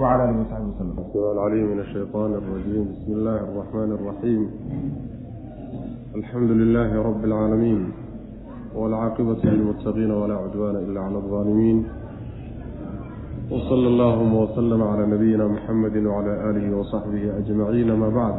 وعلى 0.00 0.24
آله 0.24 0.40
وصحبه 0.40 0.68
وسلم 0.68 0.94
السميع 0.98 1.32
العليم 1.32 1.66
من 1.72 1.80
الشيطان 1.80 2.30
الرجيم 2.32 2.84
بسم 2.92 3.12
الله 3.12 3.36
الرحمن 3.36 3.90
الرحيم 3.98 4.50
الحمد 6.14 6.50
لله 6.50 7.02
رب 7.02 7.24
العالمين 7.24 7.80
والعاقبة 8.74 9.38
للمتقين 9.44 10.10
ولا 10.10 10.34
عدوان 10.34 10.76
إلا 10.76 11.00
على 11.00 11.16
الظالمين 11.16 11.84
وصلى 13.50 13.86
اللهم 13.88 14.34
وسلم 14.34 14.82
على 14.82 15.06
نبينا 15.06 15.48
محمد 15.48 15.96
وعلى 16.06 16.50
آله 16.50 16.76
وصحبه 16.76 17.38
أجمعين 17.38 17.92
ما 17.92 18.08
بعد 18.08 18.34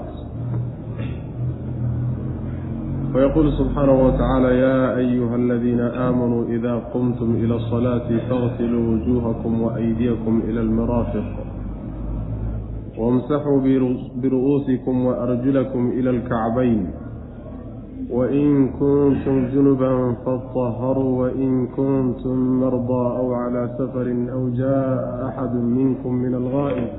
فيقول 3.14 3.54
سبحانه 3.54 4.06
وتعالى 4.08 4.60
يا 4.60 4.98
أيها 4.98 5.36
الذين 5.36 5.80
آمنوا 5.80 6.46
إذا 6.46 6.76
قمتم 6.94 7.30
إلى 7.36 7.56
الصلاة 7.56 8.08
فاغسلوا 8.30 8.84
وجوهكم 8.92 9.62
وأيديكم 9.62 10.42
إلى 10.48 10.62
المرافق 10.62 11.26
wamsaxuu 13.00 13.64
biru'uusikum 14.22 15.06
waarjulakum 15.08 15.96
ila 16.00 16.10
alkacbayn 16.12 16.82
wain 18.12 18.74
kuntum 18.76 19.48
junuban 19.56 20.20
fataharuu 20.26 21.18
wain 21.24 21.68
kuntum 21.78 22.38
mardaa 22.60 23.10
aw 23.22 23.28
calaa 23.32 23.70
safarin 23.80 24.28
aw 24.28 24.44
jaa'a 24.52 25.32
axadu 25.32 25.64
minkum 25.64 26.18
min 26.18 26.34
algaa'ib 26.42 26.90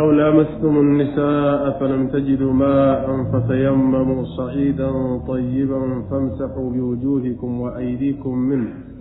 aw 0.00 0.06
laamastum 0.18 0.80
annisa'a 0.80 1.76
falam 1.78 2.08
tajiduu 2.08 2.56
maa'an 2.56 3.28
fatayamamuu 3.34 4.26
saciidan 4.32 5.26
طayiba 5.28 5.82
famsaxuu 6.08 6.70
biwujuuhikum 6.72 7.60
waaydiikum 7.68 8.34
minh 8.48 8.95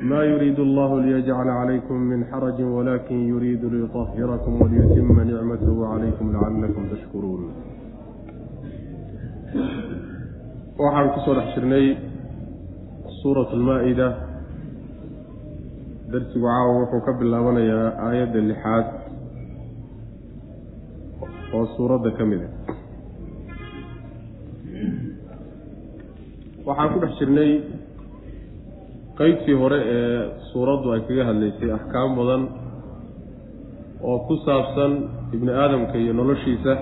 ma 0.00 0.24
yuriidu 0.24 0.62
allahu 0.62 1.00
liyajcala 1.04 1.52
calaykum 1.60 1.98
min 2.10 2.24
xarajin 2.30 2.68
walakin 2.76 3.20
yuriidu 3.28 3.66
liyutahirakum 3.74 4.60
waliyutima 4.62 5.24
nicmatahu 5.24 5.80
calaykum 5.92 6.26
lacalakum 6.34 6.82
tashkuruun 6.92 7.42
waxaan 10.78 11.08
ku 11.14 11.18
soo 11.24 11.34
dhex 11.38 11.48
jirnay 11.56 11.86
suurat 13.22 13.48
lmaa-ida 13.60 14.08
darsigu 16.12 16.44
caawa 16.46 16.72
wuxuu 16.80 17.00
ka 17.06 17.12
bilaabanayaa 17.20 17.88
aayadda 18.06 18.40
lixaad 18.50 18.86
oo 21.56 21.64
suuradda 21.76 22.10
ka 22.18 22.24
mid 22.30 22.42
a 22.44 22.50
waxaan 26.68 26.88
ku 26.92 26.98
dhex 27.02 27.12
jirnay 27.20 27.50
qeybtii 29.18 29.54
hore 29.62 29.78
ee 29.96 30.20
suuraddu 30.52 30.86
ay 30.94 31.00
kaga 31.08 31.24
hadlaysay 31.30 31.70
axkaam 31.78 32.10
badan 32.18 32.42
oo 34.10 34.18
ku 34.28 34.34
saabsan 34.46 34.92
ibni 35.36 35.52
aadamka 35.62 35.96
iyo 36.02 36.12
noloshiisa 36.20 36.72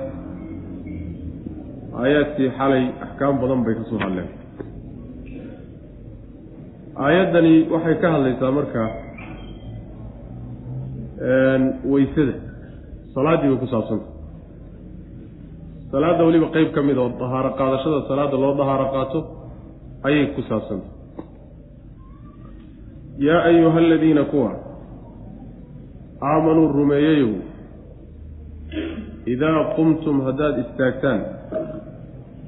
aayaadkii 2.02 2.50
xalay 2.58 2.84
axkaam 3.06 3.34
badan 3.42 3.60
bay 3.66 3.74
ka 3.78 3.84
soo 3.90 3.98
hadleen. 4.04 4.28
Aayaddani 7.04 7.54
waxay 7.74 7.96
ka 8.02 8.08
hadlaysaa 8.14 8.50
marka 8.58 8.82
weysada 11.92 12.34
salaaddii 13.14 13.48
bay 13.52 13.58
ku 13.62 13.66
saabsanta 13.74 14.06
salaadda 15.92 16.22
weliba 16.28 16.48
qeyb 16.56 16.68
ka 16.76 16.80
mid 16.88 16.96
oo 17.02 17.08
dahaaro 17.20 17.50
qaadashada 17.60 17.98
salaadda 18.10 18.36
loo 18.44 18.52
dahaaro 18.60 18.86
qaato 18.94 19.18
ayay 20.06 20.26
ku 20.36 20.42
saabsanta 20.50 20.86
yaa 23.18 23.42
ayuha 23.42 23.78
aladiina 23.78 24.24
kuwa 24.24 24.52
aamanuu 26.22 26.68
rumeeyayow 26.68 27.30
idaa 29.26 29.64
qumtum 29.76 30.24
haddaad 30.24 30.58
istaagtaan 30.58 31.20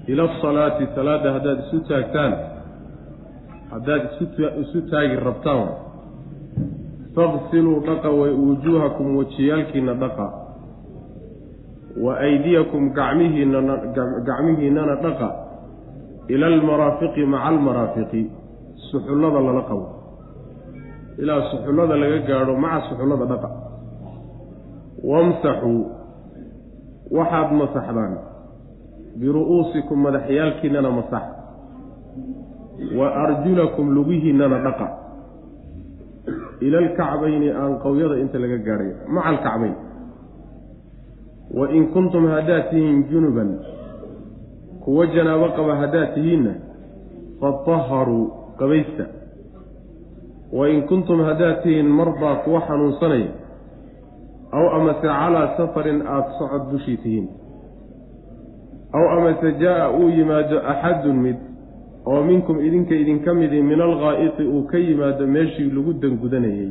ila 0.06 0.30
asalaati 0.30 0.86
salaadda 0.94 1.32
haddaad 1.32 1.58
isu 1.58 1.80
taagtaan 1.80 2.34
haddaad 3.70 4.02
isu 4.62 4.82
taagi 4.90 5.16
rabtaan 5.16 5.68
faqsiluu 7.14 7.80
dhaqa 7.86 8.10
wujuuhakum 8.10 9.16
wejiyaalkiina 9.16 9.94
dhaqa 9.94 10.32
wa 12.04 12.18
aydiyakum 12.18 12.92
gacmihiinana 12.92 14.96
dhaqa 15.02 15.30
ila 16.28 16.46
almaraafiqi 16.46 17.26
maca 17.26 17.48
almaraafiqi 17.48 18.30
suxullada 18.90 19.40
lala 19.40 19.62
qabo 19.62 19.95
ilaa 21.18 21.50
suxullada 21.50 21.96
laga 21.96 22.18
gaadho 22.28 22.56
maca 22.56 22.88
suxullada 22.88 23.24
dhaqa. 23.32 23.48
Wamsaxuu 25.04 25.82
waxaad 27.10 27.50
masaxdaan. 27.52 28.14
Biru'uusikum 29.20 29.98
madaxyaalkiinana 30.06 30.90
masax. 30.90 31.24
Wa 32.98 33.06
arjulakum 33.24 33.94
lugihiinana 33.96 34.58
dhaqa. 34.66 34.88
Ila 36.60 36.78
alkacbayni 36.78 37.48
aanqowyada 37.50 38.16
inta 38.20 38.38
laga 38.38 38.58
gaadhay 38.66 38.92
maca 39.08 39.28
alkacbayn. 39.28 39.74
Wa 41.56 41.64
in 41.70 41.88
kuntum 41.94 42.26
haddaad 42.28 42.70
tihiin 42.70 43.08
junuban 43.10 43.50
kuwo 44.84 45.06
janaabo 45.06 45.48
qaba 45.56 45.76
haddaad 45.76 46.14
tihiinna 46.14 46.52
fataharuu 47.40 48.54
qabaysta 48.58 49.04
wa 50.58 50.68
in 50.74 50.82
kuntum 50.90 51.20
haddaad 51.28 51.62
tihiin 51.62 51.88
mardaa 51.98 52.34
kuwo 52.44 52.60
xanuunsanaya 52.68 53.30
aw 54.58 54.64
amase 54.76 55.06
calaa 55.08 55.46
safarin 55.56 56.00
aada 56.14 56.30
socod 56.38 56.62
dushii 56.72 56.96
tihiin 57.04 57.26
aw 58.98 59.04
amase 59.16 59.52
jaa-a 59.62 59.90
uu 59.98 60.08
yimaado 60.16 60.58
axadun 60.72 61.16
mid 61.26 61.36
oo 62.06 62.22
minkum 62.24 62.60
idinka 62.66 62.94
idinka 63.02 63.34
midi 63.34 63.62
min 63.62 63.80
alghaa'iti 63.80 64.44
uu 64.54 64.62
ka 64.70 64.78
yimaado 64.78 65.26
meeshii 65.26 65.70
lagu 65.76 65.92
dangudanayey 66.02 66.70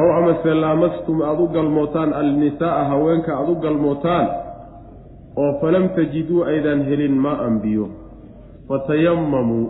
aw 0.00 0.06
amase 0.18 0.54
laamastum 0.54 1.22
aada 1.22 1.42
u 1.42 1.48
galmootaan 1.56 2.12
alnisaa'a 2.20 2.84
haweenka 2.84 3.30
aada 3.38 3.52
u 3.52 3.60
galmootaan 3.64 4.26
oo 5.36 5.52
falam 5.60 5.88
tajiduu 5.96 6.44
aydaan 6.44 6.82
helin 6.88 7.14
maa-an 7.26 7.60
biyo 7.60 7.86
fatayamamuu 8.68 9.66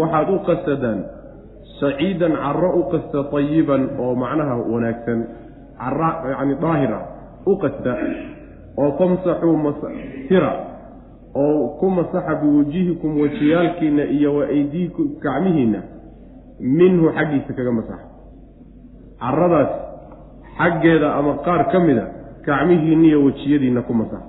waxaad 0.00 0.28
u 0.34 0.38
qasadaan 0.48 1.00
saciidan 1.80 2.32
carro 2.42 2.70
u 2.80 2.82
qasta 2.92 3.24
tayiban 3.32 3.82
oo 3.98 4.14
macnaha 4.14 4.54
wanaagsan 4.72 5.20
cara 5.80 6.10
yacni 6.30 6.54
daahir 6.62 6.92
ah 6.98 7.04
u 7.46 7.56
qasta 7.62 7.92
oo 8.82 8.90
famsaxuu 8.98 9.56
masira 9.66 10.52
oo 11.34 11.68
ku 11.80 11.90
masaxa 11.90 12.34
biwujihikum 12.42 13.20
wajiyaalkiina 13.20 14.04
iyo 14.04 14.34
wa 14.36 14.44
aydiikum 14.46 15.06
gacmihiinna 15.24 15.80
minhu 16.60 17.12
xaggiisa 17.16 17.52
kaga 17.58 17.72
masaxa 17.72 18.06
caradaas 19.20 19.70
xaggeeda 20.58 21.08
ama 21.18 21.32
qaar 21.46 21.62
ka 21.72 21.78
mida 21.80 22.04
gacmihiinna 22.46 23.06
iyo 23.10 23.18
wejiyadiinna 23.24 23.82
ku 23.82 23.94
masaxa 23.94 24.28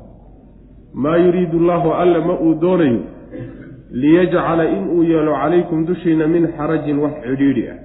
maa 0.94 1.18
yuriidu 1.18 1.58
allaahu 1.64 1.90
alla 2.02 2.20
ma 2.28 2.34
uu 2.46 2.54
doonayo 2.62 3.00
liyajcala 3.92 4.66
inuu 4.66 5.04
yeelo 5.04 5.34
calaykum 5.34 5.86
dushiina 5.86 6.28
min 6.28 6.48
xarajin 6.58 7.00
wax 7.00 7.14
cidhiidhi 7.24 7.68
ah. 7.70 7.76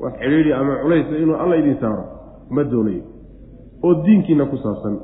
Wax 0.00 0.12
cidhiidhi 0.18 0.52
ama 0.52 0.76
culaysa 0.82 1.16
inuu 1.16 1.36
alla 1.36 1.56
idin 1.56 1.76
saaro 1.80 2.04
ma 2.50 2.64
doonayo. 2.64 3.02
Oo 3.82 3.94
diinkiina 3.94 4.44
ku 4.44 4.56
saabsan. 4.56 4.98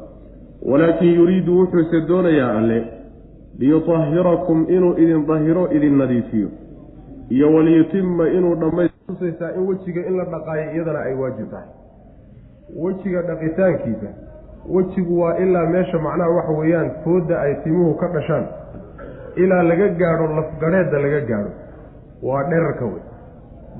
Walaakin 0.63 1.15
yuriidu 1.15 1.59
wuxuuse 1.59 2.01
doonayaa 2.09 2.59
alle 2.59 2.85
liyutahhirakum 3.59 4.67
inuu 4.69 4.95
idin 4.99 5.27
dahiro 5.27 5.69
idin 5.73 5.99
nadiifiyo. 5.99 6.49
Iyo 7.31 7.55
waliyutima 7.55 8.29
inuu 8.29 8.55
dhammaystusaysaa 8.55 9.55
in 9.57 9.67
wejiga 9.69 10.07
in 10.07 10.17
la 10.17 10.25
dhaqaayo 10.25 10.73
iyadana 10.75 11.01
ay 11.01 11.15
waajib 11.15 11.51
tahay. 11.51 11.69
Wejiga 12.77 13.23
dhaqitaankiisa 13.23 14.09
wejigu 14.69 15.21
waa 15.21 15.37
ilaa 15.39 15.67
meesha 15.67 15.99
macnaha 15.99 16.31
waxa 16.31 16.53
weeyaan 16.53 16.91
foodda 17.05 17.41
ay 17.41 17.55
timuhu 17.55 17.95
ka 17.95 18.09
dhashaan 18.09 18.47
ilaa 19.37 19.63
laga 19.63 19.89
gaadho 20.01 20.27
lafgadheedda 20.39 20.99
laga 21.05 21.21
gaadho. 21.31 21.51
Waa 22.23 22.45
dherarka 22.51 22.85
wey 22.85 23.03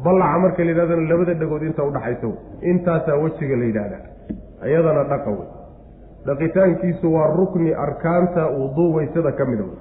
ballaca 0.05 0.39
marka 0.45 0.65
la 0.65 0.71
yidhahdana 0.73 1.09
labada 1.13 1.35
dhagood 1.41 1.63
inta 1.63 1.83
udhaxaysa 1.91 2.27
wey 2.27 2.71
intaasaa 2.71 3.17
wejiga 3.23 3.57
la 3.61 3.65
yidhaahdaa. 3.71 4.03
Iyadana 4.69 5.05
dhaqa 5.13 5.31
wey 5.39 5.49
dhaqitaankiisu 6.27 7.07
waa 7.15 7.29
rukni 7.39 7.75
arkaanta 7.87 8.43
wuduu 8.59 8.95
weysada 8.97 9.33
ka 9.33 9.45
mida 9.51 9.65
wey 9.71 9.79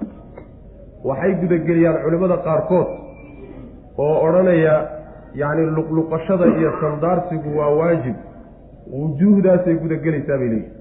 waxay 1.08 1.32
gudageliyaan 1.42 2.02
culimmada 2.04 2.36
qaarkood 2.46 2.88
oo 4.04 4.14
odhanaya 4.26 4.74
yacni 5.42 5.64
luqluqashada 5.76 6.46
iyo 6.58 6.70
sandaarsigu 6.82 7.48
waa 7.58 7.70
waajib. 7.80 8.16
Wujuuhdaasay 8.98 9.74
gudagelaysaa 9.82 10.38
bay 10.40 10.48
leeyihiin 10.48 10.78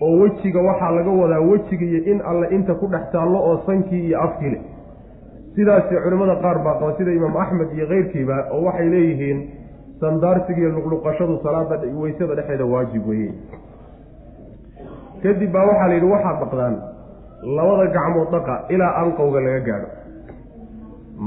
oo 0.00 0.14
wejiga 0.22 0.60
waxaa 0.68 0.90
laga 0.96 1.10
wadaa 1.22 1.40
wejiga 1.50 1.84
iyo 1.90 2.00
in 2.12 2.18
alle 2.30 2.46
inta 2.56 2.74
ku 2.74 2.86
dhex 2.86 3.04
taallo 3.12 3.38
oo 3.48 3.56
sankii 3.66 4.06
iyo 4.08 4.20
afkii 4.22 4.50
leh. 4.50 4.62
Sidaasi 5.56 5.94
culimmada 6.04 6.36
qaar 6.44 6.58
baa 6.64 6.74
qaba 6.80 6.92
sida 6.98 7.12
imaam 7.18 7.36
axmed 7.36 7.68
iyo 7.76 7.86
keyrkiiba 7.92 8.36
oo 8.52 8.62
waxay 8.66 8.88
leeyihiin 8.94 9.38
sandaarsiga 10.00 10.60
iyo 10.60 10.70
luqluqashadu 10.76 11.38
salaada 11.44 11.80
weysada 12.02 12.34
dhexeeda 12.38 12.64
waajib 12.72 13.08
weeye 13.08 13.32
kadib 15.22 15.50
baa 15.52 15.64
waxaa 15.70 15.88
la 15.88 15.94
yidhi 15.94 16.08
waxaad 16.14 16.36
dhaqdaan 16.42 16.74
labada 17.56 17.86
gacmood 17.96 18.28
dhaqa 18.34 18.54
ilaa 18.74 18.92
anqowga 19.02 19.40
laga 19.46 19.60
gaadho. 19.68 19.88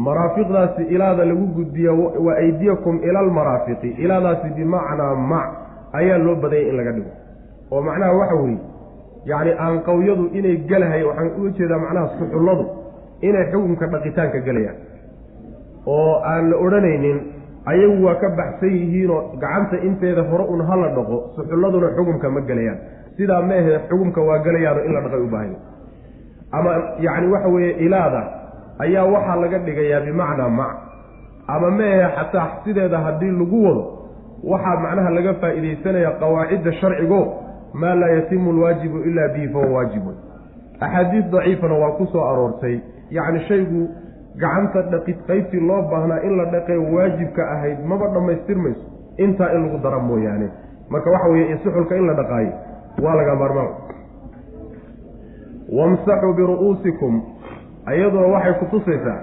Maraafiqdaasi 0.05 0.83
ilaada 0.95 1.25
lagu 1.25 1.45
gudbiya 1.57 1.91
wa 2.25 2.33
aydiyakum 2.43 2.95
ila 3.07 3.19
almaraafiqi 3.19 3.89
ilaadaasi 4.03 4.47
bimacnaa 4.57 5.15
mac 5.31 5.49
ayaa 5.99 6.17
loo 6.25 6.35
badanyay 6.43 6.69
in 6.69 6.75
laga 6.77 6.91
dhigo 6.97 7.11
oo 7.71 7.81
macnaha 7.87 8.13
waxa 8.21 8.35
weeye 8.43 8.59
yacni 9.31 9.51
aanqawyadu 9.65 10.23
inay 10.37 10.55
gelahay 10.69 11.03
waxaan 11.09 11.31
uga 11.39 11.49
jeedaa 11.57 11.79
macnaha 11.85 12.07
suxulladu 12.19 12.65
inay 13.27 13.45
xukunka 13.51 13.85
dhaqitaanka 13.93 14.39
gelayaan 14.47 14.77
oo 15.95 16.13
aan 16.31 16.43
la 16.51 16.55
odhanaynin 16.65 17.17
ayagu 17.71 17.97
waa 18.05 18.15
ka 18.21 18.27
baxsan 18.39 18.69
yihiinoo 18.79 19.21
gacanta 19.41 19.77
inteeda 19.87 20.23
hore 20.31 20.45
un 20.53 20.61
hala 20.69 20.87
dhaqo 20.97 21.17
suxulladuna 21.35 21.87
xukunka 21.97 22.27
ma 22.35 22.41
gelayaan 22.49 22.77
sidaa 23.17 23.41
ma 23.49 23.53
ahe 23.61 23.73
xukunka 23.89 24.21
waa 24.29 24.39
gelayaano 24.45 24.81
in 24.87 24.91
la 24.95 25.01
dhaqay 25.05 25.21
u 25.21 25.29
baahanya 25.33 25.59
ama 26.57 26.71
yacni 27.05 27.27
waxa 27.33 27.47
weeye 27.55 27.71
ilaada 27.85 28.21
ayaa 28.85 29.05
waxaa 29.15 29.35
laga 29.43 29.57
dhigayaa 29.67 30.01
bimacnaa 30.07 30.49
mac. 30.59 30.75
Ama 31.53 31.69
ma 31.77 31.83
ahe 31.93 32.07
xataa 32.17 32.47
sideeda 32.63 32.97
haddii 33.05 33.31
lagu 33.41 33.59
wado 33.67 33.83
waxaa 34.51 34.75
macnaha 34.85 35.09
laga 35.17 35.33
faa'iidaysanaya 35.41 36.11
qawaacidda 36.21 36.71
sharcigo 36.81 37.19
maa 37.73 37.95
laa 37.95 38.09
yatimu 38.09 38.51
alwaajibu 38.51 38.97
ilaa 38.97 39.27
bihi 39.33 39.47
fahuwa 39.49 39.71
waajibun. 39.77 40.15
Axaadiis 40.79 41.25
daciifana 41.31 41.73
waa 41.73 41.91
ku 41.91 42.05
soo 42.05 42.23
aroortay. 42.23 42.79
Yacni 43.11 43.39
shaygu 43.47 43.89
gacanta 44.37 44.81
dhaqid 44.81 45.17
qaybtii 45.27 45.59
loo 45.67 45.81
baahnaa 45.91 46.21
in 46.23 46.37
la 46.37 46.45
dhaqee 46.45 46.77
waajibka 46.77 47.51
ahayd 47.51 47.79
maba 47.85 48.07
dhammaystirmayso 48.13 48.85
intaa 49.17 49.51
in 49.53 49.63
lagu 49.65 49.77
dara 49.83 49.99
mooyaane. 49.99 50.49
Marka 50.89 51.11
waxa 51.11 51.27
weeye 51.29 51.57
suxulka 51.63 51.95
in 51.95 52.07
la 52.07 52.13
dhaqaayo 52.13 52.53
waa 53.03 53.15
laga 53.15 53.35
maarmaan 53.35 53.69
wamsaxuu 55.77 56.33
biru'uusikum 56.33 57.21
ayaduna 57.85 58.27
waxay 58.27 58.53
ku 58.59 58.65
tusaysaa 58.65 59.19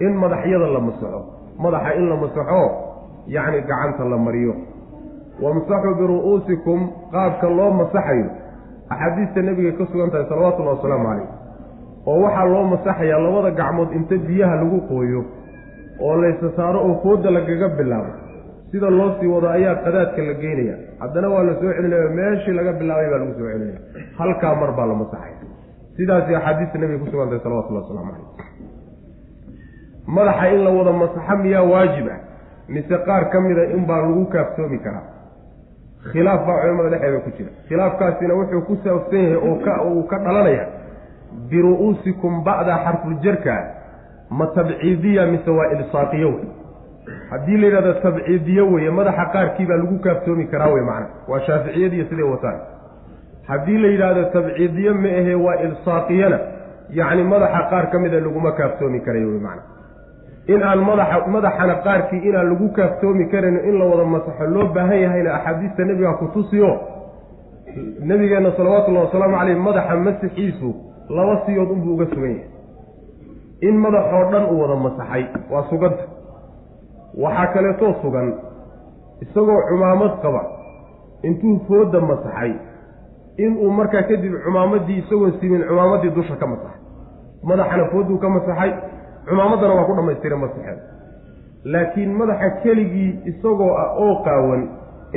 in 0.00 0.12
madaxyada 0.22 0.66
la 0.66 0.80
masaxo. 0.80 1.20
Madaxa 1.58 1.94
in 1.98 2.08
la 2.08 2.16
masaxo 2.16 2.62
yacni 3.26 3.60
gacanta 3.60 4.04
la 4.04 4.16
mariyo 4.18 4.54
wamsaxuu 5.44 5.94
biru'uusikum 6.00 6.80
qaabka 7.14 7.46
loo 7.58 7.70
masaxayo 7.80 8.28
axaadiista 8.94 9.42
nebiga 9.48 9.72
ka 9.78 9.84
sugan 9.92 10.10
tahay 10.10 10.26
salawatullahi 10.30 10.76
wasalaamu 10.78 11.06
calayh 11.08 11.28
oo 12.10 12.18
waxaa 12.24 12.44
loo 12.52 12.64
masaxayaa 12.74 13.20
labada 13.26 13.50
gacmood 13.60 13.90
inta 13.98 14.16
biyaha 14.28 14.54
lagu 14.62 14.78
qooyo 14.90 15.20
oo 16.06 16.14
laysa 16.22 16.48
saaro 16.56 16.78
oo 16.88 16.94
fooda 17.02 17.30
lagaga 17.36 17.68
bilaabo 17.78 18.12
sida 18.70 18.90
loo 18.98 19.10
sii 19.20 19.28
wado 19.34 19.48
ayaa 19.56 19.74
qadaadka 19.84 20.22
la 20.28 20.34
geynaya 20.42 20.76
haddana 21.02 21.28
waa 21.34 21.42
la 21.48 21.54
soo 21.60 21.72
celinaya 21.76 22.08
meeshii 22.18 22.54
laga 22.58 22.72
bilaabay 22.80 23.08
baa 23.12 23.18
lagu 23.22 23.32
soo 23.38 23.48
celinaya 23.52 23.80
halkaa 24.18 24.54
mar 24.60 24.70
baa 24.78 24.86
la 24.86 24.94
masaxaya 25.02 25.36
sidaasi 25.96 26.34
axaadiista 26.38 26.78
nebiga 26.82 26.98
ku 27.04 27.06
sugan 27.12 27.28
tahay 27.30 27.42
salawatullahi 27.46 27.84
wasalaamu 27.84 28.12
calayh 28.12 28.30
madaxa 30.16 30.46
in 30.54 30.60
la 30.64 30.70
wada 30.78 30.92
masaxo 31.02 31.36
miyaa 31.44 31.62
waajib 31.72 32.06
ah 32.14 32.20
mise 32.74 32.96
qaar 33.08 33.22
ka 33.32 33.40
mida 33.46 33.64
in 33.76 33.82
baa 33.90 34.00
lagu 34.06 34.24
kaaftoomi 34.34 34.78
karaa 34.86 35.04
khilaaf 36.12 36.40
baa 36.46 36.56
culamada 36.62 36.88
dhexeeda 36.94 37.18
ku 37.24 37.30
jira. 37.36 37.50
Khilaafkaasina 37.68 38.34
wuxuu 38.38 38.62
ku 38.68 38.74
saabsan 38.84 39.22
yahay 39.22 39.36
uu 39.90 40.02
ka 40.10 40.18
dhalanaya 40.26 40.64
biru'uusikum 41.50 42.42
ba'da 42.44 42.74
xarfuljarka 42.84 43.54
ma 44.30 44.46
tabciidiya 44.56 45.26
mise 45.32 45.50
waa 45.58 45.68
ilsaaqiyo 45.76 46.28
wey 46.36 46.46
haddii 47.30 47.56
la 47.60 47.66
yidhahdo 47.66 47.92
tabciidiyo 48.04 48.64
weye 48.72 48.90
madaxa 48.90 49.24
qaarkii 49.34 49.66
baa 49.70 49.76
lagu 49.82 49.98
kaaftoomi 50.06 50.46
karaa 50.52 50.70
wey 50.74 50.82
macna. 50.90 51.06
Waa 51.28 51.40
shaaficiyadiiyo 51.46 52.04
siday 52.10 52.24
wataan. 52.32 52.58
Haddii 53.48 53.78
la 53.78 53.88
yidhaahdo 53.88 54.22
tabciidiyo 54.34 54.94
ma 54.94 55.08
ahee 55.20 55.34
waa 55.46 55.54
ilsaaqiyana 55.66 56.38
yacni 56.98 57.22
madaxa 57.32 57.62
qaar 57.70 57.90
ka 57.92 57.98
mida 57.98 58.20
laguma 58.20 58.52
kaaftoomi 58.52 59.00
karayo 59.06 59.28
wey 59.32 59.40
macna 59.46 59.62
in 60.52 60.62
aan 60.62 60.80
madaxa 60.88 61.26
madaxana 61.34 61.74
qaarkii 61.86 62.20
inaan 62.28 62.48
lagu 62.50 62.68
kaaftoomi 62.76 63.24
karan 63.32 63.56
in 63.68 63.78
la 63.78 63.84
wada 63.90 64.04
masaxo 64.04 64.46
loo 64.54 64.66
baahan 64.74 65.00
yahayna 65.04 65.30
axaadiista 65.34 65.84
nebiga 65.84 66.12
ku 66.20 66.26
tusiyo. 66.34 66.70
Nebigeenna 68.08 68.50
salawatullahi 68.56 69.06
wasalaamu 69.06 69.36
caleyh 69.38 69.56
madaxa 69.66 69.96
masixiisu 70.06 70.68
laba 71.16 71.34
siyood 71.46 71.70
unbuu 71.70 71.94
uga 71.94 72.06
sugan 72.12 72.30
yahay. 72.30 72.48
In 73.68 73.74
madaxoo 73.84 74.24
dhan 74.32 74.44
uu 74.52 74.60
wada 74.62 74.76
masaxay 74.86 75.24
waa 75.50 75.64
suganta. 75.70 76.04
Waxaa 77.22 77.46
kaleetoo 77.54 77.92
sugan 78.02 78.28
isagoo 79.24 79.60
cumaamad 79.68 80.12
qaba 80.22 80.42
intuu 81.22 81.58
fooda 81.68 82.00
masaxay 82.00 82.52
inuu 83.44 83.70
markaa 83.70 84.02
kadib 84.02 84.32
cumaamadii 84.44 84.98
isagoon 85.02 85.32
simin 85.40 85.62
cumaamaddii 85.68 86.10
dusha 86.16 86.36
ka 86.36 86.46
masaxay. 86.46 86.80
Madaxana 87.42 87.84
fooduu 87.92 88.18
ka 88.18 88.28
masaxay 88.28 88.70
cumaamaddana 89.28 89.74
waa 89.74 89.84
ku 89.84 89.94
dhammaystiray 89.98 90.38
masaxeed 90.38 90.78
laakiin 91.74 92.12
madaxa 92.20 92.50
keligii 92.62 93.12
isagoo 93.30 93.72
ah 93.82 93.88
oo 94.06 94.14
qaawan 94.26 94.68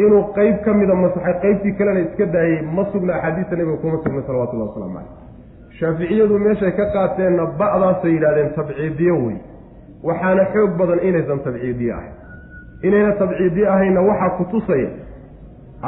inuu 0.03 0.23
qeyb 0.38 0.61
ka 0.65 0.73
mida 0.73 0.95
masaxay 0.95 1.33
qeybtii 1.44 1.73
kalena 1.79 2.00
iska 2.00 2.25
daayey 2.25 2.61
ma 2.61 2.85
sugna 2.91 3.13
axaadiista 3.15 3.56
nebiga 3.56 3.77
kuma 3.77 3.97
sugna 4.03 4.21
salawatullahi 4.27 4.69
waslamu 4.69 4.94
caleyh 4.94 5.27
shaaficiyadu 5.79 6.39
meeshay 6.45 6.71
ka 6.79 6.85
qaateenna 6.95 7.45
ba'daasay 7.59 8.11
yidhahdeen 8.15 8.50
tabciidiyo 8.56 9.15
wey. 9.25 9.38
Waxaana 10.03 10.44
xoog 10.53 10.71
badan 10.79 11.00
inaysan 11.07 11.39
tabciidiye 11.45 11.94
ahayn. 11.94 12.13
Inayna 12.83 13.11
tabciidiye 13.21 13.67
ahayna 13.67 14.01
waxaa 14.01 14.29
ku 14.38 14.44
tusaya 14.51 14.89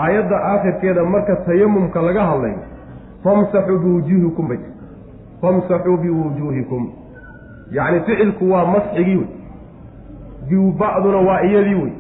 aayadda 0.04 0.38
aakhirkeeda 0.52 1.04
marka 1.04 1.36
tayamumka 1.36 2.02
laga 2.02 2.24
hadlayo 2.30 2.60
famsaxuu 3.24 3.80
biwujuuhikum 3.80 4.48
bay 4.48 4.60
famsaxuu 5.42 5.98
biwujuuhikum 5.98 6.84
yacni 7.78 8.00
ficilku 8.08 8.52
waa 8.54 8.66
masxigii 8.74 9.16
wey. 9.22 9.28
Biwba'duna 10.50 11.18
waa 11.28 11.42
iyadii 11.42 11.76
wey. 11.76 11.92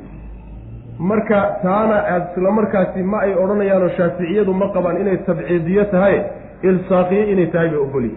Marka 1.00 1.40
taana 1.64 1.98
isla 2.18 2.52
markaasi 2.52 3.04
ma 3.04 3.20
ay 3.26 3.34
odhanayaanoo 3.44 3.90
shaaficiyadu 3.98 4.54
ma 4.54 4.68
qabaan 4.76 5.02
inay 5.02 5.18
tabciidiyo 5.28 5.86
tahay 5.94 6.18
ilsaaqiye 6.70 7.24
inay 7.34 7.46
tahay 7.54 7.70
bay 7.70 7.80
ogolyi 7.86 8.12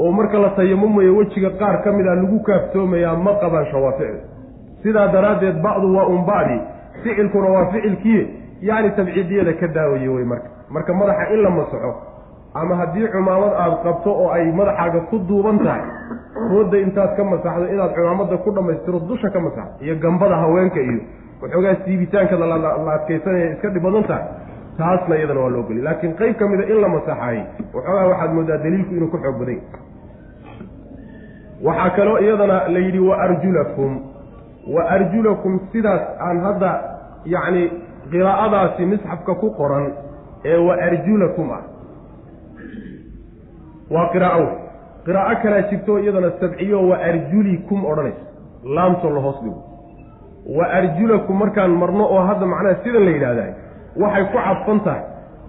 oo 0.00 0.12
marka 0.12 0.38
la 0.38 0.50
tayamumayo 0.58 1.16
wejiga 1.16 1.50
qaar 1.60 1.82
ka 1.84 1.92
mid 1.92 2.06
a 2.06 2.14
lagu 2.20 2.38
kaaftoomayaa 2.48 3.16
ma 3.26 3.32
qabaan 3.42 3.66
shawaaficdu 3.72 4.18
sidaa 4.82 5.06
daraaddeed 5.14 5.58
ba'du 5.66 5.94
waa 5.96 6.06
un 6.14 6.22
ba'di 6.30 6.56
ficilkuna 7.02 7.48
waa 7.54 7.66
ficilkii 7.72 8.22
yacni 8.68 8.90
tabciidiyada 8.96 9.52
ka 9.60 9.66
daawaye 9.76 10.08
wey 10.08 10.24
marka. 10.24 10.48
Marka 10.70 10.92
madaxa 11.00 11.24
in 11.34 11.40
la 11.46 11.50
masaxo 11.50 11.92
ama 12.60 12.74
haddii 12.80 13.08
cumaamad 13.14 13.52
aada 13.62 13.76
qabto 13.84 14.10
oo 14.22 14.28
ay 14.36 14.44
madaxaaga 14.58 15.00
ku 15.10 15.18
duuban 15.28 15.58
tahay 15.64 15.82
fooda 16.50 16.78
intaad 16.86 17.16
ka 17.16 17.24
masaxdo 17.32 17.66
inaad 17.74 17.92
cumaamadda 17.96 18.36
ku 18.44 18.50
dhammaystiro 18.56 18.98
dusha 19.10 19.30
ka 19.30 19.40
masaxdo 19.46 19.84
iyo 19.84 19.94
gambada 20.04 20.36
haweenka 20.42 20.80
iyo 20.80 21.00
waxoogaa 21.42 21.76
siibitaankada 21.84 22.46
la 22.46 22.92
adkaysanaya 22.96 23.46
iska 23.54 23.68
dhib 23.74 23.82
badan 23.86 24.04
tahay 24.10 24.24
taasna 24.78 25.16
iyadana 25.18 25.40
waa 25.40 25.50
loo 25.54 25.62
geliy 25.68 25.82
laakiin 25.88 26.14
qeyb 26.20 26.36
ka 26.40 26.48
mida 26.52 26.64
in 26.72 26.78
la 26.84 26.88
masaxaayey 26.96 27.42
waxoogaa 27.74 28.06
waxaad 28.12 28.32
moodaa 28.38 28.58
daliilku 28.64 28.94
inuu 28.98 29.10
ku 29.14 29.18
xoog 29.24 29.38
baday. 29.42 29.58
Waxaa 31.66 31.90
kaloo 31.96 32.18
iyadana 32.18 32.56
la 32.68 32.78
yidhi 32.78 32.98
wa 32.98 33.16
arjulakum. 33.26 33.92
Wa 34.74 34.82
arjulakum 34.96 35.60
sidaas 35.72 36.02
aan 36.26 36.40
hadda 36.46 36.70
yacni 37.34 37.64
qiraa'adaasi 38.12 38.86
misxafka 38.92 39.34
ku 39.42 39.50
qoran 39.58 39.86
ee 40.44 40.56
wa 40.66 40.74
arjulakum 40.88 41.50
ah 41.56 41.62
waa 43.90 44.08
qiraa'o 44.12 44.46
qiraa'o 45.06 45.34
kalaa 45.42 45.62
jirto 45.70 45.98
iyadana 45.98 46.30
sabciyo 46.40 46.88
wa 46.88 46.96
arjulikum 46.98 47.84
odhanaysa 47.84 48.24
laamtoo 48.76 49.10
la 49.10 49.20
hoos 49.20 49.38
dhigo. 49.42 49.62
Wa 50.56 50.64
arjulakum 50.78 51.36
markaan 51.38 51.70
marno 51.82 52.04
oo 52.14 52.22
hadda 52.28 52.46
macnaha 52.46 52.74
sidan 52.84 53.04
la 53.04 53.10
yidhaahdaa 53.10 53.50
waxay 54.02 54.24
ku 54.32 54.38
cadfan 54.38 54.80
tahay. 54.86 55.02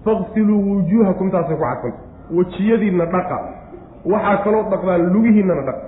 Faqsiluu 0.06 0.60
wujuuhakum 0.70 1.32
taasay 1.32 1.56
ku 1.56 1.64
cadfan. 1.64 1.92
Tahay 1.92 2.38
wejiyadiinna 2.38 3.06
dhaqa. 3.16 3.38
Waxaa 4.06 4.38
kaloo 4.44 4.64
dhaqdaan 4.72 5.04
lugihiinnana 5.14 5.62
dhaq 5.70 5.80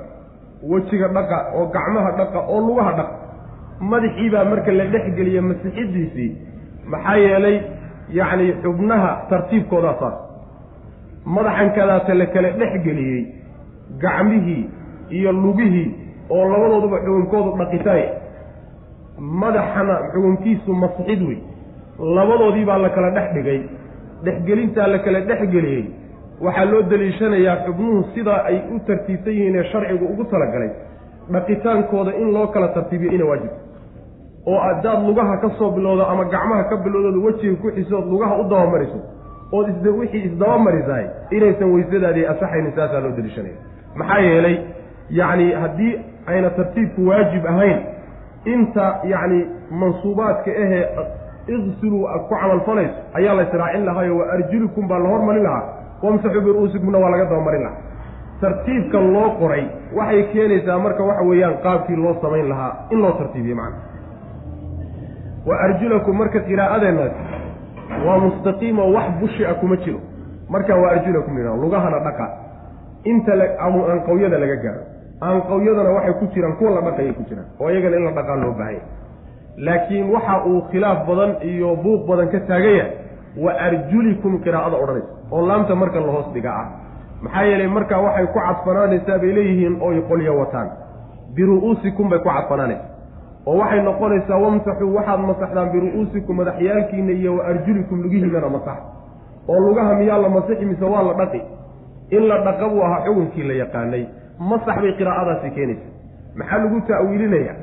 wejiga 0.72 1.08
dhaqa 1.18 1.38
oo 1.58 1.66
gacmaha 1.76 2.12
dhaqa 2.20 2.40
oo 2.54 2.60
lugaha 2.68 2.92
dhaqa. 3.00 3.14
Madaxiibaa 3.92 4.46
marka 4.52 4.72
la 4.72 4.86
dhexgeliya 4.94 5.42
masixidiisii 5.42 6.32
maxaa 6.92 7.18
yeelay 7.26 7.58
yacni 8.20 8.54
xubnaha 8.64 9.10
tartiibkoodaa 9.30 9.96
saas 10.00 10.16
madaxankadaata 11.36 12.14
la 12.22 12.26
kala 12.34 12.50
dhexgeliyey 12.60 13.22
gacmihii 14.04 14.64
iyo 15.18 15.32
lugihii 15.32 15.88
oo 16.36 16.44
labadooduba 16.52 16.98
xugunkoodu 17.06 17.52
dhaqitaay. 17.60 18.04
Madaxana 19.42 19.96
xugunkiisu 20.14 20.74
masixid 20.74 21.22
wey 21.28 21.38
labadoodii 22.16 22.66
baa 22.70 22.78
la 22.86 22.90
kala 22.90 23.10
dhex 23.18 23.28
dhigay. 23.36 23.60
Dhexgelintaa 24.26 24.88
la 24.94 25.00
kala 25.06 25.20
dhexgeliyey 25.30 25.84
waxaa 26.46 26.66
loo 26.72 26.82
daliishanayaa 26.92 27.56
xubnuhu 27.66 28.04
sidaa 28.14 28.42
ay 28.50 28.58
u 28.76 28.80
tartiibsan 28.88 29.34
yihiin 29.38 29.56
ee 29.56 29.64
sharcigu 29.72 30.06
ugu 30.14 30.24
talagalay. 30.32 30.70
Dhaqitaankooda 31.34 32.12
in 32.22 32.28
loo 32.36 32.48
kala 32.48 32.68
tartiibiyo 32.76 33.12
ina 33.12 33.26
waajibto 33.30 33.60
oo 34.52 34.60
haddaad 34.68 35.00
lugaha 35.08 35.38
ka 35.44 35.50
soo 35.58 35.72
bilowdo 35.72 36.04
ama 36.12 36.24
gacmaha 36.34 36.64
ka 36.70 36.76
bilowdooda 36.84 37.20
wejiga 37.26 37.56
ku 37.62 37.68
xisood 37.76 38.06
lugaha 38.12 38.34
u 38.42 38.44
dabamariso 38.52 39.00
ood 39.52 39.88
wixii 40.00 40.24
isdabamarisaay 40.30 41.06
inaysan 41.32 41.72
weysadaadii 41.74 42.26
asaxaynin 42.26 42.74
saasaa 42.76 43.00
loo 43.00 43.12
daliishanaya 43.12 43.56
maxaa 43.96 44.20
yeelay 44.20 44.58
yacni 45.10 45.52
haddii 45.52 45.94
ayna 46.26 46.50
tartiibku 46.50 47.08
waajib 47.08 47.46
ahayn 47.46 47.80
inta 48.46 49.00
yacni 49.04 49.46
mansuubaadka 49.72 50.52
ahee 50.52 50.86
iqsiluu 51.48 52.08
ku 52.28 52.36
camalfalayso 52.36 52.96
ayaa 53.14 53.36
la 53.36 53.44
israacin 53.44 53.86
lahaayo 53.86 54.18
wa 54.18 54.26
arjulikum 54.34 54.88
baa 54.88 55.00
la 55.00 55.10
hormarin 55.10 55.44
lahaa. 55.44 55.64
Wamsaxuu 56.04 56.42
biru'uusikumna 56.42 56.98
waa 56.98 57.10
laga 57.10 57.26
dabamarin 57.26 57.64
lahaa. 57.64 57.78
Tartiibka 58.42 59.00
loo 59.00 59.30
qoray 59.40 59.64
waxay 59.96 60.24
keenaysaa 60.34 60.80
marka 60.80 61.04
waxa 61.04 61.24
weeyaan 61.30 61.58
qaabkii 61.64 61.96
loo 61.96 62.16
samayn 62.22 62.50
lahaa 62.50 62.88
in 62.92 63.02
loo 63.02 63.12
tartiibiye 63.12 63.56
macna. 63.56 63.78
Wa 65.46 65.60
arjulakum 65.60 66.18
marka 66.18 66.40
qiraa'adeennaas 66.40 67.12
waa 68.06 68.18
mustaqiim 68.26 68.80
wax 68.80 69.08
bushi 69.20 69.46
a 69.46 69.54
kuma 69.56 69.76
jiro. 69.78 70.00
Marka 70.50 70.76
waa 70.76 70.92
arjulakum 70.92 71.38
yidhaha 71.38 71.58
lugahana 71.58 72.00
dhaqa. 72.00 72.28
Inta 73.04 73.34
aanqawyada 73.66 74.38
laga 74.38 74.56
gaaro. 74.64 74.82
Aanqawyadana 75.22 75.90
waxay 75.98 76.14
ku 76.20 76.26
jiraan 76.34 76.54
kuwa 76.58 76.72
la 76.72 76.82
dhaqayay 76.82 77.14
ku 77.14 77.24
jiraan. 77.30 77.48
Oo 77.60 77.70
iyagana 77.70 77.98
in 77.98 78.04
la 78.06 78.12
dhaqaa 78.12 78.36
loo 78.44 78.54
baahanya 78.60 78.82
laakiin 79.58 80.10
waxa 80.14 80.46
uu 80.46 80.62
khilaaf 80.72 81.08
badan 81.08 81.32
iyo 81.42 81.76
buuq 81.84 82.06
badan 82.10 82.28
ka 82.30 82.40
taagan 82.50 82.76
yahay 82.78 82.92
wa 83.38 83.52
arjulikum 83.68 84.40
qiraa'ada 84.44 84.78
odhanaysa. 84.84 85.12
Oo 85.32 85.42
laamta 85.48 85.76
marka 85.76 86.00
la 86.00 86.12
hoos 86.12 86.30
dhiga 86.34 86.52
ah. 86.62 86.68
Maxaa 87.22 87.44
yeelay 87.50 87.68
markaa 87.68 88.02
waxay 88.02 88.28
ku 88.28 88.40
cadfanaanaysaa 88.40 89.18
bay 89.22 89.32
leeyihiin 89.38 89.78
oy 89.82 90.02
qolyo 90.10 90.38
wataan. 90.40 90.70
Biru'uusikum 91.36 92.10
bay 92.10 92.20
ku 92.20 92.30
cadfanaanaysaa 92.30 92.97
oo 93.48 93.56
waxay 93.62 93.82
noqonaysaa 93.90 94.40
wamsaxuu 94.46 94.92
waxaad 94.98 95.20
masaxdaan 95.30 95.70
biru'uusikum 95.74 96.36
madaxyaalkiina 96.40 97.12
iyo 97.20 97.32
wa 97.38 97.44
arjulikum 97.52 97.98
lugihiinana 98.04 98.50
masax. 98.56 98.78
Oo 99.50 99.60
lugaha 99.66 99.94
miyaa 100.00 100.18
la 100.24 100.30
masixi 100.38 100.66
mise 100.72 100.86
waa 100.94 101.04
la 101.08 101.14
dhaqi? 101.20 101.42
In 102.16 102.24
la 102.30 102.38
dhaqa 102.48 102.66
buu 102.72 102.82
ahaa 102.88 103.02
xukunkii 103.06 103.44
la 103.50 103.54
yaqaanay. 103.64 104.04
Masax 104.50 104.76
bay 104.84 104.94
qiraa'adaasi 105.00 105.50
keenaysa 105.56 105.88
maxaa 106.40 106.58
lagu 106.64 106.78
ta'wiilinaya? 106.90 107.54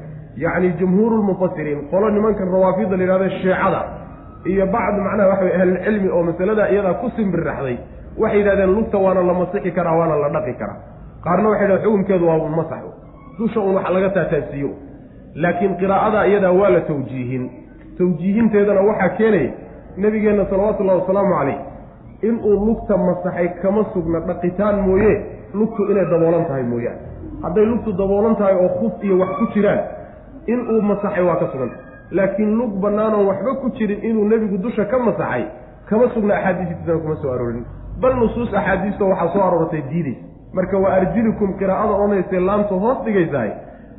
Yacni 0.44 0.68
jumhuurulmufasiriin 0.80 1.80
qolo 1.90 2.06
nimankan 2.14 2.48
rawaafida 2.54 2.96
la 2.96 3.02
yidhahda 3.04 3.28
sheecada 3.40 3.80
iyo 4.50 4.64
bacd 4.74 4.96
macnaha 5.06 5.28
waxa 5.32 5.44
way 5.46 5.52
ahlulcilmi 5.58 6.08
oo 6.16 6.22
masalada 6.28 6.62
iyadaa 6.72 6.94
ku 7.00 7.06
simbirraxday 7.16 7.76
waxay 8.22 8.38
yidhahdeen 8.40 8.72
lugta 8.76 8.98
waana 9.04 9.22
la 9.28 9.34
masixi 9.40 9.70
karaa 9.76 9.96
waana 10.00 10.16
la 10.22 10.28
dhaqi 10.36 10.54
karaa. 10.60 10.78
Qaarna 11.24 11.48
waxay 11.50 11.64
yidhahdeen 11.66 11.84
xukunkeedu 11.86 12.24
waa 12.28 12.38
un 12.48 12.54
masaxo 12.60 12.90
dusha 13.38 13.60
un 13.68 13.74
wax 13.76 13.86
laga 13.94 14.10
taataabsiiyo 14.16 14.70
laakiin 15.34 15.76
qiraa'ada 15.76 16.26
iyadaa 16.26 16.52
waa 16.52 16.70
la 16.70 16.80
tawjiihin. 16.80 17.50
Tawjiihinteedana 17.98 18.80
waxaa 18.80 19.08
keenaya 19.18 19.50
nebigeenna 19.96 20.44
salawaatullahi 20.50 20.98
wasalaamu 21.00 21.34
calayh 21.38 21.58
inuu 22.22 22.66
lugta 22.66 22.96
masaxay 22.96 23.48
kama 23.62 23.84
sugna 23.94 24.20
dhaqitaan 24.20 24.80
mooye 24.86 25.12
lugtu 25.54 25.82
inay 25.90 26.04
daboolan 26.10 26.44
tahay 26.48 26.62
mooyaane 26.62 26.98
hadday 27.42 27.64
lugtu 27.66 27.92
daboolan 27.92 28.36
tahay 28.36 28.54
oo 28.54 28.68
khuf 28.78 29.04
iyo 29.04 29.18
wax 29.18 29.30
ku 29.38 29.46
jiraan 29.54 29.80
inuu 30.46 30.80
masaxay 30.82 31.24
waa 31.28 31.36
ka 31.36 31.46
suganta 31.52 31.76
laakiin 32.10 32.54
lug 32.58 32.72
bannaanoon 32.82 33.26
waxba 33.26 33.54
ku 33.62 33.70
jirin 33.78 34.00
inuu 34.10 34.24
nebigu 34.28 34.58
dusha 34.58 34.84
ka 34.84 34.98
masaxay 34.98 35.44
kama 35.88 36.08
sugna 36.14 36.34
axaadiistiisana 36.36 36.98
kuma 36.98 37.16
soo 37.22 37.32
aroorin. 37.32 37.64
Bal 38.00 38.14
nusuus 38.16 38.54
axaadiista 38.54 39.04
waxaa 39.04 39.28
soo 39.34 39.42
aroortay 39.42 39.82
diidaysa 39.90 40.20
marka 40.52 40.78
waa 40.78 40.92
arjulikum 40.98 41.54
qiraa'ada 41.58 41.92
odhanaysa 41.92 42.40
laamta 42.40 42.74
hoos 42.74 42.98
dhigaysahay 43.04 43.50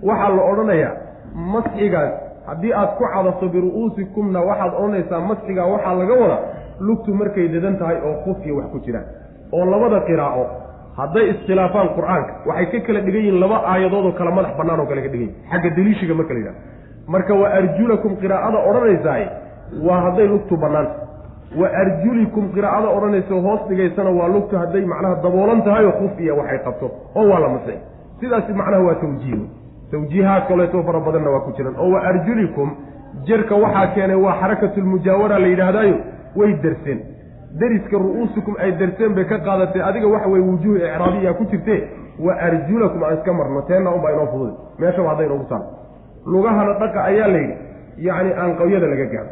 waxaa 0.03 0.29
la 0.37 0.43
odhanayaa 0.51 0.93
masxigaas 1.35 2.11
haddii 2.47 2.73
aad 2.73 2.91
ku 2.97 3.03
cadafto 3.13 3.47
biru'uusikumna 3.55 4.39
waxaad 4.49 4.73
odhanaysaa 4.79 5.21
masxigaa 5.29 5.65
waxaa 5.73 5.93
laga 6.01 6.13
wada 6.21 6.37
lugtu 6.79 7.13
markay 7.13 7.47
dadan 7.55 7.77
tahay 7.79 7.97
oo 8.07 8.15
khufya 8.25 8.53
wax 8.57 8.65
ku 8.73 8.79
jiraan 8.85 9.05
oo 9.51 9.65
labada 9.65 9.99
qiraa'o 10.07 10.43
hadday 10.99 11.25
iskhilaafaan 11.33 11.89
qur'aanka 11.97 12.33
waxay 12.49 12.65
ka 12.71 12.79
kala 12.87 12.99
dhigan 13.05 13.21
yihiin 13.25 13.39
laba 13.43 13.57
aayadood 13.71 14.05
oo 14.05 14.13
kala 14.19 14.31
madax 14.37 14.53
bannaan 14.59 14.79
oo 14.79 14.85
kale 14.91 15.01
ka 15.01 15.09
dhigan 15.13 15.27
yihiin 15.27 15.49
xagga 15.51 15.69
deliishiga 15.77 16.13
marka 16.19 16.33
la 16.33 16.39
yidhaha 16.39 16.59
marka 17.13 17.33
wa 17.41 17.47
arjulakum 17.59 18.11
qiraa'ada 18.21 18.57
odhanaysaay 18.69 19.23
waa 19.87 19.99
hadday 20.05 20.27
lugtu 20.33 20.57
bannaanta 20.63 20.95
wa 21.59 21.67
arjulikum 21.81 22.45
qiraa'ada 22.55 22.87
odhanaysa 22.97 23.33
hoos 23.47 23.61
dhigaysana 23.69 24.09
waa 24.19 24.27
lugtu 24.35 24.53
hadday 24.61 24.85
macnaha 24.93 25.15
daboolan 25.25 25.61
tahay 25.67 25.85
oo 25.85 25.95
khufya 25.99 26.33
waxay 26.39 26.59
qabto. 26.65 26.87
Oo 27.15 27.25
waa 27.31 27.39
la 27.43 27.49
masixi 27.55 27.79
sidaasi 28.19 28.53
macnaha 28.61 28.83
waa 28.87 28.95
tawjiih 29.03 29.41
tawjiihaad 29.95 30.43
kaleeto 30.51 30.83
fara 30.87 30.99
badanna 31.07 31.29
waa 31.35 31.43
ku 31.47 31.51
jiraan 31.57 31.75
oo 31.83 31.89
wa 31.95 31.99
arjulikum 32.11 32.69
jerka 33.27 33.55
waxaa 33.63 33.87
keenay 33.95 34.19
waa 34.25 34.35
xarakatulmujaawara 34.41 35.39
la 35.43 35.47
yidhaahdaayo 35.53 35.97
way 36.39 36.51
derseen 36.63 36.99
deriska 37.59 37.97
ru'uusikum 38.05 38.53
ay 38.63 38.71
derseen 38.81 39.11
bay 39.17 39.25
ka 39.31 39.37
qaadatay 39.47 39.81
adiga 39.89 40.07
waxa 40.13 40.27
weye 40.33 40.43
wujuuh 40.49 40.77
icraabiya 40.87 41.33
ku 41.39 41.43
jirtee 41.51 41.79
wa 42.25 42.33
arjulakum 42.47 43.03
aan 43.03 43.15
iska 43.17 43.33
marno 43.39 43.61
teenna 43.69 43.89
unbaa 43.97 44.11
inoo 44.15 44.27
fududay. 44.33 44.55
Meeshaba 44.79 45.09
hadday 45.11 45.25
inoogu 45.29 45.45
taal. 45.51 45.63
Lugahana 46.33 46.73
dhaqa 46.81 46.99
ayaa 47.09 47.27
la 47.33 47.39
yidhi 47.43 47.55
yacni 48.07 48.31
aanqawyada 48.43 48.87
laga 48.91 49.05
gaaro 49.13 49.29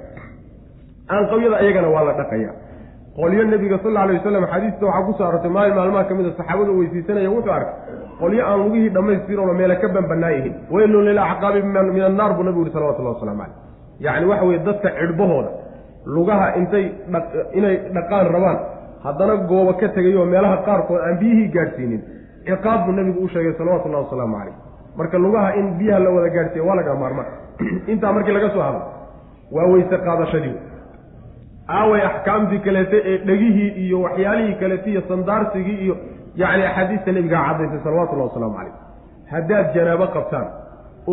aanqawyada 1.16 1.56
ayagana 1.64 1.88
waa 1.96 2.04
la 2.08 2.14
dhaqaya 2.20 2.50
qolyo 3.16 3.44
nebiga 3.44 3.78
sal 3.78 3.90
alla 3.92 4.02
alay 4.02 4.18
wasalam 4.18 4.46
xadiista 4.54 4.86
waxaa 4.86 5.06
ku 5.06 5.14
soo 5.18 5.28
arortay 5.28 5.50
maalin 5.50 5.76
maalmaha 5.76 6.04
ka 6.10 6.16
mid 6.16 6.26
a 6.26 6.32
saxaabadu 6.38 6.78
weysiisanaya 6.80 7.30
wuxuu 7.30 7.52
arkay 7.52 7.74
qolyo 8.20 8.46
aan 8.46 8.60
lugihii 8.66 8.90
dhammaystiroona 8.90 9.54
meele 9.54 9.76
ka 9.76 9.88
banbanaayihin 9.88 10.54
weylun 10.72 11.06
lilacqaabi 11.06 11.62
min 11.62 12.04
annaar 12.10 12.34
buu 12.34 12.44
nabigu 12.44 12.66
yihi 12.66 12.74
salawatullahi 12.74 13.16
waslamu 13.16 13.42
caleyh 13.42 13.56
yacni 14.00 14.26
waxa 14.32 14.46
weye 14.46 14.60
dadka 14.60 14.90
cidhbahooda 15.00 15.52
lugaha 16.06 16.48
intay 16.60 16.86
inay 17.54 17.76
dhaqaan 17.94 18.34
rabaan 18.36 18.58
haddana 19.06 19.36
goobo 19.50 19.74
ka 19.74 19.88
tegayoo 19.88 20.26
meelaha 20.26 20.58
qaarkood 20.68 21.02
aan 21.02 21.18
biyihii 21.22 21.54
gaadhsiinin 21.56 22.02
ciqaab 22.48 22.86
buu 22.86 22.98
nabigu 23.00 23.26
u 23.26 23.30
sheegay 23.30 23.54
salawatullahi 23.58 24.04
wasalaamu 24.06 24.38
caleyh 24.40 24.56
marka 24.98 25.18
lugaha 25.18 25.56
in 25.56 25.78
biyaha 25.78 26.00
la 26.00 26.10
wada 26.10 26.30
gaadhsiiya 26.30 26.66
waa 26.66 26.76
laga 26.76 26.96
maarmaan. 26.96 27.28
Intaa 27.94 28.14
markii 28.14 28.34
laga 28.34 28.50
soo 28.50 28.62
hadlo 28.62 28.82
waa 29.52 29.68
weyse 29.74 29.98
qaadashadii 29.98 30.73
aaway 31.80 32.02
axkaamtii 32.10 32.60
kaleete 32.66 32.98
ee 33.12 33.18
dhegihii 33.28 33.70
iyo 33.86 33.98
waxyaalihii 34.06 34.56
kaleete 34.62 34.88
iyo 34.92 35.02
sandaarsigii 35.12 35.78
iyo 35.86 35.96
yacni 36.42 36.64
axaadiista 36.70 37.12
nebigaa 37.18 37.44
caddaysay 37.48 37.80
salawatullahi 37.84 38.28
wasalaamu 38.30 38.56
calayh. 38.58 38.76
Haddaad 39.34 39.68
janaabo 39.76 40.08
qabtaan 40.16 40.48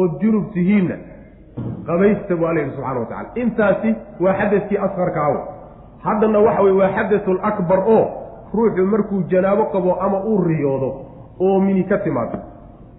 ood 0.00 0.12
junub 0.22 0.44
tihiinna 0.54 0.96
qabaysta 1.88 2.36
buu 2.36 2.46
alla 2.50 2.60
yidhi 2.60 2.74
subxana 2.76 3.00
wa 3.00 3.06
tacala 3.06 3.28
intaasi 3.42 3.90
waa 4.24 4.34
xadadkii 4.40 4.78
asqarka 4.86 5.20
aw 5.28 5.34
haddana 6.06 6.38
waxa 6.46 6.62
weye 6.64 6.76
waa 6.80 6.90
xadatul 6.96 7.38
akbar 7.50 7.78
oo 7.96 8.02
ruuxu 8.54 8.86
markuu 8.92 9.18
janaabo 9.32 9.64
qabo 9.74 9.90
ama 10.06 10.18
uu 10.30 10.38
riyoodo 10.50 10.90
oo 11.46 11.60
mini 11.66 11.84
ka 11.90 11.98
timaado 12.04 12.38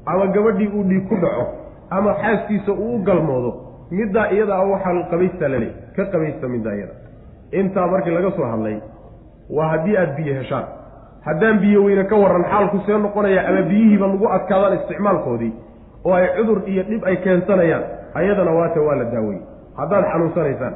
ama 0.05 0.25
gabadhii 0.35 0.67
uu 0.77 0.83
dhiig 0.89 1.07
ku 1.09 1.15
dhaco 1.23 1.45
ama 1.89 2.11
xaaskiisa 2.21 2.71
uu 2.71 2.95
u 2.95 3.03
galmoodo 3.07 3.51
middaa 3.91 4.27
iyada 4.35 4.55
a 4.55 4.63
waxaa 4.71 5.03
qabaystaa 5.11 5.49
laleey 5.53 5.71
ka 5.95 6.03
qabaysta 6.13 6.47
middaa 6.53 6.75
iyada 6.79 6.93
intaa 7.51 7.87
markii 7.87 8.11
laga 8.11 8.31
soo 8.31 8.45
hadlay 8.51 8.77
waa 9.49 9.67
haddii 9.67 9.97
aada 9.97 10.13
biyo 10.17 10.33
heshaan. 10.35 10.65
Haddaan 11.25 11.59
biyo 11.59 11.83
weyne 11.83 12.03
ka 12.03 12.15
warran 12.15 12.43
xaalku 12.51 12.77
see 12.85 12.97
noqonaya 12.97 13.47
ama 13.49 13.61
biyihiiba 13.61 14.07
lagu 14.07 14.27
adkaadaan 14.29 14.77
isticmaalkoodii 14.79 15.53
oo 16.05 16.13
ay 16.13 16.27
cudur 16.37 16.61
iyo 16.69 16.83
dhib 16.83 17.03
ay 17.05 17.15
keensanayaan 17.17 17.83
ayadana 18.13 18.51
waata 18.51 18.81
waa 18.81 18.95
la 18.95 19.05
daaweyey. 19.05 19.41
Haddaad 19.77 20.05
xanuunsanaysaan 20.11 20.73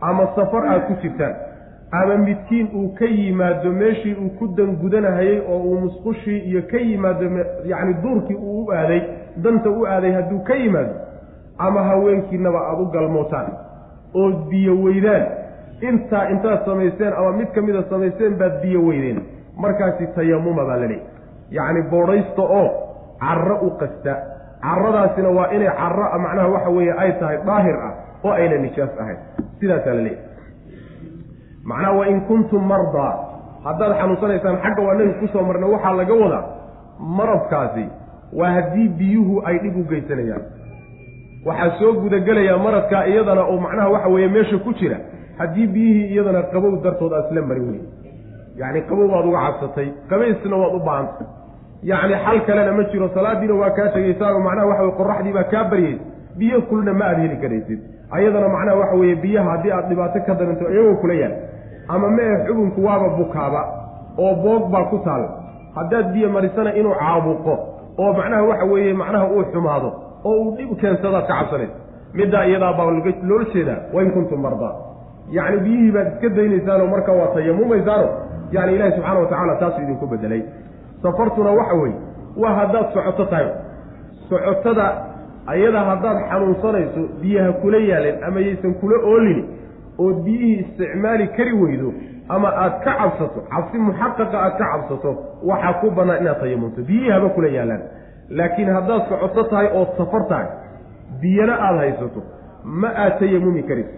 ama 0.00 0.26
safar 0.36 0.66
aad 0.68 0.82
ku 0.86 0.94
jirtaan 1.02 1.34
ama 1.92 2.16
midkiin 2.16 2.68
uu 2.74 2.88
ka 2.98 3.04
yimaado 3.04 3.70
meeshii 3.72 4.14
uu 4.14 4.30
ku 4.38 4.46
dangudanahayey 4.56 5.40
oo 5.48 5.58
uu 5.58 5.80
musqushii 5.80 6.38
iyo 6.38 6.62
ka 6.70 6.76
yimaado 6.76 7.24
yacni 7.64 7.94
duurkii 8.02 8.34
uu 8.36 8.64
u 8.64 8.72
aaday 8.72 9.00
danta 9.44 9.70
u 9.70 9.86
aaday 9.86 10.12
hadduu 10.12 10.40
ka 10.48 10.54
yimaado 10.54 10.94
ama 11.58 11.82
haweenkiinaba 11.82 12.58
aada 12.68 12.82
u 12.82 12.86
galmootaan 12.86 13.52
ood 14.14 14.36
biyo 14.50 14.74
weydaan 14.82 15.22
intaa 15.80 16.28
intaad 16.30 16.64
samayseen 16.64 17.12
ama 17.12 17.32
mid 17.32 17.48
ka 17.54 17.62
mida 17.62 17.82
samayseen 17.90 18.34
baad 18.38 18.60
biyo 18.62 18.80
weydeen 18.86 19.22
markaasi 19.56 20.06
tayamuma 20.16 20.64
baa 20.64 20.76
la 20.76 20.86
leeyahy 20.86 21.02
yacni 21.50 21.82
boodhaysta 21.90 22.42
oo 22.42 22.68
carro 23.20 23.56
u 23.62 23.70
qasta. 23.80 24.14
Carradaasina 24.64 25.28
waa 25.28 25.48
inay 25.52 25.70
carro 25.80 26.18
macnaha 26.18 26.48
waxa 26.48 26.70
weeye 26.70 26.92
ay 27.02 27.12
tahay 27.20 27.38
daahir 27.46 27.76
ah 27.76 27.92
oo 28.24 28.32
ayna 28.32 28.56
nijaas 28.58 28.90
ahayn. 29.00 29.16
Sidaasaa 29.60 29.94
la 29.94 30.02
leeyahy 30.02 30.22
macnaha 31.64 31.92
wa 31.98 32.06
in 32.08 32.20
kuntum 32.20 32.62
mardaa 32.66 33.12
haddaad 33.64 33.92
xanuunsanaysaan 34.00 34.56
xagga 34.64 34.82
waa 34.82 34.94
nabi 34.94 35.12
ku 35.20 35.26
soo 35.32 35.42
marna 35.42 35.66
waxaa 35.66 35.92
laga 36.00 36.14
wadaa 36.22 36.44
maradkaasi 37.18 37.84
waa 38.32 38.50
haddii 38.56 38.88
biyuhu 38.88 39.42
ay 39.46 39.58
dhib 39.58 39.76
u 39.76 39.84
geysanayaan. 39.84 40.42
Waxaa 41.46 41.78
soo 41.78 41.92
gudagelaya 41.92 42.56
maradkaa 42.58 43.04
iyadana 43.06 43.42
oo 43.44 43.58
macnaha 43.60 43.88
waxa 43.88 44.08
weeye 44.08 44.28
meesha 44.28 44.58
ku 44.58 44.72
jira 44.72 44.96
haddii 45.38 45.66
biyihii 45.74 46.06
iyadana 46.14 46.42
qabow 46.52 46.72
dartood 46.84 47.12
aad 47.18 47.26
isla 47.30 47.42
marin 47.50 47.66
weyn. 47.70 47.84
Yacni 48.60 48.80
qabow 48.88 49.06
baad 49.12 49.26
uga 49.30 49.40
cabsatay 49.46 49.88
qabaysna 50.10 50.56
waad 50.62 50.74
u 50.74 50.80
baahantay 50.88 51.26
yacni 51.90 52.14
xal 52.24 52.38
kalena 52.46 52.72
ma 52.78 52.82
jiro 52.90 53.08
salaadiina 53.16 53.54
waa 53.62 53.70
kaa 53.78 53.88
tegaysaa 53.94 54.30
oo 54.34 54.40
macnaha 54.46 54.66
waxa 54.70 54.82
weye 54.84 54.94
qoraxdii 55.00 55.32
baa 55.38 55.44
kaa 55.52 55.64
baryaysa 55.70 56.04
biyo 56.38 56.58
kulna 56.68 56.92
ma 57.00 57.04
aad 57.10 57.18
heli 57.24 57.36
karaysid. 57.42 57.80
Ayadana 58.16 58.48
macnaha 58.54 58.76
waxa 58.80 58.96
weeye 59.00 59.16
biyaha 59.24 59.50
haddii 59.50 59.72
aad 59.76 59.86
dhibaato 59.90 60.18
ka 60.26 60.32
darinto 60.38 60.64
iyagoo 60.74 60.96
kula 61.02 61.14
yaal. 61.22 61.34
Ama 61.88 62.08
mee 62.16 62.32
xubinku 62.46 62.80
waaba 62.86 63.08
bukaaba 63.18 63.60
oo 64.24 64.34
boog 64.44 64.64
baa 64.72 64.84
ku 64.90 64.98
taal. 65.06 65.24
Haddaad 65.76 66.06
biyo 66.14 66.28
marisana 66.30 66.70
inuu 66.80 66.94
caabuqo 67.00 67.54
oo 68.02 68.12
macnaha 68.18 68.42
waxa 68.50 68.64
weeye 68.72 68.94
macnaha 69.02 69.26
uu 69.34 69.44
xumaado 69.52 69.88
oo 70.24 70.34
uu 70.42 70.56
dhib 70.56 70.70
keensadaad 70.80 71.26
ka 71.28 71.34
cabsanaysa 71.38 71.76
middaa 72.18 72.44
iyadaa 72.48 72.72
baa 72.78 72.86
loola 73.28 73.44
jeedaa 73.54 73.78
wain 73.94 74.10
kuntum 74.16 74.40
mardaa 74.46 74.72
yacni 75.30 75.58
biyihii 75.64 75.92
baad 75.92 76.06
iska 76.14 76.28
daynaysaanoo 76.28 76.86
marka 76.86 77.12
waa 77.12 77.26
tayamumaysaano 77.34 78.08
yani 78.52 78.74
ilaahi 78.74 78.92
subxaana 78.96 79.20
wa 79.20 79.26
tacala 79.26 79.56
taasuu 79.56 79.82
idinku 79.82 80.06
bedelay 80.06 80.42
safartuna 81.02 81.50
waxa 81.50 81.74
weeye 81.74 81.96
waa 82.36 82.54
haddaad 82.54 82.86
socoto 82.94 83.24
tahay. 83.24 83.46
Socotada 84.28 84.86
ayada 85.46 85.80
haddaad 85.84 86.18
xanuunsanayso 86.30 87.02
biyaha 87.22 87.52
kula 87.52 87.78
yaaleen 87.78 88.24
ama 88.24 88.40
yaysan 88.40 88.74
kula 88.74 88.96
oolin 89.10 89.40
ood 89.98 90.16
biyihii 90.24 90.54
isticmaali 90.60 91.26
kari 91.36 91.52
weydo 91.62 91.92
ama 92.28 92.48
aad 92.64 92.74
ka 92.84 92.92
cabsato 93.00 93.40
cabsi 93.52 93.78
muxaqaqa 93.78 94.38
aad 94.44 94.54
ka 94.60 94.66
cabsato 94.72 95.10
waxaa 95.50 95.72
ku 95.80 95.90
bannaan 95.90 96.20
inaad 96.22 96.40
tayamunto 96.40 96.82
biyihii 96.88 97.10
haba 97.16 97.28
kula 97.28 97.48
yaalaan. 97.48 97.82
Laakiin 98.38 98.70
haddaad 98.76 99.02
socoto 99.08 99.42
tahay 99.50 99.68
ood 99.80 99.88
safar 99.98 100.22
tahay 100.28 100.46
biyana 101.20 101.54
aada 101.66 101.78
haysato 101.84 102.20
ma 102.64 102.88
aad 103.04 103.18
tayamumi 103.18 103.62
karayso 103.62 103.94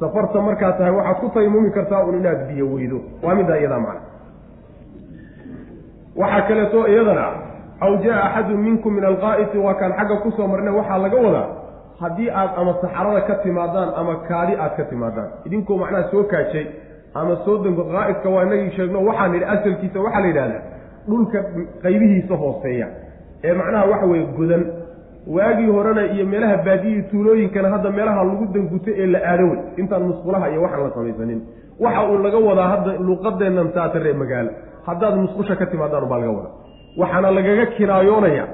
safarta 0.00 0.40
markaad 0.48 0.78
tahay 0.78 0.92
waxaad 0.98 1.16
ku 1.20 1.28
tayamumi 1.34 1.70
kartaa 1.70 2.04
un 2.08 2.14
inaad 2.20 2.40
biyo 2.48 2.66
weydo. 2.74 2.98
Waa 3.22 3.34
middaa 3.34 3.56
iyadaa 3.60 3.80
macna. 3.86 4.00
Waxaa 6.16 6.42
kaleeto 6.48 6.88
iyadana 6.88 7.26
aw 7.80 7.92
jaa 8.04 8.20
axadun 8.26 8.60
minkum 8.66 8.94
min 8.94 9.04
alqaa'iti 9.04 9.58
waa 9.58 9.74
kaan 9.74 9.92
xagga 9.98 10.16
ku 10.22 10.30
soo 10.36 10.46
marna 10.46 10.70
waxaa 10.78 10.98
laga 11.04 11.16
wadaa 11.26 11.46
haddii 12.00 12.30
aad 12.30 12.50
ama 12.60 12.72
saxarada 12.82 13.20
ka 13.28 13.34
timaadaan 13.44 13.90
ama 14.00 14.14
kaadi 14.28 14.54
aad 14.64 14.72
ka 14.76 14.84
timaadaan. 14.90 15.28
Idinkoo 15.46 15.76
macnaha 15.78 16.10
soo 16.10 16.22
kaajay 16.32 16.66
ama 17.14 17.36
soo 17.44 17.56
dango 17.64 17.84
qaa'idka 17.92 18.28
waa 18.34 18.42
inagii 18.46 18.70
sheegno 18.76 18.98
waxaan 19.08 19.32
nidhi 19.32 19.44
asalkiisa 19.54 19.98
waxaa 20.04 20.20
la 20.20 20.26
yidhahdaa 20.26 20.62
dhulka 21.08 21.38
qaybihiisa 21.82 22.34
hooseeya. 22.42 22.86
Ee 23.44 23.52
macnaha 23.60 23.84
waxa 23.92 24.06
weeye 24.06 24.26
godan 24.38 24.62
waagii 25.26 25.70
horena 25.76 26.02
iyo 26.14 26.26
meelaha 26.26 26.56
baadiyihii 26.66 27.02
tuulooyinkana 27.10 27.68
hadda 27.68 27.90
meelaha 27.90 28.24
lagu 28.24 28.44
danguto 28.54 28.90
ee 29.02 29.06
la 29.06 29.18
aado 29.30 29.44
wey 29.50 29.58
intaan 29.76 30.02
musqulaha 30.02 30.46
iyo 30.50 30.62
waxaan 30.62 30.84
la 30.84 30.90
samaysanin. 30.94 31.40
Waxa 31.80 32.02
uu 32.10 32.18
laga 32.18 32.38
wadaa 32.48 32.68
hadda 32.68 32.92
luuqadeennan 33.06 33.68
taata 33.76 33.98
ree 33.98 34.12
magaalo 34.22 34.50
haddaad 34.86 35.14
musqusha 35.22 35.56
ka 35.60 35.66
timaadaan 35.66 36.06
baa 36.10 36.18
laga 36.22 36.32
wadaa. 36.38 36.52
Waxaana 37.00 37.30
lagaga 37.36 37.66
kinaayoonaya 37.76 38.44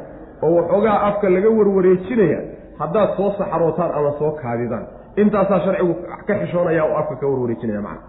oo 0.42 0.50
waxoogaa 0.58 0.98
afka 1.08 1.26
laga 1.34 1.50
warwareejinaya 1.58 2.40
haddaad 2.80 3.10
soo 3.16 3.30
saxarootaan 3.38 3.90
ama 3.98 4.10
soo 4.18 4.30
kaadidaan. 4.42 4.84
Intaasaa 5.22 5.60
sharcigu 5.64 5.94
ka 6.26 6.34
xishoonaya 6.40 6.82
oo 6.88 6.96
afka 7.00 7.14
ka 7.20 7.26
warwareejinaya 7.32 7.80
macna. 7.86 8.02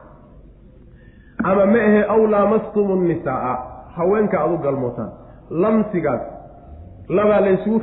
Ama 1.49 1.65
ma 1.65 1.79
ahe 1.87 2.01
aw 2.13 2.21
laamastumu 2.33 2.95
nnisaaa 2.95 3.55
haweenka 3.97 4.37
aad 4.43 4.51
u 4.51 4.57
galmootaan. 4.65 5.09
Lamsigaas 5.61 6.21
labaa 7.17 7.39
la 7.39 7.49
isugu 7.49 7.81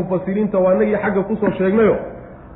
mufasiriinta 0.00 0.58
waa 0.58 0.74
inagii 0.74 0.96
xagga 1.04 1.22
ku 1.22 1.36
soo 1.36 1.50
sheegnayo 1.58 1.96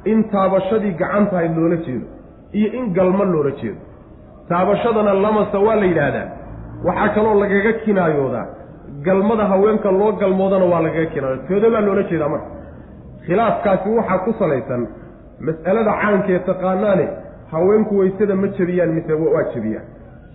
in 0.05 0.25
taabashadii 0.31 0.93
gacan 1.01 1.27
tahayd 1.31 1.57
loola 1.57 1.77
jeedo 1.77 2.07
iyo 2.53 2.73
in 2.73 2.93
galma 2.93 3.25
loola 3.25 3.51
jeedo. 3.51 3.81
Taabashadana 4.49 5.13
lamasa 5.15 5.59
waa 5.59 5.75
la 5.75 5.87
yidhaahdaa 5.87 6.29
waxaa 6.85 7.09
kaloo 7.15 7.41
lagaga 7.41 7.73
kinaayoodaa 7.73 8.47
galmada 9.03 9.45
haweenka 9.47 9.91
loo 9.91 10.13
galmoodana 10.13 10.65
waa 10.65 10.81
lagaga 10.87 11.07
kinaayo 11.15 11.37
tooda 11.49 11.71
baa 11.71 11.81
loola 11.81 12.03
jeedaa 12.03 12.29
marka. 12.29 12.51
Khilaafkaasi 13.27 13.89
waxaa 13.99 14.19
ku 14.19 14.33
salaysan 14.39 14.87
mas'alada 15.41 15.93
caankee 16.03 16.39
taqaanaane 16.39 17.09
haweenku 17.53 17.99
waysada 17.99 18.35
ma 18.35 18.49
jebiyaan 18.59 18.93
mise 18.97 19.13
waa 19.13 19.45
jebiyaan. 19.55 19.87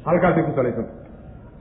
Halkaasay 0.05 0.43
ku 0.43 0.51
salaysanta 0.55 0.93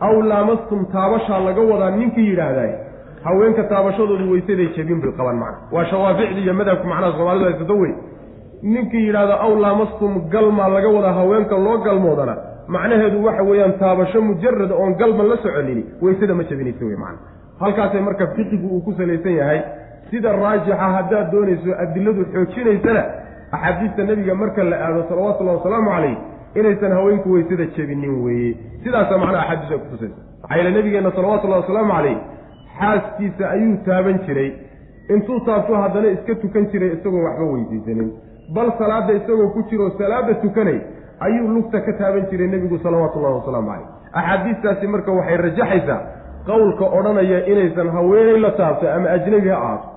aw 0.01 0.23
laamastum 0.23 0.87
taabashaa 0.93 1.41
laga 1.49 1.63
wadaa 1.73 1.91
ninkii 1.91 2.29
yidhaahdaay 2.31 2.88
haweenka 3.25 3.63
taabashadoodu 3.65 4.31
weysaday 4.33 4.69
jebin 4.77 5.01
bay 5.01 5.13
qabaan 5.13 5.37
macna. 5.37 5.59
Waa 5.73 5.85
shawaaficdi 5.85 6.41
iyo 6.41 6.55
madhabka 6.55 6.85
macnaha 6.89 7.13
soomaalidu 7.19 7.45
haysato 7.45 7.77
wey 7.79 7.93
ninkii 8.63 9.07
yidhahda 9.07 9.41
aw 9.41 9.53
laamastum 9.65 10.29
galmaa 10.29 10.69
laga 10.69 10.89
wadaa 10.89 11.13
haweenka 11.13 11.59
loo 11.59 11.79
galmoodana 11.79 12.37
macnaheedu 12.69 13.25
waxa 13.25 13.43
weeyaan 13.43 13.73
taabasho 13.79 14.23
mujarada 14.23 14.75
oon 14.75 14.95
galma 14.95 15.25
la 15.25 15.37
soconini 15.37 15.85
weysada 16.03 16.35
ma 16.35 16.45
jebinaysa 16.45 16.85
wey 16.85 16.97
macna. 16.97 17.19
Halkaasay 17.61 18.01
marka 18.01 18.27
fiqigu 18.27 18.67
uu 18.69 18.81
ku 18.81 18.93
salaysan 18.99 19.33
yahay 19.41 19.61
sida 20.11 20.33
raajixa 20.33 20.77
haddaad 20.77 21.31
doonayso 21.33 21.71
adiladu 21.83 22.25
xoojinaysana 22.33 23.03
axaadiista 23.53 24.03
nebiga 24.05 24.35
marka 24.35 24.65
la 24.65 24.77
aado 24.87 25.05
salawatullahi 25.09 25.57
wasalaamu 25.57 25.91
calayh 25.91 26.17
inaysan 26.55 26.93
haweenku 26.93 27.33
weysada 27.33 27.67
jebinin 27.77 28.15
weeye. 28.25 28.57
Sidaasa 28.85 29.19
macnaha 29.19 29.43
axaadiis 29.49 29.73
ay 29.73 29.79
kutusaysa 29.79 30.15
maxaa 30.43 30.57
yeele 30.57 30.71
nabigeenna 30.71 31.11
salawatullahi 31.19 31.61
wasalaamu 31.63 31.93
calayh 31.93 32.17
xaaskiisa 32.81 33.45
ayuu 33.55 33.77
taaban 33.87 34.19
jiray. 34.27 34.51
Intuu 35.15 35.41
taabto 35.47 35.75
haddana 35.83 36.09
iska 36.17 36.35
tukan 36.43 36.67
jiray 36.73 36.91
isagoon 36.97 37.25
waxba 37.29 37.45
weydiisanin. 37.53 38.09
Bal 38.55 38.73
salaadda 38.79 39.13
isagoo 39.21 39.49
ku 39.55 39.63
jiroo 39.71 39.91
salaadda 39.99 40.35
tukanay 40.45 40.79
ayuu 41.27 41.49
lugta 41.55 41.81
ka 41.87 41.93
taaban 42.01 42.27
jiray 42.31 42.49
nebigu 42.55 42.79
salawaatullahi 42.85 43.35
wasalaamu 43.41 43.69
calayh. 43.71 43.87
Axaadiistaasi 44.21 44.87
marka 44.95 45.13
waxay 45.19 45.37
rajaxaysaa 45.47 46.01
qowlka 46.49 46.85
odhanaya 46.99 47.39
inaysan 47.53 47.89
haweenay 47.97 48.39
la 48.45 48.51
taabto 48.61 48.87
ama 48.97 49.09
ajnabi 49.17 49.49
ha 49.49 49.57
ahaato 49.65 49.89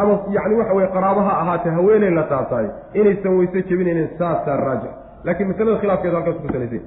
ama 0.00 0.12
yacni 0.36 0.54
waxa 0.60 0.74
weye 0.78 0.88
qaraabo 0.94 1.20
ha 1.26 1.32
ahaatee 1.42 1.70
haweenay 1.76 2.10
la 2.18 2.22
taabtaay 2.32 2.66
inaysan 3.00 3.36
weyse 3.38 3.62
jebinaynin 3.68 4.08
saasaa 4.18 4.56
raajix 4.56 4.90
laakiin 5.24 5.48
masalada 5.50 5.78
khilaafkeeda 5.82 6.16
halkaas 6.16 6.36
ku 6.42 6.48
salaysay 6.54 6.80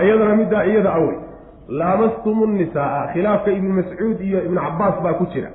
ayadana 0.00 0.36
middaa 0.40 0.64
iyada 0.70 0.90
awey 0.98 1.16
laamastumu 1.68 2.46
nisaaa 2.46 3.06
khilaafka 3.12 3.50
ibnu 3.50 3.74
mascuud 3.74 4.20
iyo 4.20 4.44
ibnu 4.44 4.60
cabaas 4.60 5.02
baa 5.04 5.12
ku 5.12 5.26
jira. 5.32 5.50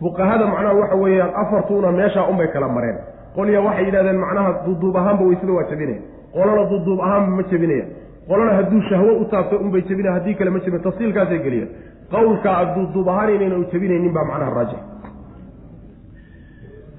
fuqahada 0.00 0.46
macnaha 0.46 0.74
waxa 0.74 0.96
weeyaan 0.96 1.30
afartuuna 1.42 1.92
meeshaa 1.92 2.26
unbay 2.30 2.48
kala 2.54 2.68
mareen. 2.68 2.98
Qolya 3.36 3.60
waxay 3.60 3.84
yidhahdeen 3.84 4.18
macnaha 4.24 4.50
duuduub 4.66 4.96
ahaanba 4.96 5.24
weysada 5.24 5.52
waa 5.52 5.64
jebinaya 5.70 6.00
qolana 6.34 6.64
duuduub 6.70 7.00
ahaanba 7.00 7.36
ma 7.36 7.42
jebinaya 7.50 7.84
qolana 8.28 8.52
hadduu 8.58 8.80
shahwo 8.88 9.12
u 9.22 9.24
taabto 9.24 9.56
unbay 9.56 9.82
jebinaya 9.88 10.14
haddii 10.18 10.34
kale 10.34 10.50
ma 10.50 10.60
jebin 10.64 10.80
tafsiilkaasay 10.86 11.38
geliya 11.46 11.66
qowlkaa 12.14 12.64
duuduub 12.74 13.08
ahaan 13.08 13.34
inayna 13.36 13.56
u 13.56 13.64
jebinaynin 13.72 14.12
baa 14.16 14.24
macnaha 14.30 14.54
raajix. 14.58 14.80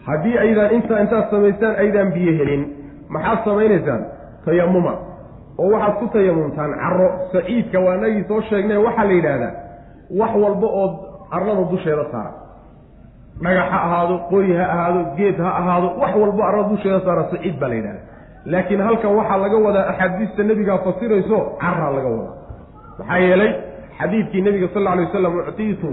Haddii 0.08 0.38
aydaan 0.38 0.72
intaa 0.78 1.00
intaad 1.06 1.30
samaystaan 1.32 1.76
aydaan 1.84 2.12
biyo 2.16 2.34
helin 2.40 2.64
maxaad 3.10 3.40
samaynaysaan? 3.46 4.02
Tayamuma 4.46 4.94
oo 5.62 5.70
waxaad 5.74 5.96
ku 6.00 6.06
tayamumtaan 6.14 6.72
caro 6.84 7.08
saciidka 7.34 7.80
waa 7.86 7.98
nagii 8.04 8.24
soo 8.30 8.42
sheegnay 8.50 8.78
waxaa 8.88 9.06
la 9.10 9.14
yidhaahdaa 9.18 9.54
wax 10.20 10.32
walba 10.44 10.68
oo 10.82 10.88
arlada 11.36 11.64
dusheeda 11.72 12.06
saara. 12.12 12.32
Dhagax 13.44 13.70
ha 13.72 13.80
ahaado 13.88 14.16
qori 14.30 14.52
ha 14.60 14.66
ahaado 14.74 15.00
geed 15.18 15.38
ha 15.46 15.50
ahaado 15.62 15.88
wax 16.02 16.12
walbo 16.22 16.42
arlada 16.50 16.70
dusheeda 16.74 17.00
saara 17.06 17.24
saciid 17.32 17.56
baa 17.62 17.70
la 17.72 17.76
yidhahdaa 17.80 18.06
laakiin 18.52 18.82
halkan 18.88 19.12
waxaa 19.20 19.38
laga 19.44 19.58
wadaa 19.66 19.86
axaadiista 19.92 20.44
nebigaa 20.50 20.78
fasirayso 20.86 21.38
caraa 21.62 21.92
laga 21.98 22.10
wadaa. 22.16 22.36
Maxaa 23.00 23.18
yeelay 23.26 23.52
xadiidkii 24.00 24.42
nebiga 24.48 24.68
sal 24.74 24.88
alay 24.94 25.06
wasalam 25.06 25.34
uctiitu 25.42 25.90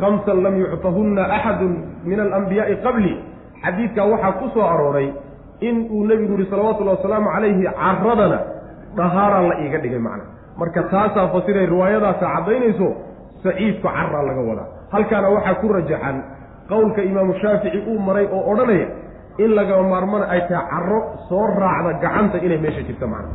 khamsan 0.00 0.38
lam 0.44 0.54
yuctahunna 0.62 1.22
axadun 1.36 1.72
min 2.08 2.18
alambiyaai 2.26 2.76
qabli. 2.86 3.12
Xadiidkaa 3.64 4.06
waxaa 4.12 4.32
ku 4.40 4.46
soo 4.54 4.64
arooray 4.72 5.08
in 5.68 5.76
uu 5.94 6.02
nebigu 6.10 6.34
yihi 6.38 6.50
salawatullahi 6.50 6.96
wasalaamu 6.98 7.28
calayhi 7.34 7.62
caradana 7.80 8.38
dhahaaraa 8.96 9.42
la 9.50 9.54
iiga 9.64 9.78
dhigay 9.84 9.98
macna. 10.08 10.24
Marka 10.60 10.82
taasaa 10.92 11.28
fasiray 11.34 11.66
riwaayadaasa 11.72 12.24
caddaynayso 12.34 12.88
saciidku 13.44 13.88
carraa 13.88 14.22
laga 14.28 14.40
wadaa. 14.50 14.66
Halkaana 14.92 15.28
waxaa 15.36 15.54
ku 15.60 15.66
rajaxan 15.76 16.16
qowlka 16.70 17.00
imaamu 17.10 17.32
shaafici 17.42 17.78
uu 17.90 17.98
maray 18.06 18.26
oo 18.36 18.42
odhanaya 18.52 18.86
in 19.44 19.50
lagama 19.58 19.88
maarmana 19.92 20.24
ay 20.34 20.40
tahay 20.50 20.66
carro 20.72 20.98
soo 21.28 21.44
raacda 21.60 21.92
gacanta 22.04 22.36
inay 22.46 22.58
meesha 22.64 22.82
jirto 22.88 23.06
macna. 23.12 23.30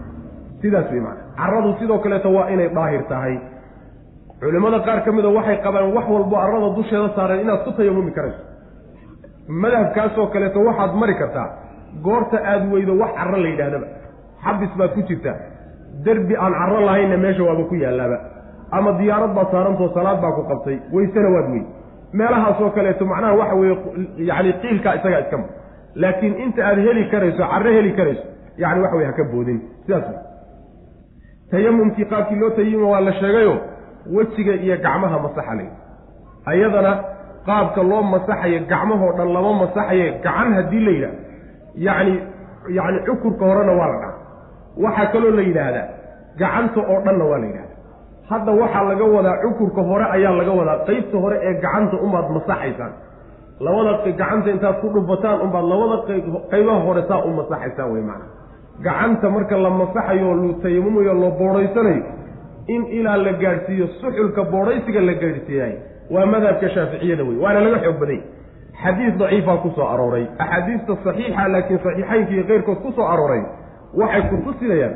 Sidaas 0.62 0.88
wey 0.92 1.00
macna. 1.08 1.22
Carradu 1.40 1.70
sidoo 1.80 2.00
kaleeto 2.04 2.30
waa 2.36 2.48
inay 2.54 2.70
daahir 2.78 3.04
tahay. 3.12 3.36
Culimmada 4.42 4.80
qaar 4.88 5.00
ka 5.06 5.12
mida 5.18 5.30
waxay 5.38 5.58
qabaan 5.66 5.94
wax 5.96 6.06
walbo 6.16 6.36
arrada 6.44 6.70
dusheeda 6.78 7.10
saareen 7.16 7.42
inaad 7.46 7.62
ku 7.66 7.72
tayamumi 7.78 8.12
karayso. 8.18 8.42
Madhabkaasoo 9.64 10.28
kaleeto 10.34 10.60
waxaad 10.68 10.94
mari 11.02 11.16
kartaa 11.22 11.48
goorta 12.06 12.38
aada 12.52 12.66
weydo 12.74 12.94
wax 13.02 13.12
carro 13.20 13.38
la 13.44 13.48
yidhaahdaba 13.52 13.88
xabis 14.46 14.72
baad 14.80 14.92
ku 14.98 15.02
jirtaa 15.10 15.36
derbi 16.06 16.36
aan 16.44 16.54
carro 16.60 16.80
lahaynna 16.88 17.18
meesha 17.26 17.44
waaba 17.50 17.64
ku 17.72 17.76
yaalaaba 17.84 18.18
ama 18.78 18.92
diyaarad 19.00 19.34
baad 19.38 19.48
saarantoo 19.54 19.90
salaad 19.98 20.20
baa 20.24 20.32
ku 20.38 20.44
qabtay. 20.52 20.78
Weysena 20.94 21.30
waad 21.36 21.48
wey 21.54 21.64
meelahaasoo 22.20 22.70
kaleeto 22.76 23.06
macnaha 23.12 23.34
waxa 23.42 23.56
weeye 23.62 23.76
yacni 24.30 24.54
qiilkaa 24.62 24.94
isagaa 25.00 25.20
iska 25.26 25.38
mar 25.42 25.50
laakiin 26.02 26.34
inta 26.46 26.62
aad 26.70 26.78
heli 26.88 27.04
karayso 27.12 27.44
carro 27.52 27.72
heli 27.78 27.92
karayso 28.00 28.26
yacni 28.64 28.80
waxa 28.84 28.96
weye 28.98 29.08
haka 29.12 29.24
boodin. 29.32 29.60
Sidaas 29.86 30.06
wey 30.10 30.20
tayamumkii 31.52 32.06
qaabkii 32.12 32.40
loo 32.42 32.50
tayima 32.58 32.88
waa 32.94 33.02
la 33.08 33.14
sheegayo 33.20 33.54
wejiga 34.16 34.54
iyo 34.66 34.76
gacmaha 34.86 35.18
masaxa 35.26 35.54
lay 35.60 35.70
ayadana 36.52 36.92
qaabka 37.48 37.82
loo 37.92 38.02
masaxayo 38.14 38.60
gacmahoo 38.72 39.12
dhan 39.18 39.30
lama 39.36 39.52
masaxaye 39.62 40.06
gacan 40.26 40.50
haddii 40.58 40.84
la 40.86 40.92
yidhaah. 40.92 41.16
Yacni 41.86 42.14
yacni 42.78 43.00
cukurka 43.08 43.44
horena 43.50 43.74
waa 43.80 43.88
la 43.94 43.98
dhaha 44.02 44.13
waxaa 44.86 45.06
kaloo 45.14 45.32
la 45.38 45.42
yidhaahdaa 45.50 45.88
gacanta 46.42 46.80
oo 46.92 47.00
dhanna 47.06 47.26
waa 47.32 47.40
la 47.44 47.48
yidhahdaa 47.48 47.72
hadda 48.30 48.52
waxaa 48.62 48.84
laga 48.90 49.06
wadaa 49.16 49.38
cukurka 49.44 49.82
hore 49.90 50.06
ayaa 50.16 50.34
laga 50.40 50.52
wadaa 50.60 50.78
qeybta 50.88 51.18
hore 51.24 51.38
ee 51.48 51.54
gacanta 51.64 51.96
umaad 52.06 52.28
masaxaysaan. 52.38 52.94
Labada 53.66 53.92
gacanta 54.06 54.48
intaad 54.56 54.76
ku 54.82 54.88
dhufataan 54.96 55.38
unbaad 55.46 55.66
labada 55.72 55.96
qaybaha 56.52 56.80
hore 56.88 57.02
saa 57.10 57.22
u 57.28 57.30
masaxaysaan 57.40 57.90
wey 57.94 58.02
macana 58.10 58.26
gacanta 58.86 59.28
marka 59.36 59.56
la 59.66 59.70
masaxayo 59.82 60.30
lu 60.42 60.50
tayamumayo 60.64 61.14
loo 61.22 61.32
boodhaysanayo 61.40 62.04
in 62.74 62.82
ilaa 62.98 63.18
la 63.26 63.34
gaadhsiiyo 63.44 63.86
suxulka 64.02 64.42
boodhaysiga 64.54 65.02
la 65.10 65.14
gaadhsiiyaay 65.24 65.74
waa 66.16 66.26
madhabka 66.34 66.68
shaaficiyada 66.76 67.24
wey 67.30 67.38
waana 67.44 67.60
laga 67.66 67.80
xoog 67.86 68.00
baday. 68.04 68.20
Xadiis 68.84 69.14
daciifaa 69.22 69.58
ku 69.64 69.70
soo 69.76 69.88
arooray 69.94 70.26
axaadiista 70.44 70.94
saxiixa 71.06 71.44
laakiin 71.54 71.80
saxiixaynka 71.86 72.32
iyo 72.36 72.44
keyrkood 72.50 72.80
ku 72.86 72.90
soo 72.98 73.06
arooray 73.14 73.44
waxay 74.02 74.24
ku 74.30 74.36
tusinayaan 74.46 74.94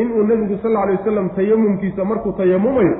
inuu 0.00 0.22
nebigu 0.30 0.56
sal 0.62 0.70
lla 0.72 0.80
alay 0.84 0.96
wasalam 1.00 1.28
tayamumkiisa 1.36 2.04
markuu 2.04 2.32
tayamumayo 2.40 2.94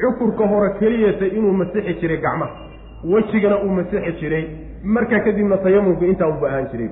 cukurka 0.00 0.44
hore 0.52 0.70
keliyata 0.80 1.26
inuu 1.26 1.52
masixi 1.60 1.94
jiray 2.00 2.18
gacmaha 2.24 2.52
wejigana 3.12 3.56
uu 3.64 3.70
masixi 3.78 4.12
jiray. 4.20 4.44
Markaa 4.84 5.20
kadibna 5.24 5.56
tayamumku 5.64 6.04
intaa 6.04 6.28
uba 6.28 6.48
ahaan 6.48 6.66
jiray. 6.72 6.90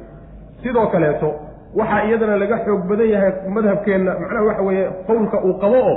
Sidoo 0.63 0.87
kaleeto 0.93 1.29
waxaa 1.77 2.05
iyadana 2.09 2.37
laga 2.43 2.59
xoog 2.65 2.83
badan 2.89 3.09
yahay 3.15 3.33
madhabkeenna 3.55 4.13
macnaha 4.21 4.45
waxa 4.49 4.63
weeye 4.69 4.85
qowlka 5.09 5.37
uu 5.45 5.55
qabo 5.63 5.79
oo 5.91 5.97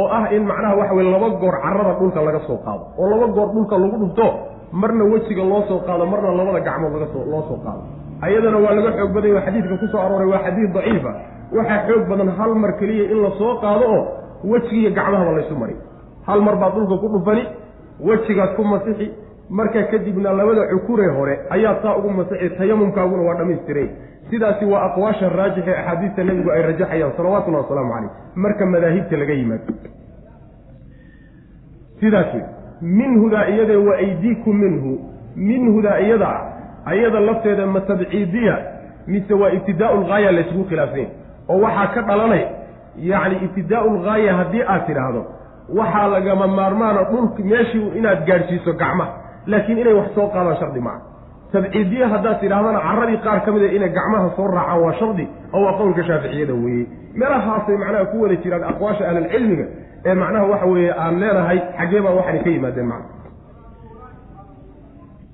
oo 0.00 0.08
ah 0.18 0.24
in 0.36 0.42
macnaha 0.50 0.74
waxa 0.80 0.94
weye 0.98 1.10
laba 1.14 1.28
goor 1.42 1.56
carrada 1.64 1.92
dhulka 2.00 2.20
laga 2.28 2.40
soo 2.48 2.58
qaado. 2.64 2.84
Oo 2.98 3.06
laba 3.12 3.26
goor 3.36 3.48
dhulka 3.54 3.78
lagu 3.82 3.96
dhufto 4.02 4.26
marna 4.72 5.04
wejiga 5.12 5.44
loo 5.44 5.62
soo 5.68 5.80
qaado 5.86 6.04
marna 6.12 6.32
labada 6.38 6.60
gacmood 6.68 6.92
laga 6.96 7.08
soo 7.14 7.24
loo 7.32 7.42
soo 7.48 7.58
qaado 7.64 7.82
ayadana 8.26 8.58
waa 8.64 8.74
laga 8.78 8.90
xoog 8.98 9.12
badan 9.16 9.30
yahay 9.34 9.44
xadiidka 9.46 9.76
ku 9.82 9.86
soo 9.92 10.00
arooray 10.06 10.28
waa 10.32 10.42
xadiid 10.46 10.72
daciifa. 10.76 11.12
Waxaa 11.56 11.80
xoog 11.88 12.04
badan 12.10 12.28
hal 12.38 12.54
mar 12.62 12.72
keliya 12.80 13.04
in 13.12 13.18
la 13.24 13.30
soo 13.38 13.52
qaado 13.62 13.84
oo 13.96 14.02
wejigiiyo 14.50 14.90
gacmahaba 14.98 15.32
laysu 15.38 15.54
mari 15.62 15.76
hal 16.26 16.40
mar 16.46 16.56
baad 16.62 16.72
dhulka 16.74 16.96
ku 17.02 17.08
dhufani 17.14 17.44
wejigaad 18.00 18.54
ku 18.56 18.62
masixi. 18.64 19.10
Marka 19.50 19.82
kadibna 19.90 20.32
labada 20.32 20.62
cukuree 20.70 21.10
hore 21.16 21.34
ayaa 21.50 21.82
saa 21.82 21.96
ugu 21.98 22.10
masixi 22.10 22.48
tayamumkaaguna 22.58 23.22
waa 23.22 23.34
dhammaystiray. 23.38 23.88
Sidaasi 24.30 24.64
waa 24.64 24.82
aqwaasha 24.88 25.28
raajix 25.28 25.66
ee 25.68 25.74
axaadiista 25.80 26.24
nebigu 26.24 26.50
ay 26.50 26.62
rajaxayaan 26.62 27.12
salawatullahi 27.16 27.62
wasalaamu 27.64 27.92
caleyh 27.92 28.10
marka 28.34 28.66
madaahibta 28.66 29.16
laga 29.16 29.34
yimaado. 29.40 29.72
Sidaas 32.00 32.32
minhudaa 32.80 33.46
iyadee 33.48 33.76
wa 33.76 33.94
aydiikum 33.96 34.56
minhu. 34.56 34.92
Minhudaa 35.36 35.98
iyadaa 36.00 36.51
ayada 36.86 37.20
lafteeda 37.20 37.66
ma 37.66 37.80
tabciidiya 37.80 38.54
mise 39.06 39.34
waa 39.34 39.50
ibtidaau 39.50 40.04
laysugu 40.08 40.64
khilaafeen 40.70 41.08
oo 41.48 41.60
waxaa 41.60 41.86
ka 41.94 42.00
dhalanay 42.02 42.44
yacni 43.10 43.36
ibtidaau 43.46 43.88
lgaaya 43.96 44.34
haddii 44.40 44.62
aad 44.72 44.86
tidhaahdo 44.86 45.22
waxaa 45.78 46.08
lagama 46.14 46.46
maarmaana 46.46 47.02
dhulk 47.10 47.38
meeshii 47.38 47.88
inaad 47.98 48.20
gaadhsiiso 48.26 48.72
gacmaha 48.72 49.12
laakiin 49.46 49.78
inay 49.78 49.92
wax 50.00 50.08
soo 50.14 50.26
qaadaan 50.34 50.56
shardi 50.60 50.80
maaha 50.80 51.00
tabciidiye 51.52 52.04
haddaad 52.12 52.40
tidhahdana 52.40 52.80
carradii 52.86 53.16
qaar 53.26 53.38
ka 53.44 53.52
mid 53.52 53.62
a 53.62 53.72
inay 53.76 53.88
gacmaha 53.98 54.30
soo 54.36 54.46
raacaan 54.56 54.80
waa 54.84 54.92
shardi 55.00 55.24
oo 55.54 55.64
waa 55.66 55.72
qowlka 55.78 56.02
shaaficiyada 56.08 56.54
weeye. 56.64 56.86
Meelahaasay 57.20 57.76
macnaha 57.82 58.04
ku 58.12 58.16
wada 58.22 58.36
jiraan 58.42 58.64
aqwaasha 58.70 59.02
ahlilcilmiga 59.08 59.64
ee 60.06 60.14
macnaha 60.22 60.44
waxa 60.52 60.66
weeye 60.72 60.92
aan 61.04 61.14
leenahay 61.22 61.58
xaggee 61.78 62.00
baa 62.06 62.10
waxaanay 62.18 62.42
ka 62.46 62.50
yimaadeen 62.56 62.86
macna 62.92 63.06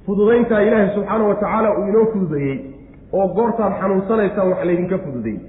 fududayntaa 0.09 0.61
ilaahay 0.66 0.90
subxaana 0.97 1.25
wa 1.31 1.35
tacaala 1.42 1.68
uu 1.79 1.87
inoo 1.92 2.05
fududeeyey 2.12 2.57
oo 3.18 3.27
goortaad 3.38 3.73
xanuunsanaysaan 3.81 4.49
wax 4.53 4.61
laydinka 4.71 4.99
fududeeyey 5.05 5.40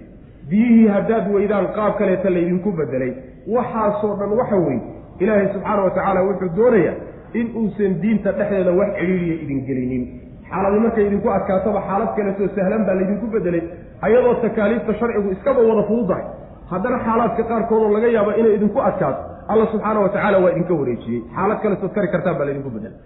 biyihii 0.50 0.88
haddaad 0.95 1.26
weydaan 1.36 1.67
qaab 1.78 1.93
kaleeta 2.00 2.30
laydinku 2.38 2.69
bedelay 2.80 3.12
waxaasoo 3.56 4.13
dhan 4.22 4.32
waxa 4.39 4.58
weeye 4.65 4.82
ilaahay 5.24 5.48
subxaana 5.54 5.82
wa 5.88 5.91
tacaala 5.98 6.22
wuxuu 6.30 6.50
doonayaa 6.60 6.95
in 7.39 7.48
uusan 7.62 7.93
diinta 8.04 8.32
dhexdeeda 8.39 8.72
wax 8.80 8.89
cidhiiriya 9.00 9.36
idin 9.43 9.60
gelinin. 9.67 10.04
Xaaladi 10.50 10.80
markay 10.86 11.04
idinku 11.10 11.28
adkaatoba 11.38 11.80
xaalad 11.89 12.12
kaleetoo 12.17 12.48
sahlan 12.56 12.84
baa 12.88 12.95
laydinku 13.00 13.26
bedelay 13.36 13.62
ayadoo 14.08 14.34
takaaliifta 14.45 14.93
sharcigu 15.00 15.30
iskaba 15.36 15.62
wada 15.69 15.84
fududahay. 15.89 16.26
Haddana 16.72 16.98
xaalaadka 17.06 17.43
qaarkoodoo 17.52 17.91
laga 17.95 18.10
yaaba 18.17 18.32
inay 18.41 18.54
idinku 18.58 18.80
adkaato 18.89 19.22
alla 19.52 19.65
subxaana 19.74 20.00
wa 20.06 20.10
tacaala 20.15 20.38
waa 20.43 20.52
idinka 20.56 20.74
wareejiyey. 20.82 21.22
Xaalad 21.36 21.60
kaleetood 21.63 21.91
kari 21.98 22.08
kartaan 22.13 22.36
baa 22.39 22.48
laydinku 22.50 22.72
bedelay 22.76 22.98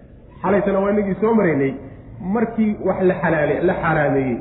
xalaytana 0.43 0.79
waa 0.83 0.91
inagii 0.95 1.15
soo 1.21 1.33
maraynay 1.39 1.73
markii 2.35 2.71
wax 2.87 3.01
la 3.09 3.15
xalaale 3.21 3.55
la 3.67 3.73
xaaraameeyey 3.81 4.37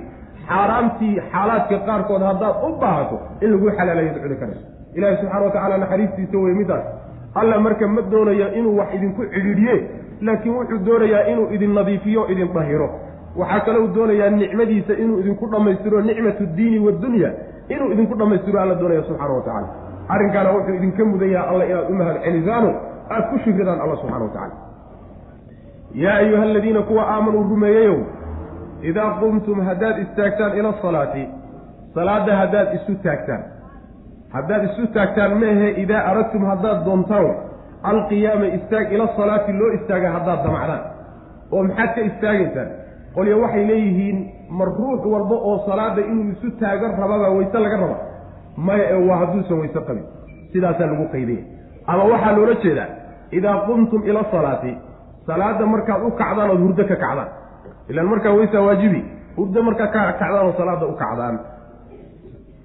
xaaraamtii 0.49 1.15
xaalaadka 1.33 1.77
qaarkood 1.89 2.23
haddaad 2.31 2.55
u 2.69 2.73
baahato 2.83 3.17
in 3.41 3.51
lagu 3.53 3.71
xalaalayo 3.79 4.11
cuni 4.23 4.37
karayso. 4.43 4.65
Ilaahi 4.97 5.17
subxana 5.21 5.45
wa 5.47 5.51
tacala 5.57 5.79
naxariistiisa 5.83 6.39
wey 6.45 6.55
middaas 6.61 6.85
alla 7.41 7.61
marka 7.67 7.87
ma 7.89 8.03
doonayo 8.13 8.47
inuu 8.59 8.77
wax 8.79 8.95
idinku 8.95 9.23
cidhiidhiye 9.35 9.77
laakiin 10.27 10.55
wuxuu 10.59 10.79
doonayaa 10.89 11.23
inuu 11.33 11.47
idin 11.57 11.75
nadiifiyo 11.79 12.23
idin 12.33 12.49
dahiro 12.55 12.89
waxaa 13.41 13.61
kalou 13.67 13.87
doonayaa 13.97 14.31
nicmadiisa 14.31 14.93
inuu 15.03 15.19
idinku 15.23 15.47
dhammaystiro 15.53 16.01
nicmatu 16.09 16.47
diini 16.57 16.79
wadunya 16.87 17.31
inuu 17.69 17.89
idinku 17.95 18.15
dhammaystiro 18.21 18.61
alla 18.61 18.75
doonaya 18.75 19.03
subxana 19.09 19.35
wa 19.35 19.43
tacala 19.47 19.69
arrinkaana 20.09 20.51
wuxuu 20.57 20.75
idinka 20.75 21.05
mudan 21.05 21.31
yaha 21.37 21.49
alla 21.51 21.65
inaad 21.71 21.91
u 21.91 21.95
mahad 22.01 22.17
celisaano 22.25 22.71
aada 23.11 23.27
ku 23.31 23.39
shukridaan 23.45 23.81
alla 23.85 23.97
subxana 24.03 24.25
wa 24.25 24.31
tacala 24.37 24.55
yaa 25.95 26.15
ayuha 26.17 26.43
aladiina 26.43 26.83
kuwa 26.83 27.03
aamanuu 27.15 27.43
rumeeyeyow 27.43 27.99
idaa 28.83 29.11
qumtum 29.21 29.61
haddaad 29.67 29.99
istaagtaan 29.99 30.59
ila 30.59 30.69
asalaati 30.69 31.29
salaadda 31.95 32.37
haddaad 32.37 32.75
isu 32.75 32.95
taagtaan. 33.03 33.43
Haddaad 34.33 34.63
isu 34.65 34.87
taagtaan 34.95 35.35
maehe 35.41 35.71
idaa 35.83 36.03
aradtum 36.11 36.45
haddaad 36.51 36.85
doontaan 36.85 37.27
alqiyaama 37.91 38.47
istaag 38.59 38.93
ila 38.93 39.09
salaati 39.17 39.53
loo 39.53 39.71
istaaga 39.79 40.11
haddaad 40.17 40.41
damacdaan. 40.45 40.83
Oo 41.53 41.63
maxaad 41.69 41.91
ka 41.95 42.01
istaagaysaan? 42.11 42.69
Qolya 43.15 43.37
waxay 43.43 43.65
leeyihiin 43.71 44.19
mar 44.59 44.69
ruux 44.79 45.01
walba 45.13 45.37
oo 45.49 45.59
salaada 45.67 46.01
inuu 46.11 46.31
isu 46.33 46.51
taago 46.61 46.87
rababaa 47.01 47.31
wayse 47.37 47.59
laga 47.65 47.77
raba. 47.83 47.97
Maya 48.57 48.85
ee 48.91 49.09
waa 49.09 49.17
hadduusan 49.23 49.59
wayse 49.63 49.81
qabin. 49.89 50.05
Sidaasaa 50.53 50.87
lagu 50.93 51.05
qaydaya 51.13 51.43
ama 51.87 52.05
waxaa 52.13 52.33
loola 52.37 52.55
jeedaa 52.65 52.89
idaa 53.39 53.57
qumtum 53.67 54.01
ila 54.11 54.25
salaati 54.33 54.73
salaada 55.27 55.67
markaad 55.67 56.03
u 56.07 56.11
kacdaan 56.21 56.51
ood 56.51 56.61
hurdo 56.65 56.85
ka 56.91 56.97
kacdaan. 57.05 57.29
Ilaan 57.91 58.07
markaa 58.13 58.33
waysaa 58.39 58.63
waajibi 58.67 59.01
hurdo 59.37 59.63
markaa 59.63 59.87
ka 59.95 60.01
kacdaan 60.21 60.47
oo 60.47 60.55
salaada 60.59 60.87
u 60.87 60.95
kacdaan. 61.03 61.37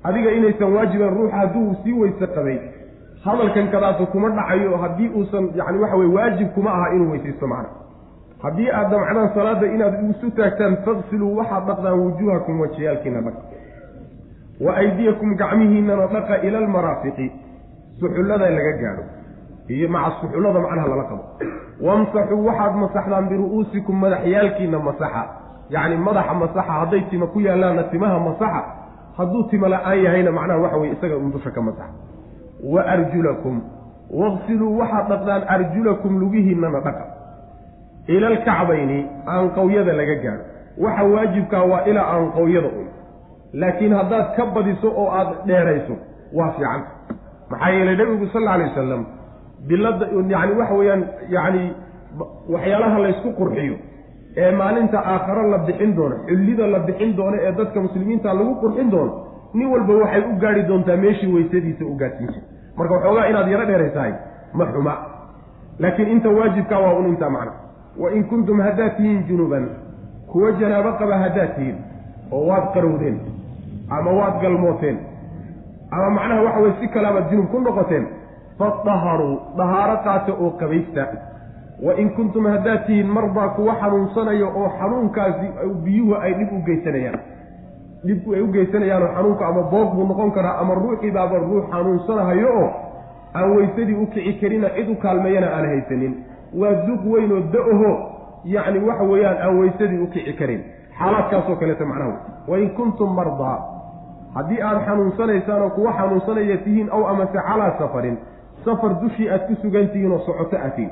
Adiga 0.03 0.31
inaysan 0.37 0.73
waajiban 0.75 1.09
ruuxa 1.17 1.37
hadduu 1.37 1.75
sii 1.83 1.93
weyse 2.01 2.27
qabay 2.35 2.57
hadalkan 3.25 3.67
kadaatu 3.73 4.05
kuma 4.13 4.29
dhacayo 4.29 4.77
haddii 4.77 5.09
uusan 5.17 5.43
yani 5.55 5.77
waxa 5.83 5.95
weye 5.97 6.11
waajib 6.17 6.47
kuma 6.55 6.71
aha 6.71 6.87
inuu 6.95 7.11
weysaysto 7.11 7.47
macna. 7.47 7.69
Haddii 8.43 8.69
aad 8.71 8.89
damcdaan 8.91 9.29
salaada 9.35 9.65
inaad 9.75 9.95
isu 10.11 10.31
taagtaan 10.37 10.77
faqsiluu 10.85 11.35
waxaad 11.39 11.63
dhaqdaan 11.69 11.99
wujuuhakum 12.03 12.59
wajiyaalkiina 12.61 13.21
dhaq. 13.25 13.37
Wa 14.65 14.71
aydiyakum 14.81 15.35
gacmihiinana 15.41 16.05
dhaqa 16.13 16.35
ila 16.47 16.57
almaraafiqi 16.63 17.27
suxullada 17.99 18.49
laga 18.57 18.73
gaadho 18.81 19.03
iyo 19.73 19.87
maca 19.89 20.11
suxullada 20.21 20.59
macnaha 20.65 20.87
lala 20.91 21.03
qabo. 21.09 21.23
Wamsaxuu 21.85 22.45
waxaad 22.47 22.75
masaxdaan 22.83 23.25
biru'uusikum 23.29 23.95
madaxyaalkiina 24.03 24.79
masaxa. 24.87 25.23
Yacni 25.73 25.97
madaxa 26.07 26.33
masaxa 26.41 26.71
hadday 26.79 27.01
tima 27.09 27.27
ku 27.33 27.39
yaallaanna 27.47 27.83
timaha 27.91 28.17
masaxa 28.27 28.61
hadduu 29.17 29.43
tima 29.51 29.67
la'aan 29.73 29.97
yahayna 30.05 30.31
macnaha 30.37 30.59
waxa 30.63 30.77
weye 30.81 30.91
isaga 30.95 31.15
un 31.17 31.31
dusha 31.31 31.51
ka 31.51 31.61
masaxa 31.61 31.93
wa 32.73 32.81
arjulakum 32.93 33.55
waqsiluu 34.21 34.77
waxaad 34.79 35.07
dhaqdaan 35.11 35.43
arjulakum 35.55 36.19
lugihiinana 36.21 36.79
dhaqa. 36.87 37.05
Ila 38.07 38.27
alkacbayni 38.27 38.99
aanqowyada 39.27 39.93
laga 39.99 40.15
gaadho. 40.23 40.43
Waxa 40.83 41.03
waajibkaa 41.13 41.63
waa 41.71 41.81
ilaa 41.89 42.07
aanqowyada 42.13 42.67
un 42.79 42.87
laakiin 43.53 43.93
haddaad 43.99 44.35
ka 44.35 44.45
badiso 44.55 44.87
oo 45.01 45.07
aada 45.11 45.33
dheerayso 45.47 45.95
waa 46.37 46.51
fiicanta 46.55 46.89
maxaa 47.51 47.69
yeelay 47.75 47.95
nebigu 47.99 48.25
sal 48.33 48.41
alla 48.41 48.53
alay 48.53 48.67
wasalam 48.69 49.05
bilada 49.69 50.05
yani 50.29 50.53
waxa 50.59 50.73
weeyaan 50.79 51.03
yacni 51.29 51.63
waxyaalaha 52.53 52.99
laysku 52.99 53.29
qurxiyo 53.39 53.75
ee 54.37 54.51
maalinta 54.51 54.99
aakharo 55.13 55.43
la 55.51 55.57
bixin 55.57 55.95
doono 55.95 56.15
xullida 56.27 56.67
la 56.67 56.79
bixin 56.79 57.15
doono 57.17 57.37
ee 57.41 57.51
dadka 57.51 57.79
muslimiinta 57.81 58.33
lagu 58.33 58.55
qurxin 58.61 58.89
doono 58.91 59.13
nin 59.53 59.67
walba 59.73 59.93
waxay 60.03 60.21
u 60.31 60.35
gaari 60.43 60.63
doontaa 60.69 60.97
meeshii 60.97 61.33
weysadiisa 61.33 61.85
u 61.85 61.95
gaadsiin 62.01 62.29
jir 62.33 62.41
marka 62.77 62.93
waxoogaa 62.93 63.25
inaad 63.29 63.47
yaro 63.51 63.65
dheeraysahay 63.65 64.13
ma 64.53 64.65
xuma. 64.73 64.93
Laakiin 65.79 66.07
inta 66.09 66.29
waajibkaa 66.29 66.79
waa 66.79 66.93
un 66.99 67.07
intaa 67.07 67.29
macna. 67.29 67.51
Wa 68.01 68.11
in 68.11 68.23
kuntum 68.29 68.59
haddaad 68.61 68.95
tihiin 68.97 69.23
junuban 69.27 69.65
kuwa 70.31 70.51
janaabo 70.51 70.91
qaba 70.99 71.17
haddaad 71.23 71.55
tihiin 71.55 71.77
oo 72.31 72.47
waad 72.49 72.65
qarowdeen 72.73 73.17
ama 73.89 74.11
waad 74.19 74.41
galmooteen 74.41 74.97
ama 75.91 76.09
macnaha 76.09 76.41
waxa 76.43 76.59
weye 76.59 76.73
si 76.81 76.87
kalaabaad 76.87 77.29
junub 77.31 77.47
ku 77.51 77.59
noqoteen 77.59 78.05
fadaharuu 78.59 79.35
dahaaro 79.57 79.97
qaata 80.05 80.31
oo 80.43 80.49
qabaysta. 80.61 81.03
Wa 81.85 81.93
in 82.01 82.09
kuntum 82.17 82.45
haddaad 82.45 82.85
tihiin 82.87 83.07
mardaa 83.17 83.49
kuwa 83.55 83.75
xanuunsanayo 83.81 84.47
oo 84.59 84.69
xanuunkaasi 84.79 85.47
biyuhu 85.83 86.15
ay 86.15 86.33
dhib 86.33 86.51
u 86.53 86.61
geysanayaan. 86.67 87.19
Dhibku 88.07 88.33
ay 88.33 88.41
u 88.41 88.47
geysanayaanoo 88.55 89.13
xanuunku 89.15 89.43
ama 89.43 89.61
boog 89.71 89.89
buu 89.95 90.07
noqon 90.07 90.31
karaa 90.31 90.57
ama 90.61 90.73
ruuxii 90.73 91.11
baaba 91.11 91.37
ruux 91.37 91.63
xanuunsanahayo 91.71 92.49
oo 92.61 92.69
aan 93.33 93.55
weysadii 93.57 93.95
u 94.03 94.07
kici 94.07 94.33
karina 94.41 94.69
cid 94.75 94.89
u 94.89 94.95
kaalmeeyana 94.95 95.47
aan 95.57 95.65
haysanin. 95.71 96.13
Waa 96.59 96.73
duq 96.87 97.01
weyn 97.13 97.31
oo 97.31 97.41
da'aho 97.53 97.91
yacni 98.45 98.79
waxa 98.89 99.03
weeyaan 99.11 99.37
aan 99.45 99.59
weysadii 99.59 99.99
u 100.01 100.07
kici 100.07 100.33
karin. 100.39 100.61
Xaalaadkaasoo 100.99 101.55
kaleeta 101.55 101.85
macnaha 101.85 102.13
wain 102.47 102.69
kuntum 102.77 103.09
mardaa 103.15 103.57
haddii 104.35 104.61
aada 104.61 104.79
xanuunsanaysaan 104.87 105.61
oo 105.61 105.69
kuwa 105.69 105.93
xanuunsanaya 105.97 106.57
tihiin 106.65 106.89
aw 106.91 107.03
amase 107.11 107.37
calaa 107.47 107.71
safarin 107.79 108.17
safar 108.67 108.93
dushii 109.01 109.29
aad 109.35 109.43
ku 109.49 109.55
sugan 109.65 109.87
tihiin 109.95 110.11
oo 110.15 110.19
socoto 110.29 110.57
atiin 110.69 110.89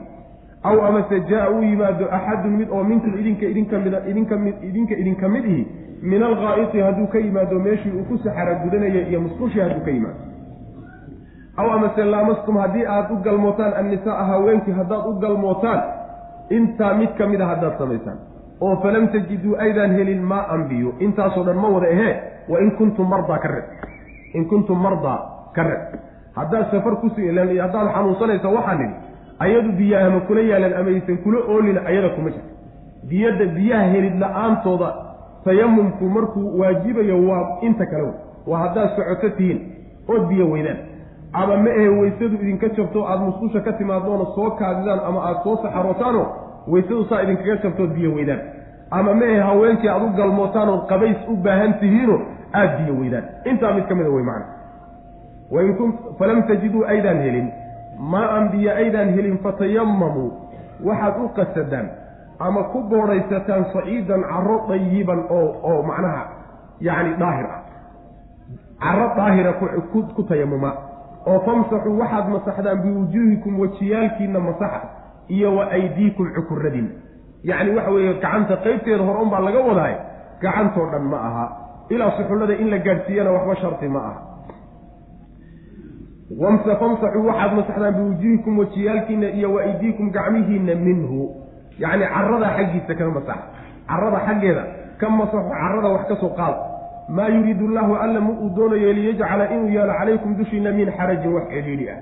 aw 0.69 0.75
amase 0.89 1.19
jaa 1.31 1.47
u 1.55 1.63
yimaado 1.63 2.05
axadun 2.17 2.53
mid 2.59 2.69
oo 2.77 2.83
minkum 2.91 3.17
idinka 3.21 3.45
idinka 3.53 3.79
mid 3.85 3.93
idinka 4.11 4.35
mid 4.45 4.55
idinka 4.69 4.95
idinka 5.03 5.27
mid 5.35 5.45
ihi 5.53 5.63
min 6.11 6.23
alghaa'iti 6.29 6.81
hadduu 6.85 7.07
ka 7.13 7.19
yimaado 7.25 7.59
meeshii 7.65 7.91
uu 7.97 8.05
ku 8.11 8.17
saxara 8.23 8.53
gudanaya 8.63 9.01
iyo 9.09 9.19
musqushii 9.25 9.61
hadduu 9.65 9.83
ka 9.85 9.91
yimaado. 9.91 10.19
Aw 11.57 11.67
amase 11.75 12.03
laamastum 12.03 12.57
haddii 12.63 12.85
aada 12.95 13.13
u 13.13 13.17
galmootaan 13.27 13.73
annisaaa 13.81 14.25
haweenkii 14.31 14.73
haddaad 14.79 15.05
u 15.09 15.13
galmootaan 15.23 15.81
intaa 16.57 16.93
mid 17.01 17.11
ka 17.17 17.27
mid 17.27 17.41
a 17.41 17.47
haddaad 17.51 17.77
samaysaan. 17.77 18.17
Oo 18.61 18.75
falam 18.83 19.07
tajiduu 19.13 19.55
aydaan 19.67 19.91
helin 19.99 20.21
maa 20.31 20.43
an 20.55 20.67
biyo 20.69 20.93
intaasoo 20.99 21.43
dhan 21.47 21.57
ma 21.63 21.69
wada 21.75 21.87
ahee 21.95 22.13
wa 22.49 22.59
in 22.65 22.71
kuntum 22.81 23.07
mardaa 23.13 23.37
ka 23.45 23.47
reb 23.47 23.65
in 24.33 24.45
kuntum 24.51 24.79
mardaa 24.87 25.17
ka 25.55 25.63
reb 25.63 25.81
haddaad 26.35 26.71
safar 26.71 26.95
kusi 26.95 27.27
haddaad 27.27 27.87
xanuunsanaysa 27.95 28.49
waxaa 28.49 28.75
nidhi 28.75 28.93
ayadu 29.39 29.71
biyaha 29.71 30.09
ma 30.09 30.19
kula 30.19 30.41
yaalan 30.41 30.73
amaysan 30.73 31.17
kula 31.17 31.39
oolin 31.47 31.77
ayada 31.77 32.09
kuma 32.09 32.29
jirto 32.29 32.53
biyadda 33.09 33.45
biyaha 33.45 33.83
helid 33.93 34.19
la'aantooda 34.19 34.89
tayamumku 35.45 36.09
markuu 36.09 36.59
waajibayo 36.59 37.27
waa 37.27 37.57
inta 37.61 37.85
kale 37.85 38.13
waa 38.47 38.59
haddaad 38.59 38.89
socoto 38.95 39.29
tihiin 39.29 39.59
ood 40.07 40.27
biyo 40.27 40.49
weydaan. 40.51 40.77
Ama 41.33 41.57
ma 41.57 41.69
ahe 41.69 41.87
weysadu 41.89 42.35
idinka 42.35 42.69
jabto 42.69 43.07
aada 43.07 43.25
musqusha 43.25 43.59
ka 43.59 43.73
timaaddoona 43.73 44.25
soo 44.35 44.49
kaadidaan 44.51 44.99
ama 44.99 45.23
aada 45.27 45.39
soo 45.43 45.55
saxarootaano 45.63 46.25
weysadu 46.67 47.05
saa 47.09 47.21
idinkaga 47.21 47.55
jabtood 47.63 47.93
biyo 47.93 48.13
weydaan. 48.13 48.39
Ama 48.91 49.13
ma 49.13 49.25
ahe 49.25 49.39
haweenkii 49.39 49.89
aad 49.89 50.03
u 50.03 50.09
galmootaan 50.17 50.69
ood 50.69 50.85
qabays 50.89 51.17
u 51.27 51.35
baahan 51.35 51.73
tihiino 51.79 52.21
aada 52.53 52.77
biyo 52.77 52.99
weydaan. 52.99 53.23
Intaa 53.45 53.73
mid 53.73 53.87
ka 53.87 53.95
mida 53.95 54.09
wey 54.09 54.23
macna. 54.23 54.54
wain 54.54 54.54
kun 54.54 54.54
falam 56.19 56.43
tajiduu 56.47 56.83
aydaan 56.85 57.21
helin 57.21 57.51
maa 57.99 58.29
an 58.37 58.49
biyo 58.49 58.71
aydaan 58.75 59.13
helin 59.13 59.37
fatayamamuu 59.43 60.31
waxaad 60.85 61.21
u 61.23 61.29
qasadaan 61.37 61.89
ama 62.39 62.63
ku 62.63 62.81
boodhaysataan 62.89 63.65
saciidan 63.73 64.23
caro 64.23 64.57
dayiban 64.69 65.23
oo 65.29 65.47
oo 65.63 65.83
macnaha 65.83 66.23
yacni 66.81 67.15
daahir 67.19 67.45
ah 67.45 67.61
caro 68.83 69.07
daahira 69.15 69.53
ku 70.17 70.23
tayamuma 70.23 70.71
oo 71.25 71.39
famsaxuu 71.45 71.97
waxaad 71.99 72.27
masaxdaan 72.35 72.81
biwujuuhikum 72.83 73.59
wejiyaalkiina 73.59 74.39
masaxa 74.39 74.81
iyo 75.27 75.55
wa 75.55 75.71
aydiikum 75.71 76.33
cukuradiin 76.35 76.89
yacni 77.43 77.75
waxa 77.77 77.91
weeye 77.91 78.13
gacanta 78.13 78.57
qaybteeda 78.65 79.03
hore 79.03 79.19
unbaa 79.25 79.39
laga 79.39 79.59
wadaay 79.69 79.95
gacantoo 80.41 80.91
dhan 80.91 81.05
ma 81.13 81.17
aha 81.29 81.45
ilaa 81.89 82.11
suxullada 82.17 82.53
in 82.53 82.69
la 82.69 82.77
gaadhsiiyana 82.77 83.31
waxba 83.31 83.55
sharti 83.55 83.87
ma 83.87 83.99
aha 84.09 84.34
wamsa 86.31 86.75
famsaxuu 86.75 87.27
waxaad 87.27 87.53
masaxdaan 87.53 87.93
biwujuuhikum 87.93 88.59
wejiyaalkiina 88.59 89.27
iyo 89.29 89.53
wa 89.53 89.61
aydiikum 89.61 90.09
gacmihiina 90.11 90.75
minhu 90.75 91.35
yacni 91.79 92.05
carada 92.05 92.49
xaggiisa 92.57 92.95
ka 92.95 93.09
masax 93.09 93.37
carada 93.87 94.19
xaggeeda 94.25 94.63
ka 94.97 95.09
masaxo 95.09 95.49
carada 95.49 95.87
wax 95.87 96.07
ka 96.07 96.15
soo 96.15 96.29
qaad 96.29 96.55
maa 97.09 97.27
yuriidu 97.29 97.67
llahu 97.67 97.95
alla 97.95 98.21
ma 98.21 98.29
uu 98.29 98.49
doonayo 98.55 98.93
liyajcala 98.93 99.49
inuu 99.53 99.69
yeelo 99.69 99.93
calaykum 99.93 100.35
dushiina 100.37 100.71
min 100.71 100.91
xarajin 100.97 101.33
wax 101.33 101.47
celiili 101.49 101.89
ah 101.89 101.97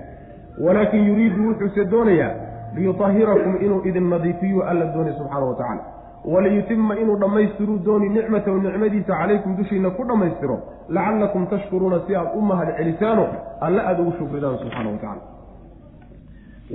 walaakin 0.65 1.07
yuriidu 1.07 1.47
wuxuuse 1.47 1.85
doonayaa 1.85 2.31
liyutahirakum 2.75 3.55
inuu 3.65 3.81
idin 3.85 4.09
nadiifiyu 4.09 4.63
alla 4.63 4.85
doonay 4.85 5.13
subxaana 5.13 5.45
wa 5.45 5.55
tacala 5.55 5.83
waliyutima 6.25 6.95
inuu 6.99 7.17
dhammaystiruu 7.19 7.77
dooni 7.85 8.09
nicmatahu 8.09 8.57
nicmadiisa 8.57 9.13
calaykum 9.13 9.57
dushiina 9.57 9.89
ku 9.89 10.03
dhammaystiro 10.03 10.59
lacallakum 10.89 11.47
tashkuruuna 11.47 11.99
si 12.07 12.15
aad 12.15 12.27
u 12.35 12.41
mahad 12.41 12.75
celisaano 12.77 13.27
alle 13.61 13.81
aada 13.81 14.01
ugu 14.01 14.13
shukridaan 14.19 14.57
subxaana 14.57 14.89
wa 14.89 14.97
tacala 14.97 15.21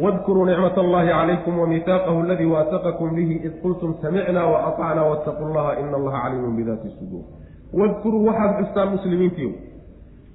wadkuruu 0.03 0.45
nicmat 0.47 0.79
allahi 0.79 1.09
calaykum 1.09 1.59
wamihaaqahu 1.59 2.21
aladii 2.23 2.45
waasaqakum 2.55 3.15
bihi 3.15 3.35
id 3.49 3.55
qultum 3.63 3.95
samicna 4.03 4.47
waatacna 4.47 5.03
waataquu 5.11 5.49
llaha 5.55 5.81
ina 5.81 5.97
allaha 5.97 6.23
caliimun 6.23 6.57
bidaati 6.57 6.89
suduur. 6.99 7.25
Wadkuruu 7.73 8.27
waxaad 8.27 8.53
xustaan 8.61 8.89
muslimiintiiw 8.89 9.53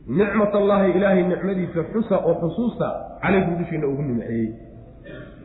nicmat 0.08 0.56
allaahi 0.56 0.92
ilaahay 0.92 1.24
nicmadiisa 1.24 1.84
xusa 1.94 2.18
oo 2.18 2.34
xusuusta 2.42 2.88
calaykum 3.22 3.58
dushiina 3.60 3.88
ugu 3.88 4.02
nimceeyey. 4.02 4.50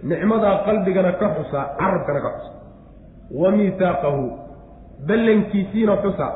Nicmadaa 0.02 0.57
qalbigana 0.64 1.12
ka 1.12 1.28
xusa 1.37 1.61
carabkana 1.78 2.20
ka 2.20 2.31
xusa 2.38 2.58
wa 3.34 3.50
miihaaqahu 3.50 4.24
ballankiisiina 5.08 5.96
xusa 6.02 6.26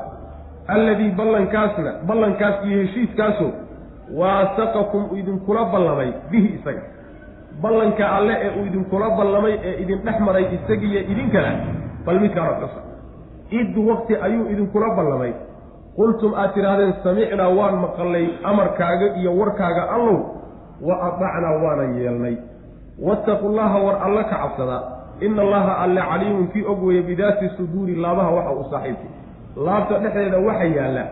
alladii 0.69 1.11
ballankaasna 1.11 1.93
ballankaas 2.07 2.65
iyo 2.65 2.79
heshiiskaaso 2.83 3.49
waasaqakum 4.19 5.17
idinkula 5.17 5.65
ballamay 5.65 6.13
bihi 6.31 6.49
isaga. 6.59 6.83
Ballanka 7.63 8.05
alle 8.17 8.35
ee 8.43 8.51
uu 8.61 8.67
idinkula 8.67 9.11
ballamay 9.11 9.55
ee 9.63 9.83
idin 9.83 9.99
dhex 10.05 10.21
maray 10.21 10.45
isagiiyo 10.57 11.01
idinkana 11.13 11.53
bal 12.07 12.21
midkaana 12.21 12.53
xusa. 12.61 12.81
Id 13.51 13.77
waqti 13.77 14.17
ayuu 14.17 14.47
idinkula 14.53 14.95
ballamay. 14.97 15.33
Qultum 15.97 16.35
aad 16.35 16.55
tidhaahdeen 16.55 16.95
samicnaa 17.05 17.49
waan 17.59 17.77
maqallay 17.85 18.27
amarkaaga 18.51 19.07
iyo 19.21 19.37
warkaaga 19.41 19.83
allow 19.97 20.19
wa 20.87 20.95
adacnaa 21.09 21.57
waanan 21.65 21.91
yeelnay. 22.01 22.37
Wattaqu 23.07 23.49
llaha 23.57 23.79
war 23.87 23.97
alle 24.07 24.25
ka 24.25 24.37
cabsada 24.43 24.79
ina 25.27 25.43
allaha 25.43 25.73
alle 25.85 26.03
caliimun 26.11 26.47
kii 26.53 26.65
og 26.73 26.85
weeye 26.85 27.03
bidaati 27.03 27.49
suduuri 27.57 27.95
laabaha 28.05 28.31
waxa 28.37 28.53
uu 28.59 28.65
saaxiibkay 28.71 29.11
laabta 29.67 29.99
dhexdeeda 29.99 30.39
waxa 30.49 30.65
yaalla 30.79 31.05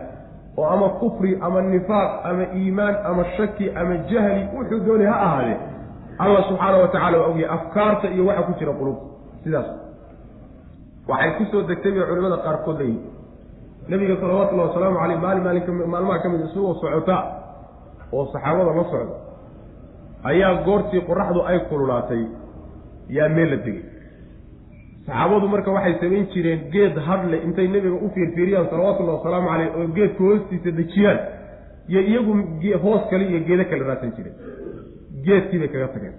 oo 0.57 0.65
ama 0.65 0.89
kufri 1.01 1.37
ama 1.41 1.61
nifaaq 1.61 2.11
ama 2.29 2.43
iimaan 2.59 2.95
ama 3.09 3.25
shaki 3.37 3.69
ama 3.81 3.97
jahli 4.11 4.41
wuxuu 4.55 4.79
doonay 4.85 5.07
ha 5.07 5.17
ahaadee 5.27 5.57
allah 6.23 6.41
subxaana 6.49 6.77
wa 6.77 6.87
tacala 6.87 7.17
waa 7.17 7.27
ogyahay 7.31 7.55
afkaarta 7.57 8.07
iyo 8.15 8.25
waxa 8.25 8.43
ku 8.47 8.53
jira 8.59 8.73
qulubta 8.79 9.05
sidaas 9.43 9.67
waxay 11.07 11.31
ku 11.37 11.43
soo 11.51 11.61
degtay 11.69 11.91
bay 11.91 12.03
culimada 12.09 12.37
qaarkood 12.45 12.77
leeyihiin 12.79 13.09
nabiga 13.91 14.15
salawatullahi 14.21 14.67
wasalaamu 14.69 14.97
caleyh 14.99 15.19
maalin 15.21 15.43
maalinka 15.43 15.71
maalmaha 15.93 16.19
ka 16.23 16.29
mid 16.29 16.41
isagoo 16.47 16.73
socota 16.81 17.17
oo 18.11 18.25
saxaabada 18.33 18.71
la 18.79 18.83
socda 18.91 19.15
ayaa 20.31 20.53
goortii 20.67 21.01
qoraxdu 21.09 21.39
ay 21.51 21.59
kululaatay 21.69 22.23
yaa 23.17 23.29
meel 23.35 23.49
la 23.49 23.57
degay 23.65 23.83
saxaabadu 25.05 25.47
marka 25.53 25.71
waxay 25.75 25.95
samayn 26.01 26.25
jireen 26.33 26.59
geed 26.73 26.95
hadle 27.07 27.37
intay 27.47 27.67
nebiga 27.75 27.97
u 28.05 28.09
fiirfiiriyaan 28.15 28.67
salawatullahi 28.71 29.17
wasalaamu 29.19 29.47
caleyh 29.51 29.69
oo 29.79 29.87
geedka 29.97 30.23
hoostiisa 30.27 30.71
dejiyaan 30.79 31.19
iyo 31.89 32.01
iyagu 32.11 32.33
hoos 32.83 33.03
kale 33.09 33.23
iyo 33.31 33.39
geedo 33.47 33.63
kale 33.71 33.83
raadsan 33.89 34.11
jireen. 34.17 34.35
Geedkii 35.25 35.59
bay 35.61 35.69
kaga 35.73 35.87
tageen. 35.93 36.15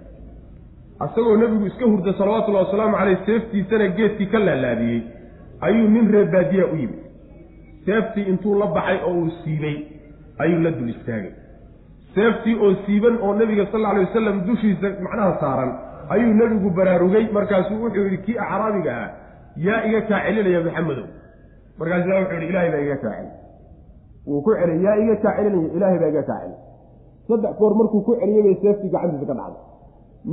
Asagoo 1.05 1.37
nebigu 1.37 1.65
iska 1.71 1.85
hurda 1.91 2.13
salawatullahi 2.19 2.65
wasalaamu 2.65 2.95
caleyh 2.99 3.17
seeftiisana 3.27 3.87
geedkii 3.97 4.27
ka 4.33 4.39
laalaadiyey 4.47 5.01
ayuu 5.67 5.87
nin 5.95 6.11
reer 6.13 6.27
baadiya 6.35 6.65
u 6.73 6.75
yimid. 6.81 7.01
Seeftii 7.85 8.25
intuu 8.31 8.59
la 8.59 8.67
baxay 8.75 8.99
oo 9.07 9.13
uu 9.21 9.29
siibay 9.43 9.77
ayuu 10.43 10.59
la 10.65 10.71
dul 10.77 10.89
istaagay. 10.95 11.31
Seeftii 12.15 12.55
oo 12.65 12.73
siiban 12.85 13.15
oo 13.21 13.33
nebiga 13.39 13.65
sal 13.71 13.79
alla 13.79 13.89
alay 13.89 14.05
wasalam 14.05 14.37
dushiisa 14.47 14.87
macnaha 15.05 15.31
saaran 15.41 15.71
ayuu 16.09 16.33
nebigu 16.39 16.69
baraarugay. 16.77 17.25
Markaasuu 17.31 17.81
wuxuu 17.83 18.03
yidhi 18.07 18.17
kii 18.25 18.37
acraabiga 18.37 18.91
ah 19.03 19.09
yaa 19.65 19.83
iga 19.87 20.01
kaa 20.09 20.19
celinaya 20.25 20.61
maxamedow 20.65 21.05
markaasaa 21.79 22.19
wuxuu 22.21 22.35
yidhi 22.39 22.47
ilaahay 22.51 22.71
baa 22.71 22.81
iga 22.87 22.97
kaa 23.03 23.13
celin 23.17 23.31
wuu 24.27 24.41
ku 24.45 24.51
celay 24.59 24.79
yaa 24.85 24.95
iga 25.03 25.15
kaa 25.23 25.33
celinaya 25.37 25.73
ilaahay 25.77 25.99
baa 26.03 26.11
iga 26.13 26.23
kaa 26.29 26.39
celin 26.41 26.57
saddex 27.27 27.53
goor 27.59 27.73
markuu 27.79 28.01
ku 28.07 28.15
celiyey 28.21 28.43
bay 28.47 28.55
seeftii 28.63 28.89
gacantiisa 28.93 29.25
ka 29.31 29.35
dhacday. 29.39 29.61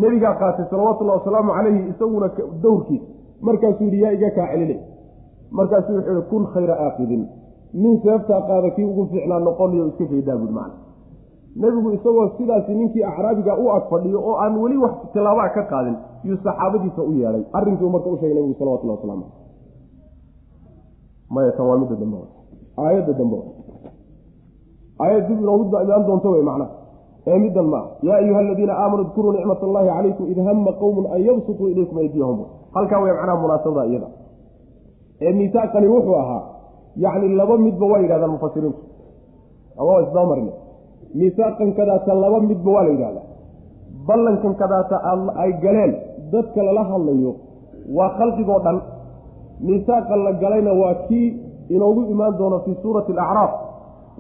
Nebigaa 0.00 0.35
qaatay 0.40 0.64
salawatullahi 0.70 1.18
wasalaamu 1.20 1.50
calayhi 1.56 1.80
isaguna 1.92 2.28
dowrkiisa 2.62 3.06
markaasuu 3.46 3.85
yidhi 3.87 4.02
yaa 4.04 4.12
iga 4.18 4.30
kaa 4.38 4.46
celinay 4.52 4.78
markaasuu 5.59 5.94
wuxuu 5.96 6.14
yihi 6.16 6.28
kun 6.30 6.44
khayra 6.54 6.74
aakidin. 6.87 7.22
Nin 7.83 7.94
seeftaa 8.04 8.40
qaada 8.48 8.70
kii 8.76 8.85
ugu 8.90 9.06
fiicnaa 9.11 9.38
noqonayo 9.46 9.87
iska 9.90 10.04
faydaa 10.11 10.37
buud 10.40 10.52
macna 10.59 10.74
nebigu 11.56 11.90
isagoo 11.92 12.28
sidaasi 12.38 12.74
ninkii 12.74 13.04
acraabiga 13.04 13.56
u 13.58 13.70
ag 13.76 13.84
fadhiyo 13.90 14.18
oo 14.28 14.36
aan 14.42 14.56
weli 14.62 14.76
wax 14.76 14.92
tilaabaa 15.12 15.48
ka 15.56 15.62
qaadin 15.72 15.96
yuu 16.24 16.36
saxaabadiisa 16.44 17.02
u 17.02 17.12
yeedhay 17.12 17.44
arrinkii 17.52 17.90
marka 17.94 18.08
u 18.10 18.16
sheegay 18.20 18.34
nebigu 18.34 18.54
salawatullah 18.58 18.96
waslamu 18.96 19.24
maya 21.30 21.52
tan 21.52 21.66
waa 21.66 21.78
midda 21.78 21.96
dambe 21.96 22.18
aayadda 22.78 23.12
dambe 23.12 23.38
aayad 25.00 25.28
dib 25.28 25.40
inoogu 25.40 25.64
imaan 25.64 26.06
doonto 26.06 26.30
wey 26.30 26.42
macnaha 26.42 26.70
ee 27.26 27.38
middan 27.38 27.66
ma 27.72 27.80
yaa 28.02 28.16
ayuha 28.22 28.40
aladiina 28.40 28.72
aamanuu 28.82 29.04
dkuruu 29.10 29.32
nicmat 29.32 29.62
allahi 29.62 29.88
calaykum 29.88 30.26
id 30.32 30.38
hama 30.46 30.72
qowmun 30.82 31.06
an 31.14 31.20
yabsutuu 31.28 31.68
ilaykum 31.72 31.98
aydiyahum 31.98 32.38
halkaa 32.74 33.00
way 33.02 33.12
macnaha 33.12 33.36
munaasabada 33.42 33.86
iyada. 33.90 34.08
Ee 35.20 35.32
miisaaqani 35.38 35.88
wuxuu 35.94 36.14
ahaa 36.22 36.42
yacni 36.96 37.28
laba 37.40 37.58
midba 37.58 37.86
waa 37.92 37.98
yidhahdaan 38.04 38.30
mufasiriintu 38.36 38.80
ama 39.78 39.90
waa 39.90 40.02
isdaamarne 40.06 40.52
miisaaqan 41.14 41.73
kadaata 41.79 42.14
laba 42.14 42.40
midba 42.40 42.70
waa 42.77 42.85
la 42.87 42.90
yidhahdaa 42.94 43.27
ballankan 44.09 44.55
kadaata 44.62 44.96
ay 45.42 45.53
galeen 45.64 45.92
dadka 46.33 46.62
lala 46.62 46.83
hadlayo 46.90 47.33
waa 47.96 48.11
khalqigoo 48.18 48.61
dhan. 48.64 48.79
Miisaaqa 49.61 50.16
la 50.16 50.33
galayna 50.42 50.73
waa 50.73 50.94
kii 51.09 51.27
inoogu 51.68 52.03
imaan 52.12 52.38
doono 52.38 52.59
fii 52.64 52.77
suurati 52.83 53.12
alacraaf. 53.12 53.53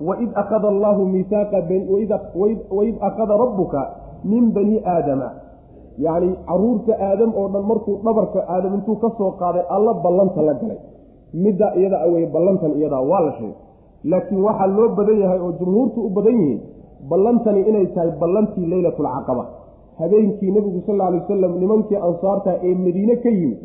Waid 0.06 0.30
akhada 0.34 0.68
allahu 0.68 1.06
miisaaqa 1.06 1.58
waid 2.76 2.96
akhada 3.00 3.34
rabbuka 3.42 3.80
min 4.24 4.52
bani 4.52 4.76
aadama. 4.84 5.30
Yacni 5.98 6.36
carruurta 6.48 6.92
aadam 7.08 7.32
oo 7.40 7.48
dhan 7.48 7.64
markuu 7.70 7.96
dhabarka 8.04 8.40
aadam 8.48 8.74
intuu 8.74 8.96
ka 8.96 9.08
soo 9.18 9.30
qaaday 9.40 9.64
alla 9.76 9.94
ballanta 9.94 10.42
la 10.42 10.54
galay. 10.60 10.78
Middaa 11.34 11.72
iyada 11.74 12.00
aweye 12.06 12.26
ballantan 12.26 12.72
iyadaa 12.76 13.00
waa 13.10 13.20
la 13.20 13.32
sheegay. 13.38 13.56
Laakiin 14.04 14.40
waxaa 14.44 14.66
loo 14.76 14.88
badan 14.98 15.18
yahay 15.20 15.40
oo 15.40 15.52
jumhuurtu 15.60 16.00
u 16.06 16.10
badan 16.10 16.36
yihiin 16.40 16.60
ballantani 17.08 17.60
inay 17.70 17.86
tahay 17.94 18.10
ballantii 18.20 18.66
leylatulcaqaba 18.72 19.44
habeenkii 19.98 20.50
nebigu 20.56 20.80
sal 20.86 21.00
alay 21.00 21.20
wasalam 21.20 21.52
nimankii 21.62 21.96
ansaarta 22.08 22.52
ee 22.62 22.74
madiine 22.74 23.16
ka 23.16 23.28
yimid 23.30 23.58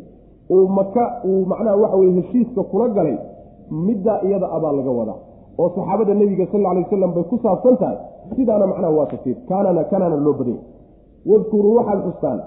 uu 0.50 0.68
maka 0.68 1.04
uu 1.28 1.44
macnaha 1.46 1.76
waxa 1.82 1.96
weye 1.96 2.12
heshiiska 2.20 2.62
kula 2.62 2.88
galay 2.88 3.16
middaa 3.70 4.20
iyada 4.26 4.46
abaa 4.56 4.72
laga 4.72 4.90
wadaa. 4.90 5.18
Oo 5.58 5.68
saxaabada 5.76 6.14
nebiga 6.14 6.46
sal 6.52 6.66
alay 6.66 6.82
wasalam 6.86 7.12
bay 7.14 7.24
ku 7.30 7.36
saabsan 7.44 7.76
tahay 7.76 7.96
sidaana 8.36 8.66
macnaha 8.66 8.92
waa 8.98 9.06
tafsiir. 9.06 9.36
Kaanana 9.48 9.84
kanana 9.90 10.16
loo 10.16 10.32
badanya 10.38 10.62
wadkuruu 11.30 11.74
waxaad 11.78 12.00
xustaan. 12.06 12.40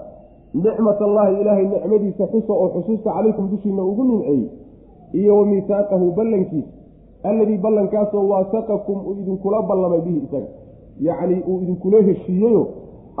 Nicmat 0.54 1.00
allaahi 1.08 1.40
ilaahay 1.40 1.66
nicmadiisa 1.72 2.24
xusa 2.32 2.52
oo 2.52 2.68
xusuusta 2.74 3.10
calaykum 3.16 3.50
dushiina 3.50 3.82
ugu 3.90 4.04
nimceeyey. 4.04 4.48
Iyo 5.12 5.36
wa 5.38 5.44
miisaaqahu 5.46 6.06
ballankiisa. 6.18 6.70
Alladii 7.22 7.58
ballankaasoo 7.58 8.24
waasaqakum 8.32 8.98
uu 9.06 9.14
idinkula 9.20 9.62
ballamay 9.62 10.00
bihi 10.06 10.18
isaga 10.26 10.48
yacnii 11.06 11.40
uu 11.50 11.58
idinkula 11.64 11.98
heshiiyeyo 12.08 12.62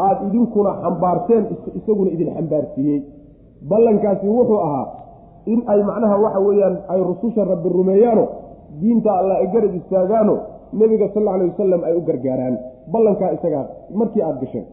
aada 0.04 0.20
idinkuna 0.28 0.70
xambaarteen 0.82 1.44
isaguna 1.78 2.10
idin 2.14 2.28
xambaarsiiyey. 2.36 2.98
Ballankaasi 3.70 4.26
wuxuu 4.28 4.58
ahaa 4.66 4.86
in 5.52 5.58
ay 5.72 5.80
macnaha 5.88 6.16
waxa 6.24 6.40
weeyaan 6.46 6.76
ay 6.92 7.00
rususha 7.08 7.44
rabbi 7.52 7.68
rumeeyaano 7.68 8.24
diinta 8.80 9.10
alla 9.18 9.34
ay 9.40 9.46
garab 9.54 9.74
istaagaano 9.80 10.34
nebiga 10.80 11.08
sal 11.14 11.22
alla 11.22 11.32
alay 11.36 11.48
wasalam 11.52 11.80
ay 11.88 11.94
u 11.96 12.00
gargaaraan. 12.08 12.54
Ballankaa 12.92 13.30
isagaa 13.36 13.64
markii 13.94 14.22
aada 14.22 14.40
gasheen 14.40 14.66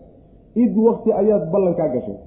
id 0.64 0.74
wakti 0.88 1.10
ayaad 1.22 1.44
ballankaa 1.54 1.88
gasheen 1.96 2.20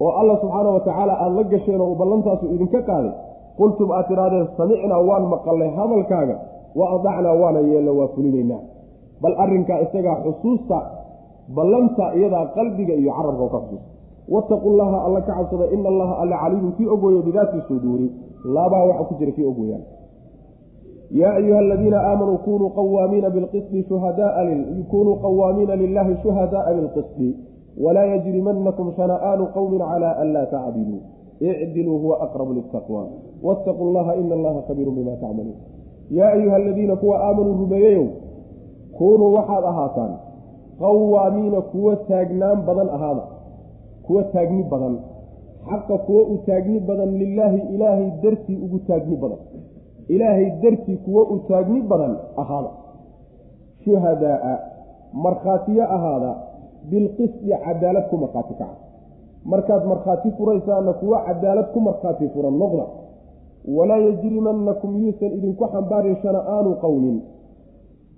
oo 0.00 0.10
alla 0.20 0.34
subxaana 0.40 0.70
wa 0.76 0.80
tacaala 0.86 1.12
aada 1.24 1.34
la 1.36 1.44
gasheen 1.52 1.80
oo 1.80 1.94
ballantaasu 2.00 2.46
idinka 2.54 2.80
qaaday 2.88 3.12
qultum 3.58 3.90
aad 3.96 4.06
tidhahdeen 4.10 4.46
samicnaa 4.56 5.00
waan 5.08 5.24
maqalnay 5.32 5.70
hadalkaaga 5.78 6.36
wa 6.78 6.84
adacnaa 6.96 7.34
waana 7.42 7.60
yeelna 7.70 7.92
waa 7.98 8.08
fulinaynaa 8.14 8.60
bal 9.22 9.34
arrinkaa 9.44 9.78
isagaa 9.86 10.16
xusuusta 10.24 10.78
ballanta 11.56 12.04
iyadaa 12.18 12.46
qalbiga 12.56 12.94
iyo 12.94 13.12
carabka 13.18 13.46
ka 13.54 13.60
xusuusta 13.68 13.78
wattaqu 14.34 14.68
llaha 14.78 14.98
alla 15.06 15.20
ka 15.26 15.32
cabsada 15.38 15.66
ina 15.74 15.88
allaha 15.92 16.14
alla 16.22 16.36
caliimun 16.42 16.72
kii 16.78 16.88
ogooya 16.94 17.22
bidaati 17.28 17.58
suduuri 17.68 18.06
laabaa 18.54 18.84
waxa 18.88 19.04
ku 19.08 19.14
jira 19.18 19.32
kii 19.36 19.46
ogooyaan 19.52 19.84
yaa 21.20 21.34
ayuha 21.40 21.58
aladiina 21.58 21.98
aamanuu 22.10 22.38
kunuu 22.44 22.70
qawaamiina 22.78 23.30
bilqisdi 23.30 23.82
kunuu 24.90 25.16
qawaamiina 25.24 25.76
lilahi 25.82 26.16
shuhadaaa 26.22 26.74
bilqisdi 26.76 27.28
walaa 27.84 28.04
yajrimanakum 28.12 28.92
shana'aanu 28.96 29.44
qowmin 29.56 29.78
cala 29.90 30.10
an 30.22 30.28
laa 30.34 30.46
tacdiluu. 30.46 31.00
Icdiluu 31.40 31.98
huwa 32.02 32.16
aqrabu 32.26 32.52
litaqwa 32.58 33.02
wattaquu 33.46 33.84
llaha 33.94 34.12
ina 34.20 34.34
allaha 34.38 34.60
khabiirun 34.68 34.94
bima 34.98 35.14
tacmaluun. 35.22 35.54
Yaa 36.10 36.30
ayuha 36.36 36.56
aladiina 36.56 36.96
kuwa 36.96 37.16
aamanuu 37.26 37.54
rumeeyeyow 37.62 38.06
kunuu 38.98 39.34
waxaad 39.36 39.64
ahaataan 39.64 40.12
qawaamiina 40.80 41.60
kuwa 41.60 41.96
taagnaan 41.96 42.62
badan 42.66 42.88
ahaada 42.96 43.22
kuwa 44.06 44.22
taagni 44.24 44.62
badan 44.62 44.98
xaqa 45.68 45.98
kuwa 45.98 46.22
u 46.22 46.36
taagni 46.46 46.80
badan 46.80 47.10
lilaahi 47.22 47.60
ilaahay 47.74 48.10
dartii 48.22 48.58
ugu 48.64 48.78
taagni 48.88 49.16
badan 49.16 49.38
ilaahay 50.08 50.50
dartii 50.62 50.96
kuwa 50.96 51.22
u 51.22 51.38
taagni 51.48 51.82
badan 51.82 52.16
ahaada. 52.36 52.70
Shuhadaaa 53.84 54.58
markhaatiyo 55.12 55.84
ahaada 55.96 56.30
bilqisdi 56.90 57.50
cadaalad 57.64 58.08
ku 58.10 58.16
markhaati 58.16 58.54
kaca. 58.54 58.76
Markaad 59.44 59.84
markhaati 59.86 60.30
furaysaana 60.30 60.92
kuwa 60.92 61.18
cadaalad 61.26 61.66
ku 61.72 61.80
markhaati 61.80 62.28
furan 62.28 62.58
noqda 62.58 62.84
walaa 63.76 63.96
yajrimanakum 63.98 64.90
yuusan 65.02 65.32
idinku 65.38 65.64
xambaarin 65.72 66.16
shana'aanu 66.22 66.76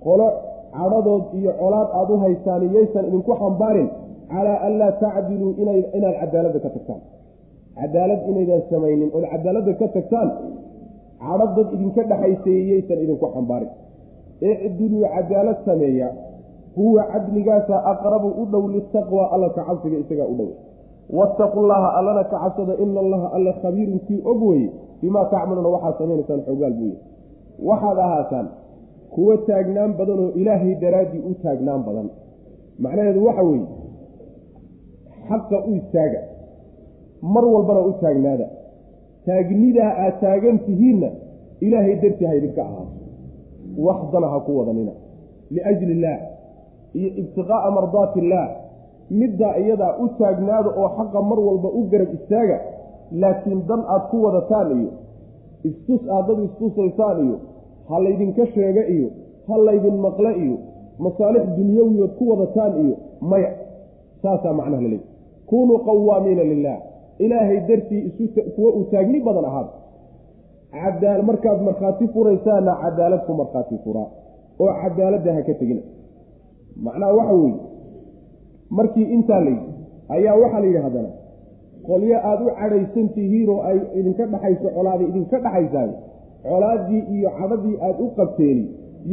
qolo 0.05 0.27
cadhadood 0.77 1.25
iyo 1.39 1.53
colaad 1.61 1.89
aada 1.99 2.13
u 2.15 2.19
haysaan 2.25 2.63
yaysan 2.75 3.05
idinku 3.09 3.33
xambaarin 3.41 3.89
calaa 4.33 4.59
an 4.67 4.73
laa 4.81 4.93
tacdiluu 5.03 5.51
inaad 5.97 6.15
cadaaladda 6.21 6.59
ka 6.65 6.69
tagtaan. 6.77 7.01
Cadaalad 7.79 8.21
inaydan 8.31 8.63
samaynin 8.71 9.11
ood 9.17 9.25
cadaaladda 9.33 9.73
ka 9.81 9.87
tagtaan 9.97 10.29
cadhadad 11.25 11.69
idinka 11.75 12.03
dhexaysaye 12.11 12.61
yaysan 12.71 12.99
idinku 13.05 13.27
xambaarin. 13.35 13.71
Icdiluu 14.41 15.03
cadaalad 15.15 15.59
sameeya 15.69 16.09
huwa 16.77 17.03
cadligaasa 17.13 17.77
aqrabu 17.93 18.29
u 18.43 18.45
dhow 18.53 18.65
litaqwa 18.75 19.23
alla 19.35 19.49
ka 19.57 19.63
cabsiga 19.69 19.97
isagaa 20.05 20.29
u 20.33 20.35
dhow. 20.39 20.51
Wattaqu 21.19 21.61
llaha 21.71 21.89
allana 21.99 22.25
ka 22.31 22.37
cabsada 22.43 22.75
ina 22.83 23.01
allaha 23.05 23.27
alle 23.37 23.53
khabiirun 23.63 23.99
kii 24.07 24.21
og 24.31 24.43
weye 24.49 24.69
bimaa 25.03 25.25
tacmaluuna 25.33 25.69
waxaad 25.75 25.95
samaynaysaan 26.01 26.41
xoogaal 26.47 26.75
buuye 26.81 26.97
waxaad 27.69 27.99
ahaataan 28.07 28.47
kuwa 29.15 29.35
taagnaan 29.49 29.93
badan 29.99 30.19
oo 30.25 30.31
ilaahay 30.41 30.75
daraaddii 30.83 31.23
u 31.31 31.35
taagnaan 31.43 31.83
badan. 31.87 32.09
Macnaheedu 32.83 33.21
waxa 33.27 33.43
weeye 33.49 33.67
xaqa 35.29 35.57
u 35.69 35.75
istaaga 35.81 36.21
mar 37.35 37.45
walbana 37.55 37.81
u 37.91 37.93
taagnaada. 38.03 38.47
Taagnidaa 39.27 39.91
aad 40.05 40.15
taagan 40.25 40.57
tihiinna 40.67 41.09
ilaahay 41.67 41.95
dartii 42.03 42.27
ha 42.31 42.35
idinka 42.39 42.63
ahaato 42.69 42.93
waxdana 43.87 44.27
ha 44.33 44.39
ku 44.47 44.51
wadanina. 44.59 44.93
Liajli 45.55 45.93
illaah 45.97 46.19
iyo 46.99 47.09
ibtiqaa'a 47.21 47.69
mardaati 47.77 48.19
illaah 48.23 48.49
middaa 49.21 49.55
iyadaa 49.63 49.93
u 50.03 50.09
taagnaada 50.19 50.71
oo 50.81 50.89
xaqa 50.97 51.19
mar 51.31 51.39
walba 51.49 51.69
u 51.79 51.81
garab 51.93 52.11
istaaga 52.19 52.57
laakiin 53.23 53.61
dan 53.69 53.81
aad 53.95 54.05
ku 54.11 54.17
wadataan 54.25 54.69
iyo 54.81 54.91
istus 55.69 56.03
aad 56.17 56.27
dad 56.29 56.39
istusaysaan 56.49 57.19
iyo 57.27 57.37
ha 57.91 57.97
laydinka 58.05 58.47
sheega 58.55 58.83
iyo 58.95 59.09
ha 59.49 59.55
laydin 59.67 59.97
maqle 60.07 60.31
iyo 60.45 60.57
masaalix 61.05 61.45
dunyawiyood 61.59 62.13
ku 62.19 62.25
wadataan 62.31 62.73
iyo 62.85 62.95
maya. 63.31 63.51
Saasaa 64.23 64.53
macnaha 64.59 64.83
laleey 64.85 65.03
kunuu 65.51 65.79
qawaamiina 65.87 66.45
lilah 66.53 66.79
ilaahay 67.25 67.61
dartii 67.69 68.03
kuwa 68.55 68.71
uu 68.77 68.85
taagni 68.93 69.21
badan 69.27 69.45
ahaada 69.51 71.23
markaad 71.29 71.61
markhaati 71.69 72.09
furaysaana 72.15 72.73
cadaalad 72.83 73.23
ku 73.27 73.33
markhaati 73.41 73.77
furaa. 73.85 74.09
Oo 74.61 74.73
cadaaladda 74.83 75.31
ha 75.37 75.43
ka 75.49 75.55
tegina. 75.61 75.83
Macnaha 76.85 77.13
waxa 77.19 77.35
weeye 77.35 77.59
markii 78.79 79.07
intaa 79.17 79.41
layidhi 79.41 79.67
ayaa 80.15 80.35
waxaa 80.43 80.61
la 80.61 80.67
yidhi 80.67 80.83
haddana 80.87 81.11
qolyo 81.87 82.17
aada 82.29 82.45
u 82.45 82.51
cadhaysan 82.61 83.09
tihiinoo 83.15 83.59
ay 83.71 83.79
idinka 83.99 84.27
dhaxayso 84.33 84.69
colaada 84.77 85.05
idinka 85.11 85.37
dhaxaysaay 85.45 85.91
colaaddii 86.49 87.03
iyo 87.15 87.31
cadhadii 87.39 87.77
aada 87.87 88.01
u 88.05 88.09
qabteeni 88.19 88.65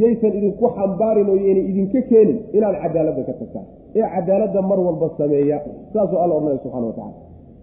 yaysan 0.02 0.32
idinku 0.38 0.66
xambaarin 0.76 1.28
oo 1.32 1.36
idinka 1.70 2.00
keenin 2.10 2.38
inaad 2.56 2.76
cadaaladda 2.82 3.22
ka 3.28 3.32
tagtaan 3.40 3.66
ee 3.98 4.06
cadaaladda 4.14 4.60
mar 4.70 4.78
walba 4.86 5.06
sameeya 5.18 5.56
saasuu 5.92 6.18
alla 6.22 6.34
odhanaya 6.38 6.58
subxana 6.64 6.86
wa 6.86 6.92
tacala 6.98 7.14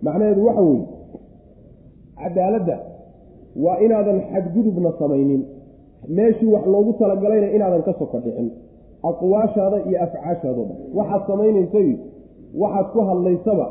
macnaheedu 0.06 0.42
waxa 0.48 0.62
weeye 0.70 0.86
cadaaladda 2.24 2.76
waa 3.64 3.78
inaadan 3.86 4.22
xadgudubna 4.32 4.92
samaynin. 5.00 5.42
Meeshii 6.18 6.48
wax 6.54 6.66
loogu 6.74 6.94
talagalayna 7.00 7.48
inaadan 7.58 7.84
ka 7.88 7.94
soko 8.00 8.18
dhicin 8.24 8.48
aqwaashaada 9.10 9.78
iyo 9.90 9.98
afcaashaadoo 10.06 10.66
dhan. 10.70 10.78
Waxaad 10.98 11.22
samaynaysay 11.30 11.90
waxaad 12.62 12.88
ku 12.94 13.00
hadlaysaba 13.10 13.68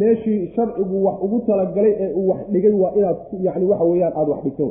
meeshii 0.00 0.40
sharcigu 0.56 0.96
wax 1.06 1.16
ugu 1.24 1.38
talagalay 1.48 1.92
ee 2.04 2.12
uu 2.20 2.28
wax 2.30 2.40
dhigay 2.52 2.72
waa 2.82 2.92
inaad 2.98 3.16
yani 3.46 3.64
waxa 3.70 3.84
weeyaan 3.90 4.12
aada 4.18 4.30
wax 4.32 4.42
dhigto 4.44 4.66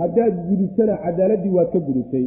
haddaad 0.00 0.34
gudubtana 0.48 0.94
cadaaladdii 1.04 1.52
waad 1.56 1.68
ka 1.74 1.78
gudubtay. 1.88 2.26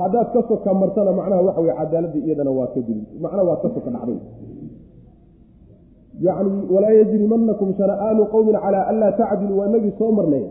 Haddaad 0.00 0.28
ka 0.34 0.40
soka 0.48 0.70
martana 0.80 1.12
macnaha 1.18 1.42
waxa 1.46 1.60
weye 1.64 1.74
cadaaladii 1.80 2.22
iyadana 2.26 2.50
waad 2.58 2.70
ka 2.74 2.80
gudub 2.88 3.06
macnaha 3.22 3.44
waad 3.48 3.60
ka 3.64 3.68
soka 3.74 3.90
dhacday. 3.94 4.18
Yacni 6.26 6.62
walaa 6.74 6.90
yajrimanakum 7.00 7.68
shana'aanu 7.78 8.22
qowmin 8.32 8.56
calaa 8.64 8.84
an 8.90 8.96
laa 9.00 9.12
tacdiluu 9.20 9.58
waa 9.58 9.66
inagii 9.70 9.92
soo 9.98 10.12
marnay. 10.18 10.44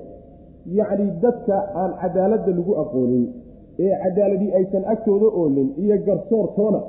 Yacni 0.80 1.05
dadka 1.24 1.55
aan 1.82 1.91
cadaaladda 2.01 2.51
lagu 2.57 2.74
aqoonin 2.84 3.26
ee 3.84 3.91
cadaaladii 4.03 4.51
aysan 4.59 4.84
agtooda 4.93 5.28
oolin 5.39 5.70
iyo 5.84 5.95
garsoortoona 6.07 6.80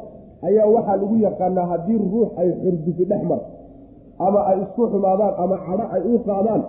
ayaa 0.49 0.67
waxaa 0.75 0.97
lagu 1.01 1.17
yaqaanaa 1.27 1.67
haddii 1.73 1.99
ruux 2.13 2.29
ay 2.41 2.49
xurdufi 2.63 3.05
dhex 3.11 3.23
mar 3.31 3.41
ama 4.27 4.41
ay 4.51 4.59
isku 4.65 4.83
xumaadaan 4.93 5.35
ama 5.43 5.57
cadho 5.67 5.85
ay 5.95 6.03
u 6.13 6.19
qaadaan 6.29 6.63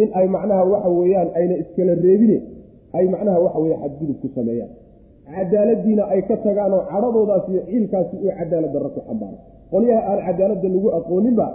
in 0.00 0.08
ay 0.18 0.26
macnaha 0.34 0.64
waxa 0.72 0.88
weeyaan 0.98 1.28
ayna 1.38 1.54
iskala 1.62 1.92
reebine 2.04 2.38
ay 2.98 3.04
macnaha 3.14 3.38
waxa 3.44 3.58
weye 3.64 3.76
xadgudub 3.82 4.16
ku 4.22 4.28
sameeyaan. 4.36 4.70
Cadaaladiina 5.34 6.02
ay 6.14 6.20
ka 6.28 6.36
tagaan 6.44 6.72
oo 6.76 6.82
cadhadoodaas 6.90 7.44
iyo 7.50 7.62
ciilkaasi 7.68 8.14
uu 8.24 8.30
cadaalad 8.38 8.72
darro 8.74 8.88
ku 8.94 9.00
xambaaro 9.08 9.38
qolyaha 9.72 10.00
aan 10.10 10.20
cadaaladda 10.26 10.68
lagu 10.74 10.88
aqooninba 10.98 11.46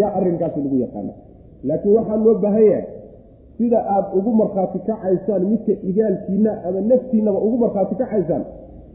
yaa 0.00 0.10
arrinkaasi 0.18 0.58
lagu 0.64 0.76
yaqaana. 0.84 1.12
Laakiin 1.68 1.94
waxaa 1.98 2.16
loo 2.24 2.34
baahan 2.44 2.64
yahay 2.70 2.84
sida 3.58 3.78
aad 3.94 4.06
ugu 4.18 4.30
markhaati 4.40 4.78
kacaysaan 4.88 5.42
midka 5.52 5.72
igaalkiina 5.90 6.50
ama 6.66 6.80
naftiinaba 6.90 7.38
ugu 7.46 7.56
markhaati 7.64 7.94
kacaysaan 8.00 8.42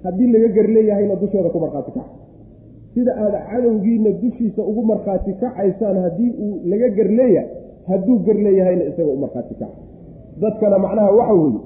haddii 0.04 0.28
laga 0.34 0.48
gar 0.58 0.68
leeyahayna 0.76 1.16
dusheeda 1.22 1.50
ku 1.54 1.60
markhaati 1.66 1.92
kaca. 1.98 2.12
Sida 2.94 3.12
aad 3.24 3.34
cadowgiina 3.50 4.10
dushiisa 4.22 4.62
ugu 4.72 4.82
markhaati 4.92 5.32
kacaysaan 5.42 5.98
haddii 6.06 6.32
uu 6.44 6.54
laga 6.72 6.88
gar 6.98 7.10
leeyahay 7.20 7.50
hadduu 7.90 8.18
gar 8.26 8.36
leeyahayna 8.46 8.84
isaga 8.92 9.12
u 9.12 9.18
markhaati 9.24 9.56
kaca 9.62 9.78
dadkana 10.42 10.78
macnaha 10.86 11.12
waxa 11.20 11.34
weeye 11.34 11.60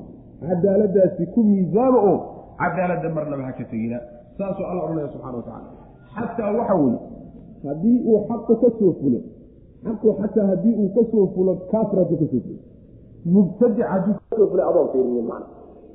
cadaaladaasi 0.47 1.23
ku 1.33 1.39
miisaama 1.49 1.99
oo 2.11 2.17
cadaaladda 2.61 3.09
marnaba 3.17 3.43
ha 3.47 3.51
ka 3.59 3.63
tegina. 3.71 3.97
Saasuu 4.37 4.65
alla 4.69 4.81
odhanaya 4.85 5.07
subxana 5.13 5.37
wa 5.37 5.43
tacala 5.43 5.69
xataa 6.15 6.51
waxa 6.57 6.75
weeye 6.81 6.99
haddii 7.67 7.97
uu 8.09 8.19
xaqa 8.29 8.53
ka 8.61 8.69
fulo 8.79 9.19
xaqu 9.85 10.07
xataa 10.21 10.45
haddii 10.51 10.75
uu 10.81 10.89
ka 10.95 11.01
fulo 11.33 11.51
kaafir 11.71 11.97
hadduu 11.99 12.27
fulo. 12.31 12.59
Mubtadic 13.33 13.85
hadduu 13.93 14.13
ka 14.29 14.35
soo 14.37 14.47
fulay 14.51 14.65
adoon 14.69 14.87
fiirinin 14.93 15.25
macna. 15.31 15.47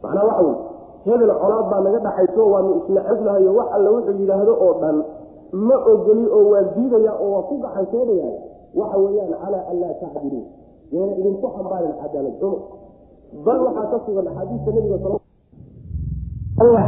Macnaa 0.03 0.25
waxa 0.29 0.43
weye 0.47 0.59
hebel 1.07 1.33
colaad 1.43 1.67
baa 1.71 1.81
naga 1.87 1.99
dhaxayso 2.07 2.43
waanu 2.53 2.71
isla 2.81 3.01
xognahayo 3.09 3.51
wax 3.59 3.69
alle 3.77 3.89
wuxuu 3.95 4.15
yidhaahdo 4.21 4.53
oo 4.65 4.73
dhan 4.83 4.97
ma 5.69 5.77
ogoli 5.93 6.25
oo 6.37 6.45
waan 6.53 6.67
diidaya 6.77 7.13
oo 7.23 7.29
waa 7.35 7.43
ku 7.49 7.55
gaxaysoonayaa 7.65 8.35
waxa 8.79 8.97
weeyaan 9.05 9.33
calaa 9.43 9.63
an 9.71 9.77
tacdiluu 10.01 10.45
yayna 10.95 11.13
idinku 11.21 11.47
xambaarin 11.57 11.95
cadaalad 12.03 12.35
xumo 12.41 12.59
bal 13.45 13.59
waxaa 13.67 13.87
ka 13.93 13.99
sugan 14.07 14.27
axaadiista 14.31 14.71
nabiga 14.77 14.99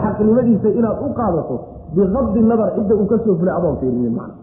xaqnimadiisa 0.03 0.69
inaad 0.79 0.99
u 1.07 1.09
qaadato 1.19 1.57
biqabdi 1.95 2.41
nadar 2.51 2.69
cidda 2.77 2.95
uu 3.01 3.07
ka 3.11 3.17
soo 3.25 3.35
fulay 3.39 3.55
adoon 3.59 3.77
fiirinin 3.81 4.13
macna. 4.19 4.35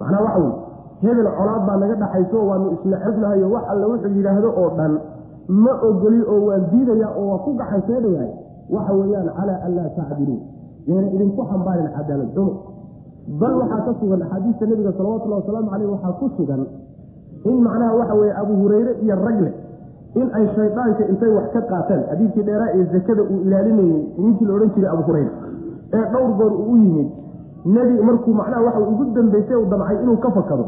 Macnaa 0.00 0.22
waxa 0.26 0.40
weye 0.42 0.54
hebel 1.02 1.28
colaad 1.38 1.62
baa 1.66 1.76
naga 1.82 1.94
dhaxayso 2.02 2.38
waanu 2.48 2.66
isla 2.76 2.96
xognahayo 3.04 3.46
wax 3.54 3.64
alle 3.72 3.84
wuxuu 3.90 4.12
yidhaahdo 4.16 4.48
oo 4.60 4.70
dhan 4.78 4.92
ma 5.64 5.72
ogoli 5.88 6.20
oo 6.32 6.40
waan 6.48 6.62
diidaya 6.70 7.08
oo 7.18 7.24
waa 7.30 7.38
ku 7.44 7.50
gaxaysoonayaa 7.60 8.30
waxa 8.74 8.92
weeyaan 8.98 9.28
calaa 9.38 9.58
an 9.66 9.72
laa 9.76 9.88
tacdiluu 9.98 10.40
yayna 10.86 11.08
idinku 11.14 11.42
xambaarin 11.50 11.88
cadaalad 11.96 12.30
xumo 12.34 12.52
bal 13.40 13.54
waxaa 13.60 13.80
ka 13.86 13.92
sugan 14.00 14.22
axaadiista 14.22 14.64
nabiga 14.70 14.92
salawatullahi 14.98 15.40
wasalaamu 15.42 15.70
caleyh 15.72 15.88
waxaa 15.94 16.12
ku 16.20 16.26
sugan 16.36 16.62
in 17.50 17.56
macnaha 17.66 17.94
waxa 18.00 18.14
weeye 18.20 18.34
abu 18.42 18.52
hureyre 18.62 18.92
iyo 19.04 19.16
ragle 19.26 19.50
in 20.20 20.28
ay 20.38 20.44
shaydaanka 20.56 21.02
intay 21.12 21.30
wax 21.36 21.46
ka 21.54 21.60
qaateen 21.70 22.02
xadiidkii 22.10 22.42
dheeraa 22.48 22.70
ee 22.78 22.84
zakada 22.94 23.22
uu 23.22 23.40
ilaalinayey 23.46 24.02
ninkii 24.24 24.46
la 24.48 24.54
odhan 24.58 24.70
jiray 24.74 24.90
abu 24.94 25.02
hureyre 25.08 25.30
ee 25.98 26.04
dhowr 26.12 26.30
goor 26.40 26.52
uu 26.52 26.72
u 26.72 26.76
yimid 26.82 27.08
nebi 27.76 27.94
markuu 28.08 28.34
macnaha 28.40 28.62
waxa 28.66 28.80
ugu 28.92 29.04
dambeysay 29.16 29.56
u 29.56 29.64
damcay 29.72 29.96
inuu 30.02 30.16
ka 30.24 30.30
fakado 30.38 30.66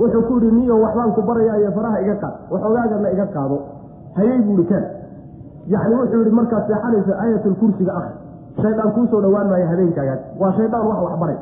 wuxuu 0.00 0.22
ku 0.28 0.34
yihi 0.40 0.50
niyo 0.56 0.80
waxbaan 0.84 1.12
ku 1.16 1.22
barayaayo 1.30 1.70
faraha 1.78 2.00
iga 2.04 2.14
qaad 2.24 2.34
waxoogaagana 2.52 3.08
iga 3.14 3.26
qaado 3.36 3.56
hayay 4.16 4.38
buuhi 4.46 4.64
kaan 4.72 4.84
yacni 5.74 5.94
wuxuu 6.00 6.20
yihi 6.24 6.34
markaad 6.40 6.62
seexanaysa 6.70 7.12
aayatulkursiga 7.22 7.92
ah 8.00 8.06
shaydaan 8.62 8.92
kuusoo 8.96 9.20
dhowaan 9.24 9.48
maayo 9.52 9.66
habeenkaagaas 9.72 10.20
waa 10.40 10.52
shaydaan 10.58 10.86
wax 10.90 10.98
wax 11.06 11.14
baray. 11.22 11.38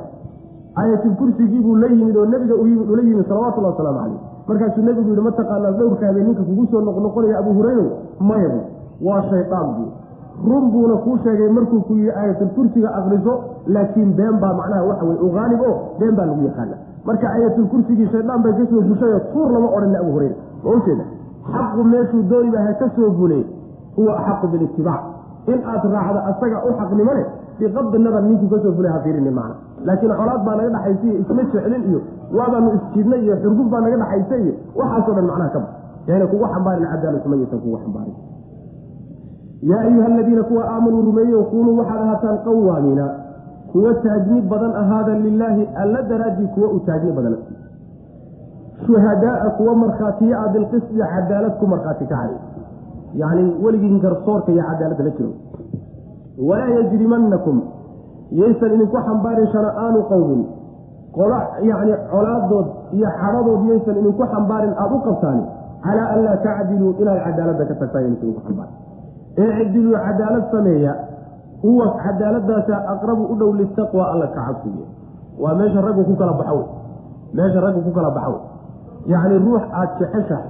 Aayatulkursigiibuu 0.80 1.76
la 1.82 1.86
yimid 1.86 2.16
oo 2.16 2.26
nebiga 2.26 2.54
ula 2.54 3.02
yimid 3.02 3.26
salawatullahi 3.28 3.72
wasalaamu 3.74 3.98
caleyh 4.00 4.20
markaasuu 4.48 4.82
nebigu 4.88 5.10
yihi 5.10 5.22
mataqaanaa 5.28 5.72
dhowrka 5.78 6.06
habeen 6.06 6.26
ninka 6.26 6.42
kugu 6.48 6.66
soo 6.70 6.80
noqnoqonaya 6.88 7.38
abu 7.42 7.50
hureyro 7.58 7.84
mayabu 8.20 8.60
waa 9.06 9.22
shaydaan 9.30 9.68
buu. 9.76 9.88
Run 10.48 10.70
buuna 10.72 10.94
kuu 11.04 11.16
sheegay 11.24 11.48
markuu 11.56 11.80
ku 11.88 11.92
yihi 11.94 12.10
aayatulkursiga 12.10 12.88
akriso 12.98 13.32
laakiin 13.66 14.12
been 14.18 14.36
baa 14.42 14.52
macnaha 14.60 14.84
waxa 14.90 15.04
weye 15.08 15.20
u 15.20 15.30
haalib 15.36 15.60
oo 15.68 15.74
been 16.00 16.14
baa 16.16 16.26
lagu 16.30 16.42
yaqaana. 16.48 16.76
Marka 17.04 17.26
aayatulkursigii 17.34 18.08
shaydaan 18.12 18.42
bay 18.42 18.52
ka 18.58 18.64
soo 18.70 18.82
fushayo 18.88 19.18
tuur 19.32 19.48
lama 19.52 19.68
odhan 19.76 19.96
abu 20.02 20.10
hureyra 20.16 20.34
ma 20.64 20.70
ujeeda 20.76 21.04
xaqu 21.52 21.84
meeshuu 21.92 22.22
dooniba 22.30 22.58
ha 22.66 22.72
ka 22.80 22.88
soo 22.96 23.10
fulay 23.18 23.42
huwa 23.96 24.12
axaqu 24.20 24.46
bilitibaac 24.52 25.02
in 25.52 25.58
aad 25.72 25.84
raacda 25.94 26.20
asaga 26.30 26.58
u 26.68 26.72
xaqnimo 26.80 27.12
leh 27.18 27.26
biqabdi 27.60 27.98
nadar 28.04 28.22
ninkuu 28.28 28.48
ka 28.54 28.58
soo 28.64 28.72
fulay 28.78 28.92
ha 28.92 28.98
fiirinin 29.04 29.34
macna 29.38 29.54
laakiin 29.86 30.12
colaad 30.20 30.42
baa 30.46 30.56
naga 30.60 30.70
dhaxaysa 30.76 31.08
isma 31.22 31.42
jeclin 31.52 31.82
iyo 31.90 32.00
waabaanu 32.38 32.68
isjidnay 32.78 33.20
iyo 33.26 33.34
xurgub 33.42 33.68
baa 33.72 33.80
naga 33.84 33.96
dhaxaysa 34.02 34.34
iyo 34.44 34.52
waxaasoo 34.80 35.14
dhan 35.18 35.26
macnaha 35.30 35.50
kaba 35.54 35.68
yayna 36.08 36.26
kugu 36.32 36.44
xambaarin 36.54 36.86
cadaalatuma 36.92 37.36
yaysan 37.40 37.60
kugu 37.64 37.78
xambaarin 37.84 38.16
yaa 39.70 39.80
ayuha 39.88 40.06
aladiina 40.12 40.42
kuwa 40.50 40.62
aamanuu 40.74 41.02
rumeeyo 41.08 41.40
kunuu 41.52 41.76
waxaad 41.80 42.00
ahaataan 42.06 42.38
qawaamiina 42.46 43.06
kuwa 43.72 43.94
taagni 44.04 44.40
badan 44.52 44.72
ahaada 44.82 45.14
lilaahi 45.24 45.64
alla 45.82 46.02
daraaddii 46.10 46.48
kuwa 46.54 46.68
u 46.76 46.78
taagni 46.88 47.12
badan 47.18 47.36
shuhadaaa 48.86 49.50
kuwa 49.58 49.74
markhaatiye 49.82 50.34
ah 50.42 50.48
bilqisdi 50.54 51.02
cadaalad 51.14 51.54
ku 51.60 51.66
markhaati 51.72 52.04
kacay 52.12 52.32
yacni 53.22 53.44
weligiin 53.64 54.00
garsoorka 54.04 54.52
iyo 54.52 54.62
cadaaladda 54.70 55.04
la 55.04 55.10
jiro. 55.16 55.30
Walaa 56.48 56.68
yajrimanakum 56.78 57.56
yaysan 58.38 58.70
idinku 58.76 58.96
xambaarin 59.06 59.46
shana'aanu 59.54 60.00
qowmin 60.10 60.40
qola 61.16 61.38
yacni 61.70 61.92
colaadood 62.12 62.66
iyo 62.96 63.08
xadhadood 63.20 63.60
yaysan 63.70 63.96
idinku 64.00 64.22
xambaarin 64.32 64.72
aada 64.82 64.94
u 64.94 65.00
qabtaani. 65.06 65.44
Calaa 65.84 66.06
an 66.14 66.20
laa 66.26 66.36
tacdiluu 66.46 66.90
inaad 67.02 67.18
cadaaladda 67.26 67.64
ka 67.70 67.74
tagtaan 67.80 68.02
yaysan 68.06 68.22
idinku 68.28 68.40
xambaarin 68.46 68.74
ee 69.42 69.50
cidiluu 69.58 69.96
cadaalad 70.06 70.44
sameeya 70.54 70.92
huwa 71.64 71.86
cadaaladaasa 72.04 72.74
aqrabu 72.92 73.22
u 73.32 73.34
dhow 73.40 73.50
litaqwa 73.60 74.04
alla 74.12 74.26
ka 74.34 74.40
cabsiyo 74.46 74.84
waa 75.42 75.54
meesha 75.60 75.80
raggu 75.86 76.02
ku 76.08 76.14
kala 76.20 76.32
baxo 76.40 76.60
meesha 77.38 77.60
raggu 77.64 77.80
ku 77.86 77.90
kala 77.96 78.10
baxo 78.18 78.38
yacni 79.12 79.36
ruux 79.44 79.62
aada 79.78 79.92
jeceshahay 80.00 80.48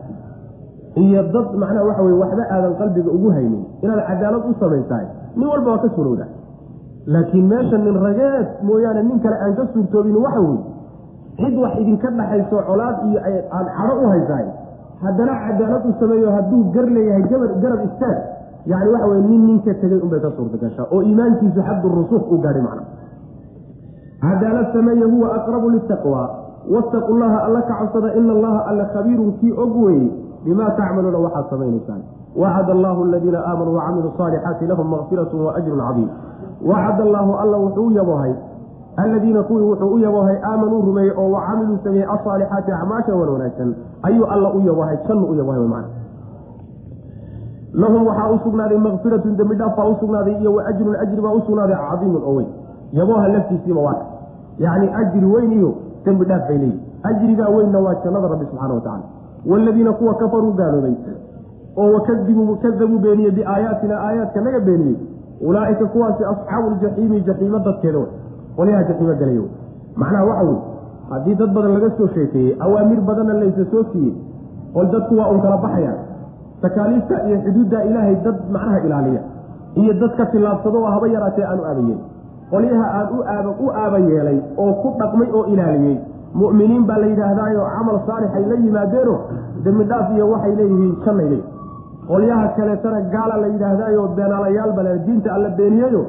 iyo 1.02 1.22
dad 1.34 1.46
macnaha 1.62 1.84
waxa 1.88 2.02
weye 2.06 2.16
waxba 2.22 2.42
aadan 2.54 2.72
qalbiga 2.80 3.10
ugu 3.16 3.28
haynin 3.36 3.62
inaad 3.84 4.00
cadaalad 4.10 4.42
u 4.50 4.54
samaysahay 4.62 5.06
nin 5.38 5.46
walba 5.52 5.68
waa 5.74 5.82
ka 5.84 5.88
surowda 5.96 6.24
laakiin 7.14 7.46
meesha 7.52 7.78
nin 7.84 7.96
rageed 8.06 8.48
mooyaane 8.68 9.02
nin 9.08 9.18
kale 9.24 9.36
aan 9.44 9.54
ka 9.58 9.64
suurtoobin 9.72 10.16
waxa 10.24 10.40
weye 10.40 10.60
cid 11.40 11.54
wax 11.62 11.72
idinka 11.82 12.08
dhaxayso 12.18 12.56
colaad 12.68 12.96
iyo 13.08 13.20
aad 13.56 13.66
cadho 13.78 13.94
u 14.04 14.08
haysahay 14.12 14.46
haddana 15.04 15.34
cadaalad 15.46 15.84
u 15.90 15.92
sameeyo 16.00 16.30
hadduu 16.36 16.62
gar 16.74 16.86
leeyahay 16.96 17.24
garab 17.62 17.80
istaag. 17.88 18.18
Yacni 18.70 18.90
waxa 18.94 19.06
weye 19.12 19.22
nin 19.30 19.42
ninka 19.48 19.72
tegay 19.82 20.00
unbay 20.04 20.20
ka 20.24 20.30
suurta 20.36 20.56
gashaa 20.64 20.86
oo 20.94 21.00
iimaankiisu 21.08 21.60
xaddu 21.68 21.86
rusuuq 21.98 22.24
uu 22.32 22.38
gaadhay 22.44 22.62
macna. 22.68 22.82
Cadaalad 24.20 24.68
sameeye 24.72 25.04
huwa 25.12 25.34
aqrabu 25.38 25.70
litaqwa 25.70 26.22
wattaqu 26.74 27.12
llaha 27.20 27.38
alla 27.46 27.60
ka 27.62 27.74
cabsada 27.80 28.14
ina 28.20 28.32
allaha 28.36 28.60
alla 28.70 28.84
khabiirun 28.94 29.32
kii 29.40 29.52
og 29.62 29.76
weeye 29.84 30.10
bimaa 30.44 30.70
tacmaluuna 30.76 31.18
waxaad 31.26 31.46
samaynaysaan. 31.50 32.02
Wacad 32.36 32.68
allahu 32.70 33.02
aladiina 33.08 33.38
aamanuu 33.50 33.74
wacamiluu 33.78 34.12
saalixaati 34.18 34.66
lahum 34.66 34.86
makfiratu 34.94 35.44
waajrun 35.46 35.80
cadiim 35.86 36.08
wacad 36.66 37.00
allaahu 37.00 37.32
alla 37.42 37.56
wuxuu 37.58 37.86
u 37.86 37.90
yaboohay. 37.90 38.32
Alladiina 38.96 39.42
kuwii 39.42 39.64
wuxuu 39.70 39.94
u 39.94 39.98
yaboohay 39.98 40.36
aamanuu 40.42 40.82
rumeeyey 40.82 41.12
oo 41.18 41.30
wacamiluu 41.30 41.78
sameeyey 41.84 42.08
asaalixaati 42.14 42.72
acmaasha 42.72 43.14
wan 43.14 43.28
wanaagsan. 43.28 43.74
Ayuu 44.02 44.24
alla 44.26 44.52
u 44.54 44.60
yaboohay 44.60 44.96
jannu 45.08 45.26
u 45.26 45.34
yaboohay 45.34 45.66
man 45.68 45.84
lahum 47.72 48.06
waxaa 48.06 48.30
u 48.34 48.38
sugnaaday 48.44 48.78
makfiratun 48.78 49.36
dembi 49.36 49.54
dhaaf 49.60 49.76
baa 49.76 49.88
u 49.88 49.96
sugnaaday 50.00 50.34
iyo 50.40 50.54
wa 50.54 50.66
ajrun 50.66 50.96
ajri 51.02 51.20
baa 51.22 51.32
u 51.38 51.40
sugnaaday 51.46 51.76
cadiimun 51.90 52.22
oo 52.24 52.34
weyn. 52.36 52.48
Yabooha 52.92 53.28
laftiisiiba 53.28 53.80
waa 53.80 53.96
yacni 54.58 54.88
ajri 55.00 55.26
weyn 55.26 55.52
iyo 55.52 55.74
dembi 56.04 56.24
dhaaf 56.24 56.48
bay 56.48 56.58
leeyihi 56.58 56.80
ajrigaa 57.02 57.48
weynna 57.48 57.78
waa 57.78 57.94
jannada 58.04 58.28
rabbi 58.28 58.44
subxana 58.50 58.74
wa 58.74 58.80
tacala 58.80 59.02
waaladiina 59.50 59.92
kuwa 59.92 60.14
kafaruu 60.14 60.52
gaaloobay 60.52 60.94
oo 61.76 61.92
wakadibuu 61.92 62.56
kadabuu 62.62 62.98
beeniyey 62.98 63.30
biaayaatina 63.30 64.00
aayaadka 64.06 64.40
naga 64.40 64.60
beeniyey 64.60 64.96
ulaaika 65.48 65.86
kuwaasi 65.94 66.24
asxaabu 66.32 66.70
ljaxiimi 66.80 67.20
jaxiimo 67.28 67.58
dadkeeda 67.66 67.98
wey 67.98 68.08
qolyaha 68.56 68.82
jaxiimo 68.88 69.14
galaya 69.20 69.40
wey 69.40 69.50
macnaha 70.02 70.24
waxa 70.30 70.44
wey 70.50 70.58
haddii 71.10 71.34
dad 71.40 71.50
badan 71.56 71.72
laga 71.76 71.90
soo 71.98 72.08
sheekeeyey 72.14 72.56
awaamir 72.66 73.00
badanna 73.08 73.34
laysa 73.42 73.64
soo 73.72 73.84
siiyey 73.92 74.14
qol 74.74 74.86
dadku 74.94 75.14
waa 75.18 75.28
un 75.34 75.40
kala 75.44 75.56
baxayaan. 75.56 75.98
Takaaliifta 76.62 77.16
iyo 77.28 77.36
xuduudda 77.44 77.84
ilaahay 77.88 78.14
dad 78.24 78.36
macnaha 78.54 78.78
ilaaliya 78.86 79.22
iyo 79.80 79.92
dad 80.00 80.12
ka 80.18 80.26
tillaabsado 80.32 80.78
oo 80.82 80.90
haba 80.94 81.06
yaraatee 81.14 81.44
aan 81.44 81.60
u 81.60 81.64
aabayeelin 81.64 81.98
qolyaha 82.50 82.86
aan 82.98 83.08
u 83.18 83.22
aaba 83.34 83.50
u 83.64 83.70
aaba 83.82 83.98
yeelay 83.98 84.38
oo 84.62 84.72
ku 84.82 84.88
dhaqmay 85.00 85.28
oo 85.38 85.44
ilaaliyey 85.52 85.96
mu'miniin 86.40 86.84
baa 86.88 86.98
la 87.02 87.06
yidhaahdaayo 87.12 87.62
camal 87.76 87.98
saalixay 88.08 88.44
la 88.50 88.56
yimaadeeno 88.64 89.14
dembi 89.64 89.84
dhaaf 89.92 90.06
iyo 90.16 90.24
waxay 90.32 90.54
leeyihiin 90.60 90.94
jannay 91.04 91.28
leeyihiin 91.32 91.59
qolyaha 92.10 92.46
kaleetana 92.56 93.00
gaala 93.14 93.36
la 93.42 93.46
yidhaahdaayo 93.54 94.08
beenaalayaal 94.16 94.72
bale 94.78 94.98
diinta 95.06 95.32
alla 95.36 95.48
beeniyeyo 95.58 96.02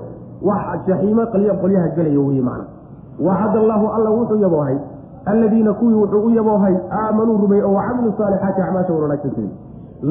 wax 0.50 0.80
jaxiimo 0.88 1.26
qaliya 1.34 1.54
qolyaha 1.64 1.88
gelaya 1.96 2.20
weye 2.28 2.42
macna. 2.42 2.66
Wacad 3.28 3.56
allaahu 3.64 3.88
alla 3.96 4.10
wuxuu 4.18 4.40
yaboohay 4.46 4.78
alladiina 5.26 5.74
kuwii 5.74 5.94
wuxuu 6.04 6.26
u 6.28 6.30
yaboohay 6.30 6.76
aamanuu 7.00 7.38
rumey 7.38 7.62
oo 7.62 7.74
wacamiluu 7.74 8.14
saalixaati 8.18 8.62
acmaasha 8.62 8.94
wan 8.94 9.02
wanaagsan 9.02 9.32
samey 9.36 9.52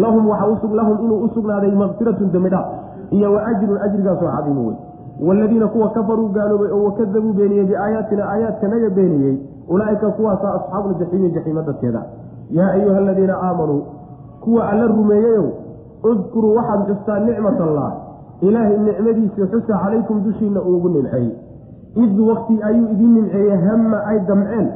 lahum 0.02 0.28
waxaa 0.28 0.74
lahum 0.80 1.04
inuu 1.04 1.18
u 1.24 1.28
sugnaaday 1.34 1.72
makfiratun 1.82 2.30
dembi 2.32 2.50
dhaaf 2.50 2.66
iyo 3.10 3.32
wa 3.32 3.46
ajrun 3.46 3.78
ajrigaasoo 3.86 4.30
cadiimu 4.36 4.66
wey 4.68 4.76
waaladiina 5.28 5.68
kuwa 5.68 5.88
kafaruu 5.90 6.28
gaaloobay 6.28 6.70
oo 6.72 6.84
wakadabuu 6.84 7.32
beeniyey 7.32 7.64
biaayaatina 7.64 8.28
aayaadkanaga 8.32 8.90
beeniyey 8.90 9.36
ulaaika 9.68 10.10
kuwaasa 10.10 10.54
asxaabu 10.54 10.94
jaxiimi 11.00 11.30
jaxiima 11.30 11.62
dadkeeda. 11.62 12.02
Yaa 12.50 12.70
ayuha 12.70 12.98
aladiina 12.98 13.34
aamanuu 13.42 13.82
kuwa 14.40 14.68
alla 14.68 14.86
rumeeyeyow 14.86 15.44
udkuruu 16.04 16.54
waxaad 16.56 16.80
xustaan 16.88 17.26
nicmat 17.26 17.60
allah 17.60 17.90
ilaahay 18.40 18.78
nicmadiisii 18.88 19.46
xusa 19.52 19.74
calaykum 19.82 20.22
dushiina 20.24 20.60
uugu 20.60 20.88
nimceeyey 20.88 21.32
id 22.04 22.18
wakti 22.28 22.62
ayuu 22.62 22.88
idin 22.94 23.14
nimceeyey 23.14 23.56
hamma 23.66 23.98
ay 24.10 24.18
damceen. 24.28 24.68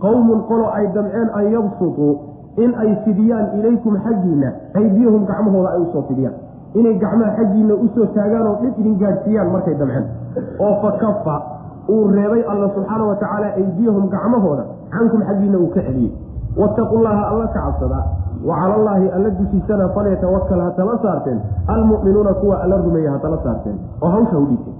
Qowmun 0.00 0.40
qolo 0.48 0.66
ay 0.72 0.86
damceen 0.94 1.28
an 1.38 1.44
yabsutuu 1.52 2.12
in 2.56 2.70
ay 2.82 2.90
fidiyaan 3.04 3.58
ilaykum 3.58 3.98
xaggiinna. 4.04 4.50
Aydiyahum 4.74 5.26
gacmahooda 5.26 5.70
ay 5.74 5.80
u 5.82 5.86
soo 5.92 6.02
fidiyaan. 6.08 6.34
Inay 6.74 6.94
gacmaha 7.02 7.30
xaggiinna 7.36 7.74
u 7.74 7.88
soo 7.94 8.06
taagaan 8.14 8.46
oo 8.46 8.56
dhib 8.62 8.78
idin 8.80 8.96
gaadhsiiyaan 9.02 9.50
markay 9.52 9.74
damceen. 9.80 10.06
Oo 10.58 10.74
fa 10.82 10.90
kafa 11.02 11.36
uu 11.88 12.08
reebay 12.14 12.42
alla 12.52 12.68
subxaana 12.74 13.04
wa 13.10 13.16
tacaala 13.16 13.46
aydiyahum 13.60 14.08
gacmahooda. 14.14 14.64
Cankum 14.94 15.20
xaggiinna 15.28 15.58
uu 15.58 15.68
ka 15.74 15.80
celiyey. 15.86 16.12
Wattaqullaha 16.56 17.22
alla 17.30 17.46
ka 17.46 17.60
cabsadaa 17.60 18.04
wa 18.48 18.54
cala 18.60 18.74
allaahi 18.80 19.08
alla 19.16 19.30
dushiisana 19.38 19.88
falyatawakal 19.96 20.60
ha 20.64 20.70
tala 20.78 20.98
saarteen 21.04 21.38
almu'minuuna 21.74 22.32
kuwa 22.42 22.62
alla 22.64 22.76
rumeeya 22.86 23.12
ha 23.12 23.18
tala 23.24 23.38
saarteen 23.44 23.76
oo 24.02 24.08
hawsha 24.16 24.38
u 24.38 24.46
dhiibteen 24.50 24.76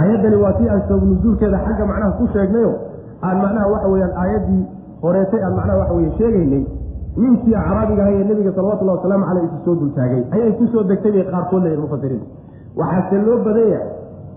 aayaddani 0.00 0.36
waa 0.42 0.52
tii 0.58 0.68
aan 0.74 0.82
sabab 0.88 1.04
nusuulkeeda 1.12 1.58
xagga 1.66 1.86
macnaha 1.90 2.12
ku 2.18 2.28
sheegnayo 2.34 2.72
aan 3.28 3.36
macnaha 3.44 3.66
waxa 3.72 3.88
weyaan 3.94 4.12
aayaddii 4.24 4.62
horeetay 5.02 5.42
aan 5.46 5.54
macnaha 5.58 5.78
waxa 5.82 5.94
weye 5.98 6.10
sheegaynay 6.18 6.62
ninkii 7.22 7.54
acraabiga 7.62 8.02
ahay 8.02 8.14
ee 8.20 8.24
nebiga 8.30 8.52
salawatullahi 8.58 8.96
wasalaamu 8.98 9.24
caleyh 9.28 9.44
isu 9.48 9.58
soo 9.64 9.74
dultaagay 9.82 10.22
ayay 10.36 10.52
ku 10.60 10.66
soo 10.72 10.82
degtay 10.90 11.12
bay 11.16 11.24
qaarkood 11.32 11.62
leeyihiin 11.64 11.82
mufasiriin 11.86 12.22
waxaase 12.80 13.22
loo 13.26 13.38
badanya 13.46 13.80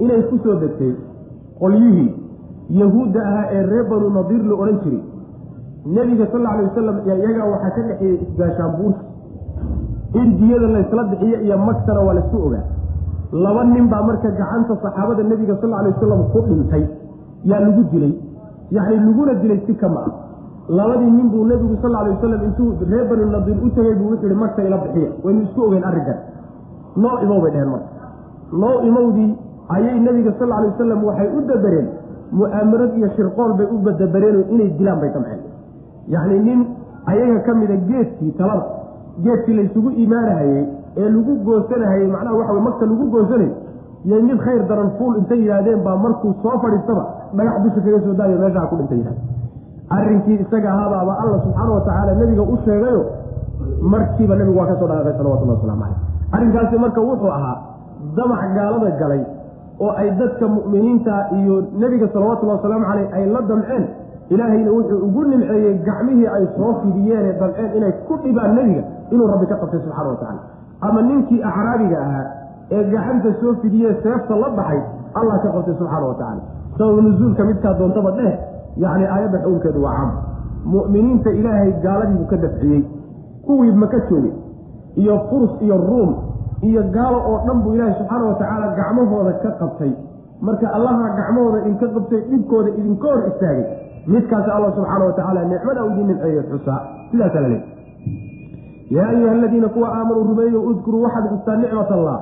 inay 0.05 0.21
ku 0.31 0.37
soo 0.45 0.55
degtay 0.63 0.91
qolyihii 1.61 2.09
yahuudda 2.81 3.21
ahaa 3.29 3.45
ee 3.57 3.63
reer 3.71 3.85
banu 3.91 4.09
nadiir 4.17 4.43
la 4.51 4.55
odhan 4.63 4.79
jiray 4.83 5.01
nebiga 5.85 6.25
sal 6.31 6.45
alay 6.45 6.65
wasalam 6.69 6.97
iyagaa 7.05 7.47
waxaa 7.53 7.71
ka 7.75 7.81
dhexeeyey 7.87 8.17
isgaashaan 8.25 8.71
buursi 8.77 9.03
in 10.21 10.37
diyada 10.39 10.67
laysla 10.75 11.03
bixiyo 11.11 11.37
iyo 11.45 11.57
magtana 11.57 11.99
waa 12.07 12.13
laysku 12.13 12.37
ogaa. 12.47 12.63
Laba 13.33 13.63
nin 13.65 13.87
baa 13.89 14.01
marka 14.07 14.29
gacanta 14.29 14.75
saxaabada 14.83 15.23
nebiga 15.23 15.55
sal 15.61 15.73
alay 15.73 15.91
wasalam 15.95 16.21
ku 16.31 16.39
dhintay. 16.47 16.83
Yaa 17.49 17.59
lagu 17.65 17.83
dilay. 17.91 18.13
Yacni 18.71 18.97
laguna 19.05 19.33
dilay 19.41 19.59
si 19.65 19.73
kama 19.75 19.99
ah. 20.05 20.11
Labadii 20.69 21.11
nin 21.17 21.27
buu 21.33 21.43
nebigu 21.49 21.75
sal 21.81 21.95
alay 21.95 22.13
wasalam 22.15 22.43
intuu 22.47 22.77
reer 22.91 23.05
bani 23.09 23.25
nadiir 23.33 23.57
u 23.65 23.69
tegay 23.75 23.95
buu 23.99 24.09
wuxuu 24.13 24.27
yihi 24.29 24.39
magta 24.43 24.61
ila 24.63 24.77
bixiya. 24.85 25.09
Waynu 25.23 25.41
isku 25.47 25.61
ogeyn 25.67 25.83
arrinkan. 25.83 26.17
Noo 26.95 27.17
imow 27.25 27.39
bay 27.41 27.51
dheheen 27.51 27.69
marka. 27.73 27.89
Noo 28.61 28.75
imowdii 28.87 29.31
ayay 29.75 29.99
nebiga 29.99 30.31
sal 30.39 30.51
alay 30.53 30.69
wasalam 30.71 31.03
waxay 31.03 31.27
u 31.37 31.41
dabereen 31.49 31.87
mu'aamarad 32.31 32.91
iyo 32.97 33.09
shirqool 33.17 33.51
bay 33.57 33.67
u 33.73 33.77
badabareen 33.87 34.45
inay 34.53 34.69
dilaan 34.77 34.99
bay 35.01 35.09
damceen 35.09 35.41
yacni 36.07 36.39
nin 36.39 36.59
ayaga 37.05 37.39
ka 37.45 37.53
mida 37.53 37.75
geedkii 37.89 38.31
talada 38.37 38.65
geedkii 39.23 39.53
laysugu 39.59 39.89
imaanahayey 40.05 40.65
ee 40.97 41.09
lagu 41.09 41.35
goosanahayey 41.47 42.07
macnaha 42.15 42.35
waxa 42.39 42.53
wey 42.53 42.63
magta 42.67 42.85
lagu 42.85 43.05
goosanay 43.15 43.51
iyo 44.05 44.21
mid 44.23 44.37
khayr 44.45 44.61
daran 44.69 44.89
fuul 44.97 45.17
intay 45.17 45.39
yidhaahdeen 45.43 45.83
baa 45.83 45.95
markuu 46.05 46.33
soo 46.43 46.57
fadhiistaba 46.63 47.03
dhagax 47.37 47.61
dusha 47.63 47.81
kaga 47.85 47.99
soo 48.05 48.13
daayo 48.13 48.37
meeshaa 48.43 48.65
ku 48.71 48.75
dhintay 48.79 48.97
yidhahde 48.97 49.21
arrinkii 49.97 50.39
isaga 50.45 50.69
ahaabaaba 50.73 51.13
alla 51.23 51.37
subxaana 51.45 51.71
wa 51.77 51.81
tacaala 51.87 52.13
nebiga 52.21 52.43
u 52.53 52.57
sheegayo 52.65 53.01
markiiba 53.93 54.35
nebigu 54.35 54.57
waa 54.59 54.67
ka 54.71 54.75
soo 54.79 54.87
dhaqaaqay 54.91 55.15
salawatullah 55.19 55.55
waslamu 55.57 55.81
caleyh 55.83 56.35
arrinkaasi 56.35 56.75
marka 56.85 57.01
wuxuu 57.09 57.31
ahaa 57.37 57.55
damac 58.17 58.41
gaalada 58.57 58.89
galay 59.01 59.21
oo 59.79 59.91
ay 60.01 60.09
dadka 60.21 60.45
mu'miniinta 60.55 61.15
iyo 61.39 61.55
nebiga 61.83 62.07
salawatullahi 62.13 62.57
wasalaamu 62.59 62.85
caleyh 62.91 63.07
ay 63.17 63.23
la 63.35 63.41
damceen 63.51 63.83
ilaahayna 64.29 64.71
wuxuu 64.71 64.99
ugu 65.07 65.23
nimceeyey 65.31 65.73
gacmihii 65.87 66.27
ay 66.27 66.45
soo 66.57 66.73
fidiyeene 66.83 67.33
damceen 67.39 67.71
inay 67.77 67.91
ku 68.07 68.17
dhibaan 68.23 68.55
nebiga 68.55 68.83
inuu 69.11 69.27
rabbi 69.27 69.45
ka 69.51 69.55
qabtay 69.61 69.79
subxana 69.85 70.09
wa 70.09 70.15
tacala 70.15 70.41
ama 70.81 71.01
ninkii 71.01 71.41
acraabiga 71.49 71.97
ahaa 72.05 72.25
ee 72.71 72.83
gacanta 72.93 73.33
soo 73.41 73.53
fidiyee 73.61 73.93
seefta 74.03 74.35
la 74.43 74.49
baxay 74.59 74.81
allah 75.19 75.35
ka 75.43 75.49
qabtay 75.55 75.75
subxaana 75.81 76.05
wa 76.11 76.15
tacala 76.21 76.41
sabab 76.77 77.03
nuzuulka 77.07 77.43
midkaa 77.49 77.73
doontaba 77.79 78.11
dheh 78.19 78.33
yacni 78.83 79.05
aayadda 79.15 79.39
xukunkeedu 79.43 79.83
waa 79.85 79.95
caam 79.97 80.11
mu'miniinta 80.75 81.29
ilaahay 81.39 81.71
gaaladiibuu 81.83 82.25
ka 82.31 82.37
dafciyey. 82.43 82.81
Kuwii 83.45 83.71
maka 83.81 83.97
joogay 84.09 84.31
iyo 84.95 85.15
furs 85.29 85.51
iyo 85.61 85.77
ruum 85.77 86.11
iyo 86.67 86.83
gaalo 86.95 87.17
oo 87.29 87.37
dhan 87.47 87.57
buu 87.63 87.73
ilaahay 87.75 87.95
subxaana 87.99 88.25
wa 88.29 88.35
tacaala 88.41 88.67
gacmahooda 88.77 89.33
ka 89.43 89.51
qabtay. 89.61 89.91
Marka 90.41 90.67
allaha 90.77 91.09
gacmahooda 91.19 91.59
idinka 91.65 91.87
qabtay 91.95 92.21
dhibkooda 92.29 92.69
idinka 92.79 93.07
hor 93.07 93.21
istaagay 93.31 93.65
midkaas 94.07 94.47
alla 94.55 94.71
subxaana 94.75 95.05
wa 95.05 95.13
tacaala 95.13 95.43
nicmada 95.51 95.85
idin 95.91 96.07
nimceeye 96.07 96.41
xusaa. 96.51 96.79
Sidaasa 97.11 97.39
yaa 98.89 99.07
ayuha 99.09 99.31
aladiina 99.31 99.67
kuwa 99.69 99.87
aamanuu 99.97 100.23
rumeeyo 100.23 100.61
udkuruu 100.61 101.03
waxaad 101.03 101.25
xustaa 101.29 101.55
nicmat 101.55 101.91
allah 101.91 102.19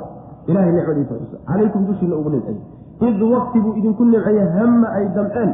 ilahay 0.48 0.72
nicmadiisa 0.72 1.16
xusa 1.22 1.38
calaykum 1.48 1.86
dushiina 1.88 2.16
ugu 2.16 2.30
nimceeye 2.30 2.62
id 3.10 3.22
wakti 3.22 3.60
buu 3.60 3.74
idinku 3.80 4.06
nimceeye 4.06 4.44
hamma 4.58 4.88
ay 4.98 5.06
damceen. 5.16 5.52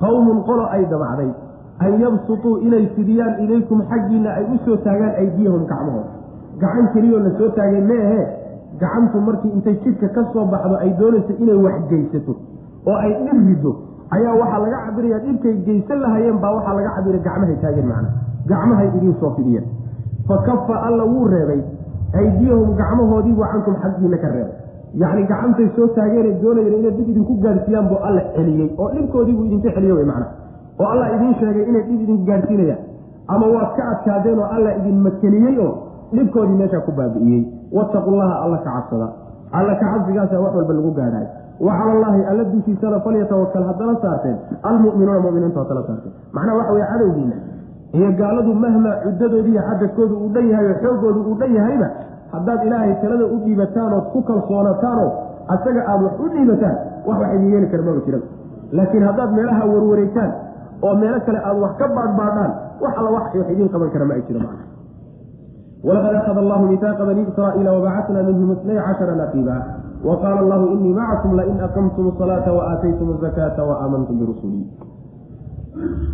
Qowmun 0.00 0.42
qolo 0.44 0.66
ay 0.74 0.84
damacday. 0.90 1.30
An 1.78 2.00
yabsutuu 2.00 2.56
inay 2.66 2.86
fidiyaan 2.96 3.40
ilaykum 3.44 3.82
xaggiina 3.90 4.30
ay 4.34 4.44
u 4.54 4.58
soo 4.64 4.76
taagaan 4.76 5.14
aydiyahum 5.22 5.64
gacmahooda. 5.70 6.10
Gacan 6.60 6.88
keliyoo 6.94 7.20
la 7.26 7.30
soo 7.38 7.48
taagay 7.56 7.80
meehe. 7.80 8.20
Gacantu 8.80 9.20
markii 9.20 9.52
intay 9.56 9.76
jidhka 9.84 10.08
ka 10.08 10.24
soo 10.32 10.44
baxdo 10.52 10.76
ay 10.76 10.90
doonayso 10.98 11.32
inay 11.38 11.56
waxgeysato 11.66 12.34
oo 12.86 12.96
ay 13.04 13.12
dhib 13.24 13.46
riddo 13.48 13.72
ayaa 14.16 14.34
waxaa 14.40 14.60
laga 14.64 14.78
cabiraya 14.86 15.18
dhibkay 15.24 15.54
geysan 15.66 15.98
lahayeen 16.04 16.38
baa 16.42 16.52
waxaa 16.56 16.74
laga 16.78 16.90
cabira 16.96 17.18
gacmahay 17.26 17.56
taageen 17.62 17.86
macna. 17.92 18.08
Gacmahay 18.50 18.88
idiin 18.96 19.14
soo 19.20 19.30
fidiyeen. 19.36 19.64
Fa 20.28 20.36
kafa 20.48 20.74
alla 20.88 21.04
wuu 21.12 21.26
reebay. 21.34 21.60
Aydiyahum 22.20 22.70
gacmahoodiibuu 22.80 23.46
cankum 23.52 23.74
xaggiina 23.82 24.16
ka 24.24 24.28
reebay. 24.34 24.56
Yacni 25.02 25.22
gacantay 25.30 25.68
soo 25.76 25.86
taageenay 25.96 26.34
doonayeen 26.42 26.74
inay 26.78 26.92
dhib 26.96 27.08
idinku 27.12 27.34
gaadhsiiyaan 27.44 27.86
buu 27.90 28.00
alla 28.08 28.22
celiyey 28.36 28.68
oo 28.78 28.88
dhibkoodiibuu 28.96 29.44
idinka 29.48 29.70
celiye 29.76 29.92
wey 29.98 30.04
macna. 30.10 30.26
Oo 30.80 30.86
allah 30.92 31.06
idiin 31.16 31.34
sheegay 31.40 31.64
inay 31.70 31.82
dhib 31.88 32.00
idinku 32.04 32.24
gaadhsiinayaan 32.30 32.80
ama 33.34 33.46
waad 33.54 33.70
ka 33.78 33.82
adkaadeen 33.92 34.38
oo 34.44 34.48
alla 34.56 34.70
idin 34.80 34.98
makeniyey 35.06 35.56
oo 35.66 35.72
dhibkoodii 36.16 36.58
meeshaa 36.60 36.84
ku 36.86 36.92
baabi'iyey 36.98 37.42
wattaqullaha 37.76 38.34
alla 38.44 38.58
ka 38.66 38.70
cabsada. 38.76 39.08
Alla 39.58 39.74
ka 39.80 39.86
cabsigaasa 39.92 40.40
wax 40.44 40.52
walba 40.58 40.72
lagu 40.78 40.90
gaadhaay 41.00 41.26
wa 41.60 41.72
cala 41.78 41.92
allaahi 41.96 42.22
alla 42.30 42.44
dushiisana 42.52 43.00
falyatawakal 43.06 43.64
haddala 43.70 43.94
saarteen. 44.04 44.36
Almu'minuuna 44.62 45.20
muminiintu 45.26 45.58
haddala 45.62 45.82
saarteen. 45.88 46.12
Macnaha 46.32 46.56
waxa 46.58 46.72
weye 46.76 46.86
cadowgiina 46.92 47.36
iyo 47.98 48.08
gaaladu 48.20 48.54
mahmaa 48.54 48.94
cuddadoodiiyo 49.04 49.62
cadadkoodu 49.68 50.14
uu 50.24 50.28
dhan 50.34 50.46
yahay 50.52 50.66
oo 50.72 50.78
xooggoodu 50.84 51.20
uu 51.30 51.34
dhan 51.40 51.50
yahayba 51.58 51.88
haddaad 52.32 52.60
ilaahay 52.66 52.94
talada 53.02 53.24
u 53.34 53.36
dhiibataan 53.44 53.92
ood 53.98 54.06
ku 54.12 54.22
kalsoonataanoo 54.28 55.10
asaga 55.54 55.80
aada 55.90 56.04
wax 56.06 56.14
u 56.24 56.28
dhiibataan 56.34 56.76
wax 57.08 57.18
wax 57.22 57.30
idin 57.36 57.50
yeeli 57.54 57.66
kara 57.72 57.82
maba 57.88 58.00
jiran 58.06 58.22
laakiin 58.78 59.04
haddaad 59.08 59.30
meelaha 59.38 59.62
warwareegtaan 59.72 60.30
oo 60.86 60.94
meelo 61.02 61.18
kale 61.26 61.38
aada 61.48 61.60
wax 61.64 61.72
ka 61.80 61.86
baadhbaadhaan 61.98 62.50
wax 62.84 62.92
alla 63.00 63.10
wax 63.16 63.24
idiin 63.52 63.68
qaban 63.74 63.90
kara 63.94 64.04
ma 64.10 64.14
ay 64.18 64.22
jiro 64.28 64.40
macna 64.46 64.64
walaqad 65.88 66.14
akhada 66.22 66.40
allahu 66.44 66.64
mitaaqa 66.72 67.02
bani 67.10 67.22
israa'iila 67.28 67.70
wabacatna 67.76 68.20
minhum 68.28 68.48
isnay 68.56 68.78
cashara 68.88 69.14
naqiiba 69.22 69.56
wa 70.06 70.14
qaala 70.22 70.38
allahu 70.44 70.66
inii 70.76 70.92
macakum 70.98 71.32
lain 71.38 71.58
aqamtum 71.66 72.04
asalaata 72.12 72.50
waaataytum 72.58 73.08
azakaata 73.16 73.62
waaaamantum 73.70 74.14
birusulii 74.18 74.64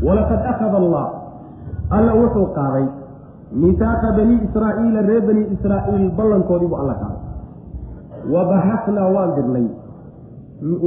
walaqad 0.07 0.41
akhada 0.53 0.77
allah. 0.83 1.07
Alla 1.97 2.13
wuxuu 2.21 2.47
qaaday 2.59 2.87
mitaaqa 3.63 4.09
bani 4.19 4.35
israa'iila 4.47 5.01
reer 5.09 5.23
bani 5.29 5.43
israa'iil 5.57 6.11
ballankoodii 6.19 6.69
buu 6.69 6.79
alla 6.83 6.95
qaaday. 7.03 7.23
Wabaxasnaa 8.35 9.09
waan 9.17 9.31
dirnay. 9.37 9.67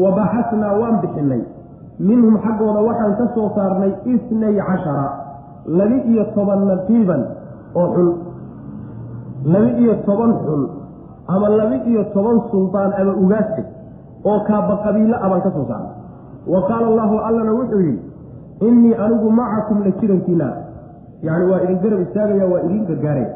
Wabaxasnaa 0.03 0.73
waan 0.81 0.95
bixinay. 1.01 1.41
Minhum 1.99 2.37
xaggooda 2.45 2.81
waxaan 2.89 3.13
ka 3.19 3.25
soo 3.35 3.49
saarnay 3.55 3.91
isnay 4.13 4.55
cashara 4.69 5.07
laba-iyo 5.79 6.23
toban 6.35 6.61
naqiiban 6.69 7.21
oo 7.75 7.87
xul 7.95 8.09
laba-iyo 9.53 9.93
toban 10.05 10.31
xul 10.45 10.61
ama 11.35 11.47
laba-iyo 11.59 12.03
toban 12.13 12.37
suldaan 12.51 12.91
ama 13.01 13.13
ugaasta 13.23 13.61
oo 14.29 14.39
kaaba 14.49 14.73
qabiilo 14.85 15.15
a 15.15 15.27
baan 15.31 15.41
ka 15.45 15.51
soo 15.55 15.65
saarnay 15.69 15.93
wa 16.53 16.59
qaala 16.69 16.85
allahu 16.91 17.15
allana 17.27 17.51
wuxuu 17.59 17.81
yidhi 17.87 18.01
innii 18.67 18.93
anigu 19.05 19.29
macakum 19.39 19.77
la 19.85 19.91
jirankiina. 19.99 20.47
Yacni 21.25 21.45
waa 21.51 21.59
idin 21.65 21.77
garab 21.83 21.99
istaagaya 22.05 22.45
waa 22.51 22.61
idin 22.65 22.81
gargaaraya. 22.89 23.29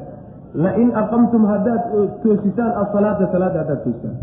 Lain 0.64 0.90
aqamtum 1.02 1.44
haddaad 1.52 1.82
toosisaan 2.24 2.72
asalaata 2.82 3.26
salaada 3.34 3.60
haddaad 3.62 3.82
toosisaan. 3.86 4.16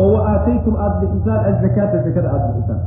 Oo 0.00 0.08
wa 0.14 0.20
aataytum 0.32 0.74
aada 0.84 0.96
bixisaan 1.02 1.40
azakaata 1.50 1.98
zakada 2.06 2.28
aada 2.34 2.46
bixisaan. 2.52 2.80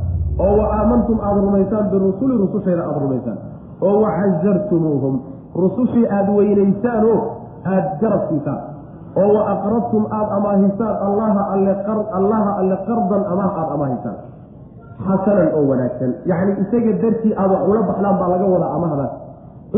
Oo 0.44 0.52
wa 0.60 0.66
aamantum 0.78 1.18
aada 1.28 1.40
rumaysaan 1.46 1.86
birusuli 1.92 2.34
rusushayda 2.42 2.82
aada 2.88 3.00
rumaysaan. 3.06 3.38
Oo 3.86 3.94
wa 4.02 4.10
casartumuuhum 4.18 5.14
rusushii 5.62 6.06
aada 6.16 6.30
weynaysaan 6.38 7.04
oo 7.12 7.18
aada 7.72 7.90
garab 8.02 8.22
siisaan 8.30 8.60
oo 9.16 9.30
wa 9.36 9.42
aqrabtum 9.54 10.06
aada 10.10 10.30
amaahisaan 10.38 10.94
allaha 11.08 12.50
alle 12.60 12.76
qardan 12.86 13.22
amaah 13.32 13.52
aada 13.60 13.72
amaahisaan 13.74 14.16
xasanan 15.06 15.48
oo 15.54 15.64
wanaagsan. 15.70 16.10
Yacni 16.30 16.52
isaga 16.62 16.92
dartii 17.02 17.34
aada 17.34 17.54
wax 17.54 17.68
ula 17.70 17.82
baxdaan 17.88 18.16
baa 18.20 18.28
laga 18.34 18.46
wadaa 18.54 18.72
amahdaas 18.78 19.12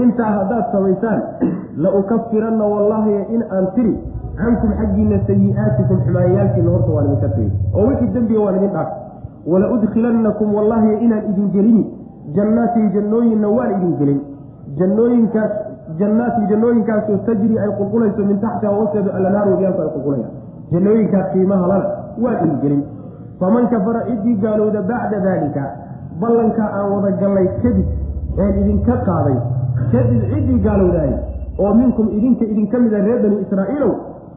intaa 0.02 0.30
haddaad 0.38 0.64
samaysaan 0.72 1.20
la 1.84 1.90
ukafiranna 2.00 2.64
wallahi 2.74 3.14
in 3.34 3.42
aan 3.56 3.66
tiri 3.76 3.94
cankum 4.40 4.72
xaggiina 4.80 5.18
sayi-aatikum 5.28 6.00
xumaayayaalkiina 6.06 6.70
horta 6.70 6.90
waan 6.96 7.06
idinka 7.06 7.28
tiri. 7.36 7.50
Oo 7.74 7.86
wixii 7.88 8.12
dembiga 8.16 8.40
waan 8.46 8.56
idin 8.60 8.72
dhaaf. 8.76 8.90
Wala 9.52 9.66
udkhilannakum 9.76 10.54
wallahi 10.54 10.90
inaan 11.06 11.30
idin 11.30 11.48
gelini. 11.56 11.84
Jannaatin 12.36 12.90
jannooyinna 12.96 13.48
waan 13.56 13.70
idin 13.76 13.92
gelin. 14.00 14.20
Jannooyinkaas 14.78 15.52
jannaatin 16.00 16.48
jannooyinkaasoo 16.50 17.18
tajri 17.28 17.58
ay 17.64 17.70
qulqulayso 17.78 18.24
min 18.30 18.38
taxtiha 18.44 18.72
hoosteedu 18.78 19.10
allanaaru 19.18 19.50
wabiyaalku 19.54 19.82
ay 19.82 19.90
qulqulayaan 19.96 20.32
jannooyinkaas 20.72 21.26
qiimaha 21.32 21.66
lana 21.72 21.86
waan 22.24 22.36
idin 22.44 22.58
gelin 22.64 22.82
faman 23.40 23.68
kafara 23.74 24.00
ciddii 24.08 24.36
gaalowda 24.44 24.82
bacda 24.90 25.20
daalika 25.26 25.64
ballanka 26.20 26.64
aan 26.78 26.86
wada 26.94 27.10
gallay 27.22 27.46
kadib 27.62 27.86
een 28.44 28.54
idinka 28.62 28.96
qaaday 29.08 29.36
kadib 29.94 30.22
ciddii 30.32 30.60
gaalowdaay 30.66 31.12
oo 31.64 31.72
minkum 31.80 32.06
idinka 32.18 32.44
idinka 32.52 32.78
mida 32.84 32.98
reer 33.06 33.18
bani 33.24 33.36
israa'iilow 33.44 33.92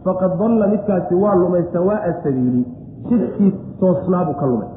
faqad 0.05 0.37
dalla 0.41 0.67
midkaasi 0.73 1.15
waa 1.23 1.35
lumay 1.41 1.63
sawaa'a 1.73 2.11
sabiili 2.23 2.63
jidkii 3.09 3.51
toosnaabuu 3.79 4.35
ka 4.41 4.45
lumay 4.51 4.69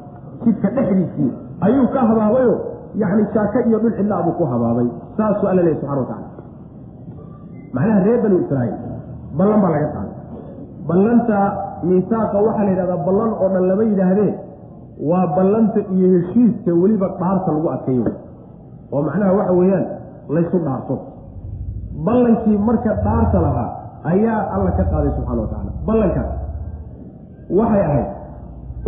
jidka 0.45 0.67
dhexdiisii 0.75 1.31
ayuu 1.67 1.87
ka 1.95 1.99
habaabayo 2.09 2.53
yacni 3.01 3.25
shaaka 3.33 3.65
iyo 3.67 3.79
dhul 3.83 3.93
cidlaabuu 3.99 4.33
ku 4.39 4.45
habaabay 4.53 4.87
saasuu 5.17 5.47
alla 5.51 5.61
lehy 5.67 5.75
subxana 5.75 6.01
wa 6.01 6.07
tacala 6.11 6.32
macnaha 7.75 7.99
reer 8.05 8.19
bani 8.23 8.35
israa'iil. 8.43 8.77
Ballan 9.37 9.59
baa 9.63 9.71
laga 9.75 9.87
qaaday. 9.95 10.15
Ballanta 10.89 11.37
miisaaqa 11.87 12.37
waxaa 12.47 12.63
la 12.67 12.71
yidhahdaa 12.73 12.99
ballan 13.07 13.31
oo 13.41 13.47
dhan 13.53 13.63
lama 13.69 13.83
yidhaahdee 13.91 14.31
waa 15.09 15.25
ballanta 15.37 15.79
iyo 15.95 16.07
heshiiska 16.15 16.71
weliba 16.81 17.07
dhaarta 17.19 17.49
lagu 17.55 17.67
adkeeyo 17.75 18.11
oo 18.93 19.01
macnaha 19.07 19.31
waxa 19.39 19.53
weeyaan 19.59 19.85
laysu 20.35 20.57
dhaarto. 20.65 20.95
Ballankii 22.05 22.57
marka 22.67 22.91
dhaarta 23.05 23.37
lahaa 23.45 23.69
ayaa 24.11 24.39
alla 24.55 24.71
ka 24.77 24.83
qaaday 24.91 25.11
subxana 25.17 25.41
wa 25.45 25.47
tacala 25.51 25.71
ballankaas 25.87 26.29
waxay 27.59 27.83
ahayd 27.89 28.07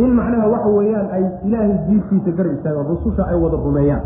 in 0.04 0.10
macnaha 0.20 0.46
waxa 0.54 0.70
weeyaan 0.78 1.08
ay 1.16 1.24
ilaahay 1.48 1.74
diintiisa 1.88 2.32
garab 2.38 2.54
istaagaan 2.58 2.88
rususha 2.92 3.24
ay 3.32 3.38
wada 3.44 3.58
rumeeyaan. 3.68 4.04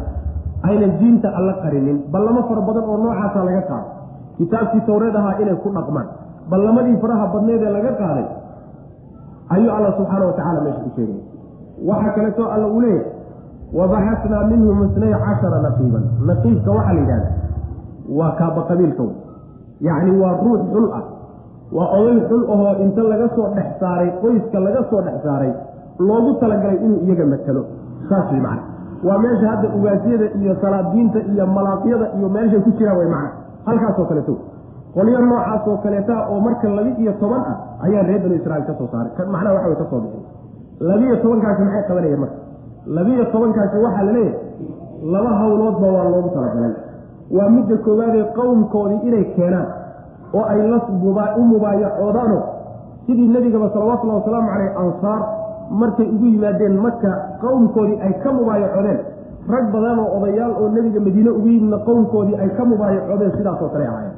Aynan 0.70 0.92
diinta 1.00 1.28
alla 1.40 1.54
qarinin. 1.64 1.98
Ballamo 2.14 2.42
fara 2.50 2.62
badan 2.68 2.84
oo 2.92 2.98
noocaasa 3.04 3.40
laga 3.48 3.62
qaado 3.70 3.88
kitaabkii 4.40 4.82
towreed 4.90 5.16
ahaa 5.22 5.36
inay 5.44 5.56
ku 5.64 5.70
dhaqmaan. 5.78 6.08
Ballamadii 6.52 6.98
faraha 7.04 7.26
badneed 7.34 7.62
ee 7.68 7.72
laga 7.78 7.92
qaaday 8.02 8.26
ayuu 9.56 9.72
alla 9.78 9.92
subxaana 9.98 10.26
wa 10.30 10.34
tacala 10.40 10.60
meesha 10.66 10.82
ku 10.86 10.90
sheegay. 10.96 11.20
Waxaa 11.90 12.14
kaleeto 12.16 12.44
alla 12.56 12.68
uu 12.74 12.82
leeyahy 12.82 13.06
wabaxasnaa 13.78 14.44
minhum 14.52 14.78
isnay 14.88 15.14
cashara 15.26 15.60
naqiiban. 15.68 16.04
Naqiibka 16.30 16.70
waxaa 16.78 16.94
la 16.98 17.00
yidhahda 17.02 17.30
waa 18.20 18.32
kaaba 18.40 18.62
qabiilka 18.70 19.04
wey 19.08 19.16
yacni 19.88 20.12
waa 20.22 20.34
ruux 20.44 20.62
xul 20.74 20.88
ah 21.00 21.04
waa 21.78 21.88
oday 22.00 22.18
xul 22.30 22.44
ahoo 22.54 22.72
inta 22.86 23.02
laga 23.12 23.28
soo 23.36 23.48
dhex 23.58 23.68
saaray 23.82 24.10
qoyska 24.22 24.58
laga 24.66 24.82
soo 24.90 25.02
dhex 25.08 25.18
saaray 25.26 25.52
loogu 26.08 26.32
talagalay 26.42 26.78
inuu 26.86 27.00
iyaga 27.06 27.26
matalo. 27.34 27.62
Saas 28.10 28.28
way 28.32 28.42
macna. 28.48 28.64
Waa 29.08 29.18
meesha 29.24 29.48
hadda 29.52 29.68
ugaasyada 29.78 30.26
iyo 30.42 30.54
salaadiinta 30.62 31.20
iyo 31.32 31.46
malaaqyada 31.58 32.06
iyo 32.18 32.28
meeshay 32.36 32.60
ku 32.66 32.72
jiraan 32.80 32.98
way 33.02 33.10
macna 33.16 33.30
halkaasoo 33.66 34.06
kaleeto 34.10 34.34
qolyo 34.96 35.20
noocaasoo 35.20 35.78
kaleeta 35.84 36.16
oo 36.32 36.40
marka 36.40 36.68
labi 36.78 36.92
iyo 37.04 37.14
toban 37.22 37.42
ah 37.52 37.56
ayaa 37.86 38.04
reer 38.10 38.22
banu 38.24 38.36
israiil 38.36 38.66
ka 38.70 38.74
soo 38.80 38.88
saaray. 38.92 39.12
Macnaha 39.34 39.54
waxa 39.56 39.68
way 39.70 39.76
ka 39.82 39.86
soo 39.92 40.00
bixin 40.04 40.24
labiiyo 40.90 41.16
tobankaasi 41.24 41.62
maxay 41.64 41.84
qabanayeen 41.90 42.20
marka? 42.24 42.38
Labiiyo 42.98 43.26
tobankaasi 43.34 43.78
waxaa 43.86 44.04
la 44.08 44.12
leeyahay 44.12 44.38
laba 45.14 45.30
hawloodba 45.40 45.88
waa 45.96 46.06
loogu 46.14 46.30
talagalay. 46.36 46.74
Waa 47.38 47.50
midda 47.56 47.78
koowaadee 47.86 48.24
qowmkoodii 48.38 49.02
inay 49.08 49.26
keenaan 49.36 49.68
oo 50.34 50.44
ay 50.54 50.60
la 50.72 50.80
u 51.38 51.42
mubaayacoodaano 51.52 52.38
sidii 53.06 53.28
nebigaba 53.28 53.70
salawatullahi 53.74 54.20
wasalaamu 54.22 54.50
caleyh 54.54 54.72
ansaar 54.84 55.22
markay 55.82 56.08
ugu 56.16 56.26
yimaadeen 56.26 56.76
maka 56.86 57.12
qowmkoodii 57.42 57.98
ay 58.06 58.14
ka 58.24 58.30
mubaayacoodeen 58.38 59.00
rag 59.54 59.66
badan 59.74 60.00
oo 60.04 60.10
odayaal 60.18 60.52
oo 60.62 60.68
nebiga 60.76 61.00
madiine 61.08 61.30
ugu 61.38 61.48
yimidna 61.54 61.78
qowmkoodii 61.88 62.36
ay 62.44 62.50
ka 62.58 62.64
mubaayacoodeen 62.72 63.32
sidaasoo 63.38 63.70
kale 63.74 63.86
ahaayeen 63.92 64.16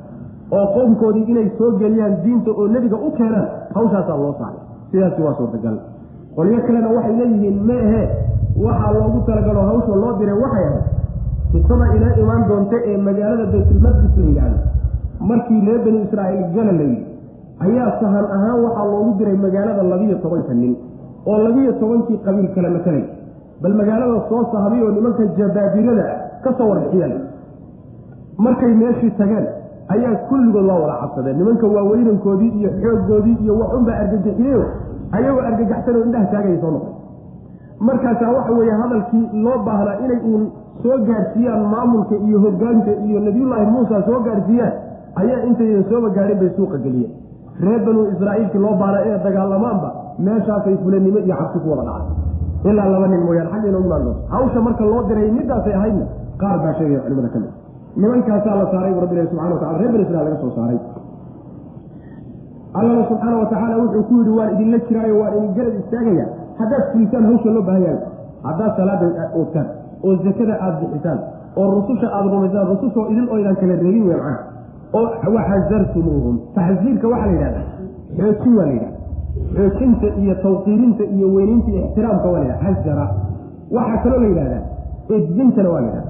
oo 0.57 0.65
qowmkoodii 0.75 1.25
inay 1.31 1.47
soo 1.57 1.71
geliyaan 1.81 2.15
diinta 2.23 2.51
oo 2.51 2.67
nebiga 2.75 2.97
u 3.07 3.11
keenaan 3.17 3.47
hawshaasaa 3.75 4.17
loo 4.23 4.33
saaray. 4.39 4.59
Sidaasi 4.91 5.21
waa 5.25 5.35
suurtagal. 5.39 5.75
Qolyo 6.35 6.59
kalena 6.67 6.89
waxay 6.95 7.15
leeyihiin 7.19 7.57
ma 7.69 7.75
ahee 7.85 8.05
waxaa 8.65 8.91
loogu 8.97 9.19
talagalo 9.27 9.61
hawsha 9.69 9.95
loo 10.03 10.11
diray 10.19 10.37
waxay 10.43 10.65
ahayd 10.69 10.83
qisada 11.51 11.85
inaa 11.97 12.13
imaan 12.23 12.43
doonta 12.49 12.77
ee 12.91 12.97
magaalada 13.07 13.45
baytulmaqdis 13.53 14.13
la 14.17 14.23
yidhaahdo. 14.27 14.59
Markii 15.29 15.59
reer 15.67 15.79
bani 15.85 15.99
israa'iil 16.07 16.45
gala 16.55 16.71
la 16.79 16.85
yidhi 16.91 17.05
ayaa 17.65 17.89
sahan 18.01 18.25
ahaan 18.35 18.57
waxaa 18.65 18.85
loogu 18.93 19.11
diray 19.19 19.37
magaalada 19.45 19.83
labiyo 19.93 20.15
tobanka 20.23 20.53
nin 20.61 20.73
oo 21.29 21.37
labiyo 21.47 21.71
tobankii 21.81 22.17
qabiil 22.25 22.47
kale 22.55 22.69
matalay 22.75 23.03
bal 23.63 23.73
magaalada 23.79 24.19
soo 24.29 24.41
sahday 24.53 24.81
oo 24.85 24.91
nimanka 24.97 25.23
jabaabirada 25.39 26.05
ka 26.43 26.49
soo 26.57 26.67
warbixiyaan 26.71 27.13
markay 28.45 28.73
meeshii 28.81 29.11
tageen 29.19 29.45
ayaa 29.93 30.15
kulligood 30.29 30.65
waa 30.69 30.79
wada 30.83 30.95
cabsadeen 31.01 31.37
nimanka 31.41 31.67
waaweynankoodii 31.75 32.51
iyo 32.59 32.69
xooggoodii 32.83 33.37
iyo 33.43 33.53
waxunbaa 33.61 33.97
argagixiyeyo 34.03 34.63
ayagoo 35.17 35.43
argagaxsan 35.49 35.95
oo 35.99 36.03
indhaha 36.07 36.25
taagaya 36.33 36.61
soo 36.63 36.71
noqday 36.75 36.93
markaasaa 37.87 38.31
waxa 38.37 38.53
weeye 38.59 38.75
hadalkii 38.81 39.25
loo 39.45 39.57
baahnaa 39.67 39.97
inay 40.05 40.19
uun 40.31 40.43
soo 40.83 40.97
gaadhsiiyaan 41.09 41.63
maamulka 41.73 42.15
iyo 42.27 42.39
hogaanka 42.45 42.91
iyo 43.07 43.19
nabiyullaahi 43.27 43.65
muusa 43.75 44.01
soo 44.09 44.19
gaadhsiiyaan 44.27 44.73
ayaa 45.21 45.39
intaydan 45.49 45.83
sooba 45.89 46.09
gaadhin 46.17 46.39
bay 46.41 46.49
suuqa 46.57 46.77
geliyeen. 46.85 47.11
Reer 47.63 47.81
banuu 47.85 48.05
israa'iilkii 48.13 48.61
loo 48.65 48.73
baahnaa 48.81 49.01
inay 49.07 49.19
dagaalamaanba 49.25 49.89
meeshaasay 50.27 50.75
fulanimo 50.83 51.19
iyo 51.25 51.35
cabsi 51.41 51.59
ku 51.63 51.69
wada 51.71 51.83
dhacay 51.89 52.05
ilaa 52.69 52.87
laba 52.93 53.07
nin 53.13 53.21
mooyaan 53.27 53.47
xagga 53.53 53.67
inoogu 53.71 53.87
imaan 53.89 54.03
doonto 54.05 54.21
hawsha 54.33 54.59
marka 54.67 54.83
loo 54.91 55.01
diray 55.09 55.29
midaasay 55.37 55.73
ahaydna 55.79 56.05
qaar 56.41 56.57
baa 56.63 56.73
sheegaya 56.79 56.99
culimada 57.05 57.29
ka 57.33 57.39
mid 57.43 57.51
nimankaasaa 58.01 58.55
la 58.61 58.65
saaray 58.73 58.91
bu 58.95 58.99
rabbi 59.03 59.15
ilahi 59.15 59.27
subxana 59.31 59.53
watacala 59.55 59.77
reer 59.81 59.91
bani 59.93 60.03
israil 60.07 60.23
laga 60.27 60.37
soo 60.43 60.51
saaray. 60.57 60.79
Allana 62.79 63.03
subxaana 63.09 63.37
wa 63.41 63.45
tacaala 63.51 63.75
wuxuu 63.83 64.03
ku 64.09 64.13
yidhi 64.19 64.31
waan 64.37 64.49
idinla 64.55 64.77
jiraayo 64.87 65.15
waan 65.21 65.33
idin 65.37 65.51
garab 65.57 65.75
istaagaya. 65.81 66.25
Haddaad 66.59 66.83
fulisaan 66.91 67.25
hawsha 67.29 67.49
loo 67.55 67.63
baahan 67.67 67.83
yahay. 67.87 67.99
Haddaad 68.47 68.71
salaada 68.77 69.07
oogtaan 69.39 69.67
oo 70.05 70.13
zakada 70.25 70.53
aada 70.65 70.77
bixisaan 70.81 71.19
oo 71.59 71.67
rususha 71.75 72.07
aada 72.17 72.29
rumaysaan 72.35 72.67
rusushoo 72.71 73.05
idin 73.13 73.27
oydan 73.35 73.55
kala 73.61 73.73
reebin 73.81 74.05
wey 74.09 74.15
macana 74.15 74.39
oo 74.97 75.07
waxasartumuuhum. 75.35 76.35
Taxsiirka 76.55 77.07
waxaa 77.13 77.27
la 77.27 77.33
yidhahda 77.35 77.61
xoojin 78.17 78.53
waa 78.59 78.65
la 78.69 78.73
yidhahda 78.77 78.99
xoojinta 79.55 80.07
iyo 80.21 80.33
tawqiirinta 80.45 81.03
iyo 81.15 81.27
weynaynta 81.35 81.71
ixtiraamka 81.81 82.27
waa 82.33 82.39
la 82.39 82.45
yidhahda 82.45 82.73
xasara 82.75 83.05
waxaa 83.75 83.97
kaloo 84.03 84.19
la 84.23 84.27
yidhahdaa 84.31 84.61
edbintana 85.17 85.69
waa 85.73 85.81
la 85.81 86.01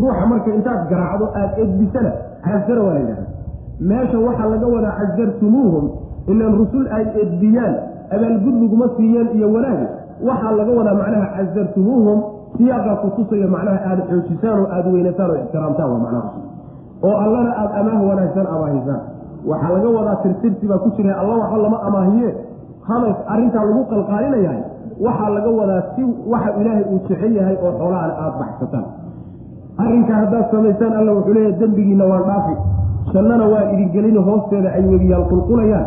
ruuxa 0.00 0.26
marka 0.32 0.50
intaad 0.58 0.80
garaacdo 0.90 1.26
aada 1.40 1.54
edbisana 1.64 2.10
xasara 2.48 2.82
waa 2.86 2.94
la 2.96 3.00
yidhahda 3.00 3.26
meesha 3.90 4.18
waxaa 4.26 4.48
laga 4.52 4.66
wadaa 4.74 4.94
xasartumuuhum 5.00 5.84
ilaan 6.32 6.54
rusul 6.60 6.84
ay 6.96 7.04
edbiyaan 7.22 7.74
abaalgud 8.16 8.56
laguma 8.62 8.86
siiyeen 8.96 9.28
iyo 9.38 9.48
wanaagi 9.54 9.86
waxaa 10.28 10.52
laga 10.60 10.72
wadaa 10.78 10.94
macnaha 11.00 11.26
xasartumuuhum 11.36 12.18
siyaaqaa 12.56 12.96
ku 13.02 13.08
tusayo 13.16 13.48
macnaha 13.54 13.78
aada 13.90 14.02
xoojisaan 14.10 14.58
oo 14.62 14.68
aada 14.76 14.88
weynataan 14.94 15.30
oo 15.30 15.36
ixtiraamtaan 15.42 15.90
waa 15.92 16.00
macnaha 16.04 16.28
oo 17.08 17.16
allana 17.24 17.50
aada 17.62 17.74
amaah 17.80 18.00
wanaagsan 18.10 18.46
amaahisaan 18.54 19.00
waxaa 19.50 19.72
laga 19.76 19.88
wadaa 19.98 20.16
tirtirsi 20.24 20.64
baa 20.70 20.78
ku 20.84 20.88
jira 20.96 21.12
alla 21.20 21.34
waxba 21.42 21.58
lama 21.64 21.78
amaahiye 21.88 22.30
hadal 22.88 23.14
arrintaa 23.32 23.64
lagu 23.68 23.82
qalqaalinayahay 23.92 24.60
waxaa 25.06 25.30
laga 25.36 25.50
wadaa 25.60 25.82
si 25.94 26.02
waxa 26.32 26.50
ilaahay 26.60 26.84
uu 26.92 26.98
jecel 27.08 27.32
yahay 27.38 27.56
oo 27.64 27.72
xoolahan 27.80 28.10
aada 28.22 28.36
baxsataan. 28.40 28.84
Arrinkaa 29.82 30.16
haddaad 30.22 30.46
samaysaan 30.54 30.92
alla 31.00 31.12
wuxuu 31.16 31.34
leeyahay 31.36 31.58
dembigiina 31.60 32.04
waan 32.10 32.24
dhaafi. 32.28 32.54
Jannana 33.14 33.44
waa 33.52 33.64
idin 33.72 33.88
gelini 33.94 34.20
hoosteeda 34.28 34.68
ay 34.78 34.84
wegiyaal 34.92 35.24
qulqulayaan. 35.32 35.86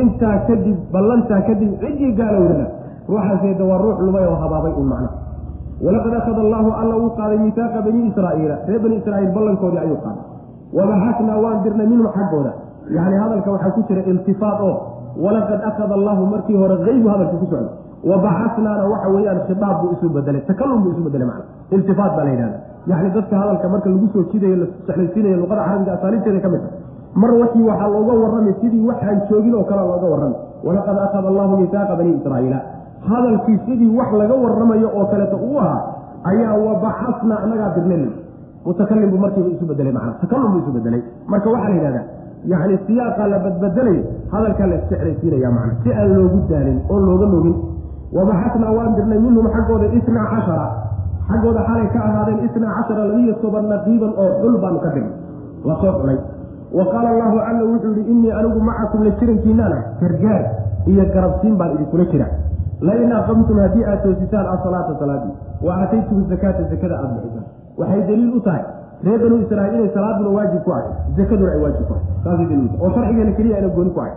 Intaa 0.00 0.36
kadib 0.48 0.76
ballantaa 0.94 1.40
kadib 1.48 1.70
ciddii 1.82 2.12
gaalowdana 2.20 2.66
ruuxaaseeda 3.08 3.64
waa 3.70 3.78
ruux 3.84 3.98
lumay 4.06 4.24
oo 4.30 4.36
habaabay 4.42 4.72
un 4.80 4.86
macna 4.92 5.10
walaqad 5.86 6.14
akhada 6.20 6.40
allaahu 6.46 6.70
alla 6.80 6.94
uu 7.02 7.10
qaaday 7.18 7.38
mitaaqa 7.46 7.78
bani 7.86 8.00
israa'iila. 8.10 8.56
Reer 8.68 8.80
bani 8.84 8.96
israiil 9.00 9.30
ballankoodii 9.36 9.80
ayuu 9.84 9.98
qaaday. 10.04 10.24
Wabaxasnaa 10.78 11.38
waan 11.44 11.58
dirnay 11.64 11.86
minhum 11.92 12.08
xaggooda. 12.16 12.52
Yacni 12.96 13.16
hadalka 13.22 13.48
waxaa 13.54 13.70
ku 13.76 13.80
jira 13.88 14.02
iltifaat 14.12 14.60
oo 14.68 14.74
walaqad 15.24 15.60
akhada 15.70 15.94
allaahu 15.98 16.22
markii 16.34 16.56
hore 16.62 16.76
haybu 16.86 17.08
hadalka 17.12 17.36
ku 17.42 17.46
socda 17.52 17.70
wabaxasnaana 18.10 18.84
waxa 18.92 19.08
weeyaan 19.14 19.38
khitaab 19.48 19.76
buu 19.82 19.90
isu 19.96 20.06
bedelay 20.16 20.42
takalum 20.50 20.78
buu 20.84 20.92
isu 20.94 21.02
bedelay 21.06 21.26
macna. 21.30 21.44
Iltifaat 21.76 22.12
baa 22.16 22.24
la 22.24 22.30
yidhahda 22.34 22.58
yacni 22.90 23.10
dadka 23.16 23.34
hadalka 23.42 23.66
marka 23.74 23.88
lagu 23.92 24.06
soo 24.14 24.24
jidayo 24.32 24.56
la 24.62 24.66
sexlaysiinayo 24.86 25.36
luqada 25.42 25.62
carabiga 25.66 25.92
asaaliibteeda 25.98 26.40
ka 26.44 26.48
mid 26.54 26.60
a 26.62 27.18
mar 27.22 27.30
waxii 27.42 27.62
waxaa 27.70 27.88
looga 27.94 28.12
warramay 28.22 28.54
sidii 28.60 28.82
waxaan 28.90 29.18
joogin 29.30 29.54
oo 29.60 29.64
kale 29.70 29.82
looga 29.90 30.06
warramay 30.12 30.38
walaqad 30.66 30.96
akhada 31.06 31.28
allahu 31.32 31.52
mitaaqa 31.62 31.94
bani 32.00 32.10
israa'iila. 32.20 32.58
Hadalkii 33.10 33.58
sidii 33.66 33.90
wax 33.98 34.10
laga 34.20 34.34
warramayo 34.44 34.88
oo 34.98 35.04
kaleeto 35.12 35.36
uu 35.48 35.58
ahaa 35.58 35.80
ayaa 36.30 36.54
wabacasna 36.66 37.34
annagaa 37.44 37.70
dirnay. 37.76 38.02
Mutakalim 38.66 39.10
buu 39.12 39.18
markiiba 39.24 39.48
isu 39.54 39.64
bedelay 39.70 39.92
macna. 39.96 40.12
Takalum 40.22 40.48
buu 40.52 40.60
isu 40.62 40.72
bedelay 40.76 41.02
marka 41.32 41.48
waxaa 41.54 41.68
la 41.70 41.74
yidhahdaa 41.78 42.04
yacni 42.52 42.76
siyaaqa 42.86 43.22
la 43.32 43.38
badbedelayo 43.44 44.02
hadalkaa 44.32 44.66
la 44.70 44.76
isjeclaysiinaya 44.80 45.50
macna 45.56 45.72
si 45.82 45.88
aan 46.00 46.08
loogu 46.16 46.38
daalin 46.50 46.78
oon 46.92 47.02
looga 47.08 47.26
nogin 47.34 47.54
wabaxasnaa 48.16 48.72
waan 48.78 48.92
dirnay 48.98 49.18
minhum 49.26 49.46
xaggooda 49.56 49.86
isnaa 49.98 50.26
cashara. 50.32 50.66
Xaggooda 51.30 51.60
xalay 51.68 51.86
ka 51.94 51.98
ahaadeen 52.08 52.38
isnaa 52.48 52.72
cashara 52.78 53.02
labiyo 53.10 53.34
toban 53.42 53.64
naqiiban 53.72 54.12
oo 54.22 54.28
xul 54.40 54.54
baanu 54.62 54.78
ka 54.84 54.90
dirnay 54.94 55.12
la 55.68 55.74
soo 55.82 55.92
xulay. 56.00 56.18
Wa 56.76 56.84
qaala 56.92 57.08
allahu 57.14 57.36
alla 57.48 57.62
wuxuu 57.70 57.92
yihi 57.98 58.10
innii 58.12 58.32
anigu 58.38 58.60
macakum 58.68 59.00
la 59.06 59.10
jirankiinana 59.18 59.78
gargaar 60.00 60.42
iyo 60.90 61.04
garabsiin 61.14 61.54
baan 61.60 61.70
idinkula 61.76 62.04
jira 62.12 62.26
lain 62.88 63.12
aqamtum 63.18 63.58
haddii 63.64 63.84
aad 63.90 64.00
toosisaan 64.04 64.46
asalaata 64.54 64.94
salaadii 65.00 65.34
wa 65.66 65.72
aataytum 65.82 66.18
zakaata 66.30 66.62
zakada 66.72 66.94
aada 66.98 67.14
bixisaan. 67.14 67.46
Waxay 67.80 68.00
daliil 68.08 68.32
u 68.38 68.40
tahay 68.46 68.62
reer 69.04 69.18
banuu 69.22 69.38
israaiil 69.44 69.74
inay 69.78 69.90
salaaduna 69.96 70.30
waajib 70.36 70.62
ku 70.66 70.70
ahay 70.76 70.88
zakaduna 71.18 71.50
ay 71.54 71.60
waajib 71.64 71.84
ku 71.88 71.92
ahay. 71.94 72.04
Saasay 72.24 72.46
daliil 72.46 72.64
utahay 72.66 72.80
oo 72.84 72.90
sharcigeena 72.96 73.32
keliya 73.38 73.56
ayna 73.60 73.68
gooni 73.76 73.90
ku 73.96 74.00
ahay. 74.00 74.14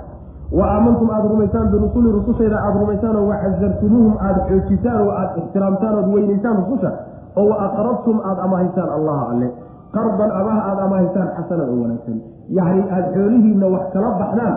Wa 0.59 0.65
aamantum 0.73 1.07
aada 1.15 1.27
rumaysaan 1.33 1.67
birusuli 1.73 2.09
rusushayda 2.17 2.57
aada 2.65 2.77
rumaysaan 2.83 3.15
oo 3.21 3.25
waxazartumuuhum 3.31 4.13
aada 4.27 4.39
xoojisaan 4.49 4.97
oo 5.05 5.11
aada 5.19 5.31
ixtiraamtaan 5.41 5.95
ood 5.99 6.07
weynaysaan 6.15 6.55
rususha 6.63 6.91
oo 7.39 7.45
wa 7.51 7.55
aqrabtum 7.67 8.17
aada 8.29 8.41
amahaysaan 8.47 8.89
allaha 8.97 9.23
alle. 9.33 9.47
Qardan 9.95 10.31
amaha 10.39 10.61
aada 10.69 10.81
amahaysaan 10.87 11.27
xasanan 11.37 11.67
oo 11.73 11.77
wanaagsan. 11.83 12.17
Yacni 12.57 12.81
aada 12.95 13.07
xoolihiinna 13.15 13.67
wax 13.75 13.83
kala 13.93 14.09
baxdaan 14.21 14.55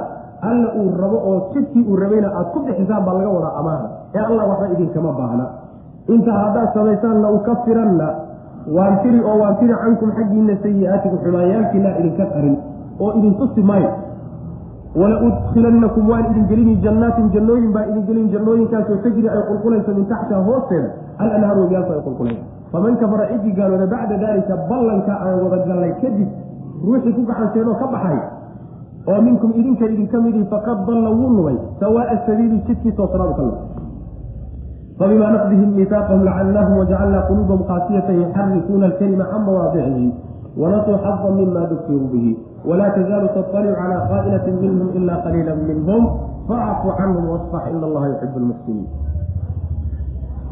alla 0.51 0.69
uu 0.81 0.89
rabo 1.03 1.19
oo 1.31 1.37
jidkii 1.53 1.85
uu 1.91 1.97
rabayna 2.03 2.29
aada 2.39 2.49
ku 2.57 2.59
bixisaan 2.67 3.03
baa 3.07 3.15
laga 3.19 3.31
wadaa 3.37 3.55
amaahda. 3.61 3.89
Ee 4.17 4.23
allah 4.31 4.45
waxba 4.51 4.67
idinkama 4.75 5.13
baahna. 5.21 5.45
Intaa 6.15 6.39
haddaad 6.45 6.69
samaysaan 6.77 7.17
la 7.25 7.29
ukafiranna 7.37 8.09
waan 8.67 8.95
tiri 9.03 9.21
oo 9.21 9.37
waan 9.43 9.57
tiri 9.61 9.75
cankum 9.83 10.11
xaggiina 10.19 10.55
sayi-aatikum 10.63 11.19
xumaanyaalkiina 11.25 11.91
idinka 12.01 12.25
qarin 12.35 12.57
oo 13.01 13.11
idin 13.19 13.35
tusi 13.41 13.63
maayo. 13.63 13.91
Wala 14.95 15.17
udkhilannakum 15.27 16.09
waan 16.09 16.25
idin 16.31 16.45
gelini 16.51 16.75
jannaatin 16.85 17.31
jannooyin 17.35 17.73
baa 17.73 17.85
idin 17.91 18.05
gelin 18.09 18.29
jannooyinkaasoo 18.35 18.97
tajri 19.05 19.29
ay 19.29 19.43
qulqulayso 19.49 19.91
min 19.99 20.07
taxtiha 20.07 20.41
hoosteeda. 20.49 20.89
Alanhaaru 21.19 21.61
wabiyaalku 21.65 21.93
ay 21.97 22.03
qulqulayso 22.07 22.43
faman 22.73 22.97
kafara 23.01 23.25
cidii 23.33 23.53
gaalooda 23.59 23.87
bacda 23.87 24.17
daalika 24.25 24.55
ballanka 24.71 25.13
aan 25.25 25.41
wada 25.45 25.59
gallay 25.69 25.93
kadib 26.03 26.29
ruuxii 26.85 27.13
ku 27.17 27.23
gacanteedoo 27.31 27.75
ka 27.81 27.87
baxay 27.95 28.19
oo 29.13 29.21
minkum 29.27 29.51
idinka 29.61 29.85
idinka 29.95 30.17
midii 30.25 30.47
faqad 30.53 30.79
dalla 30.89 31.11
wuu 31.11 31.31
lumay 31.37 31.57
sawaaa 31.81 32.17
sabiili 32.27 32.59
jidkii 32.69 32.93
toosnaadu 32.97 33.35
ka 33.39 33.43
lumay 33.43 33.61
fabima 34.99 35.27
naqdihim 35.35 35.71
miisaaqahum 35.77 36.23
lacalnaahum 36.29 36.75
wajacalnaa 36.85 37.27
quluubahum 37.29 37.63
qaasiyatan 37.71 38.17
yuxarifuuna 38.23 38.85
alkalima 38.91 39.25
can 39.33 39.41
mawaadicihi 39.47 40.09
wanasuu 40.57 40.99
xadan 41.05 41.33
mima 41.41 41.63
dukiruu 41.71 42.09
bihi 42.13 42.33
walaa 42.69 42.91
tazaalu 42.97 43.29
taطalicu 43.37 43.75
calaa 43.81 44.03
qaa'inatin 44.11 44.55
minhum 44.61 44.89
ila 45.01 45.15
qaliila 45.25 45.53
minhum 45.65 46.03
facfu 46.49 46.89
canhum 47.01 47.25
wasfax 47.33 47.65
ina 47.73 47.85
allaha 47.89 48.07
yuxibu 48.13 48.39
lmuxsiniin 48.45 48.89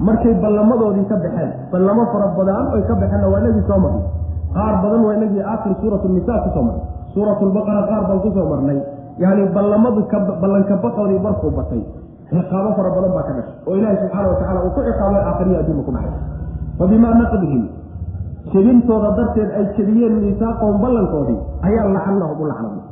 markay 0.00 0.34
ballamadoodii 0.40 1.04
ka 1.04 1.16
baxeen 1.20 1.50
ballamo 1.72 2.02
fara 2.12 2.28
badan 2.38 2.64
oy 2.74 2.82
ka 2.88 2.94
baxeenna 2.96 3.28
waa 3.28 3.40
inagii 3.44 3.64
soo 3.68 3.78
marnay 3.84 4.04
qaar 4.56 4.74
badan 4.82 5.00
waa 5.04 5.14
inagii 5.20 5.44
aakhir 5.44 5.72
suurat 5.84 6.04
nisa 6.08 6.34
ku 6.44 6.48
soo 6.56 6.64
marnay 6.64 6.86
suurat 7.12 7.38
qaar 7.38 8.02
baan 8.08 8.20
ku 8.24 8.30
soo 8.32 8.46
marnay 8.48 8.78
yani 9.20 9.42
ballamadu 9.52 10.00
ballanka 10.40 10.74
baqoodii 10.80 11.20
markuu 11.20 11.52
batay 11.52 11.82
ciqaabo 12.30 12.70
fara 12.78 12.90
badan 12.96 13.12
baa 13.16 13.24
ka 13.28 13.32
dhashay. 13.36 13.54
oo 13.68 13.74
ilaahi 13.78 13.96
subxaana 14.02 14.28
watacala 14.32 14.58
uu 14.66 14.72
ku 14.76 14.80
ciqaabay 14.88 15.22
aakhiriya 15.30 15.58
adduunka 15.62 15.82
ku 15.88 15.92
dhacay. 15.96 16.12
Fabimaa 16.78 17.14
naqdihim 17.20 17.62
jebintooda 18.52 19.08
darteed 19.18 19.50
ay 19.58 19.64
jebiyeen 19.76 20.14
miisaaqahum 20.22 20.76
ballankoodii 20.84 21.38
ayaa 21.68 21.86
lacannahum 21.96 22.38
u 22.40 22.46
lacnadnay 22.50 22.84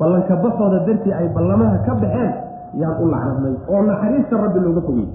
ballanka 0.00 0.34
baxooda 0.44 0.78
dartii 0.86 1.12
ay 1.20 1.28
ballamaha 1.36 1.76
ka 1.86 1.92
baxeen 2.02 2.32
yaan 2.80 2.94
u 3.02 3.06
lacnadnay 3.12 3.54
oo 3.72 3.80
naxariista 3.90 4.34
rabbi 4.44 4.58
looga 4.66 4.80
fogey 4.88 5.06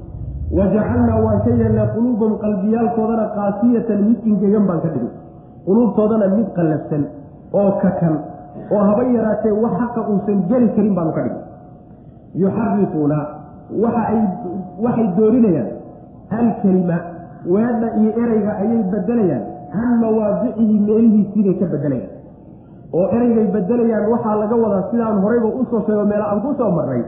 wajacalnaa 0.57 1.19
waan 1.25 1.39
ka 1.45 1.49
yeelnay 1.59 1.87
quluubahum 1.95 2.33
qalbiyaalkoodana 2.43 3.25
qaasiyatan 3.37 3.99
mid 4.09 4.19
ingegan 4.31 4.65
baan 4.69 4.79
ka 4.85 4.89
dhigay. 4.93 5.11
Quluubtoodana 5.65 6.27
mid 6.37 6.47
qallafsan 6.57 7.03
oo 7.59 7.69
kakan 7.83 8.15
oo 8.73 8.81
haba 8.89 9.03
yaraatee 9.15 9.53
wax 9.63 9.73
xaqa 9.81 10.01
uusan 10.11 10.37
geli 10.49 10.67
karin 10.75 10.93
baanu 10.97 11.11
ka 11.17 11.21
dhigay 11.25 11.39
yuxarifuuna 12.35 13.17
waxa 13.83 14.01
ay 14.11 14.19
waxay 14.85 15.07
doorinayaan. 15.17 15.69
Alkelima 16.31 16.97
weedha 17.45 17.87
iyo 17.99 18.11
ereyga 18.23 18.51
ayay 18.63 18.83
bedelayaan 18.91 19.43
can 19.73 19.91
mawaadicihi 20.01 20.75
meelihiisiibay 20.87 21.55
ka 21.59 21.65
bedelayaan 21.73 22.11
oo 22.93 23.05
ereygay 23.15 23.47
bedelayaan 23.55 24.05
waxaa 24.13 24.35
laga 24.41 24.55
wadaa 24.63 24.83
sidaan 24.91 25.19
horeyba 25.23 25.47
u 25.59 25.65
soo 25.71 25.81
sheego 25.87 26.05
meel 26.11 26.23
aan 26.23 26.41
ku 26.45 26.53
soo 26.59 26.71
marray 26.77 27.03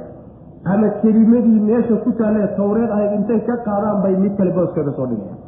ama 0.74 0.88
kelimadii 1.01 1.59
meesha 1.69 1.95
ku 2.03 2.11
taalee 2.19 2.47
tawreed 2.57 2.91
ahayd 2.95 3.13
intay 3.19 3.39
ka 3.47 3.55
qaadaan 3.67 4.01
bay 4.03 4.15
mid 4.24 4.34
kale 4.38 4.51
booskeeda 4.57 4.91
soo 4.97 5.07
dhigayaan 5.11 5.39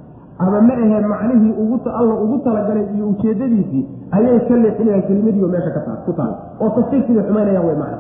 ama 0.46 0.60
ma 0.68 0.74
aheen 0.84 1.06
macnihii 1.14 1.54
ugu 1.64 1.78
alla 2.00 2.14
ugu 2.24 2.38
talagalay 2.48 2.86
iyo 2.96 3.06
ujeedadiisii 3.12 3.84
ayay 4.12 4.40
ka 4.48 4.56
leexinayaan 4.64 5.04
kelimadiioo 5.08 5.50
meesha 5.56 5.72
ka 5.78 5.82
taa 5.88 5.98
ku 6.06 6.14
taal. 6.20 6.34
Oo 6.62 6.70
tafsiirkiibay 6.78 7.24
xumaynayaan 7.28 7.66
way 7.68 7.76
macna 7.84 7.98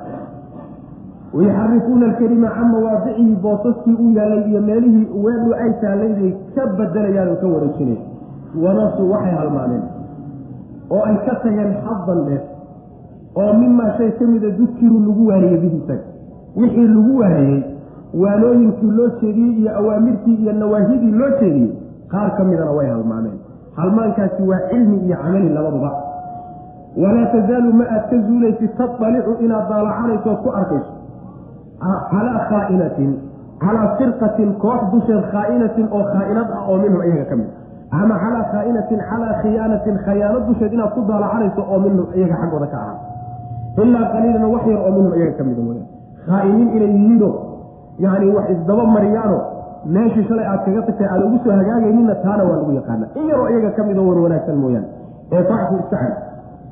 wayuxarifuuna 1.35 2.05
alkelima 2.05 2.49
can 2.49 2.67
mawaadicihi 2.71 3.35
boosaskii 3.43 3.93
u 3.99 4.11
yaalay 4.17 4.49
iyo 4.49 4.61
meelihii 4.61 5.07
weedhu 5.23 5.53
ay 5.53 5.71
taallay 5.81 6.13
bay 6.19 6.31
ka 6.55 6.65
bedelayaan 6.77 7.29
oo 7.29 7.35
ka 7.41 7.47
wareejinaya 7.47 8.01
wanasu 8.63 9.11
waxay 9.11 9.35
halmaaneen 9.39 9.83
oo 10.89 11.03
ay 11.09 11.15
ka 11.25 11.35
tageen 11.43 11.73
xadan 11.85 12.25
dheer 12.27 12.41
oo 13.35 13.53
mimaa 13.53 13.91
shay 13.97 14.11
ka 14.11 14.25
mida 14.25 14.49
dukiruu 14.59 14.99
lagu 15.07 15.27
waaniyey 15.27 15.57
bihi 15.63 15.81
wixii 16.55 16.87
lagu 16.87 17.19
waaniyey 17.19 17.63
waanooyinkii 18.21 18.91
loo 18.97 19.09
jeediyey 19.21 19.53
iyo 19.59 19.77
awaamirtii 19.77 20.35
iyo 20.35 20.53
nawaahidii 20.53 21.11
loo 21.11 21.29
jeediyey 21.39 21.71
qaar 22.11 22.37
ka 22.37 22.43
midana 22.43 22.71
way 22.71 22.87
halmaameen 22.89 23.37
halmaankaasi 23.75 24.43
waa 24.43 24.59
cilmi 24.69 24.97
iyo 25.05 25.17
camali 25.23 25.49
labaduba. 25.49 25.91
Walaa 27.03 27.25
tazaalu 27.25 27.73
ma 27.73 27.85
aad 27.91 28.03
ka 28.09 28.17
zuulaysid 28.27 28.77
tatalicu 28.77 29.31
inaad 29.45 29.69
daalacanayso 29.69 30.29
ood 30.31 30.39
ku 30.43 30.49
arkayso 30.59 30.94
calaa 32.11 32.39
khaa'inatin 32.49 33.11
calaa 33.63 33.87
firqatin 33.99 34.49
koox 34.63 34.81
dusheed 34.93 35.23
khaa'inatin 35.33 35.85
oo 35.97 36.03
khaa'inad 36.13 36.47
ah 36.57 36.61
oo 36.69 36.77
minhum 36.83 37.01
iyaga 37.07 37.25
ka 37.31 37.35
mid 37.39 37.49
ama 38.01 38.15
calaa 38.23 38.43
khaa'inatin 38.53 38.99
calaa 39.09 39.33
khiyaanatin 39.41 39.95
khayaano 40.05 40.39
dusheed 40.49 40.71
inaad 40.77 40.91
ku 40.95 41.01
daalacanayso 41.09 41.61
oo 41.71 41.79
minhum 41.85 42.05
iyaga 42.19 42.35
xaggooda 42.41 42.67
ka 42.73 42.77
ahaa 42.83 42.97
ilaa 43.83 44.05
qaliilan 44.13 44.45
wax 44.53 44.63
yar 44.73 44.79
oo 44.87 44.91
minhum 44.97 45.13
iyaga 45.19 45.33
ka 45.39 45.43
mida 45.49 45.61
weyaan 45.69 45.87
khaa'iniin 46.27 46.69
inay 46.77 46.91
yihiino 46.97 47.29
yacni 48.05 48.27
wax 48.37 48.45
isdaba 48.55 48.83
mariyaano 48.95 49.37
meeshii 49.95 50.25
shalay 50.29 50.45
aad 50.51 50.61
kaga 50.67 50.81
tagtay 50.87 51.07
aada 51.13 51.23
ugu 51.29 51.37
soo 51.43 51.53
hagaagaynina 51.59 52.15
taana 52.25 52.43
waa 52.49 52.57
lagu 52.59 52.71
yaqaana 52.79 53.05
in 53.19 53.25
yaroo 53.31 53.47
iyaga 53.53 53.69
ka 53.77 53.81
mid 53.89 53.97
oo 54.01 54.07
war 54.09 54.19
wanaagsan 54.25 54.57
mooyaane 54.63 54.87
ee 55.35 55.43
facfu 55.49 55.73
iska 55.83 55.97
cafi 56.01 56.13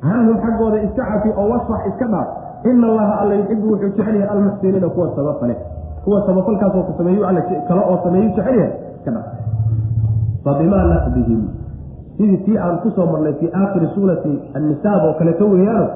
canhum 0.06 0.36
xaggooda 0.44 0.78
iska 0.86 1.02
cafi 1.10 1.30
oo 1.40 1.46
wasfax 1.52 1.82
iska 1.90 2.06
dhaaf 2.14 2.28
ina 2.70 2.86
allaha 2.90 3.14
alla 3.22 3.34
yuxibu 3.40 3.66
wuxuu 3.72 3.88
jecel 3.96 4.14
yahay 4.20 4.28
almuxsiniina 4.36 4.88
kuwa 4.88 5.08
sabafale 5.16 5.56
kuwa 6.04 6.26
sabafalkaasoo 6.26 6.82
ku 6.82 6.92
sameeyu 6.98 7.26
all 7.26 7.38
kale 7.68 7.80
oo 7.90 7.98
sameeyu 8.04 8.28
jecel 8.36 8.56
yahay 8.58 8.72
iska 8.96 9.10
dhaaf 9.10 9.26
fabimaa 10.44 10.84
naqdihim 10.92 11.42
sidii 12.16 12.36
tii 12.46 12.58
aan 12.58 12.78
ku 12.82 12.90
soo 12.96 13.06
marnay 13.12 13.34
fii 13.40 13.50
aakhiri 13.60 13.88
suurati 13.94 14.32
annisaab 14.54 15.02
oo 15.08 15.14
kaleeto 15.18 15.48
weeyaano 15.54 15.86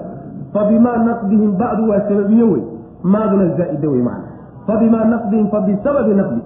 fabimaa 0.52 0.96
naqdihim 1.08 1.50
bacdu 1.60 1.90
waa 1.90 2.00
sababiye 2.08 2.44
wey. 2.52 2.62
Maaduna 3.02 3.44
zaa'ida 3.58 3.88
wey 3.88 4.02
macna. 4.02 4.28
Fabimaa 4.66 5.04
naqdihim 5.12 5.46
fabisababi 5.54 6.14
naqdi. 6.20 6.40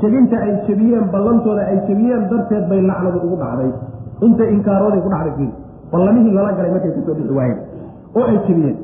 Jebinta 0.00 0.36
ay 0.46 0.52
jebiyeen 0.66 1.04
ballantooda 1.12 1.62
ay 1.70 1.78
jebiyeen 1.88 2.24
darteed 2.30 2.64
bay 2.70 2.80
lacnadu 2.88 3.18
ugu 3.26 3.36
dhacday. 3.42 3.70
Inta 4.26 4.44
inkaaroodey 4.54 5.00
ku 5.04 5.08
dhacday 5.12 5.32
fiiri 5.36 5.52
ballamihii 5.92 6.34
lala 6.34 6.52
galay 6.58 6.70
markay 6.74 6.90
ka 6.96 7.00
soo 7.06 7.14
dhixi 7.14 7.34
waayeen. 7.38 7.58
Oo 8.16 8.24
ay 8.30 8.38
jebiyeen 8.48 8.76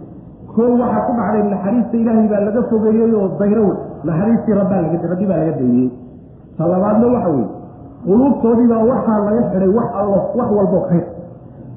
koo 0.57 0.73
waxaa 0.83 1.03
ku 1.07 1.13
dhacday 1.19 1.43
naxariista 1.53 1.97
ilaahay 2.03 2.27
baa 2.33 2.41
laga 2.47 2.63
fogeeyey 2.71 3.13
oo 3.21 3.29
dayro 3.41 3.63
wey 3.69 3.77
naxariistii 4.09 4.55
rabbi 4.61 4.75
baa 5.31 5.39
laga 5.43 5.53
dayriyey 5.61 5.89
talabaadna 6.59 7.07
waxa 7.15 7.31
weye 7.37 7.49
quluubtoodiibaa 8.07 8.83
waxaa 8.91 9.19
laga 9.27 9.43
xidhay 9.51 9.71
wax 9.79 9.89
allo 10.01 10.19
wax 10.39 10.49
walboo 10.59 10.83
khayr. 10.91 11.05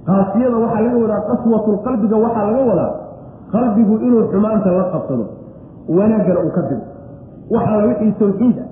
Qaasiyada 0.07 0.57
waxaa 0.63 0.81
laga 0.85 0.97
wadaa 1.03 1.21
qaswatul 1.29 1.77
qalbiga 1.85 2.17
waxaa 2.25 2.45
laga 2.49 2.63
wadaa 2.71 2.91
qalbigu 3.53 3.95
inuu 4.07 4.23
xumaanta 4.31 4.69
la 4.77 4.83
qabsado 4.93 5.25
wanaaggana 5.97 6.39
uu 6.45 6.51
ka 6.57 6.61
digo 6.69 6.85
waxaa 7.55 7.85
wixii 7.87 8.11
tawxiid 8.19 8.57
ah 8.59 8.67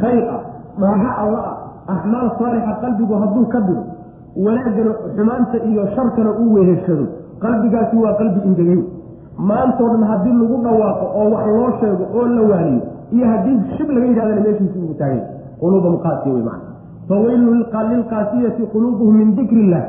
khayr 0.00 0.24
ah 0.34 0.40
dhaaxo 0.80 1.10
alla 1.22 1.40
ah 1.50 1.56
axmaal 1.94 2.28
saalixa 2.38 2.72
qalbigu 2.82 3.14
hadduu 3.22 3.46
ka 3.54 3.60
digo 3.68 3.82
wanaaggana 4.46 4.92
xumaanta 5.16 5.56
iyo 5.70 5.82
sharkana 5.96 6.30
uu 6.42 6.52
weheshado 6.56 7.04
qalbigaasi 7.44 7.96
waa 8.04 8.14
qalbi 8.20 8.40
ingegey 8.48 8.80
maantoo 9.38 9.88
dhan 9.92 10.04
haddii 10.10 10.34
lagu 10.42 10.56
dhawaaqo 10.66 11.06
oo 11.20 11.26
wax 11.34 11.46
loo 11.56 11.70
sheego 11.80 12.04
oo 12.18 12.26
la 12.36 12.42
waaniyo 12.50 12.82
iyo 13.16 13.26
haddii 13.32 13.56
shib 13.76 13.88
laga 13.90 14.06
yidhahdana 14.06 14.40
meeshiisi 14.46 14.78
ugu 14.84 14.94
taagay 15.00 15.20
quluubahum 15.60 15.98
qaasiya 16.04 16.34
wey 16.34 16.42
macana 16.42 16.72
faweylu 17.08 17.54
lilqaasiyati 17.54 18.62
quluubuhum 18.72 19.14
min 19.20 19.34
dikri 19.38 19.60
illah 19.66 19.82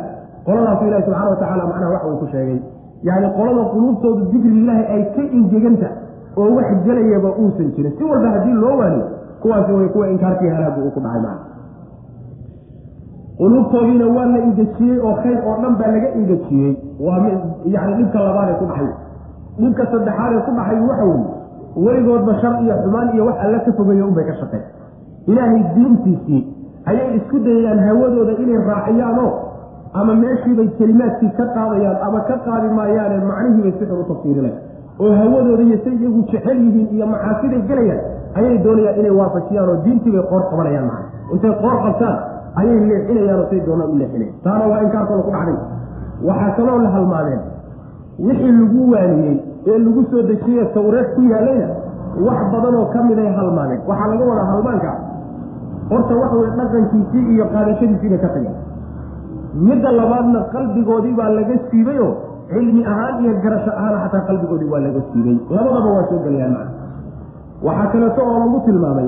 qoladaasu 0.47 0.83
ilahi 0.87 1.03
subxana 1.05 1.29
watacala 1.29 1.63
macnaha 1.71 1.91
waxa 1.93 2.07
uu 2.11 2.17
ku 2.23 2.27
sheegay. 2.33 2.59
Yacni 3.07 3.27
qolada 3.37 3.63
quluubtoodu 3.73 4.21
dikrillaahi 4.33 4.83
ay 4.95 5.01
ka 5.15 5.23
ingeganta 5.39 5.89
oo 6.37 6.49
wax 6.57 6.67
gelayaba 6.85 7.29
uusan 7.41 7.67
jirin. 7.75 7.91
Si 7.97 8.03
walba 8.03 8.29
haddii 8.35 8.53
loo 8.63 8.75
waaniyo 8.81 9.05
kuwaasi 9.41 9.71
way 9.71 9.87
kuwa 9.95 10.07
inkaarkii 10.13 10.49
halaagu 10.55 10.81
uu 10.85 10.91
ku 10.95 10.99
dhacay 10.99 11.21
macana 11.21 11.39
quluubtoodiina 13.37 14.05
waa 14.15 14.25
la 14.33 14.39
ingejiyey 14.47 14.99
oo 15.07 15.13
khayr 15.23 15.37
oo 15.49 15.55
dhan 15.61 15.73
baa 15.79 15.91
laga 15.95 16.09
ingejiyey 16.19 16.71
waa 16.99 17.17
yani 17.75 17.93
dhibka 17.97 18.19
labaad 18.27 18.49
ee 18.53 18.57
ku 18.61 18.65
dhaxay 18.71 18.89
dhibka 19.59 19.83
saddexaad 19.93 20.31
ee 20.37 20.41
ku 20.47 20.51
dhaxay 20.59 20.79
waxa 20.89 21.05
weye 21.05 21.25
weligoodba 21.85 22.33
shar 22.41 22.53
iyo 22.63 22.75
xumaan 22.83 23.07
iyo 23.15 23.23
wax 23.29 23.37
alla 23.45 23.59
ka 23.65 23.71
fogeeya 23.79 24.05
unbay 24.09 24.25
ka 24.29 24.33
shaqeen 24.41 24.63
ilaahay 25.31 25.61
diintiisii 25.75 26.41
ayay 26.91 27.07
isku 27.17 27.37
dayayaan 27.47 27.79
hawadooda 27.87 28.33
inay 28.43 28.59
raaciyaanoo 28.69 29.31
ama 29.99 30.13
meeshiibay 30.21 30.67
kelimaadkii 30.79 31.31
ka 31.39 31.45
qaadayaan 31.55 31.97
ama 32.07 32.19
ka 32.29 32.35
qaadi 32.45 32.67
maayaane 32.79 33.17
macnihiibay 33.31 33.73
si 33.79 33.85
xun 33.89 33.99
u 34.03 34.05
tafsiirinayaan 34.11 34.63
oo 35.03 35.11
hawadooda 35.21 35.63
iyo 35.67 35.77
say 35.83 35.93
iyagu 36.01 36.21
jecel 36.31 36.57
yihiin 36.65 36.87
iyo 36.95 37.05
macaasiday 37.13 37.61
gelayaan 37.69 38.01
ayay 38.39 38.57
doonayaan 38.65 38.99
inay 39.01 39.13
waafajiyaan 39.19 39.69
oo 39.73 39.77
diintiibay 39.85 40.23
qoor 40.31 40.43
qabanayaan 40.51 40.87
maa 40.91 41.01
intay 41.33 41.53
qoor 41.63 41.75
qabtaan 41.85 42.17
ayay 42.61 42.77
leexinayaan 42.89 43.39
oo 43.43 43.47
say 43.51 43.59
doonaan 43.67 43.89
u 43.93 43.97
leexinayan 44.01 44.33
taana 44.45 44.65
waa 44.71 44.81
inkaarkooda 44.87 45.23
ku 45.27 45.31
dhacday. 45.35 45.57
Waxaa 46.27 46.51
kaloo 46.57 46.77
la 46.85 46.89
halmaadeen 46.95 47.41
wixii 48.27 48.51
lagu 48.59 48.81
waaniyey 48.93 49.35
ee 49.71 49.77
lagu 49.85 50.01
soo 50.11 50.21
dejiye 50.29 50.65
tawreed 50.75 51.07
ku 51.15 51.21
yaalayna 51.33 51.67
wax 52.27 52.39
badan 52.53 52.75
oo 52.81 52.85
ka 52.93 52.99
mid 53.07 53.19
ay 53.25 53.29
halmaameen 53.39 53.81
waxaa 53.89 54.07
laga 54.11 54.23
wadaa 54.31 54.47
halmaanka 54.51 54.91
horta 55.91 56.13
waxa 56.21 56.35
weye 56.41 56.51
dhaqankiisii 56.59 57.23
iyo 57.33 57.45
qaadashadiisiibay 57.53 58.19
ka 58.25 58.29
tageen. 58.35 58.55
Midda 59.67 59.91
labaadna 59.99 60.39
qalbigoodii 60.53 61.13
baa 61.19 61.29
laga 61.37 61.55
siibay 61.69 61.99
oo 62.07 62.13
cilmi 62.49 62.81
ahaan 62.91 63.15
iyo 63.23 63.33
garasho 63.43 63.71
ahaan 63.79 63.95
xataa 64.03 64.23
qalbigoodii 64.29 64.69
waa 64.73 64.81
laga 64.85 65.01
siibay. 65.11 65.35
Labadaba 65.55 65.89
waa 65.95 66.05
soo 66.09 66.19
gelayaan 66.25 66.51
macna. 66.57 66.71
Waxaa 67.67 67.87
kaleeto 67.93 68.21
oo 68.29 68.37
lagu 68.43 68.59
tilmaamay 68.67 69.07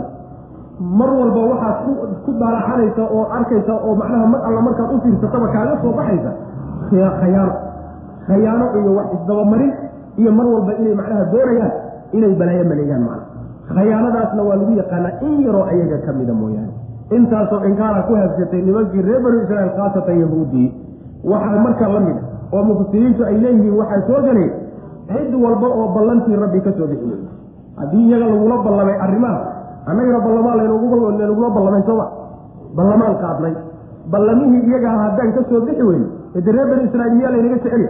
mar 1.00 1.10
walba 1.20 1.42
waxaad 1.52 1.78
ku 2.26 2.32
daalacanaysa 2.42 3.04
oo 3.16 3.24
arkaysa 3.38 3.74
oo 3.88 3.94
macnaha 4.02 4.26
mar 4.34 4.42
alla 4.48 4.62
markaad 4.68 4.92
u 4.96 5.00
fiirsataba 5.04 5.48
kaaga 5.56 5.76
soo 5.84 5.92
baxaysa 6.00 6.32
khayaano 6.90 7.54
khayaano 8.28 8.66
iyo 8.80 8.92
wax 8.98 9.08
isdabamarin 9.18 9.72
iyo 10.20 10.32
mar 10.38 10.46
walba 10.54 10.72
inay 10.82 10.96
macnaha 11.00 11.24
doonayaan 11.34 11.72
inay 12.18 12.34
balaayo 12.40 12.64
maleegaan 12.72 13.04
macna. 13.08 13.26
Khayaanadaasna 13.76 14.42
waa 14.48 14.58
lagu 14.60 14.74
yaqaanaa 14.82 15.14
in 15.28 15.34
yaroo 15.46 15.66
ayaga 15.72 15.98
ka 16.06 16.12
mida 16.20 16.34
mooyaane. 16.42 16.74
Intaasoo 17.18 17.62
inkaara 17.70 18.02
ku 18.08 18.14
habsatay 18.22 18.62
nimankii 18.68 19.02
reer 19.08 19.20
banu 19.26 19.38
israiil 19.44 19.72
khaasatan 19.78 20.18
yahuudii 20.24 20.68
waxaa 21.32 21.60
marka 21.66 21.88
la 21.94 22.00
mid 22.08 22.18
oo 22.56 22.64
mufasiriintu 22.70 23.22
ay 23.30 23.36
leeyihiin 23.44 23.76
waxaa 23.82 24.02
soo 24.10 24.22
gelay 24.28 24.50
cid 25.10 25.34
walba 25.44 25.68
oo 25.80 25.88
ballantii 25.96 26.36
rabbi 26.44 26.60
ka 26.66 26.72
soo 26.78 26.88
bixi 26.92 27.06
wey 27.12 27.22
haddii 27.80 28.04
iyaga 28.10 28.26
lagula 28.34 28.58
ballamay 28.66 28.98
arrimaha 29.06 29.40
annagana 29.90 30.20
ballamaan 30.26 30.58
lanagula 30.62 31.50
ballamay 31.58 31.82
sooma 31.90 32.06
ballamaan 32.78 33.16
qaadnay. 33.24 33.54
Ballamihii 34.14 34.62
iyagaa 34.70 34.96
haddaan 35.04 35.32
ka 35.38 35.42
soo 35.50 35.62
bixi 35.68 35.84
weyne 35.90 36.08
ede 36.38 36.50
reer 36.56 36.68
banu 36.72 36.82
israiil 36.90 37.14
miyaa 37.18 37.32
laynaga 37.34 37.56
jecelya 37.58 37.90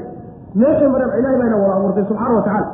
meesha 0.56 0.86
maran 0.93 1.10
ilahay 1.20 1.38
bayna 1.41 1.56
wada 1.62 1.74
abuurtay 1.78 2.06
subxaana 2.10 2.36
wa 2.38 2.41
tacaala 2.41 2.68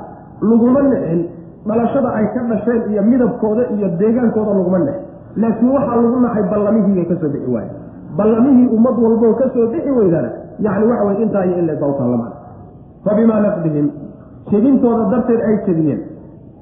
laguma 0.50 0.82
nicin 0.92 1.20
dhalashada 1.68 2.10
ay 2.20 2.26
ka 2.36 2.42
dhasheen 2.52 2.82
iyo 2.92 3.02
midabkooda 3.12 3.64
iyo 3.76 3.88
deegaankooda 4.02 4.52
laguma 4.60 4.80
nicin 4.80 5.02
laakiin 5.42 5.70
waxaa 5.76 5.96
lagu 6.02 6.20
nacay 6.26 6.44
ballamihiibay 6.52 7.06
ka 7.12 7.16
soo 7.22 7.30
bixi 7.34 7.50
waaye 7.56 7.70
ballamihii 8.18 8.68
ummad 8.76 8.96
walboo 9.06 9.34
ka 9.40 9.46
soo 9.54 9.68
bixi 9.74 9.92
weydana 9.98 10.30
yacni 10.66 10.86
waxa 10.92 11.04
weye 11.08 11.22
intaa 11.26 11.46
iyo 11.50 11.56
in 11.62 11.66
la 11.70 11.76
dawtaalama 11.84 12.28
fa 13.06 13.12
bimaa 13.20 13.40
naqdihim 13.46 13.88
jebintooda 14.52 15.04
darteed 15.14 15.42
ay 15.50 15.56
jebiyeen 15.68 16.02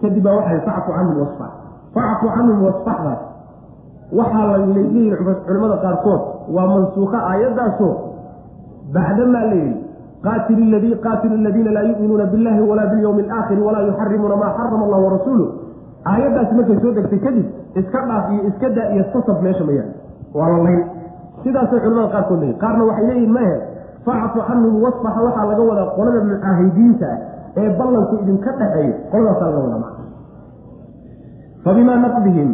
kadib 0.02 0.24
baa 0.28 0.36
waxay 0.40 0.60
facfu 0.68 0.92
canhum 0.98 1.18
wasfax. 1.24 1.52
Facfu 1.96 2.28
canhum 2.36 2.58
wasfaxdaas. 2.68 3.22
Waxaa 4.20 4.46
la 4.52 4.58
leeyihiin 4.66 5.14
culimmada 5.46 5.78
qaarkood 5.86 6.22
waa 6.56 6.68
mansuuka 6.72 7.18
aayaddaasoo 7.30 7.92
bacdamaa 8.96 9.46
la 9.52 9.56
yidhi 9.62 9.78
qaatilu 10.24 11.36
aladiina 11.42 11.72
laa 11.78 11.84
yuminuuna 11.90 12.26
billahi 12.34 12.62
walaa 12.70 12.88
bilyawmi 12.94 13.24
alaakhiri 13.28 13.62
walaa 13.68 13.82
yuxarimuuna 13.90 14.36
maa 14.44 14.52
xarama 14.58 14.84
allah 14.86 15.00
warasuuluh 15.06 15.48
aayaddaasi 16.12 16.54
markay 16.60 16.78
soo 16.84 16.92
degtay 16.98 17.20
kadib 17.26 17.46
iska 17.82 18.00
dhaaf 18.10 18.26
iyo 18.34 18.42
iska 18.50 18.70
daa 18.78 18.88
iyo 18.96 19.04
sasab 19.14 19.38
meesha 19.46 19.64
mayaan 19.70 19.92
waa 20.38 20.50
la 20.54 20.58
layn. 20.68 20.82
Sidaasay 21.44 21.80
culimada 21.84 22.08
qaarkood 22.16 22.40
leeyihiin 22.42 22.60
qaarna 22.64 22.84
waxay 22.90 23.06
leeyihiin 23.10 23.34
mahe 23.38 23.54
facfu 24.06 24.40
canhum 24.50 24.76
wasfaxa 24.86 25.22
waxaa 25.28 25.46
laga 25.52 25.64
wadaa 25.70 25.88
qolada 25.98 26.20
mucaahidiinta 26.30 27.08
ah 27.14 27.18
ee 27.62 27.70
ballanku 27.80 28.14
idinka 28.24 28.52
dhaxeeyo 28.62 28.94
qoladaasaa 29.12 29.48
laga 29.52 29.60
wadaa 29.66 29.82
macna 29.86 30.04
fa 31.66 31.72
bimaa 31.78 31.98
naqdihim 32.06 32.50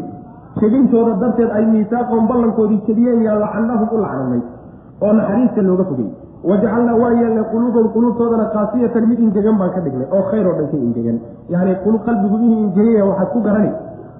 jebintooda 0.61 1.13
darteed 1.21 1.51
ay 1.59 1.65
miisaaqoon 1.73 2.25
ballankoodii 2.31 2.81
jebiyeen 2.87 3.21
yaa 3.27 3.37
lacanahum 3.43 3.89
u 3.95 4.01
lacnanay 4.05 4.41
oo 5.05 5.11
naxariista 5.19 5.61
looga 5.69 5.85
fogay 5.91 6.09
wajacalnaa 6.43 6.95
waa 6.95 7.11
yeelnay 7.19 7.43
quluubahum 7.51 7.89
quluubtoodana 7.95 8.45
kaasiyatan 8.55 9.07
mid 9.11 9.19
ingegan 9.19 9.57
baan 9.59 9.71
ka 9.75 9.81
dhignay 9.85 10.07
oo 10.15 10.21
khayr 10.31 10.47
oo 10.47 10.55
dhan 10.59 10.67
ka 10.71 10.77
ingegan 10.77 11.17
yani 11.49 11.75
qalbigu 12.07 12.35
inuu 12.45 12.59
ingegaya 12.67 13.05
waxaad 13.05 13.29
ku 13.33 13.39
garani 13.47 13.71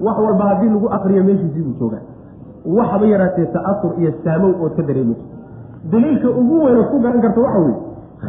wax 0.05 0.17
walba 0.25 0.43
haddii 0.49 0.69
lagu 0.75 0.87
akriyo 0.97 1.23
meeshiisii 1.23 1.63
buu 1.67 1.75
joogaa 1.79 2.01
waxaba 2.77 3.05
yaraatee 3.13 3.45
ta'asur 3.55 3.91
iyo 4.01 4.11
saamow 4.23 4.51
ood 4.65 4.73
ka 4.77 4.83
dareemayso 4.89 5.23
daliilka 5.91 6.29
ugu 6.41 6.55
weyn 6.65 6.77
ood 6.81 6.89
ku 6.91 6.99
garan 7.05 7.21
karta 7.21 7.39
waxa 7.45 7.59
weye 7.59 7.77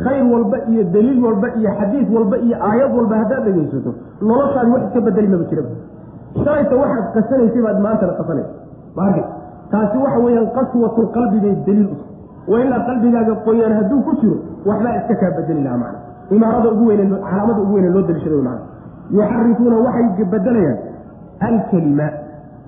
khayr 0.05 0.24
walba 0.32 0.57
iyo 0.72 0.82
daliil 0.95 1.18
walba 1.24 1.49
iyo 1.61 1.70
xadiis 1.80 2.09
walba 2.16 2.36
iyo 2.47 2.57
aayad 2.68 2.93
walba 2.99 3.14
haddaad 3.22 3.43
dhegaysato 3.47 3.91
noloshaadi 4.28 4.70
wax 4.74 4.82
iska 4.88 5.01
bedeli 5.09 5.28
maba 5.34 5.45
jiraba 5.51 5.70
shalayta 6.45 6.74
waxaad 6.82 7.07
qasanaysay 7.16 7.62
baad 7.66 7.78
maantana 7.86 8.12
qasanaysa 8.20 8.53
maarka 8.99 9.22
taasi 9.72 9.99
waxa 10.05 10.18
weeyaan 10.26 10.49
qaswatulqalbi 10.59 11.38
bay 11.47 11.55
daliil 11.66 11.88
u 11.95 11.97
wa 12.49 12.61
ilaa 12.64 12.80
qalbigaaga 12.88 13.34
qoyaan 13.47 13.72
hadduu 13.78 14.01
ku 14.07 14.12
jiro 14.20 14.36
waxbaa 14.66 14.95
iska 15.01 15.14
kaa 15.22 15.30
bedeli 15.38 15.62
lahaa 15.64 15.78
macna. 15.82 15.99
Imaarada 16.36 16.68
ugu 16.70 16.86
weyne 16.86 17.05
calaamada 17.11 17.61
ugu 17.62 17.74
weyne 17.74 17.88
loo 17.95 18.03
daliishaday 18.09 18.43
macna. 18.43 18.61
Yuxarifuuna 19.16 19.76
waxay 19.86 20.24
bedelayaan 20.32 20.78
alkelima 21.49 22.09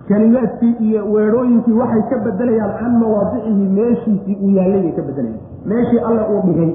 kelimaadkii 0.08 0.72
iyo 0.86 1.00
weedhooyinkii 1.12 1.72
waxay 1.82 2.02
ka 2.10 2.16
bedelayaan 2.26 2.72
can 2.78 2.92
mawaadicihi 3.02 3.64
meeshiisii 3.78 4.36
uu 4.44 4.50
yaallay 4.58 4.82
bay 4.82 4.92
ka 4.98 5.02
bedelayaan. 5.02 5.40
Meeshii 5.66 5.98
alla 6.08 6.22
uu 6.28 6.40
dhigay 6.46 6.70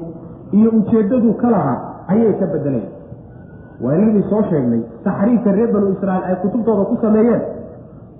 iyo 0.52 0.70
ujeeddadu 0.70 1.34
ka 1.42 1.50
lahaa 1.50 1.78
ayay 2.08 2.32
ka 2.40 2.46
bedelayaan. 2.46 2.92
Waa 3.84 3.94
inagii 3.94 4.24
soo 4.30 4.42
sheegnay 4.50 4.80
taxriifka 5.04 5.52
reer 5.52 5.72
banu 5.72 5.92
israiil 5.96 6.24
ay 6.30 6.36
kutubtooda 6.42 6.84
ku 6.90 6.96
sameeyeen 7.02 7.42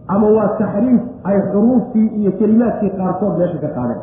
ama 0.08 0.26
waa 0.36 0.48
taxriif 0.58 1.00
ay 1.24 1.40
xuruuftii 1.52 2.06
iyo 2.20 2.32
kelimaadkii 2.38 2.90
qaarkood 2.98 3.38
meesha 3.38 3.58
ka 3.64 3.68
qaadeen 3.76 4.00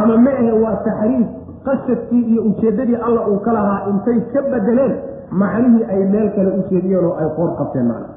ama 0.00 0.16
ma 0.24 0.30
ahe 0.40 0.52
waa 0.64 0.76
taxriif 0.86 1.26
qasadkii 1.66 2.22
iyo 2.32 2.42
ujeeddadii 2.50 2.96
alla 3.06 3.20
uu 3.30 3.38
ka 3.46 3.52
lahaa 3.56 3.80
intay 3.90 4.18
ka 4.32 4.40
bedeleen 4.52 4.94
macnihii 5.42 5.84
ay 5.94 6.02
meel 6.12 6.28
kale 6.36 6.50
u 6.58 6.62
jeediyeen 6.70 7.04
oo 7.08 7.14
ay 7.22 7.28
qoor 7.36 7.50
qabteen 7.60 7.86
macna. 7.90 8.08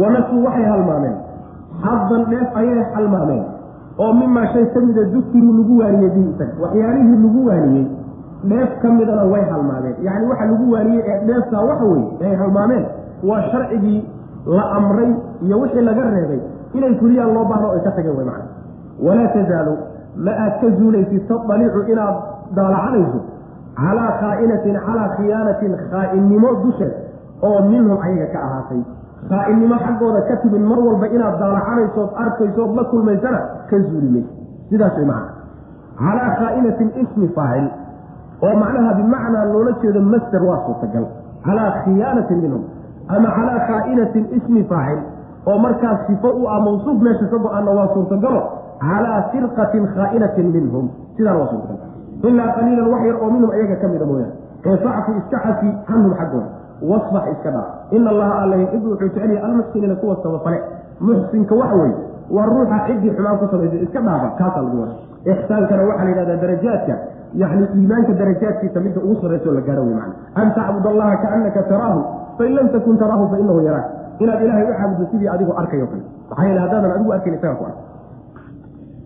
Wanasuu 0.00 0.44
waxay 0.44 0.64
halmaameen. 0.72 1.16
Xadan 1.82 2.22
dheef 2.30 2.56
ayay 2.60 2.82
halmaameen. 2.94 3.44
Oo 3.98 4.12
mimaa 4.12 4.46
shay 4.52 4.64
ka 4.74 4.80
mida 4.80 5.04
dukiruu 5.14 5.52
lagu 5.58 5.74
waaniyey 5.80 6.10
bihi 6.14 6.28
isaga 6.34 6.54
waxyaalihii 6.62 7.18
lagu 7.24 7.40
waaniyey 7.48 7.86
dheef 8.50 8.70
ka 8.82 8.88
midana 8.98 9.24
way 9.32 9.42
halmaameen. 9.52 9.94
Yacni 10.06 10.26
waxa 10.30 10.44
lagu 10.50 10.64
waaniyey 10.74 11.02
ee 11.12 11.18
dheeftaa 11.28 11.64
waxa 11.70 11.84
weye 11.84 12.06
ay 12.30 12.34
halmaameen 12.42 12.84
waa 13.28 13.42
sharcigii 13.52 14.00
la 14.56 14.64
amray 14.78 15.10
iyo 15.46 15.60
wixii 15.60 15.84
laga 15.88 16.04
reebay. 16.14 16.40
Inay 16.74 16.94
fuliyaan 17.00 17.34
loo 17.34 17.44
baahno 17.50 17.68
ay 17.74 17.80
ka 17.86 17.90
tageen 17.96 18.16
way 18.18 18.26
macna. 18.30 18.46
Walaa 19.06 19.28
tazaalu 19.34 19.74
ma 20.26 20.32
aad 20.44 20.54
ka 20.60 20.68
zuulaysid 20.78 21.22
tadalicu 21.30 21.80
inaad 21.92 22.16
daalacanayso 22.56 23.20
calaa 23.80 24.10
khaa'inatin 24.20 24.76
calaa 24.86 25.08
khiyaanatin 25.16 25.72
khaainnimo 25.90 26.50
dusheed 26.64 26.94
oo 27.48 27.58
minhum 27.70 27.98
ayaga 28.06 28.26
ka 28.34 28.38
ahaatay. 28.46 28.80
Khaainnimo 29.30 29.76
xaggooda 29.84 30.20
ka 30.28 30.34
timid 30.42 30.62
mar 30.70 30.78
walba 30.86 31.06
inaad 31.16 31.36
daalacanaysood 31.42 32.10
arkaysood 32.24 32.70
la 32.78 32.84
kulmaysana 32.90 33.40
ka 33.70 33.76
zuuli 33.88 34.08
maysa 34.14 34.32
sidaas 34.70 34.94
way 34.98 35.06
macna. 35.10 35.30
Calaa 36.00 36.30
khaa'inatin 36.40 36.88
ismi 37.02 37.28
faacil 37.36 37.66
oo 38.46 38.54
macnaha 38.62 38.90
bimacnaa 38.98 39.44
loola 39.52 39.72
jeedo 39.82 40.00
master 40.12 40.42
waa 40.48 40.58
suurtagal. 40.66 41.04
Calaa 41.46 41.70
khiyaanatin 41.84 42.38
minhum 42.44 42.62
ama 43.14 43.28
calaa 43.38 43.60
khaa'inatin 43.70 44.24
ismi 44.38 44.62
faacil 44.72 44.98
oo 45.46 45.58
markaas 45.64 46.00
sifo 46.10 46.28
u 46.42 46.46
ah 46.54 46.58
mawsuuf 46.66 46.98
meesha 47.06 47.26
ka 47.32 47.38
go'aanna 47.46 47.70
waa 47.78 47.88
suurtagalo 47.94 48.40
calaa 48.82 49.18
firqatin 49.32 49.84
khaa'inatin 49.94 50.46
minhum 50.56 50.86
sidaana 51.16 51.38
waa 51.42 51.48
suurtagal 51.52 51.90
ilaa 52.30 52.48
qaliilan 52.56 52.86
wax 52.92 53.02
yar 53.08 53.16
oo 53.24 53.30
minhum 53.34 53.50
ayaga 53.56 53.76
ka 53.82 53.86
mida 53.94 54.06
mooyaane 54.10 54.34
ee 54.70 54.76
facfu 54.84 55.10
iska 55.20 55.38
cafi 55.46 55.68
canhum 55.88 56.12
xaggooda 56.20 56.48
wasfax 56.90 57.24
iska 57.34 57.50
dhaaf 57.56 57.68
ina 57.96 58.08
allaha 58.14 58.34
alla 58.42 58.56
yuxibu 58.62 58.86
wuxuu 58.92 59.08
jecel 59.08 59.30
yahay 59.36 59.44
almuxsiniina 59.50 59.94
kuwa 60.02 60.16
samafale 60.22 60.58
muxsinka 61.08 61.54
waxa 61.60 61.76
weeye 61.82 61.96
waa 62.36 62.46
ruuxa 62.52 62.78
ciddii 62.86 63.12
xumaan 63.16 63.38
ku 63.42 63.46
samaysay 63.52 63.80
iska 63.86 64.00
dhaafa 64.08 64.28
kaasaa 64.40 64.62
lagu 64.66 64.76
wada 64.82 64.94
ixsaankana 65.32 65.82
waxaa 65.90 66.04
la 66.04 66.10
yidhahdaa 66.12 66.40
darajaadka 66.44 66.94
yani 67.42 67.64
iimaanka 67.78 68.12
darajaadkiisa 68.20 68.80
midda 68.86 69.00
ugu 69.06 69.14
sarrayso 69.22 69.50
la 69.58 69.60
gaaro 69.68 69.82
wey 69.88 69.94
macna 70.00 70.14
an 70.42 70.48
tacbud 70.58 70.86
allaha 70.92 71.16
kaanaka 71.24 71.62
taraahu 71.72 72.00
fain 72.38 72.52
lam 72.58 72.68
takun 72.74 72.96
taraahu 73.02 73.24
fainahu 73.32 73.60
yaraak 73.68 73.86
inaad 74.24 74.40
ilaahay 74.44 74.64
u 74.70 74.74
caabuddo 74.80 75.04
sidii 75.12 75.28
adigoo 75.34 75.56
arkayo 75.62 75.86
kale 75.92 76.02
maxaa 76.30 76.44
yeele 76.48 76.60
haddaadan 76.64 76.90
adigu 76.96 77.12
arkayn 77.16 77.34
isaga 77.38 77.54
ku 77.60 77.64
arka 77.70 77.82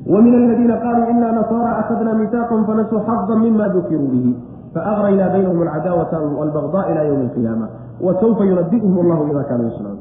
ومن 0.09 0.33
الذين 0.33 0.71
قالوا 0.71 1.09
إنا 1.11 1.31
نصارى 1.31 1.79
أخذنا 1.79 2.13
ميثاقا 2.13 2.63
فنسوا 2.63 2.99
حظا 2.99 3.35
مما 3.35 3.67
ذكروا 3.67 4.07
به 4.07 4.33
فأغرينا 4.75 5.27
بينهم 5.27 5.61
العداوة 5.61 6.39
والبغضاء 6.39 6.91
إلى 6.91 7.07
يوم 7.07 7.19
القيامة 7.21 7.67
وسوف 8.01 8.41
ينبئهم 8.41 8.99
الله 8.99 9.23
بما 9.23 9.41
كانوا 9.43 9.65
يصنعون 9.67 9.97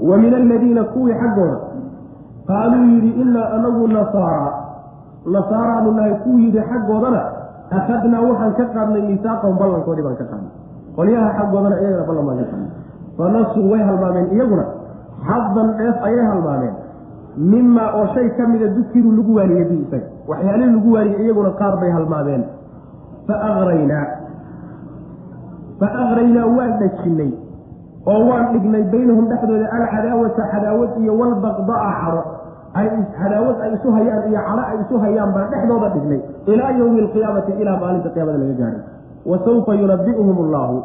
ومن 0.00 0.34
الذين 0.34 0.82
كوي 0.82 1.14
حقنا 1.14 1.58
قالوا 2.48 2.84
يري 2.86 3.22
إنا 3.22 3.56
أنه 3.56 3.86
نصارى 3.86 4.52
نصارى 5.26 5.78
أنه 5.78 6.18
كوي 6.24 6.42
يري 6.42 6.60
حقنا 6.62 7.32
أخذنا 7.72 8.20
وحن 8.20 8.52
كقرنا 8.52 9.00
ميثاقا 9.00 9.50
بلن 9.50 9.82
كودي 9.84 10.02
بان 10.02 10.14
كقرنا 10.14 10.48
قليها 10.96 11.28
حقنا 11.32 11.78
إيغنا 11.78 12.06
بلن 12.06 12.24
ما 12.24 12.34
كقرنا 12.42 12.68
فنسوا 13.18 13.72
ويها 13.72 13.90
المامين 13.94 14.24
إيغنا 14.40 14.64
حظا 15.22 15.76
إيف 15.80 16.04
أيها 16.04 16.32
المامين 16.38 16.72
mimaa 17.37 17.89
oo 17.99 18.05
shay 18.13 18.29
ka 18.37 18.47
mida 18.47 18.67
dukiru 18.77 19.11
lagu 19.17 19.31
waariyey 19.37 19.65
bi 19.69 19.75
isaga. 19.85 20.07
Waxyaalihii 20.27 20.73
lagu 20.75 20.89
waariyey 20.95 21.21
iyaguna 21.25 21.51
qaar 21.59 21.75
bay 21.81 21.91
halmaameen 21.91 22.43
fa 23.27 23.35
akraynaa 23.49 24.05
fa 25.79 25.87
akraynaa 26.03 26.45
waan 26.57 26.73
dhajinnay 26.81 27.31
oo 28.11 28.19
waan 28.29 28.45
dhignay 28.53 28.83
baynahum 28.93 29.25
dhexdooda 29.31 29.67
alcadaawata 29.77 30.43
cadaawad 30.53 30.91
iyo 31.01 31.13
walbaqdaa 31.21 31.91
cadho 32.01 32.21
ay 32.79 32.87
cadaawad 33.19 33.57
ay 33.65 33.71
isu 33.77 33.89
hayaan 33.97 34.23
iyo 34.31 34.39
cadho 34.47 34.63
ay 34.71 34.77
isu 34.83 34.95
hayaan 35.03 35.29
baan 35.35 35.47
dhexdooda 35.53 35.87
dhignay. 35.95 36.19
Ilaa 36.51 36.71
yowmi 36.79 36.99
alqiyaamati 37.05 37.51
ilaa 37.61 37.77
maalinta 37.81 38.09
qiyaamada 38.15 38.37
laga 38.43 38.55
gaadhay 38.61 38.81
wa 39.29 39.37
sawfa 39.45 39.71
yunabi'uhum 39.81 40.37
allaahu 40.45 40.75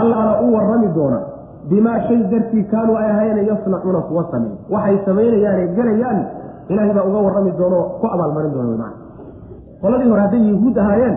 allaana 0.00 0.32
u 0.40 0.46
warrami 0.54 0.88
doona 0.96 1.18
bimaa 1.70 1.98
shay 2.08 2.18
dartii 2.32 2.64
kaanuu 2.72 2.96
ay 2.96 3.08
ahaayeen 3.10 3.46
yasnacuuna 3.50 4.00
kuwa 4.08 4.24
sameey 4.30 4.54
waxay 4.74 4.98
samaynayaane 5.06 5.66
gelayaan 5.76 6.20
ilaahay 6.68 6.94
baa 6.94 7.04
uga 7.10 7.18
warrami 7.26 7.52
doono 7.58 7.80
ku 8.00 8.06
abaalmarin 8.14 8.52
doona 8.54 8.70
wman 8.76 8.92
qoladii 9.82 10.10
hore 10.12 10.22
hadday 10.26 10.42
yahuud 10.52 10.76
ahaayeen 10.84 11.16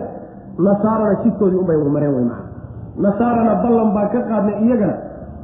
nasaarana 0.68 1.14
jidkoodii 1.24 1.60
unbay 1.62 1.76
mareen 1.96 2.14
wey 2.16 2.24
maan 2.30 2.44
nasaarana 3.06 3.54
ballan 3.64 3.90
baa 3.96 4.06
ka 4.14 4.20
qaadnay 4.30 4.56
iyagana 4.66 4.94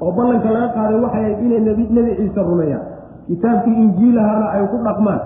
oo 0.05 0.12
ballanka 0.18 0.50
laga 0.57 0.68
qaaday 0.76 0.98
waxay 1.05 1.24
ahayd 1.24 1.38
inay 1.46 1.61
nebi 1.66 1.84
ciise 2.18 2.40
rumeeyaan. 2.50 2.84
Kitaabkii 3.26 3.74
injiilahaana 3.82 4.46
ay 4.55 4.62
ku 4.72 4.76
dhaqmaan. 4.86 5.20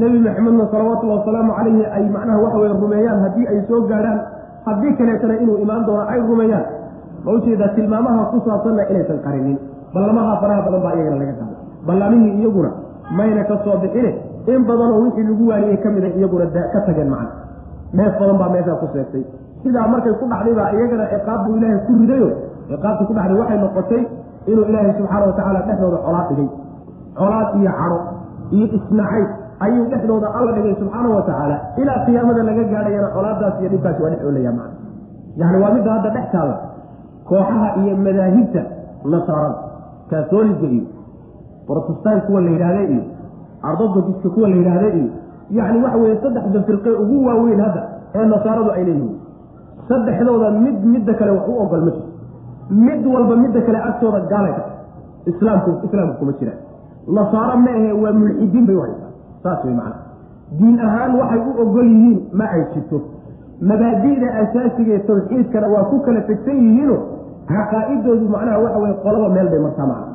Nebi 0.00 0.18
maxamedna 0.26 0.64
salawaatullhi 0.72 1.16
wasalaamu 1.20 1.52
calayhi 1.58 1.84
ay 1.96 2.04
macnaha 2.14 2.38
waxa 2.44 2.58
weye 2.62 2.74
rumeeyaan 2.84 3.18
haddii 3.24 3.46
ay 3.52 3.58
soo 3.68 3.80
gaadhaan 3.90 4.20
haddii 4.66 4.92
kaleetana 4.98 5.34
inuu 5.42 5.56
imaan 5.64 5.84
doono 5.86 6.04
ay 6.12 6.20
rumeeyaan 6.30 6.64
ma 7.24 7.30
u 7.32 7.38
jeedaa 7.46 7.68
tilmaamaha 7.76 8.22
ku 8.32 8.36
saabsanna 8.46 8.82
inaysan 8.92 9.18
qarinin. 9.26 9.58
Ballamaha 9.94 10.32
faraha 10.42 10.60
badan 10.66 10.80
baa 10.86 10.94
iyagana 10.98 11.16
laga 11.22 11.34
qaaday. 11.40 11.56
Ballamihii 11.86 12.32
iyaguna 12.40 12.70
mayna 13.18 13.42
ka 13.50 13.56
soo 13.64 13.76
bixine. 13.82 14.10
In 14.52 14.60
badanoo 14.68 14.98
wixii 15.04 15.24
lagu 15.28 15.44
waariyey 15.50 15.76
ka 15.84 15.88
mida 15.94 16.08
iyaguna 16.18 16.46
ka 16.74 16.80
tageen 16.86 17.08
macna. 17.14 17.30
Neef 17.98 18.12
badan 18.20 18.36
baa 18.40 18.48
meeshaa 18.54 18.76
ku 18.82 18.86
seegtay. 18.94 19.22
Sidaa 19.62 19.86
markay 19.92 20.14
ku 20.20 20.24
dhacday 20.32 20.54
baa 20.58 20.70
iyagana 20.76 21.04
ciqaab 21.12 21.42
ilaahay 21.56 21.78
ku 21.86 21.92
ridayo. 22.00 22.28
Ciqaabtii 22.70 23.06
ku 23.08 23.12
dhacday 23.18 23.36
waxay 23.40 23.58
noqotay 23.64 24.02
inuu 24.50 24.64
ilaahay 24.70 24.92
subxaana 24.98 25.24
watacaala 25.30 25.60
dhexdooda 25.68 25.98
colaad 26.06 26.26
dhigay. 26.30 26.48
Colaad 27.18 27.48
iyo 27.60 27.70
cadho 27.78 27.98
iyo 28.56 28.66
isnacay 28.78 29.24
ayuu 29.64 29.84
dhexdooda 29.92 30.28
alla 30.38 30.50
dhigay 30.56 30.74
subxaana 30.80 31.08
wa 31.16 31.22
tacaala. 31.28 31.56
Ilaa 31.82 31.98
qiyaamada 32.06 32.42
laga 32.48 32.62
gaadhayana 32.72 33.08
colaadaas 33.16 33.54
iyo 33.60 33.68
dhibkaasi 33.74 34.00
waa 34.02 34.10
dhex 34.12 34.20
oolaya 34.28 34.52
macna. 34.58 34.74
Yani 35.40 35.56
waa 35.62 35.70
midda 35.76 35.90
hadda 35.96 36.10
dhex 36.16 36.26
taalla 36.34 36.54
kooxaha 37.28 37.68
iyo 37.82 37.96
madaahibta 37.96 38.62
nasaarada 39.12 39.58
kaatooliga 40.10 40.66
iyo 40.76 40.84
protestant 41.66 42.24
kuwa 42.26 42.40
la 42.40 42.50
yidhaahda 42.50 42.82
iyo 42.94 43.02
ardodogiska 43.62 44.28
kuwa 44.34 44.48
la 44.48 44.56
yidhaahda 44.56 44.88
iyo 44.98 45.10
yacni 45.50 45.82
waxa 45.84 45.98
weeye 45.98 46.16
saddexda 46.22 46.62
firqe 46.62 46.90
ugu 46.90 47.26
waaweyn 47.26 47.60
hadda 47.60 47.82
ee 48.14 48.24
nasaaradu 48.26 48.70
ay 48.70 48.84
leeyihiin. 48.84 49.18
Saddexdooda 49.88 50.50
mid 50.50 50.84
midda 50.84 51.14
kale 51.14 51.30
wax 51.30 51.48
u 51.48 51.54
ogol 51.62 51.80
ma 51.86 51.90
jirto 51.90 52.08
mid 52.70 53.06
walba 53.14 53.36
midda 53.36 53.60
kale 53.66 53.78
agtooda 53.88 54.20
gaalay 54.32 54.52
ka 54.58 54.62
islaamku 55.30 55.70
islaamku 55.86 56.14
kuma 56.18 56.32
jiraan 56.40 56.58
nasaaro 57.16 57.56
ma 57.64 57.70
ahe 57.78 57.92
waa 58.02 58.12
mulxidiin 58.20 58.66
bay 58.66 58.76
u 58.76 58.80
haysaa. 58.84 59.10
Saas 59.42 59.64
wey 59.64 59.74
macana 59.74 59.96
diin 60.58 60.78
ahaan 60.86 61.12
waxay 61.20 61.40
u 61.50 61.52
ogol 61.64 61.86
yihiin 61.94 62.18
ma 62.38 62.44
ay 62.56 62.62
jirto 62.74 62.96
mabaadi'da 63.70 64.28
asaasiga 64.42 64.96
tawxiidkana 65.08 65.66
waa 65.74 65.84
ku 65.90 65.96
kala 66.06 66.20
tegsan 66.30 66.56
yihiino 66.64 66.96
caqaa'idoodu 67.50 68.26
macnaha 68.34 68.58
waxa 68.64 68.78
weye 68.84 68.94
qolaba 69.04 69.28
meel 69.36 69.48
bay 69.52 69.60
martaa 69.66 69.86
macna. 69.92 70.06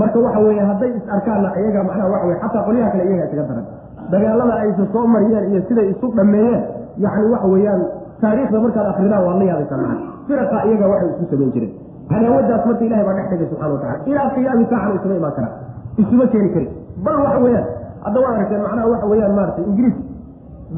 Marka 0.00 0.18
waxa 0.26 0.40
weeye 0.46 0.62
hadday 0.70 0.90
is 0.98 1.04
arkaanna 1.16 1.48
iyaga 1.60 1.80
macnaha 1.88 2.08
waxa 2.14 2.26
weye 2.28 2.38
xataa 2.42 2.62
qolyaha 2.68 2.88
kale 2.92 3.04
iyaga 3.10 3.24
isaga 3.26 3.44
daran 3.50 3.66
dagaalada 4.12 4.54
aysa 4.62 4.84
soo 4.92 5.04
mariyeen 5.14 5.44
iyo 5.52 5.60
siday 5.68 5.86
isu 5.92 6.06
dhameeyeen 6.18 6.62
yacni 7.04 7.26
waxa 7.34 7.48
weeyaan 7.54 7.82
taariikhda 8.22 8.58
markaad 8.64 8.86
akridaan 8.92 9.22
waad 9.26 9.38
la 9.40 9.44
yaabaysaa 9.50 9.78
macna. 9.82 9.96
Firaqa 10.28 10.56
iyaga 10.68 10.86
waxay 10.92 11.08
isku 11.12 11.24
samayn 11.32 11.50
jireen. 11.54 11.72
Cadaawadaas 12.10 12.62
marka 12.68 12.84
ilahay 12.88 13.04
baa 13.08 13.14
dhex 13.18 13.26
dhigay 13.32 13.48
subxana 13.50 13.72
watacala 13.74 13.98
ilaa 14.10 14.28
qiyaami 14.34 14.64
saacana 14.70 14.94
isuma 14.98 15.14
imaan 15.20 15.34
karaan 15.38 15.54
isuma 16.02 16.24
keeni 16.32 16.48
karin. 16.54 16.70
Bal 17.04 17.16
waxa 17.26 17.38
weeyaan 17.44 17.66
hadda 18.06 18.18
waad 18.24 18.34
aragteen 18.36 18.62
macnaha 18.66 18.86
waxa 18.94 19.06
weeyaan 19.12 19.34
maaragtay 19.38 19.64
ingiriis 19.70 19.96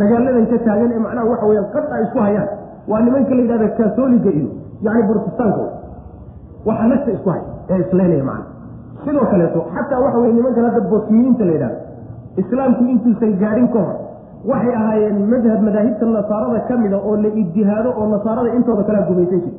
dagaaladan 0.01 0.47
ka 0.53 0.59
taagan 0.67 0.91
ee 0.97 1.01
macnaha 1.07 1.27
waxa 1.33 1.47
weyaan 1.51 1.69
qad 1.75 1.85
ay 1.97 2.03
isku 2.07 2.19
hayaan. 2.27 2.49
Waa 2.91 3.01
nimanka 3.07 3.35
la 3.37 3.43
yidhahda 3.45 3.69
katoliga 3.79 4.31
iyo 4.39 4.49
yani 4.87 5.03
brotestanka 5.09 5.65
waxa 6.69 6.87
nafta 6.93 7.11
isku 7.17 7.29
hay 7.35 7.43
ee 7.73 7.79
islaynaya 7.85 8.25
macna 8.31 8.47
sidoo 9.05 9.27
kaleeto 9.33 9.61
xataa 9.75 10.01
waxa 10.05 10.19
weye 10.23 10.33
nimankan 10.39 10.65
hadda 10.69 10.81
bosniyiinta 10.93 11.45
la 11.49 11.53
yidhahdo 11.57 11.79
islaamku 12.43 12.83
intuusan 12.95 13.33
gaadhin 13.43 13.69
ka 13.75 13.79
hor 13.87 13.97
waxay 14.51 14.75
ahaayeen 14.81 15.19
madhab 15.33 15.61
madaahibta 15.69 16.07
nasaarada 16.17 16.61
ka 16.69 16.75
mida 16.83 16.99
oo 17.09 17.15
la 17.25 17.31
ijihaado 17.43 17.91
oo 18.01 18.07
nasaarada 18.15 18.51
intooda 18.59 18.83
kalea 18.89 19.03
gumaysan 19.11 19.41
jir 19.45 19.55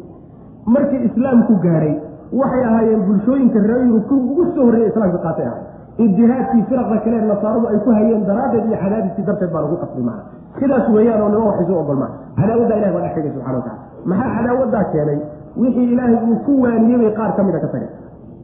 markii 0.75 1.01
islaamku 1.09 1.53
gaadhay 1.65 1.93
waxay 2.41 2.63
ahaayeen 2.69 3.01
bulshooyinka 3.09 3.59
reer 3.69 3.81
yurub 3.89 4.03
kuwii 4.09 4.25
ugu 4.31 4.43
soo 4.55 4.65
horreeyay 4.67 4.89
islaamka 4.93 5.19
qaatay 5.27 5.45
ahay 5.51 5.63
ijihaadkii 6.05 6.63
firaqda 6.69 6.97
kale 7.05 7.17
nasaaradu 7.31 7.65
ay 7.71 7.77
ku 7.85 7.89
hayeen 7.97 8.21
daraaddeed 8.29 8.65
iyo 8.69 8.77
cadaadiskii 8.83 9.25
darteed 9.29 9.51
baa 9.55 9.61
lagu 9.65 9.77
qasbay 9.83 10.03
macna 10.09 10.23
sidaas 10.59 10.85
weeyaan 10.95 11.21
oo 11.25 11.29
nima 11.33 11.45
wax 11.49 11.57
isu 11.65 11.73
ogol 11.81 11.97
maa 12.03 12.11
cadaawaddaa 12.39 12.77
ilahi 12.79 12.93
baa 12.95 13.03
dhex 13.05 13.13
dhigay 13.15 13.31
subxana 13.35 13.57
watacala 13.57 13.77
maxaa 14.11 14.31
cadaawaddaa 14.37 14.83
keenay? 14.93 15.19
Wixii 15.61 15.87
ilaahay 15.93 16.17
uu 16.29 16.37
ku 16.45 16.51
waaniyey 16.63 16.97
bay 17.01 17.11
qaar 17.19 17.31
ka 17.37 17.43
mida 17.47 17.59
ka 17.63 17.67
tageen. 17.73 17.91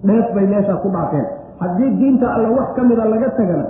Dheef 0.07 0.27
bay 0.35 0.45
meeshaa 0.53 0.77
ku 0.83 0.89
dhaafeen. 0.95 1.25
Haddii 1.61 1.89
diinta 1.99 2.27
alle 2.35 2.49
wax 2.57 2.67
ka 2.77 2.81
mida 2.89 3.05
laga 3.13 3.29
tagana 3.37 3.65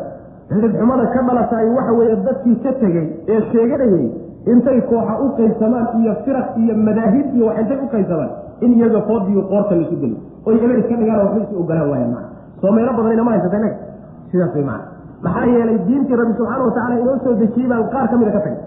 xidhibxumada 0.52 1.06
ka 1.16 1.22
dhalatay 1.28 1.66
waxa 1.78 1.94
weeye 2.00 2.16
dadkii 2.28 2.56
ka 2.64 2.72
tegey 2.82 3.06
ee 3.34 3.40
sheeganayey 3.52 4.06
intay 4.54 4.80
kooxa 4.92 5.14
u 5.26 5.28
qaybsamaan 5.38 5.86
iyo 6.02 6.14
firaq 6.26 6.48
iyo 6.64 6.74
madaahib 6.88 7.26
iyo 7.38 7.46
wax 7.50 7.58
intay 7.64 7.78
u 7.86 7.88
qaybsamaan 7.94 8.32
in 8.66 8.72
iyaga 8.80 9.02
foodiyo 9.10 9.42
qoorta 9.52 9.74
laisu 9.80 9.96
geliyo 10.02 10.20
oy 10.48 10.56
eber 10.66 10.78
iska 10.82 10.96
dhigaan 11.02 11.20
waxba 11.24 11.40
isu 11.46 11.56
ogolaan 11.64 11.90
waayaan 11.92 12.12
maa 12.16 12.26
soo 12.66 12.72
meelo 12.74 12.92
badan 12.98 13.14
inama 13.14 13.32
haysata 13.38 13.58
sidaas 14.32 14.54
way 14.58 14.64
macana 14.66 14.90
maxaa 15.26 15.46
yeelay 15.54 15.78
diintii 15.88 16.16
rabbi 16.20 16.34
subxaana 16.38 16.64
watacala 16.68 16.96
inoo 17.02 17.18
soo 17.24 17.34
dejiyey 17.42 17.68
baan 17.72 17.84
qaar 17.94 18.08
ka 18.12 18.18
mida 18.18 18.32
ka 18.36 18.40
tagay. 18.46 18.58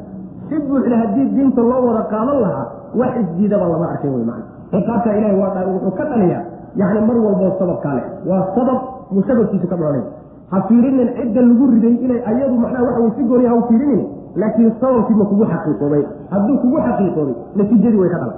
Si 0.49 0.55
buuxda 0.69 0.97
haddii 1.03 1.27
diinta 1.35 1.61
loo 1.71 1.81
wada 1.87 2.03
qaadan 2.13 2.39
lahaa 2.45 2.67
wax 3.01 3.13
isdiidaba 3.23 3.67
lama 3.73 3.87
arkay 3.93 4.11
wey 4.15 4.25
macana 4.31 4.47
ciqaabta 4.73 5.11
ilahay 5.19 5.37
waa 5.43 5.63
wuxuu 5.73 5.93
ka 5.99 6.05
dhaliyaa 6.13 6.43
yacni 6.81 7.01
mar 7.09 7.17
walboo 7.27 7.51
sababkaa 7.59 7.95
leh. 7.99 8.07
Waa 8.31 8.43
sabab 8.55 8.79
muu 9.13 9.23
sababkiisu 9.29 9.67
ka 9.73 9.77
dhalanay 9.81 10.05
ha 10.53 10.57
fiirinin 10.69 11.09
cidda 11.19 11.41
lagu 11.49 11.65
riday 11.75 11.95
inay 12.07 12.21
ayadu 12.31 12.55
macnaha 12.65 12.85
waxa 12.89 13.01
wey 13.05 13.13
si 13.17 13.23
gooniya 13.31 13.51
ha 13.53 13.57
u 13.61 13.63
fiirinin 13.69 14.03
laakiin 14.41 14.73
sababkii 14.81 15.17
ma 15.21 15.25
kugu 15.31 15.45
xaqiiqoobay. 15.53 16.03
Hadduu 16.33 16.57
kugu 16.63 16.77
xaqiiqoobay 16.87 17.35
natiijadii 17.59 18.01
way 18.03 18.11
ka 18.15 18.19
dhalan. 18.23 18.37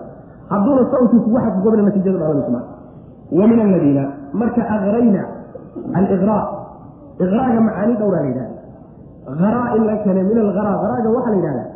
Hadduuna 0.52 0.82
sababkii 0.92 1.20
kugu 1.26 1.38
xaqiiqoobana 1.44 1.82
natiijadu 1.88 2.18
dhalanayso 2.22 2.50
maa 2.56 2.64
wa 3.38 3.44
min 3.50 3.58
aladiina 3.66 4.02
marka 4.40 4.62
agrayna 4.76 5.22
aliqraa 5.98 6.42
iqraaga 7.24 7.60
macaani 7.68 7.94
dhowraa 8.00 8.22
la 8.24 8.28
yidhahda 8.30 8.56
haraa 9.42 9.68
in 9.76 9.82
la 9.90 9.94
keenay 10.04 10.24
min 10.30 10.38
alharaa 10.46 10.76
haraaga 10.84 11.08
waxaa 11.16 11.32
la 11.34 11.38
yidhahdaa 11.40 11.68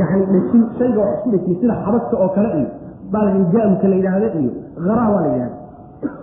yani 0.00 0.24
dhejin 0.32 0.62
shayga 0.78 0.98
wax 1.04 1.12
isku 1.18 1.30
dhejin 1.34 1.54
sida 1.60 1.74
xabadka 1.84 2.14
oo 2.24 2.28
kale 2.36 2.48
iyo 2.60 2.68
baalgaamka 3.14 3.86
la 3.92 3.96
yidhaahda 4.00 4.28
iyo 4.42 4.52
haraa 4.88 5.08
waa 5.14 5.22
la 5.26 5.30
yidhahda 5.34 5.56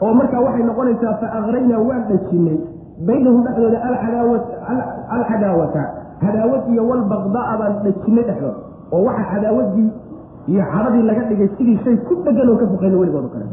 oo 0.06 0.12
markaa 0.20 0.42
waxay 0.46 0.64
noqonaysaa 0.70 1.14
fa 1.22 1.28
akraynaa 1.40 1.82
waan 1.90 2.04
dhejinay 2.12 2.58
baynahum 3.08 3.42
dhexdooda 3.46 3.80
alcadaawata 5.18 5.84
cadaawad 6.24 6.64
iyo 6.74 6.84
walbaqdaa 6.90 7.54
baan 7.62 7.74
dhejinay 7.86 8.24
dhexdooda 8.30 8.58
oo 8.96 9.02
waxa 9.08 9.24
cadaawadii 9.34 9.90
iyo 10.52 10.64
cadhadii 10.74 11.04
laga 11.10 11.24
dhigay 11.30 11.50
sidii 11.58 11.78
shay 11.84 11.96
ku 12.08 12.14
dhegan 12.26 12.50
oo 12.54 12.58
ka 12.62 12.66
foqayna 12.74 12.98
weligood 13.02 13.26
o 13.26 13.32
kale 13.36 13.46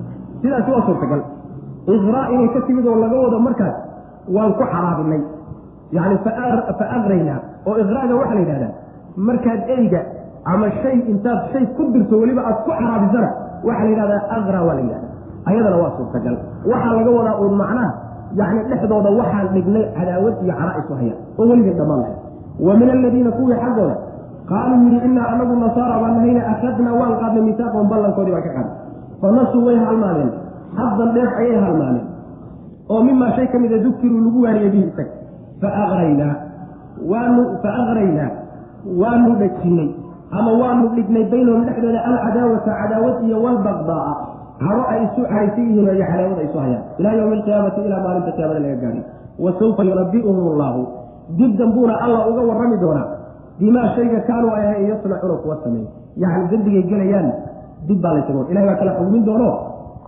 sidaasi 0.42 0.70
waa 0.74 0.84
suurtagal 0.88 1.20
iqraa 1.96 2.26
inay 2.34 2.48
ka 2.54 2.60
timid 2.66 2.86
oo 2.90 2.96
laga 3.04 3.16
wado 3.24 3.38
markaas 3.46 3.76
waan 4.36 4.52
ku 4.58 4.64
xaraabinay. 4.72 5.22
Yani 5.96 6.16
fa 6.24 6.30
aqraynaa 6.96 7.38
oo 7.68 7.74
iqraaga 7.82 8.14
waxaa 8.20 8.34
la 8.38 8.40
yidhahdaa 8.44 8.72
markaad 9.28 9.60
eyga 9.76 10.00
ama 10.52 10.66
shay 10.82 10.96
intaad 11.12 11.40
shay 11.52 11.64
ku 11.76 11.82
dirto 11.94 12.14
weliba 12.22 12.42
aad 12.50 12.58
ku 12.66 12.70
xaraabisana 12.78 13.28
waxaa 13.68 13.84
la 13.84 13.90
yidhahdaa 13.92 14.20
aqra 14.36 14.58
waa 14.68 14.74
la 14.78 14.82
yidhahda 14.86 15.06
ayadana 15.50 15.76
waa 15.82 15.92
suurtagal. 15.96 16.36
Waxaa 16.70 16.92
laga 16.98 17.10
wadaa 17.18 17.36
uun 17.42 17.54
macnaha 17.62 17.90
yani 18.40 18.58
dhexdooda 18.70 19.10
waxaan 19.20 19.46
dhignay 19.54 19.84
cadaawad 19.96 20.34
iyo 20.44 20.54
cara 20.60 20.72
isu 20.80 20.92
hayaan 21.00 21.18
oo 21.38 21.44
weligay 21.50 21.74
dhammaan 21.78 22.00
lahay. 22.04 22.16
Wa 22.66 22.72
min 22.80 22.88
aladiina 22.94 23.30
kuwii 23.38 23.56
xaggooda 23.62 23.94
qaaluu 24.50 24.78
yidhi 24.84 24.98
inaa 25.08 25.26
anagu 25.32 25.54
nasaara 25.64 25.96
baan 26.02 26.14
nahayna 26.20 26.42
akhadnaa 26.52 26.94
waan 27.00 27.12
qaadnay 27.22 27.42
misaaqon 27.48 27.86
ballankoodii 27.92 28.32
baan 28.36 28.44
ka 28.46 28.52
qaadnay. 28.56 28.76
Fanasuu 29.22 29.62
way 29.66 29.76
halmaameen 29.86 30.30
xaddan 30.76 31.08
dheef 31.16 31.30
ayay 31.42 31.56
halmaameen 31.64 32.06
oo 32.92 33.00
mimaa 33.08 33.32
shay 33.36 33.46
ka 33.52 33.58
mida 33.64 33.78
dukiruu 33.86 34.20
lagu 34.26 34.38
waariyey 34.46 34.70
bihi 34.74 34.84
isaga 34.90 35.12
faaqraynaa 35.62 36.34
waanu 37.12 37.42
fa 37.62 37.68
aqraynaa 37.82 38.30
waanu 39.02 39.30
dhajinnay. 39.40 39.88
Ama 40.38 40.52
waanu 40.60 40.84
dhignay 40.96 41.24
baynahum 41.32 41.62
dhexdooda 41.66 42.00
alcadaawata 42.08 42.70
cadaawad 42.80 43.16
iyo 43.26 43.36
walbaqdaaa. 43.44 44.14
Caro 44.60 44.82
ay 44.92 44.98
isu 45.08 45.20
caraysan 45.30 45.64
yihiin 45.68 45.88
iyo 45.88 46.04
cadaawad 46.10 46.38
ay 46.42 46.46
isu 46.48 46.58
hayaan. 46.64 46.82
Ilaa 47.00 47.14
yowmi 47.18 47.34
alqiyaamati 47.38 47.80
ilaa 47.88 48.00
maalinta 48.04 48.30
qiyaamada 48.36 48.60
laga 48.64 48.76
gaadhay 48.82 49.02
wa 49.44 49.50
sawfa 49.60 49.82
yunabi'uhum 49.88 50.44
allahu 50.52 50.80
dib 51.38 51.52
dambuuna 51.60 51.94
alla 52.04 52.18
uga 52.30 52.42
warrami 52.50 52.76
doonaa. 52.82 53.06
Bimaa 53.60 53.86
shayga 53.96 54.20
kaanuu 54.28 54.52
ay 54.58 54.64
ahayn 54.68 54.86
yasnacuuna 54.92 55.36
kuwa 55.42 55.56
sameey 55.64 55.86
yacni 56.22 56.44
dembigay 56.52 56.82
gelayaan 56.90 57.28
dib 57.88 57.98
baa 58.04 58.12
laysago 58.16 58.42
ilahay 58.52 58.66
baa 58.70 58.78
kala 58.82 58.92
xugmin 59.00 59.22
doono 59.28 59.48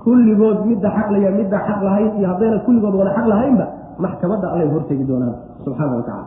kulligood 0.05 0.59
midda 0.71 0.89
xaq 0.97 1.09
laya 1.15 1.31
midda 1.39 1.59
xaq 1.69 1.79
lahayn 1.87 2.11
iyo 2.19 2.27
haddayna 2.33 2.59
kulligood 2.67 2.95
wada 3.01 3.11
xaq 3.17 3.27
lahaynba 3.33 3.67
maxkamadda 4.05 4.47
allay 4.53 4.69
hortegi 4.75 5.05
doonaan 5.11 5.35
subxaana 5.65 5.93
wa 5.99 6.03
tacala 6.09 6.25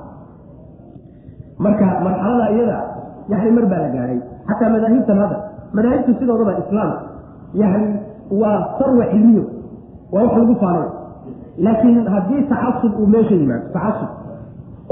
marka 1.65 1.85
marxalada 2.05 2.45
iyada 2.55 2.77
yani 3.31 3.51
mar 3.57 3.65
baa 3.71 3.81
la 3.85 3.89
gaadhay 3.95 4.19
xataa 4.49 4.69
madaahibtan 4.75 5.17
hadda 5.23 5.37
madaahibtu 5.75 6.11
sidoodaba 6.19 6.53
islaam. 6.63 6.91
Yani 7.61 7.87
waa 8.41 8.59
sarwa 8.79 9.05
cilmiyo 9.11 9.43
waa 10.13 10.21
wax 10.25 10.33
lagu 10.41 10.55
faanay 10.61 10.87
laakiin 11.65 11.97
haddii 12.13 12.41
tacasub 12.51 12.93
uu 13.01 13.07
meesha 13.13 13.35
yimaado 13.41 13.65
tacasub 13.75 14.09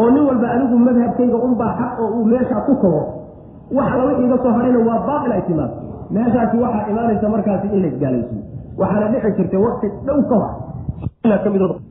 oo 0.02 0.10
nin 0.14 0.24
walba 0.30 0.48
anigu 0.56 0.76
madhabkayga 0.88 1.38
unbaa 1.48 1.72
xaq 1.80 1.94
oo 2.04 2.10
uu 2.18 2.26
meesha 2.34 2.56
ku 2.68 2.74
kobo 2.84 3.02
wax 3.78 3.88
alla 3.94 4.04
wixii 4.10 4.26
iga 4.30 4.38
soo 4.44 4.52
hadhayna 4.58 4.80
waa 4.90 5.00
baatil 5.08 5.32
ay 5.38 5.42
timaado. 5.50 5.74
Meeshaasi 6.16 6.56
waxaa 6.64 6.86
imaanaysa 6.92 7.28
markaasi 7.36 7.68
in 7.76 7.80
laisgaalaysiyo 7.86 8.42
waxaana 8.78 9.08
dhici 9.14 9.32
jirtay 9.38 9.60
wakti 9.66 9.88
dhow 10.06 10.20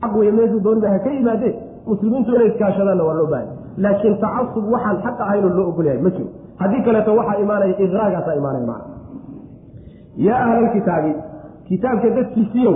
ka 0.01 0.07
wey 0.17 0.31
meeshuu 0.31 0.59
dooniba 0.59 0.89
ha 0.89 0.99
ka 0.99 1.09
yimaadee 1.09 1.53
muslimiintu 1.87 2.35
inay 2.35 2.47
iskaashadaanna 2.47 3.03
waa 3.03 3.13
loo 3.13 3.27
bahay 3.33 3.47
laakiin 3.77 4.17
tacasub 4.23 4.65
waxaan 4.73 4.97
xaq 5.03 5.17
ahaynoo 5.25 5.49
loo 5.57 5.67
ogolyahay 5.69 6.01
ma 6.01 6.09
jiro. 6.09 6.29
Haddii 6.61 6.81
kaleeto 6.85 7.15
waxaa 7.15 7.39
imaanaya 7.43 7.75
iqraagaasaa 7.85 8.35
imaanaya 8.41 8.65
macna 8.71 8.95
yaa 10.17 10.39
ahlalkitaabi 10.45 11.11
kitaabka 11.67 12.09
dadkiisiiyow 12.17 12.75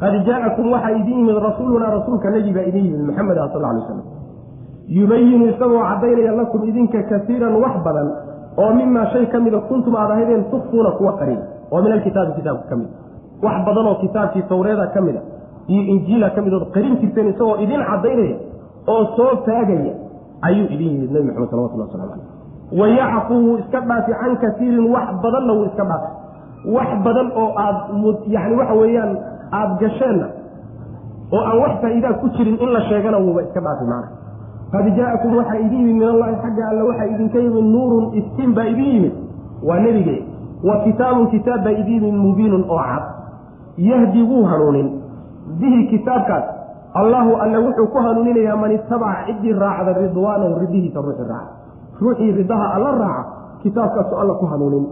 qad 0.00 0.14
jaa'akum 0.28 0.72
waxaa 0.72 0.90
idin 1.00 1.18
yimid 1.18 1.38
rasuulunaa 1.48 1.90
rasuulka 1.98 2.30
nagi 2.30 2.52
baa 2.56 2.66
idin 2.70 2.84
yimid 2.86 3.02
maxamed 3.08 3.38
ah 3.38 3.48
sal 3.52 3.64
alay 3.64 3.82
slam 3.88 4.00
yubayinu 4.98 5.44
isagoo 5.52 5.82
caddaynaya 5.90 6.32
lakum 6.40 6.68
idinka 6.70 7.02
kasiiran 7.10 7.54
wax 7.64 7.74
badan 7.86 8.08
oo 8.56 8.70
mimaa 8.78 9.06
shay 9.12 9.26
ka 9.26 9.40
mida 9.40 9.58
kuntum 9.68 9.96
aad 9.96 10.10
ahaydeen 10.10 10.44
tukfuuna 10.52 10.90
kuwa 10.98 11.12
qarin 11.20 11.40
oo 11.70 11.82
min 11.82 11.92
alkitaabi 11.92 12.32
kitaabka 12.38 12.68
ka 12.70 12.76
mid 12.76 12.88
wax 13.42 13.56
badan 13.66 13.86
oo 13.86 13.94
kitaabkii 14.04 14.42
tawreeda 14.48 14.86
ka 14.94 15.00
mid 15.00 15.16
a 15.16 15.22
iyo 15.72 15.82
injiila 15.92 16.30
ka 16.30 16.42
midood 16.42 16.64
qarin 16.74 16.96
jirteen 17.00 17.28
isagoo 17.32 17.56
idin 17.64 17.80
caddaynaya 17.90 18.36
oo 18.92 19.04
soo 19.16 19.32
taagaya 19.46 19.92
ayuu 20.48 20.66
idin 20.74 20.88
yimid 20.92 21.10
nabi 21.12 21.26
maxamed 21.26 21.50
salawatullah 21.50 21.86
waslamu 21.88 22.10
caleyh 22.10 22.34
wayacfu 22.80 23.34
wuu 23.44 23.56
iska 23.62 23.80
dhaafi 23.80 24.12
can 24.20 24.36
kasiirin 24.44 24.86
wax 24.94 25.06
badanna 25.22 25.52
wuu 25.52 25.64
iska 25.70 25.84
dhaafi. 25.90 26.08
Wax 26.76 26.88
badan 27.04 27.28
oo 27.40 27.48
aad 27.64 27.76
yani 28.34 28.54
waxa 28.60 28.74
weeyaan 28.80 29.12
aada 29.58 29.74
gasheenna 29.82 30.26
oo 31.32 31.40
aan 31.50 31.58
wax 31.62 31.72
faa'iidaa 31.82 32.12
ku 32.22 32.28
jirin 32.36 32.56
in 32.64 32.70
la 32.76 32.80
sheegana 32.88 33.18
wuuba 33.24 33.42
iska 33.42 33.60
dhaafi 33.66 33.84
macna 33.84 34.08
qad 34.72 34.86
jaa'akum 34.98 35.36
waxaa 35.36 35.58
idin 35.66 35.78
yimid 35.80 35.94
min 36.00 36.08
allahi 36.14 36.34
xagga 36.44 36.62
alle 36.70 36.82
waxaa 36.88 37.06
idinka 37.14 37.38
yimid 37.44 37.64
nuurun 37.74 38.04
iftiin 38.20 38.54
baa 38.54 38.64
idin 38.72 38.84
yimid. 38.94 39.14
Waa 39.68 39.78
nebige 39.84 40.16
wa 40.68 40.74
kitaabun 40.84 41.26
kitaab 41.34 41.64
baa 41.64 41.70
idin 41.82 41.94
yimid 42.02 42.14
mubiinun 42.24 42.64
oo 42.68 42.78
cad 42.90 43.04
yahdi 43.78 44.22
wuu 44.22 44.44
hanuunin. 44.44 44.88
Bihi 45.60 45.86
kitaabkaas 45.86 46.44
allahu 46.94 47.36
alle 47.36 47.58
wuxuu 47.58 47.86
ku 47.86 47.98
hanuuninayaa 47.98 48.56
man 48.56 48.72
itabaca 48.72 49.26
ciddii 49.26 49.52
raacda 49.52 49.92
ridwaanahu 49.92 50.58
ridihiisa 50.60 51.00
ruuxii 51.00 51.28
raaca. 51.28 51.52
Ruuxii 52.00 52.32
ridaha 52.32 52.74
alla 52.74 52.90
raaca 52.90 53.24
kitaabkaasu 53.62 54.16
alla 54.16 54.34
ku 54.34 54.46
hanuunin. 54.46 54.86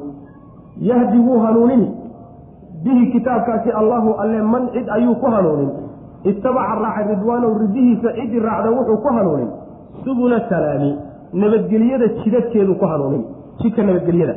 Yahdi 0.81 1.19
wuu 1.19 1.39
hanuunini 1.41 1.89
bihi 2.85 3.07
kitaabkaasi 3.13 3.71
allahu 3.71 4.15
alle 4.19 4.43
man 4.43 4.69
cid 4.73 4.89
ayuu 4.91 5.15
ku 5.15 5.27
hanuunin. 5.27 5.71
Itabaca 6.25 6.75
raaca 6.83 7.09
ridwaanahu 7.09 7.59
ridihiisa 7.59 8.13
ciddii 8.13 8.41
raacda 8.41 8.71
wuxuu 8.71 8.97
ku 8.97 9.09
hanuunin. 9.09 9.49
Subula 10.05 10.41
salaami 10.49 10.99
nabadgelyada 11.33 12.09
jidadkeedu 12.09 12.75
ku 12.75 12.85
hanuunin. 12.87 13.25
Jidka 13.63 13.83
nabadgelyada 13.83 14.35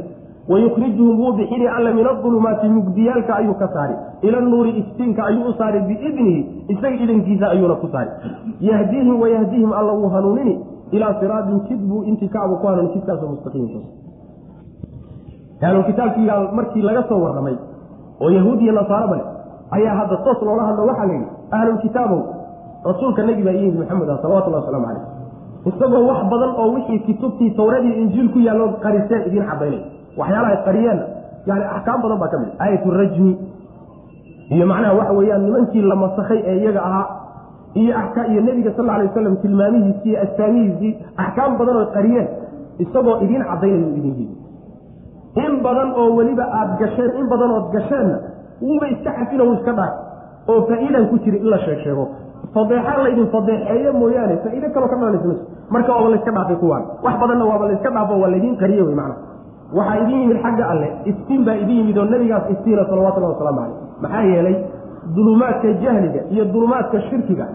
wayukhrijuhum 0.50 1.20
wuu 1.20 1.34
bixini 1.34 1.68
alla 1.68 1.94
min 1.94 2.08
adulumaati 2.08 2.68
mugdiyaalka 2.70 3.36
ayuu 3.36 3.54
ka 3.54 3.68
saari 3.74 3.96
ila 4.22 4.42
nuuri 4.42 4.72
iftiinka 4.82 5.26
ayuu 5.26 5.50
u 5.50 5.54
saari 5.58 5.80
biidnihi 5.80 6.66
isaga 6.68 6.96
idankiisa 6.96 7.50
ayuuna 7.50 7.76
ku 7.76 7.88
saari 7.92 8.10
yahdiihim 8.70 9.22
wayahdihim 9.22 9.74
alla 9.74 9.94
wuu 9.94 10.10
hanuunini 10.10 10.56
ilaa 10.92 11.20
siraatin 11.20 11.60
jid 11.70 11.82
buu 11.90 12.04
intikaabu 12.04 12.56
ku 12.62 12.68
hanuuni 12.68 12.94
jidkaasoo 12.94 13.32
mustaqiimka 13.34 13.80
ahlulkitaabkii 15.62 16.30
markii 16.60 16.82
laga 16.82 17.04
soo 17.10 17.20
warramay 17.24 17.58
oo 18.22 18.30
yahuud 18.30 18.62
iyo 18.62 18.74
nasaaro 18.74 19.08
bale 19.08 19.24
ayaa 19.72 19.96
hadda 19.96 20.18
toos 20.18 20.42
loola 20.42 20.64
hadlo 20.64 20.86
waxaa 20.86 21.06
la 21.06 21.14
yidhi 21.14 21.28
ahlulkitaabow 21.52 22.22
rasuulka 22.86 23.24
nebi 23.24 23.44
baa 23.44 23.52
iyimid 23.60 23.80
maxamed 23.80 24.10
ah 24.10 24.18
salawatullahi 24.22 24.64
wasalaamu 24.64 24.88
caleyh 24.88 25.06
isagoo 25.70 26.08
wax 26.08 26.20
badan 26.32 26.52
oo 26.62 26.72
wixii 26.74 27.00
kutubtii 27.00 27.52
tawradii 27.52 27.94
injiil 28.02 28.30
ku 28.34 28.40
yaallo 28.40 28.68
qariseen 28.84 29.28
idiin 29.28 29.46
cadaynay 29.52 29.97
waxyaalaha 30.20 30.56
qariyeenna 30.68 31.06
yani 31.50 31.64
axkaam 31.76 32.00
badan 32.04 32.20
baa 32.24 32.28
ka 32.34 32.38
mid 32.44 32.50
aayatu 32.64 32.92
rajmi. 33.02 33.34
Iyo 34.56 34.66
macnaha 34.72 34.94
waxa 35.00 35.14
weeyaan 35.20 35.44
nimankii 35.46 35.82
la 35.92 35.96
masakhay 36.04 36.40
ee 36.52 36.56
iyaga 36.62 36.82
ahaa 36.90 37.08
iyo 37.82 37.94
iyo 38.32 38.42
nebiga 38.48 38.72
sal 38.78 38.90
alay 38.90 39.08
wasalam 39.08 39.36
tilmaamihiisii 39.44 40.10
iyo 40.12 40.20
astaamihiisii 40.26 40.92
axkaam 41.24 41.58
badan 41.60 41.88
qariyeen 41.96 42.28
isagoo 42.84 43.16
idiin 43.26 43.44
cadaynayo 43.52 43.90
idin 44.00 44.16
yii 44.20 44.30
in 45.46 45.54
badan 45.66 45.90
oo 46.02 46.08
weliba 46.18 46.44
aada 46.60 46.74
gasheen 46.82 47.12
in 47.20 47.26
badan 47.32 47.52
ood 47.58 47.68
gasheenna 47.76 48.18
wuuba 48.62 48.86
iska 48.94 49.12
xafina 49.20 49.44
wuu 49.48 49.54
iska 49.60 49.72
dhaaf. 49.80 49.94
Oo 50.52 50.62
faa-iidan 50.68 51.06
ku 51.12 51.16
jiri 51.24 51.38
in 51.44 51.50
la 51.54 51.58
sheeg 51.66 51.80
sheego 51.84 52.06
fadeexaan 52.56 53.04
laydin 53.06 53.28
fadeexeeyo 53.36 53.94
mooyaane 54.02 54.36
faa-iido 54.44 54.68
kaloo 54.76 54.88
ka 54.92 54.96
dhalanaysa 55.02 55.36
marka 55.74 55.92
waaba 55.96 56.10
layska 56.14 56.32
dhaafay 56.38 56.56
kuwaan. 56.64 56.84
Wax 57.06 57.16
badanna 57.22 57.46
waaba 57.52 57.66
layska 57.72 57.90
dhaafo 57.96 58.14
waa 58.22 58.30
laydiin 58.34 58.56
qariye 58.62 58.82
wey 58.88 58.96
macna 59.02 59.16
waxaa 59.74 59.98
idin 60.04 60.18
yimid 60.22 60.38
xagga 60.44 60.66
alle 60.74 60.88
iftiin 61.12 61.46
baa 61.46 61.56
idin 61.64 61.78
yimid 61.82 61.98
oo 61.98 62.06
nabigaas 62.14 62.46
iftiina 62.54 62.86
salawatullahi 62.90 63.34
wasalaamu 63.34 63.60
caleyh 63.62 64.02
maxaa 64.02 64.24
yeelay 64.32 64.56
dulumaadka 65.16 65.74
jahliga 65.84 66.22
iyo 66.34 66.46
dulumaadka 66.54 67.02
shirkiga 67.10 67.46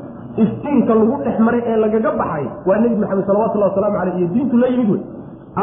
iftiinka 0.44 0.94
lagu 0.94 1.16
dhex 1.24 1.36
maray 1.46 1.62
ee 1.66 1.76
lagaga 1.84 2.10
baxay 2.20 2.44
waa 2.68 2.78
nebi 2.82 2.96
maxamed 3.02 3.24
salawatullahi 3.30 3.70
wasalaamu 3.72 3.96
caleyh 3.98 4.14
iyo 4.18 4.28
diintu 4.34 4.56
la 4.62 4.66
yimid 4.74 4.90
wey 4.90 5.00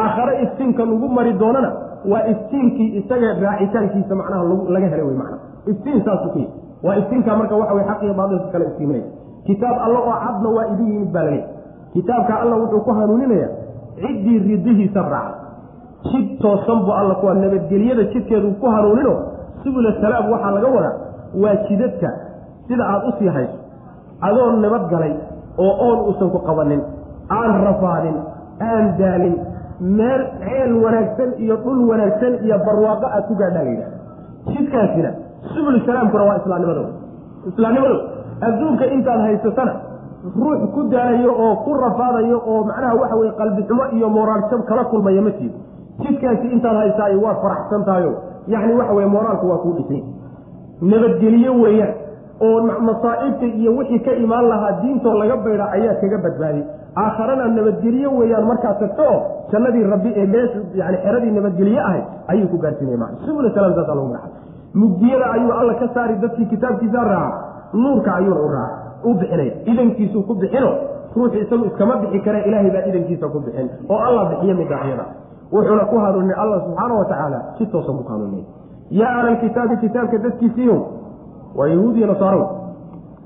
aakhare 0.02 0.42
iftiinka 0.44 0.82
lagu 0.90 1.08
mari 1.18 1.32
doonana 1.42 1.70
waa 2.12 2.24
iftiinkii 2.32 2.88
isaga 3.00 3.28
raacitaankiisa 3.44 4.14
macnaha 4.14 4.42
laga 4.74 4.86
helay 4.92 5.06
wey 5.08 5.16
macna 5.22 5.38
iftiin 5.72 6.04
saasu 6.04 6.28
ku 6.34 6.38
yii 6.38 6.50
waa 6.86 6.96
iftiinka 7.02 7.36
marka 7.40 7.54
waxa 7.60 7.74
wey 7.78 7.84
xaq 7.90 8.02
iyo 8.06 8.14
baatilka 8.20 8.48
kale 8.52 8.64
iftiiminaya. 8.70 9.06
Kitaab 9.46 9.76
alla 9.86 9.98
oo 10.08 10.14
cadna 10.24 10.48
waa 10.56 10.66
idin 10.72 10.88
yimid 10.94 11.10
baa 11.14 11.22
laleeyahy 11.22 11.48
kitaabka 11.94 12.32
alla 12.42 12.56
wuxuu 12.62 12.80
ku 12.86 12.90
hanuuninaya 12.98 13.48
ciddii 14.00 14.38
ridihiisa 14.48 15.02
raaca 15.02 15.34
jid 16.08 16.26
toosan 16.42 16.78
buu 16.84 16.92
alla 17.00 17.14
kuwa 17.20 17.34
nabadgelyada 17.34 18.04
jidkeedu 18.12 18.50
ku 18.60 18.66
hanuunino 18.74 19.14
subula 19.64 19.92
salaam 20.00 20.30
waxaa 20.32 20.50
laga 20.56 20.68
wadaa 20.76 20.94
waa 21.42 21.56
jidadka 21.68 22.08
sida 22.68 22.84
aada 22.92 23.06
u 23.08 23.12
sii 23.18 23.28
hayso 23.36 23.58
adoo 24.20 24.50
nabadgalay 24.64 25.12
oo 25.58 25.72
oon 25.86 25.98
uusan 26.08 26.30
ku 26.34 26.38
qabanin 26.48 26.80
aan 27.38 27.52
rafaadin 27.66 28.16
aan 28.70 28.86
daalin 28.98 29.36
meel 29.98 30.22
ceel 30.44 30.72
wanaagsan 30.84 31.30
iyo 31.44 31.56
dhul 31.64 31.80
wanaagsan 31.90 32.32
iyo 32.44 32.56
barwaaqo 32.66 33.06
aad 33.16 33.24
ku 33.28 33.34
gaadhaa 33.42 33.64
la 33.64 33.70
yidhahda 33.70 33.96
jidkaasina 34.54 35.10
subul 35.54 35.76
salaamkuna 35.86 36.24
waa 36.28 36.36
islaamnimado. 36.40 36.82
Islaamnimado 37.50 37.96
adduunka 38.46 38.84
intaad 38.96 39.20
haysatana 39.26 39.72
ruux 40.42 40.60
ku 40.74 40.80
daalayo 40.92 41.32
oo 41.44 41.54
ku 41.64 41.74
rafaadayo 41.84 42.38
oo 42.50 42.64
macnaha 42.68 42.94
waxa 43.02 43.16
weye 43.20 43.32
qalbi 43.40 43.62
xumo 43.68 43.84
iyo 43.96 44.08
moraal 44.16 44.42
jab 44.50 44.62
kala 44.68 44.84
kulmaya 44.90 45.22
ma 45.26 45.30
tiido 45.38 45.56
jidkaasi 46.02 46.46
intaad 46.56 46.76
haysaayo 46.82 47.20
waad 47.26 47.38
faraxsan 47.44 47.84
tahayo 47.88 48.12
yacni 48.54 48.74
waxa 48.80 48.92
weye 48.98 49.08
moraalku 49.16 49.50
waa 49.52 49.58
kuu 49.64 49.72
dhisay 49.78 50.02
nabadgeliyo 50.92 51.52
weeyaan 51.62 51.94
oo 52.46 52.60
masaa'ibta 52.88 53.46
iyo 53.46 53.76
wixii 53.78 53.98
ka 54.06 54.12
imaan 54.24 54.48
lahaa 54.52 54.72
diintoo 54.82 55.14
laga 55.22 55.36
baydha 55.46 55.66
ayaa 55.76 55.94
kaga 56.02 56.18
badbaaday 56.24 56.62
aakharana 57.02 57.46
nabadgelyo 57.56 58.10
weeyaan 58.18 58.46
markaad 58.50 58.78
tagto 58.82 59.02
oo 59.12 59.18
jannadii 59.52 59.82
rabbi 59.92 60.12
ee 60.20 60.26
meesha 60.34 60.60
yani 60.80 60.96
xeradii 61.04 61.30
nabadgelye 61.38 61.80
ahayd 61.88 62.04
ayuu 62.32 62.48
ku 62.52 62.58
gaarsiinaya 62.64 62.98
maa 63.02 63.10
subula 63.26 63.50
salaam 63.56 63.74
saasa 63.78 63.94
lagu 63.94 64.08
magaca 64.08 64.38
mugdiyada 64.82 65.26
ayuu 65.36 65.52
alla 65.60 65.74
ka 65.82 65.88
saari 65.94 66.14
dadkii 66.24 66.46
kitaabkiisa 66.54 67.04
raaca 67.12 67.76
nuurka 67.82 68.10
ayuuna 68.18 68.40
u 68.46 68.50
raaca 68.56 68.78
u 69.04 69.14
bixinaya 69.20 69.52
idankiisuu 69.72 70.22
ku 70.28 70.34
bixino 70.42 70.70
ruuxu 71.16 71.38
isagu 71.44 71.64
iskama 71.70 71.96
bixi 72.02 72.20
kare 72.26 72.40
ilaahay 72.48 72.70
baa 72.76 72.84
idankiisa 72.90 73.28
ku 73.34 73.38
bixin 73.46 73.68
oo 73.88 73.98
allah 74.08 74.24
bixiyo 74.30 74.54
midaacyada 74.62 75.04
wuxuuna 75.52 75.84
ku 75.90 75.96
hanuuninay 76.04 76.36
allah 76.42 76.58
subxaana 76.66 76.94
wa 77.00 77.04
tacaala 77.10 77.38
si 77.58 77.66
toosan 77.72 77.96
ku 77.98 78.04
hanuuninay 78.12 78.44
yaa 78.90 79.12
ahla 79.18 79.28
alkitaabi 79.34 79.76
kitaabka 79.84 80.18
dadkiisiiyo 80.24 80.76
waa 81.58 81.66
yahuudiya 81.72 82.06
nasaaro. 82.06 82.44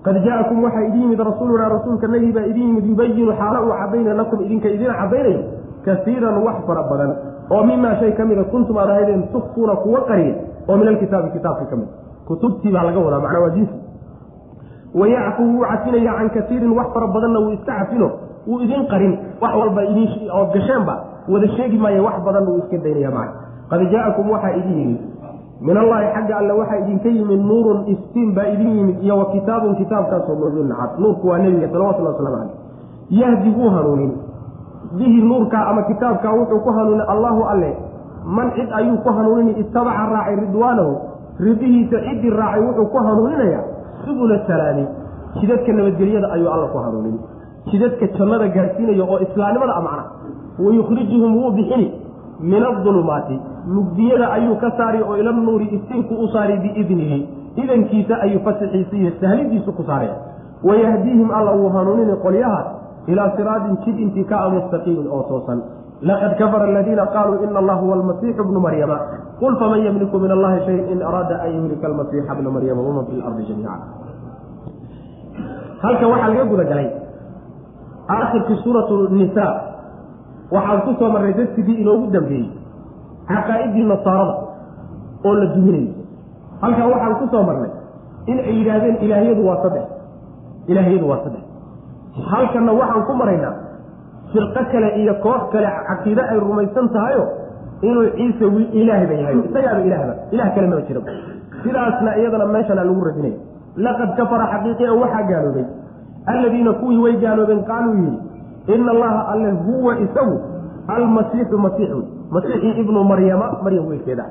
Qad 0.05 0.17
jaakum 0.25 0.63
waxaa 0.65 0.83
idin 0.89 1.01
yimid 1.03 1.21
rasuulunaa 1.29 1.69
rasuulka 1.69 2.07
nagii 2.09 2.33
baa 2.37 2.45
idin 2.51 2.67
yimid 2.69 2.87
yubayinu 2.91 3.33
xaala 3.41 3.59
uu 3.65 3.73
cadayna 3.81 4.15
lakum 4.21 4.39
idinka 4.47 4.69
idin 4.77 4.93
cadaynayo 5.01 5.41
kasiiran 5.85 6.37
wax 6.47 6.57
fara 6.67 6.83
badan. 6.91 7.11
Oo 7.53 7.63
mimaa 7.69 7.95
shay 8.01 8.13
ka 8.19 8.25
mida 8.25 8.45
kuntum 8.53 8.77
aad 8.79 8.91
ahaydeen 8.91 9.23
tukfuuna 9.33 9.77
kuwa 9.83 10.01
qariya 10.09 10.35
oo 10.69 10.77
min 10.77 10.89
alkitaabi 10.93 11.29
kitaabka 11.37 11.65
ka 11.71 11.77
mid. 11.77 11.89
Kutubtii 12.29 12.73
baa 12.73 12.85
laga 12.89 13.01
wadaa 13.07 13.21
macnaa 13.25 13.41
waa 13.45 13.51
jinsi 13.57 13.75
wayacfu 14.95 15.43
wuu 15.43 15.65
cafinaya 15.71 16.13
can 16.19 16.29
kasiirin 16.37 16.73
wax 16.79 16.87
fara 16.95 17.07
badanna 17.07 17.39
wuu 17.41 17.53
iska 17.57 17.73
cafino 17.79 18.09
wuu 18.47 18.61
idin 18.61 18.87
qarin 18.93 19.19
wax 19.41 19.53
walba 19.61 19.83
ood 20.41 20.49
gasheenba 20.55 20.95
wada 21.29 21.49
sheegi 21.57 21.79
maaye 21.79 22.01
wax 22.01 22.17
badanna 22.27 22.51
wuu 22.51 22.59
iska 22.65 22.79
daynaya 22.85 23.11
maa 23.11 23.29
qad 23.71 23.81
jaa'akum 23.93 24.31
waxaa 24.31 24.57
idin 24.61 24.79
yimid. 24.81 25.01
Min 25.61 25.77
allahi 25.77 26.07
xagga 26.15 26.37
alle 26.37 26.53
waxaa 26.61 26.79
idinka 26.83 27.09
yimid 27.09 27.41
nuurun 27.51 27.81
istiin 27.93 28.35
baa 28.35 28.47
idin 28.55 28.71
yimid 28.79 28.97
iyo 29.05 29.19
wa 29.19 29.27
kitaabun 29.33 29.77
kitaabkaasoo 29.81 30.35
mubiin 30.43 30.69
cad 30.81 30.91
nuurku 30.99 31.29
waa 31.29 31.39
nebiga 31.39 31.69
salawatullah 31.73 32.13
waslamu 32.13 32.37
caleyh 32.37 32.53
yahdi 33.21 33.51
wuu 33.59 33.71
hanuunin. 33.71 34.13
Bihi 34.99 35.23
nuurkaa 35.23 35.65
ama 35.71 35.83
kitaabkaa 35.83 36.33
wuxuu 36.39 36.61
ku 36.61 36.71
hanuunin 36.71 37.05
allahu 37.09 37.43
alle. 37.53 37.77
Man 38.37 38.51
cid 38.57 38.69
ayuu 38.73 38.97
ku 39.05 39.09
hanuunini 39.09 39.53
itabaca 39.61 40.05
raacay 40.13 40.37
ridwaanahu. 40.37 40.93
Ridihiisa 41.41 41.97
ciddii 42.07 42.31
raacay 42.31 42.61
wuxuu 42.67 42.87
ku 42.93 42.99
hanuuninaya 42.99 43.61
subula 44.05 44.39
salaami. 44.47 44.87
Jidadka 45.41 45.73
nabadgelyada 45.73 46.29
ayuu 46.33 46.49
alla 46.55 46.67
ku 46.73 46.79
hanuunin. 46.79 47.17
Jidadka 47.71 48.07
jannada 48.19 48.49
gaadhsiinaya 48.49 49.05
oo 49.05 49.19
islaamnimada 49.27 49.75
amacna 49.81 50.05
wayukhrijuhum 50.59 51.37
wuu 51.37 51.51
bixini 51.51 51.93
min 52.41 52.63
adulumaati 52.65 53.41
mugdiyada 53.67 54.33
ayuu 54.33 54.57
ka 54.57 54.71
saari 54.77 55.03
oo 55.03 55.17
ila 55.17 55.33
nuuri 55.33 55.65
iftiinku 55.77 56.15
u 56.15 56.29
saari 56.29 56.57
biidnihi 56.57 57.29
idankiisa 57.57 58.21
ayuu 58.21 58.41
fasaxiisa 58.45 58.97
iyo 58.97 59.13
sahlidiisu 59.21 59.73
ku 59.73 59.83
saaraya 59.83 60.17
wayahdiihim 60.65 61.31
alla 61.31 61.53
wuu 61.53 61.69
hanuunini 61.69 62.17
qolyahaas 62.23 62.67
ilaa 63.07 63.31
siraadin 63.37 63.77
jid 63.85 63.99
intii 63.99 64.25
ka 64.25 64.37
a 64.45 64.51
mustaqiimin 64.51 65.07
oo 65.17 65.23
toosan 65.29 65.63
laqad 66.03 66.39
kafara 66.39 66.65
aladiina 66.65 67.07
qaaluu 67.07 67.45
ina 67.45 67.59
allah 67.59 67.81
huwa 67.81 67.95
almasiixu 67.97 68.45
bnu 68.45 68.61
maryama 68.61 68.99
qul 69.41 69.57
faman 69.63 69.85
yamliku 69.87 70.19
min 70.19 70.31
allahi 70.31 70.65
shayan 70.67 70.89
in 70.93 71.03
araada 71.03 71.41
an 71.45 71.51
yuhlika 71.57 71.87
almasiixa 71.87 72.35
bna 72.35 72.51
maryama 72.51 72.83
waman 72.83 73.07
fi 73.07 73.17
lardi 73.21 73.45
jamiica 73.49 73.79
halkan 75.83 76.09
waxaa 76.13 76.29
laga 76.29 76.45
guda 76.53 76.65
galay 76.65 76.89
aakhirkii 78.17 78.59
suuratu 78.65 79.09
nisa 79.09 79.47
waxaan 80.55 80.81
ku 80.87 80.93
soo 81.01 81.11
marray 81.15 81.33
darsigii 81.39 81.77
inoogu 81.83 82.07
dambeeyey 82.17 82.49
caqaa'idii 83.31 83.87
nasaarada 83.93 84.35
oo 85.29 85.35
la 85.41 85.47
duminayo 85.55 85.93
halkan 86.63 86.87
waxaan 86.95 87.15
ku 87.21 87.27
soo 87.35 87.43
marnay 87.49 87.73
in 88.33 88.39
ay 88.49 88.55
yidhaahdeen 88.59 88.97
ilaahyadu 89.07 89.43
waa 89.49 89.59
saddex 89.65 89.87
ilaahyadu 90.73 91.07
waa 91.11 91.21
saddex. 91.25 91.45
Halkanna 92.33 92.73
waxaan 92.81 93.03
ku 93.09 93.13
maraynaa 93.21 93.55
firqo 94.33 94.63
kale 94.73 94.89
iyo 95.03 95.15
koox 95.25 95.43
kale 95.53 95.69
caqiide 95.89 96.23
ay 96.33 96.39
rumaysan 96.45 96.87
tahayo 96.95 97.25
inuu 97.89 98.05
ciise 98.17 98.45
wi 98.55 98.63
ilaahba 98.81 99.15
yahay 99.21 99.37
isagaaba 99.49 99.81
ilaahba 99.89 100.15
ilah 100.35 100.49
kale 100.55 100.67
maba 100.73 100.83
jiro 100.89 101.01
sidaasna 101.65 102.11
iyadana 102.21 102.47
meeshana 102.55 102.83
lagu 102.89 103.03
radinaya 103.09 103.39
laqad 103.87 104.11
kafara 104.19 104.45
xaqiiqiyan 104.53 104.97
waxaa 105.03 105.25
gaaloobay. 105.31 105.67
Alladiina 106.33 106.73
kuwii 106.81 107.01
way 107.05 107.15
gaaloobeen 107.25 107.63
qaaluu 107.71 107.95
yidhi 108.01 108.19
ina 108.67 108.91
allaha 108.93 109.29
alle 109.33 109.51
huwa 109.51 109.99
isagu 109.99 110.37
almasiixu 110.89 111.59
masiix 111.59 111.91
wey 111.91 112.07
masiixii 112.31 112.81
ibnu 112.81 113.05
maryama 113.05 113.47
maryam 113.65 113.87
weylkeeda 113.87 114.25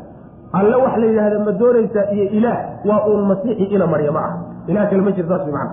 alle 0.54 0.76
wax 0.76 0.98
la 0.98 1.06
yidhaahda 1.06 1.40
ma 1.46 1.52
doonaysaa 1.52 2.06
iyo 2.12 2.26
ilaah 2.30 2.58
waa 2.90 3.06
uun 3.08 3.26
masiixii 3.28 3.66
ina 3.76 3.88
maryamo 3.88 4.20
ah 4.20 4.34
ilah 4.68 4.90
kale 4.90 5.02
ma 5.02 5.12
jiro 5.12 5.28
saas 5.30 5.48
macana 5.48 5.72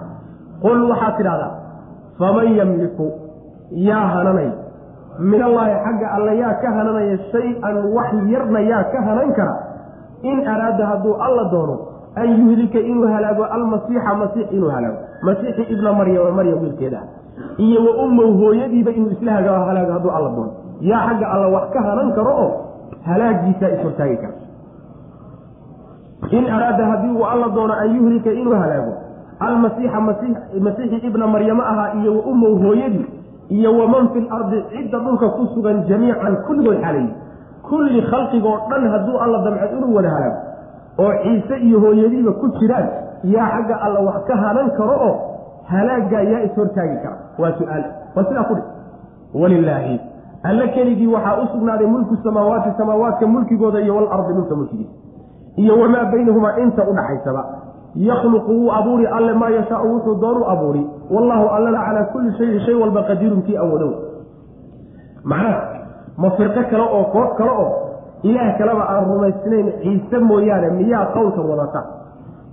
qul 0.62 0.78
waxaad 0.91 1.16
tidhahdaa 1.16 1.51
faman 2.19 2.49
yamliku 2.59 3.07
yaa 3.89 4.07
hananay 4.15 4.51
min 5.31 5.43
allaahi 5.43 5.74
xagga 5.85 6.07
alle 6.16 6.32
yaa 6.39 6.55
ka 6.62 6.69
hananaya 6.77 7.19
shay-an 7.32 7.77
wax 7.97 8.12
yarna 8.32 8.61
yaa 8.70 8.85
ka 8.93 8.99
hanan 9.09 9.32
kara 9.39 9.55
in 10.23 10.39
araada 10.55 10.87
hadduu 10.91 11.15
alla 11.27 11.45
doono 11.53 11.77
an 12.16 12.28
yuhlika 12.41 12.78
inuu 12.78 13.09
halaago 13.15 13.45
almasiixa 13.45 14.15
masiix 14.23 14.53
inuu 14.53 14.70
halaago 14.77 14.99
masiixi 15.28 15.62
ibna 15.74 15.93
maryama 15.93 16.31
maryam 16.39 16.59
wiilkeeda 16.62 17.01
iyo 17.66 17.80
wa 17.86 17.92
ummow 18.04 18.30
hooyadiiba 18.42 18.90
inuu 18.90 19.10
isla 19.16 19.32
halaago 19.32 19.92
hadduu 19.92 20.10
alla 20.18 20.28
doono 20.36 20.52
yaa 20.80 21.02
xagga 21.08 21.26
alla 21.34 21.46
wax 21.56 21.66
ka 21.74 21.80
hanan 21.88 22.12
karo 22.18 22.32
oo 22.44 22.50
halaagiisaa 23.06 23.68
ishortaagi 23.76 24.16
kara. 24.22 24.34
In 26.30 26.44
araada 26.56 26.84
haddii 26.86 27.12
uu 27.18 27.24
alla 27.24 27.48
doono 27.48 27.74
an 27.74 27.94
yuhlika 27.96 28.30
inuu 28.32 28.54
halaago 28.54 28.92
almasiixa 29.40 30.00
masiixi 30.60 31.06
ibna 31.06 31.26
maryamo 31.26 31.62
ahaa 31.62 31.94
iyo 32.00 32.12
wa 32.16 32.22
ummow 32.32 32.54
hooyadii 32.64 33.06
iyo 33.48 33.70
waman 33.78 34.08
fi 34.12 34.20
lardi 34.20 34.62
cidda 34.72 34.98
dhulka 34.98 35.28
ku 35.28 35.46
sugan 35.54 35.84
jamiican 35.88 36.36
kulligood 36.46 36.80
xalayyi 36.84 37.10
kulli 37.68 38.02
khalqigoo 38.10 38.56
dhan 38.70 38.84
hadduu 38.92 39.16
alla 39.24 39.38
damcad 39.46 39.72
inuu 39.78 39.94
wada 39.96 40.10
halaago 40.10 40.38
oo 41.04 41.12
ciise 41.22 41.56
iyo 41.66 41.80
hooyadiiba 41.80 42.32
ku 42.32 42.48
jiraan 42.60 42.88
yaa 43.24 43.48
xagga 43.54 43.76
alla 43.86 44.00
wax 44.08 44.20
ka 44.28 44.36
hanan 44.36 44.70
karo 44.78 44.96
oo 45.08 45.14
halaaggaa 45.73 46.23
yaa 46.32 46.41
ishortaagi 46.49 46.97
kara. 47.03 47.16
Waa 47.39 47.53
su'aal. 47.59 47.85
Bal 48.15 48.24
sidaa 48.28 48.45
ku 48.45 48.55
dhi. 48.55 48.62
Walilaahi 49.35 50.01
alle 50.43 50.69
keligii 50.69 51.07
waxaa 51.07 51.37
u 51.43 51.47
sugnaaday 51.53 51.87
mulku 51.87 52.16
samaawaati 52.24 52.70
samaawaadka 52.78 53.27
mulkigooda 53.27 53.81
iyo 53.81 53.97
walardi 53.97 54.32
dhulka 54.35 54.55
mulkigiisa 54.57 54.93
iyo 55.57 55.81
wamaa 55.81 56.05
baynahumaa 56.12 56.57
inta 56.59 56.82
udhaxaysaba 56.91 57.45
yakhluqu 57.95 58.51
wuu 58.53 58.73
abuuri 58.73 59.07
alle 59.07 59.32
maa 59.32 59.49
yashaau 59.51 59.93
wuxuu 59.95 60.15
doonu 60.20 60.45
abuuri. 60.51 60.87
Wallaahu 61.11 61.49
allana 61.49 61.81
calaa 61.87 62.05
kulli 62.12 62.32
shayin 62.39 62.61
shay 62.66 62.74
walba 62.74 63.03
qadiirun 63.03 63.43
kii 63.43 63.57
awoodow 63.57 63.93
macnaha 65.24 65.61
ma 66.19 66.31
firqo 66.37 66.62
kale 66.70 66.82
oo 66.97 67.05
koox 67.15 67.31
kale 67.39 67.51
oo 67.51 67.70
ilaah 68.23 68.59
kaleba 68.59 68.85
aan 68.93 69.05
rumaysnayn 69.11 69.66
ciise 69.82 70.19
mooyaane 70.19 70.70
miyaa 70.70 71.07
qowlka 71.15 71.41
wadata? 71.51 71.81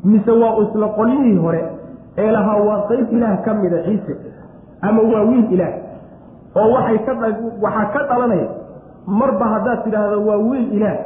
Mise 0.03 0.31
waa 0.31 0.55
isla 0.63 0.87
qolyihii 0.97 1.37
hore 1.37 1.61
ee 2.21 2.31
lahaa 2.37 2.57
waa 2.69 2.79
qeyb 2.89 3.07
ilaah 3.17 3.35
ka 3.45 3.53
mida 3.61 3.79
ciise 3.87 4.13
ama 4.89 5.01
waa 5.11 5.23
wiil 5.29 5.45
ilaah 5.55 5.73
oo 6.61 6.67
waxay 6.75 6.97
ka 7.07 7.13
waxaa 7.65 7.85
ka 7.95 7.99
dhalanaya 8.11 8.47
marba 9.19 9.45
haddaad 9.53 9.79
tidhaahdo 9.85 10.17
waa 10.29 10.39
wiil 10.49 10.67
ilaah 10.77 10.97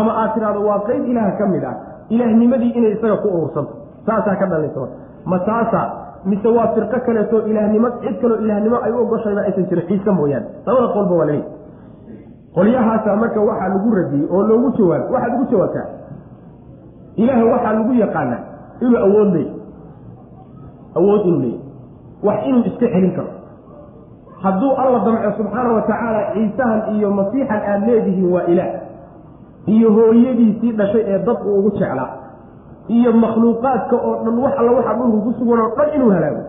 ama 0.00 0.10
aad 0.22 0.30
tidhahdo 0.36 0.60
waa 0.68 0.80
qeyb 0.88 1.02
ilaah 1.12 1.30
ka 1.40 1.46
mid 1.54 1.64
ah 1.70 1.76
ilaahnimadii 2.14 2.70
inay 2.78 2.92
isaga 2.96 3.16
ku 3.24 3.28
urursanto 3.36 3.72
saasaa 4.06 4.36
ka 4.40 4.46
dhalanaysa 4.52 4.88
ma 5.32 5.38
taasaa 5.48 5.86
mise 6.30 6.48
waa 6.56 6.68
firqo 6.74 6.98
kaleeto 7.06 7.38
ilaahnimo 7.50 7.88
cid 8.02 8.16
kaloo 8.22 8.38
ilaahnimo 8.44 8.76
ay 8.86 8.92
u 8.92 8.98
ogoshayba 9.04 9.40
aysan 9.48 9.64
jirin 9.70 9.86
ciise 9.88 10.10
mooyaane. 10.18 10.46
Labada 10.66 10.88
qolba 10.96 11.14
waa 11.20 11.26
laleeyahy 11.26 11.50
qolyahaasa 12.56 13.16
marka 13.22 13.40
waxaa 13.48 13.68
lagu 13.74 13.90
radiyey 13.98 14.26
oo 14.34 14.42
loogu 14.50 14.68
jawaab 14.78 15.02
waxaad 15.14 15.32
ugu 15.36 15.44
jawaabtaa? 15.52 15.86
Ilaah 17.22 17.40
waxaa 17.52 17.72
lagu 17.78 17.92
yaqaanaa 18.02 18.40
inuu 18.84 19.00
awood 19.06 19.30
leey 19.36 19.48
awood 20.98 21.22
inuu 21.26 21.40
leeyahy 21.40 21.60
wax 22.26 22.38
inuu 22.48 22.64
iska 22.70 22.86
celin 22.94 23.12
karo. 23.16 23.30
Hadduu 24.42 24.72
alla 24.82 24.98
damco 25.06 25.30
subxaana 25.38 25.70
wa 25.76 25.82
tacaala 25.88 26.20
ciisahan 26.34 26.80
iyo 26.96 27.10
masiixan 27.18 27.60
aada 27.70 27.86
leedihiin 27.86 28.30
waa 28.34 28.42
ilaah. 28.52 28.70
Iyo 29.66 29.88
hooyadiisii 29.92 30.72
dhashay 30.78 31.04
ee 31.06 31.18
dad 31.26 31.38
uu 31.46 31.58
ugu 31.58 31.70
jeclaa. 31.78 32.10
Iyo 32.88 33.12
makhluuqaadka 33.12 33.96
oo 33.96 34.14
dhan 34.24 34.38
wax 34.44 34.54
alla 34.58 34.72
waxa 34.78 34.94
dhulku 34.98 35.18
ku 35.26 35.32
sugan 35.38 35.60
oo 35.64 35.70
dhan 35.76 35.88
inuu 35.96 36.10
halaago 36.10 36.42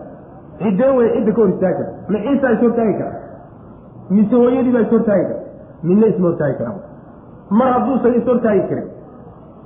ciddee 0.58 0.90
wey 0.96 1.08
cidda 1.14 1.32
ka 1.32 1.40
hor 1.42 1.50
istaagi 1.50 1.74
kara 1.78 1.92
ma 2.12 2.18
ciisaa 2.24 2.50
is 2.54 2.60
hortaagi 2.64 2.94
kara 2.98 3.12
mise 4.10 4.34
hooyadii 4.36 4.72
baa 4.74 4.82
is 4.86 4.90
hortaagi 4.94 5.24
kara 5.30 5.40
midna 5.88 6.06
isma 6.12 6.26
hortaagi 6.28 6.56
kara 6.58 6.72
mar 7.58 7.68
hadduusan 7.74 8.14
is 8.20 8.26
hortaagi 8.30 8.62
karin 8.70 8.88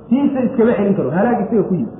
tiisa 0.09 0.39
iskama 0.47 0.73
celin 0.77 0.95
karo. 0.99 1.09
Halaag 1.17 1.39
isaga 1.45 1.63
ku 1.69 1.73
yimi 1.73 1.93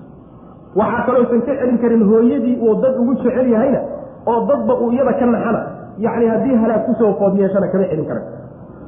waxaa 0.76 1.06
kaloosan 1.08 1.42
ka 1.48 1.54
celin 1.60 1.78
karin 1.84 2.04
hooyadii 2.12 2.58
uu 2.62 2.76
dad 2.84 2.96
ugu 3.02 3.14
jecel 3.24 3.48
yahayna 3.54 3.80
oo 4.28 4.40
dadba 4.50 4.74
uu 4.84 4.92
iyada 4.92 5.14
ka 5.20 5.26
naxana. 5.26 5.62
Yacni 6.00 6.26
haddii 6.32 6.56
halaag 6.62 6.86
ku 6.88 6.94
soo 7.00 7.14
food 7.20 7.36
yeeshana 7.40 7.68
kama 7.72 7.86
celin 7.92 8.06
kara 8.10 8.22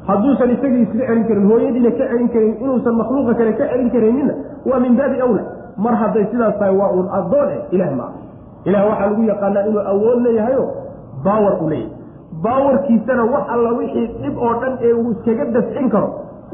hadduusan 0.08 0.50
isagii 0.56 0.84
isla 0.88 1.04
celin 1.08 1.24
karin 1.30 1.46
hooyadiina 1.52 1.92
ka 1.98 2.04
celin 2.12 2.30
karin 2.34 2.54
inuusan 2.64 2.96
makhluuqa 3.00 3.34
kale 3.40 3.52
ka 3.60 3.66
celin 3.72 3.90
karayninna 3.96 4.34
waa 4.70 4.80
min 4.80 4.94
baabi 5.00 5.18
awla 5.26 5.42
mar 5.86 5.96
hadday 6.02 6.26
sidaas 6.32 6.56
tahay 6.60 6.76
waa 6.82 6.90
uun 6.96 7.08
addoon 7.20 7.50
eh 7.56 7.62
ilaah 7.76 7.92
maaha 8.00 8.14
ilaah 8.70 8.84
waxaa 8.90 9.08
lagu 9.12 9.24
yaqaanaa 9.32 9.64
inuu 9.70 9.84
awood 9.94 10.20
leeyahayo 10.26 10.64
baawar 11.26 11.54
u 11.64 11.70
leeyahay. 11.70 12.00
Baawarkiisana 12.44 13.24
wax 13.34 13.44
alla 13.56 13.70
wixii 13.80 14.08
dhib 14.22 14.36
oo 14.46 14.54
dhan 14.62 14.74
ee 14.88 14.94
uu 14.94 15.12
iskaga 15.12 15.46
dafcin 15.56 15.90
karo 15.94 16.10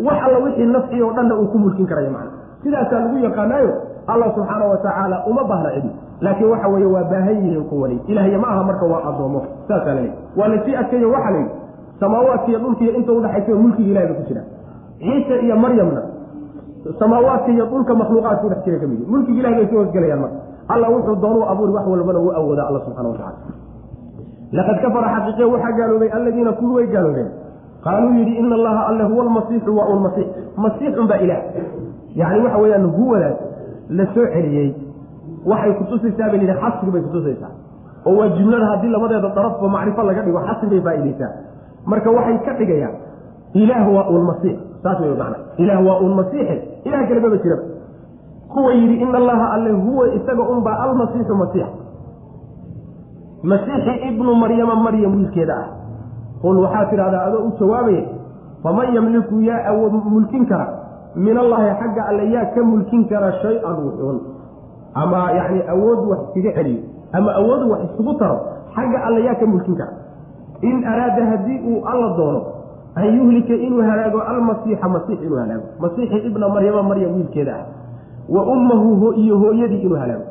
wax 0.08 0.18
alla 0.28 0.40
wixii 0.46 0.66
nafci 0.76 1.02
oo 1.06 1.12
dhanna 1.18 1.36
uu 1.42 1.48
ku 1.54 1.58
mulkin 1.64 1.86
karayo 1.92 2.10
macna. 2.16 2.32
Sidaasaa 2.64 3.00
lagu 3.06 3.18
yaqaanaayo 3.28 3.72
allah 4.08 4.28
subxaana 4.36 4.66
wa 4.72 4.78
tacaala 4.78 5.18
uma 5.30 5.44
baahna 5.44 5.70
cidi 5.76 5.92
laakiin 6.26 6.50
waxa 6.54 6.68
weeye 6.74 6.86
waa 6.96 7.04
baahan 7.12 7.36
yihiin 7.44 7.64
kuwani. 7.70 7.98
Ilahya 8.08 8.40
ma 8.40 8.48
aha 8.54 8.64
marka 8.64 8.86
waa 8.86 9.02
addoomo 9.10 9.40
saasaa 9.68 9.94
la 9.94 10.02
waa 10.40 10.48
la 10.48 10.58
sii 10.66 10.76
adkeeyo 10.82 11.12
waxaa 11.12 11.32
la 11.32 11.38
yidhi 11.38 11.52
samaawaadka 12.00 12.48
iyo 12.52 12.60
dhulka 12.60 12.84
iyo 12.84 12.94
inta 13.00 13.12
udhaxaysa 13.12 13.56
mulkiga 13.64 13.90
ilahay 13.92 14.08
ba 14.08 14.14
ku 14.20 14.24
jira. 14.28 14.42
Ciise 15.00 15.36
iyo 15.46 15.56
maryamna 15.64 16.02
samaawaadka 17.00 17.50
iyo 17.52 17.66
dhulka 17.66 17.94
makhluuqaadka 18.02 18.46
udhex 18.48 18.62
jira 18.66 18.78
ka 18.82 18.88
mid 18.88 19.00
mulkiga 19.12 19.40
ilahay 19.40 19.56
bay 19.60 19.68
soo 19.72 19.80
hosgelayaan 19.84 20.20
marka. 20.24 20.38
Allah 20.74 20.90
wuxuu 20.94 21.16
doonuu 21.24 21.44
abuuri 21.52 21.72
wax 21.78 21.86
walbana 21.88 22.20
uu 22.20 22.32
awooda 22.40 22.64
alla 22.68 22.80
subxana 22.86 23.10
wa 23.10 23.18
tacala 23.18 23.38
laqad 24.58 24.78
kafara 24.84 25.08
xaqiiqiya 25.16 25.48
waxaa 25.54 25.72
gaaloobay 25.80 26.10
alladiina 26.18 26.52
kuwi 26.60 26.74
way 26.78 26.88
gaaloobeen. 26.94 27.30
Qaaluu 27.84 28.14
yidhi 28.20 28.34
ina 28.42 28.56
allaha 28.56 28.82
alle 28.90 29.04
huwa 29.04 29.24
almasiixu 29.24 29.72
waa 29.78 29.88
un 29.94 30.00
masiix 30.06 30.28
masiixun 30.58 31.08
baa 31.12 31.20
ilaah. 31.26 31.42
Yacni 32.20 32.40
waxa 32.46 32.58
weeyaan 32.64 32.86
huwadaas 32.98 33.38
la 33.90 34.06
soo 34.14 34.26
celiyey 34.34 34.76
waxay 35.46 35.74
kutusaysaa 35.80 36.30
bay 36.32 36.40
lihi 36.40 36.54
xasri 36.62 36.92
bay 36.92 37.02
kutusaysaa. 37.02 37.52
Oo 38.06 38.16
waa 38.20 38.30
jumlada 38.38 38.66
haddii 38.66 38.90
labadeeda 38.96 39.30
darafba 39.36 39.68
macrifo 39.70 40.04
laga 40.04 40.22
dhigo 40.22 40.40
xasri 40.48 40.68
bay 40.70 40.82
faaidaysaa 40.82 41.32
marka 41.86 42.12
waxay 42.12 42.38
ka 42.46 42.54
dhigayaan 42.60 42.96
ilaah 43.54 43.86
waa 43.96 44.06
un 44.10 44.24
masiix. 44.30 44.58
Saas 44.84 45.00
wey 45.02 45.16
macna 45.22 45.38
ilaah 45.58 45.80
waa 45.88 45.98
un 46.06 46.14
masiixe 46.20 46.56
ilah 46.86 47.02
kale 47.08 47.20
maba 47.20 47.38
jiraba 47.44 47.64
kuwa 48.54 48.72
yidhi 48.74 48.96
ina 49.04 49.18
allaha 49.18 49.46
alle 49.56 49.72
huwa 49.72 50.14
isaga 50.14 50.44
unbaa 50.44 50.78
almasiixu 50.84 51.36
masiix. 51.36 51.68
Masiixi 53.44 53.94
ibnu 54.10 54.36
maryama 54.36 54.76
maryam 54.76 55.16
wiilkeeda 55.16 55.56
ah. 55.56 55.68
Qul 56.42 56.58
waxaa 56.64 56.86
tidhahdaa 56.86 57.24
adoo 57.28 57.44
u 57.48 57.52
jawaabaya 57.60 58.04
faman 58.64 58.94
yamliku 58.96 59.42
yaa 59.42 59.66
awood 59.72 59.94
mulkin 60.06 60.46
kara 60.46 60.68
min 61.26 61.36
allahi 61.44 61.70
xagga 61.82 62.02
alle 62.10 62.24
yaa 62.34 62.46
ka 62.56 62.62
mulkin 62.64 63.02
kara 63.10 63.32
shay-an 63.42 63.76
wuxuun. 63.86 64.18
Ama 64.94 65.22
yacni 65.38 65.62
awood 65.74 66.00
wax 66.10 66.20
iskaga 66.38 66.52
celiyo 66.62 66.82
ama 67.18 67.32
awood 67.42 67.62
wax 67.72 67.80
isugu 67.90 68.14
taro 68.22 68.38
xagga 68.76 68.98
alle 69.08 69.20
yaa 69.28 69.36
ka 69.42 69.46
mulkin 69.46 69.76
kara. 69.76 69.94
In 70.62 70.84
araada 70.86 71.24
haddii 71.32 71.60
uu 71.70 71.82
alla 71.86 72.08
doono 72.18 72.42
an 72.96 73.06
yuhlika 73.18 73.54
inuu 73.54 73.82
halaago 73.82 74.20
almasiixa 74.32 74.88
masiix 74.90 75.20
inuu 75.22 75.38
halaago 75.38 75.68
masiixi 75.80 76.18
ibna 76.28 76.50
maryama 76.50 76.84
maryam 76.84 77.14
wiilkeeda 77.18 77.54
ah. 77.54 77.66
Wa 78.30 78.42
ummahu 78.44 79.14
iyo 79.14 79.38
hooyadii 79.38 79.82
inuu 79.86 79.98
halaago 79.98 80.26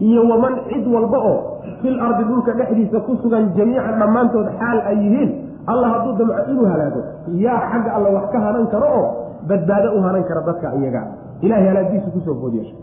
iyo 0.00 0.20
waman 0.28 0.54
cid 0.68 0.84
walba 0.94 1.18
oo 1.18 1.40
fil 1.82 2.00
ardi 2.00 2.24
dhulka 2.24 2.52
dhexdiisa 2.52 3.00
ku 3.00 3.16
sugan 3.22 3.52
jamiican 3.56 3.96
dhammaantood 4.00 4.48
xaal 4.60 4.78
ay 4.90 4.96
yihiin 4.96 5.30
alla 5.66 5.88
hadduu 5.92 6.12
damco 6.20 6.42
inuu 6.52 6.66
halaago 6.72 7.00
yaa 7.44 7.60
xagga 7.72 7.90
alla 7.96 8.08
wax 8.16 8.26
ka 8.32 8.38
hanan 8.40 8.66
karo 8.72 8.86
oo 8.86 9.06
badbaado 9.48 9.88
u 9.98 10.02
hanan 10.06 10.24
kara 10.28 10.40
dadka 10.48 10.74
iyaga. 10.80 11.02
Ilahay 11.40 11.66
halaagiisu 11.68 12.10
ku 12.14 12.20
soo 12.26 12.34
foodyeesha 12.40 12.74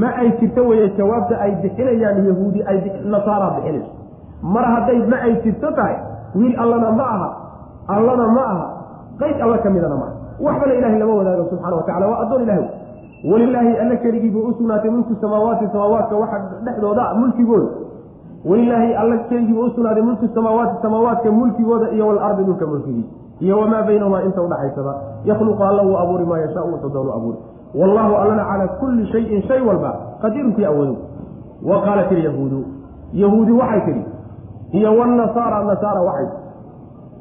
ma 0.00 0.08
ay 0.22 0.28
jirto 0.40 0.62
weye 0.68 0.88
jawaabta 0.98 1.34
ay 1.44 1.52
bixinayaan 1.62 2.26
yahuudi 2.28 2.60
ay 2.70 2.76
nasaara 3.12 3.48
bixinayso. 3.56 3.90
Mar 4.42 4.64
hadday 4.74 4.98
ma 5.12 5.16
ay 5.26 5.32
jirto 5.44 5.68
tahay 5.78 5.96
wiil 6.34 6.54
allana 6.64 6.90
ma 6.98 7.04
aha 7.14 7.28
allana 7.96 8.26
ma 8.36 8.44
aha 8.52 8.66
qayd 9.20 9.40
alla 9.46 9.58
ka 9.64 9.70
midana 9.70 9.96
maaha 9.96 10.14
waxbana 10.46 10.74
ilahay 10.78 10.98
lama 11.02 11.14
wadaago 11.20 11.44
subxana 11.50 11.76
wa 11.76 11.82
tacala 11.88 12.06
waa 12.10 12.20
addoon 12.24 12.42
ilahi 12.42 12.64
walilaahi 13.30 13.72
alla 13.82 13.96
keligii 14.04 14.30
buu 14.30 14.44
u 14.48 14.52
sugnaatay 14.58 14.90
mulku 14.90 15.14
samaawaati 15.20 15.66
samaawaadka 15.72 16.16
waxa 16.16 16.38
dhexdooda 16.64 17.14
mulkigooda. 17.14 17.68
Walilaahi 18.44 18.94
alla 18.94 19.16
keligii 19.28 19.52
buu 19.54 19.66
u 19.66 19.70
sugnaaday 19.70 20.02
mulku 20.02 20.28
samaawaati 20.34 20.82
samaawaadka 20.82 21.30
mulkigooda 21.32 21.90
iyo 21.90 22.06
walardi 22.08 22.44
dhulka 22.44 22.66
mulkigiisa 22.66 23.10
iyo 23.40 23.58
wamaa 23.58 23.82
baynahumaa 23.82 24.22
inta 24.22 24.42
udhaxaysaba 24.42 24.94
yakhluqu 25.24 25.62
alla 25.64 25.82
wuu 25.82 25.96
abuuri 25.96 26.24
maa 26.24 26.38
yashaa 26.38 26.64
wuxuu 26.64 26.88
doonu 26.88 27.12
abuuri. 27.12 27.38
Wallahu 27.74 28.16
allana 28.16 28.44
calaa 28.44 28.68
kulli 28.80 29.06
shayin 29.12 29.42
shay 29.42 29.60
walba 29.60 29.96
qadiirunkii 30.22 30.64
awoodo. 30.64 30.96
Wa 31.64 31.82
qaalat 31.82 32.12
ilyahuudu 32.12 32.64
yahuudi 33.12 33.52
waxay 33.52 33.80
tidhi 33.80 34.04
iyo 34.72 34.98
wanasaara 34.98 35.64
nasaara 35.64 36.00
waxay 36.00 36.28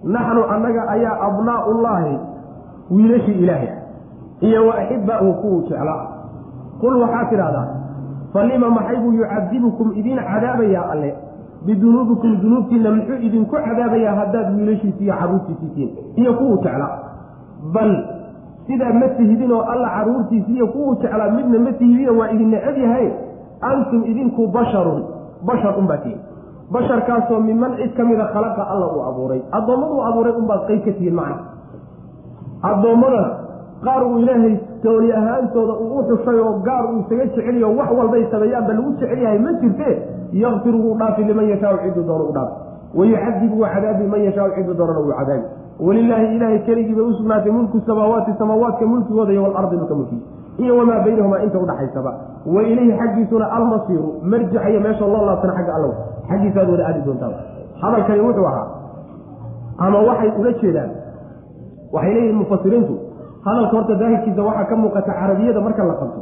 naxnu 0.04 0.44
annaga 0.44 0.88
ayaa 0.90 1.20
abnaaullaahi 1.22 2.20
wiilashii 2.92 3.32
ilaahay. 3.44 3.70
Ah 3.70 4.46
iyo 4.46 4.68
wa 4.68 4.76
axibaahu 4.76 5.34
kuwuu 5.34 5.62
jeclaa. 5.62 6.08
Qul 6.82 7.02
waxaa 7.02 7.26
tidhahdaa 7.26 7.68
falima 8.34 8.70
maxay 8.70 8.98
buu 8.98 9.12
yucadibukum 9.12 9.92
idiin 9.96 10.20
cadaabayaa 10.20 10.92
alle 10.92 11.16
bidunuubikum 11.66 12.32
dunuubtiinna 12.42 12.92
muxuu 12.96 13.20
idinku 13.28 13.56
cadaabayaa 13.56 14.16
haddaad 14.20 14.48
wiilashiisi 14.58 15.04
iyo 15.04 15.14
caruurtiisiisiin 15.20 15.90
iyo 16.16 16.34
kuwuu 16.34 16.58
jeclaa 16.64 16.94
bal 17.74 17.92
sidaa 18.68 18.94
ma 19.00 19.08
tihidinoo 19.18 19.62
alla 19.74 19.90
caruurtiisi 19.98 20.52
iyo 20.56 20.68
kuwuu 20.68 20.96
jeclaa 21.02 21.32
midna 21.38 21.60
ma 21.60 21.72
tihidino 21.80 22.18
waa 22.20 22.30
idin 22.32 22.50
necab 22.50 22.78
yahay. 22.78 23.08
Antum 23.62 24.04
idinku 24.12 24.48
basharun. 24.48 25.04
Bashar 25.48 25.74
unbaa 25.80 25.98
tihin 25.98 26.20
basharkaasoo 26.72 27.40
miman 27.40 27.76
cid 27.78 27.92
ka 27.98 28.04
mida 28.06 28.26
khalaqa 28.34 28.64
alla 28.72 28.88
uu 28.94 29.02
abuuray. 29.10 29.42
Addoommaduu 29.52 30.02
abuuray 30.10 30.34
unbaad 30.42 30.62
qeyb 30.68 30.82
ka 30.86 30.92
tihiin 30.92 31.16
macna. 31.20 31.44
Addoommadana 32.70 33.30
qaar 33.86 34.04
uu 34.08 34.20
ilaahay 34.20 34.56
tooli 34.84 35.12
ahaantooda 35.20 35.74
uu 35.84 36.00
u 36.00 36.04
xushay 36.10 36.40
oo 36.40 36.54
gaar 36.68 36.84
uu 36.92 37.00
isaga 37.04 37.26
jeceliyo 37.26 37.68
wax 37.78 37.90
walbay 38.00 38.24
sameeyaanba 38.32 38.74
lagu 38.74 38.92
jecel 39.00 39.22
yahay 39.26 39.40
ma 39.46 39.52
jirte 39.62 39.90
yakfir 40.44 40.76
wuu 40.84 40.96
dhaafi 41.00 41.24
liman 41.30 41.50
yashaau 41.54 41.78
ciduu 41.84 42.04
doono 42.10 42.26
u 42.30 42.34
dhaafi. 42.38 42.54
Wayucadib 43.00 43.52
wuu 43.54 43.66
cadaabi 43.74 44.06
man 44.14 44.22
yashaau 44.28 44.50
ciduu 44.56 44.74
doonana 44.80 45.00
wuu 45.00 45.14
cadaabi. 45.20 45.44
Walilaahi 45.88 46.36
ilaahay 46.36 46.60
keligii 46.68 46.96
bay 46.96 47.06
usugnaatay 47.12 47.52
mulku 47.52 47.80
samaawaati 47.88 48.32
samaawaadka 48.40 48.86
mulkigooda 48.86 49.32
iyo 49.34 49.44
walardi 49.44 49.76
dhulka 49.78 49.96
mulkiisa 49.96 50.26
iyo 50.64 50.78
wamaa 50.78 51.00
baynahumaa 51.06 51.40
inta 51.44 51.60
udhaxaysaba 51.60 52.12
wa 52.56 52.64
ilayhi 52.64 52.94
xaggiisuna 53.00 53.52
almasiiru 53.58 54.10
marjica 54.32 54.70
iyo 54.70 54.80
meeshoo 54.86 55.08
loo 55.14 55.26
laabtana 55.26 55.54
xagga 55.58 55.74
alla 55.76 55.90
xaggiisaad 56.30 56.70
wada 56.70 56.88
aadi 56.88 57.02
doontaa. 57.06 57.32
Hadalkani 57.82 58.22
wuxuu 58.28 58.46
ahaa 58.52 58.68
ama 59.78 60.00
waxay 60.08 60.32
ula 60.40 60.52
jeedaan 60.62 60.90
waxay 61.94 62.14
leeyihiin 62.14 62.38
mufasiriintu 62.42 62.94
hadalka 63.46 63.74
horta 63.78 63.96
daahirkiisa 64.02 64.42
waxaa 64.48 64.66
ka 64.70 64.76
muuqata 64.76 65.12
carabiyada 65.20 65.62
marka 65.68 65.84
la 65.90 65.94
qabto 66.02 66.22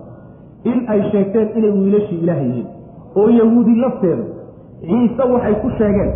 in 0.71 0.77
ay 0.93 1.01
sheegteen 1.11 1.47
inay 1.57 1.71
wiilashii 1.77 2.19
ilaah 2.23 2.39
yihiin 2.43 2.67
oo 3.21 3.29
yahuudi 3.39 3.75
lafteedu 3.83 4.23
ciise 4.89 5.23
waxay 5.33 5.55
ku 5.63 5.69
sheegeen 5.77 6.11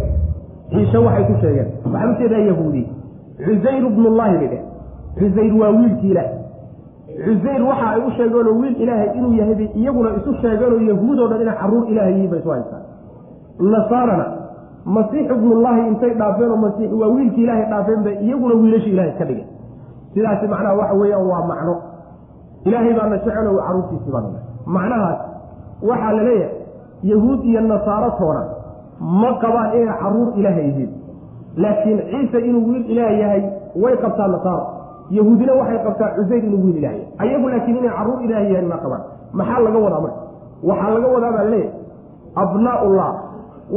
ciise 0.73 0.97
waxay 1.05 1.23
ku 1.29 1.33
sheegeen. 1.41 1.67
Waxaa 1.93 2.09
u 2.11 2.15
jeedaa 2.19 2.43
yahuudi. 2.49 2.83
Cusayr 3.45 3.83
bnullaahi 3.95 4.35
bay 4.41 4.47
dheh 4.53 4.61
cusayr 5.19 5.53
waa 5.61 5.71
wiilkii 5.77 6.11
ilaah 6.13 6.29
cusayr 7.25 7.61
waxa 7.69 7.87
ay 7.95 8.01
u 8.07 8.11
sheegeenoo 8.17 8.53
wiil 8.61 8.75
ilaahay 8.83 9.09
inuu 9.17 9.33
yahay 9.39 9.55
bay 9.61 9.69
iyaguna 9.81 10.09
isu 10.19 10.31
sheegeenoo 10.41 10.79
yahuudoo 10.91 11.27
dhan 11.31 11.41
inay 11.41 11.55
carruur 11.61 11.83
ilaahay 11.91 12.13
yihiin 12.13 12.29
bay 12.31 12.39
isu 12.39 12.49
haystaan. 12.55 12.83
Nasaarana 13.73 14.25
masiix 14.85 15.25
ibnullaahi 15.35 15.81
intay 15.91 16.13
dhaafeen 16.21 16.51
oo 16.51 16.57
masiix 16.65 16.91
waa 17.01 17.09
wiilkii 17.15 17.43
ilaahay 17.43 17.65
dhaafeen 17.73 18.03
bay 18.05 18.15
iyaguna 18.25 18.53
wiilashii 18.61 18.93
ilahay 18.95 19.13
ka 19.19 19.25
dhigeen 19.25 19.49
sidaasi 20.13 20.47
macnaha 20.53 20.75
waxa 20.81 20.93
weeyaan 21.01 21.25
waa 21.31 21.45
macno. 21.51 21.73
Ilaahay 22.67 22.93
baana 22.97 23.17
jecelo 23.17 23.51
caruurtiisii 23.67 24.11
baana 24.15 24.29
macnahaas 24.75 25.19
waxaa 25.89 26.11
la 26.17 26.23
leeyahay 26.23 26.55
yahuud 27.11 27.39
iyo 27.49 27.61
nasaaro 27.71 28.09
toona 28.19 28.43
ma 29.21 29.29
qabaan 29.43 29.69
inay 29.77 29.93
carruur 30.01 30.29
ilaaha 30.39 30.61
yihiin. 30.67 30.91
Laakiin 31.63 31.99
ciise 32.11 32.37
inuu 32.47 32.63
wiil 32.69 32.85
ilaah 32.93 33.13
yahay 33.21 33.41
way 33.83 33.93
qabtaa 34.03 34.27
nasaaro. 34.35 34.65
Yahuudina 35.17 35.53
waxay 35.59 35.79
qabtaa 35.85 36.09
cusayr 36.17 36.43
inuu 36.47 36.61
wiil 36.65 36.77
ilaah 36.81 36.93
yahay. 36.93 37.07
Ayagu 37.23 37.47
laakiin 37.53 37.77
inay 37.81 37.93
carruur 37.97 38.19
ilaah 38.25 38.43
yahayn 38.51 38.67
ma 38.71 38.77
qabaan. 38.83 39.01
Maxaa 39.39 39.59
laga 39.65 39.79
wadaa 39.85 40.01
marka? 40.05 40.21
Waxaa 40.69 40.89
laga 40.95 41.07
wadaa 41.15 41.31
baa 41.35 41.43
la 41.43 41.49
leeyahay 41.49 41.79
abnaaullah 42.43 43.09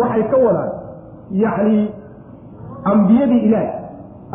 waxay 0.01 0.25
ka 0.33 0.37
wadaan 0.47 0.71
yacni 1.43 1.79
ambiyadii 2.93 3.41
ilaah 3.49 3.69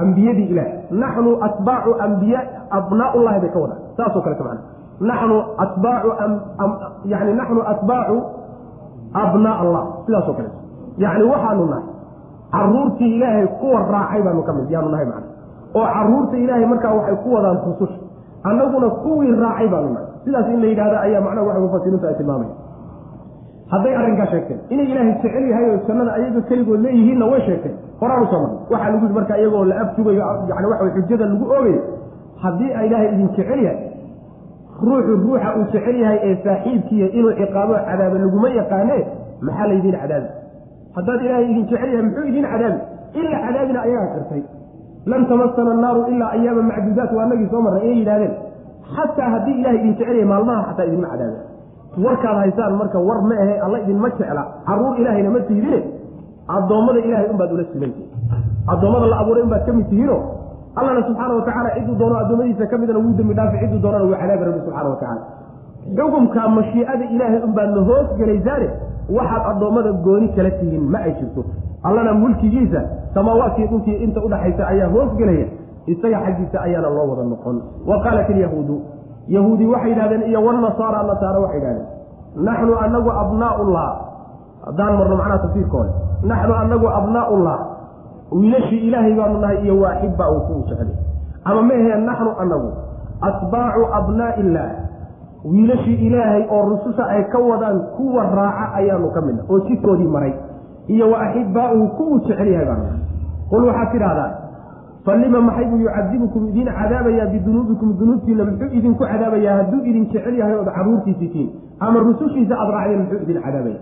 ambiyadii 0.03 0.47
ilaah 0.53 0.69
naxnu 1.01 1.31
atbaacu 1.47 1.91
ambiya 2.05 2.39
abnaaullahi 2.77 3.39
bay 3.43 3.49
ka 3.55 3.59
wadaan 3.63 3.81
saasoo 3.97 4.21
kale 4.25 4.35
macna 4.39 4.61
naxnu 5.09 5.37
atbaacu 5.63 6.09
yani 7.11 7.33
naxnu 7.39 7.61
atbaacu 7.73 8.17
abnaa 9.23 9.55
allah 9.63 9.83
sidaasoo 10.05 10.33
kale 10.39 10.49
yacni 11.03 11.23
waxaanu 11.33 11.65
nahay 11.71 11.85
caruurtii 12.53 13.11
ilaahay 13.15 13.47
kuwa 13.59 13.79
raacay 13.93 14.21
baanu 14.25 14.43
ka 14.47 14.53
mid 14.57 14.71
yaanu 14.73 14.89
nahay 14.93 15.05
macna 15.05 15.27
oo 15.77 15.85
carruurta 15.93 16.35
ilaahay 16.43 16.65
markaa 16.71 16.93
waxay 16.97 17.15
ku 17.23 17.29
wadaan 17.35 17.57
rususha 17.65 17.99
annaguna 18.49 18.89
kuwii 19.03 19.31
raacay 19.43 19.67
baanu 19.73 19.89
nahay 19.95 20.07
sidaas 20.25 20.47
in 20.53 20.59
la 20.61 20.67
yidhahda 20.71 20.97
ayaa 21.05 21.21
macnaha 21.25 21.47
waxa 21.47 21.59
mufasiriintu 21.65 22.07
ay 22.07 22.15
tilmaamaya 22.19 22.51
hadday 23.73 23.93
arrinkaa 23.99 24.27
sheegteen. 24.33 24.59
Inay 24.73 24.85
ilaahay 24.91 25.13
jecel 25.23 25.45
yahay 25.51 25.65
oo 25.73 25.77
jannada 25.87 26.11
ayaga 26.17 26.41
keligood 26.49 26.81
leeyihiinna 26.85 27.25
way 27.31 27.41
sheegteen. 27.47 27.75
Horaan 28.01 28.23
u 28.23 28.27
soo 28.31 28.39
marnay 28.43 28.59
waxaa 28.73 28.89
lagu 28.93 29.13
marka 29.17 29.33
iyagoo 29.41 29.63
la 29.71 29.75
afjugayo 29.83 30.23
yani 30.51 30.67
waxa 30.71 30.89
xujada 30.95 31.25
lagu 31.31 31.45
oogayo. 31.55 31.81
Haddii 32.43 32.71
ilaahay 32.87 33.07
idin 33.13 33.29
jecel 33.37 33.61
yahay 33.67 33.87
ruuxu 34.87 35.13
ruuxa 35.23 35.49
uu 35.59 35.65
jecel 35.73 35.95
yahay 36.03 36.19
ee 36.27 36.35
saaxiibkiiya 36.43 37.07
inuu 37.17 37.33
ciqaabo 37.39 37.73
cadaabo 37.89 38.15
laguma 38.23 38.49
yaqaane 38.59 38.97
maxaa 39.47 39.67
laydin 39.71 39.95
cadaabi 40.01 40.29
haddaad 40.97 41.21
ilaahay 41.25 41.45
idin 41.51 41.65
jecel 41.71 41.89
yahay 41.93 42.03
muxuu 42.07 42.25
idin 42.31 42.45
cadaabi 42.53 42.79
ila 43.19 43.37
cadaabina 43.45 43.79
ayagaa 43.87 44.11
kartay 44.15 44.41
lan 45.11 45.21
tamasana 45.31 45.71
annaaru 45.75 46.01
ilaa 46.13 46.31
ayaama 46.37 46.61
macduudaat 46.71 47.11
waa 47.17 47.25
nagii 47.31 47.49
soo 47.53 47.61
marray 47.65 47.81
inay 47.87 47.97
yidhahdeen 48.01 48.33
xataa 48.95 49.29
haddii 49.35 49.55
ilahay 49.61 49.77
idin 49.81 49.93
jecel 49.99 50.15
yahay 50.15 50.27
maalmaha 50.33 50.61
xataa 50.69 50.85
idinma 50.89 51.07
cadaabe 51.13 51.37
warkaad 51.97 52.37
haysaan 52.43 52.73
marka 52.77 52.99
war 52.99 53.21
ma 53.21 53.35
ahe 53.43 53.55
alla 53.65 53.79
idinma 53.83 54.09
jecla. 54.09 54.43
Caruur 54.67 54.99
ilaahayna 54.99 55.29
ma 55.29 55.39
tihdine 55.39 55.79
addoommada 56.47 56.99
ilahay 56.99 57.27
unbaad 57.33 57.51
ula 57.53 57.63
simantihi 57.73 58.07
addoommada 58.67 59.05
la 59.13 59.17
abuuray 59.21 59.43
unbaad 59.43 59.65
ka 59.65 59.73
mid 59.73 59.89
tihiino. 59.89 60.17
Allana 60.75 61.01
subxaana 61.07 61.33
watacaala 61.39 61.69
cidduu 61.75 61.95
doono 62.01 62.15
addoommadiisa 62.23 62.65
ka 62.71 62.77
midna 62.77 62.99
wuu 62.99 63.13
dembi 63.17 63.33
dhaafi 63.33 63.57
cidduu 63.63 63.79
doonana 63.83 64.03
wuu 64.05 64.15
cadaabi 64.21 64.43
rabbi 64.47 64.59
subxana 64.65 64.89
watacaala 64.89 65.21
xukumka 65.97 66.41
mashiicada 66.57 67.05
ilaahay 67.15 67.41
unbaad 67.47 67.69
la 67.77 67.81
hoos 67.89 68.07
gelaysaane 68.19 68.67
waxaad 69.17 69.43
addoommada 69.51 69.91
gooni 70.05 70.27
kala 70.35 70.51
tihiin 70.59 70.83
ma 70.93 70.99
ay 71.07 71.13
jirto. 71.19 71.41
Allana 71.83 72.13
mulkigiisa 72.13 72.81
samaawaadkii 73.13 73.67
dhulkii 73.71 73.95
inta 74.05 74.19
udhaxaysa 74.27 74.67
ayaa 74.67 74.89
hoos 74.93 75.11
gelaya 75.17 75.47
isaga 75.87 76.19
xaggiisa 76.25 76.57
ayaana 76.61 76.89
loo 76.89 77.07
wada 77.11 77.23
noqon. 77.23 77.61
Wa 77.89 77.97
qaalat 78.03 78.29
ilyahuudu 78.29 78.75
yahuudi 79.35 79.65
waxay 79.73 79.89
yidhahdeen 79.91 80.23
iyo 80.29 80.39
wanasaara 80.45 81.03
nasaara 81.09 81.39
waxay 81.45 81.59
yidhahdeen 81.59 81.87
naxnu 82.47 82.73
anagu 82.85 83.09
abnaaullah 83.21 83.87
haddaan 84.65 84.93
marno 84.99 85.15
macnaha 85.19 85.39
tafsiirkooda 85.45 85.91
naxnu 86.31 86.53
anagu 86.63 86.87
abnaaullah 86.99 87.57
wiilashii 88.39 88.81
ilaahay 88.87 89.13
baanu 89.19 89.37
nahay 89.43 89.57
iyo 89.65 89.75
waaxibba 89.83 90.25
uu 90.31 90.39
ku 90.47 90.53
jecel 90.69 90.89
ama 91.49 91.61
mehe 91.69 91.95
naxnu 92.09 92.31
anagu 92.43 92.69
atbaacu 93.29 93.81
abnaa'i 93.99 94.39
illaah 94.43 94.71
wiilashii 95.51 95.97
ilaahay 96.07 96.43
oo 96.55 96.61
rususha 96.69 97.03
ay 97.15 97.23
ka 97.33 97.39
wadaan 97.49 97.79
kuwa 97.97 98.23
raaca 98.39 98.73
ayaanu 98.79 99.11
ka 99.15 99.21
midna 99.21 99.43
oo 99.49 99.59
jidkoodii 99.67 100.07
maray. 100.15 100.33
Iyo 100.87 101.11
wa 101.11 101.17
axibbaa'uhu 101.21 101.87
kuwuu 101.97 102.19
jecel 102.19 102.47
yahay 102.53 102.65
baanu. 102.65 102.85
Qul 103.49 103.63
waxaad 103.69 103.91
tidhahdaa 103.91 104.29
falima 105.05 105.39
maxay 105.47 105.65
buu 105.71 105.79
yucadibukum 105.85 106.47
idiin 106.51 106.69
cadaabayaa 106.79 107.27
bidunuubikum 107.33 107.89
dunuubtiina 107.99 108.43
muxuu 108.49 108.69
idinku 108.79 109.03
cadaabayaa 109.11 109.55
hadduu 109.59 109.81
idin 109.89 110.05
jecel 110.13 110.35
yahay 110.41 110.55
ood 110.61 110.71
caruurtiisitiin 110.77 111.47
ama 111.79 111.99
rusushiisa 112.07 112.55
aad 112.63 112.69
raacdeen 112.75 112.99
muxuu 113.03 113.21
idin 113.25 113.39
cadaabaya 113.45 113.79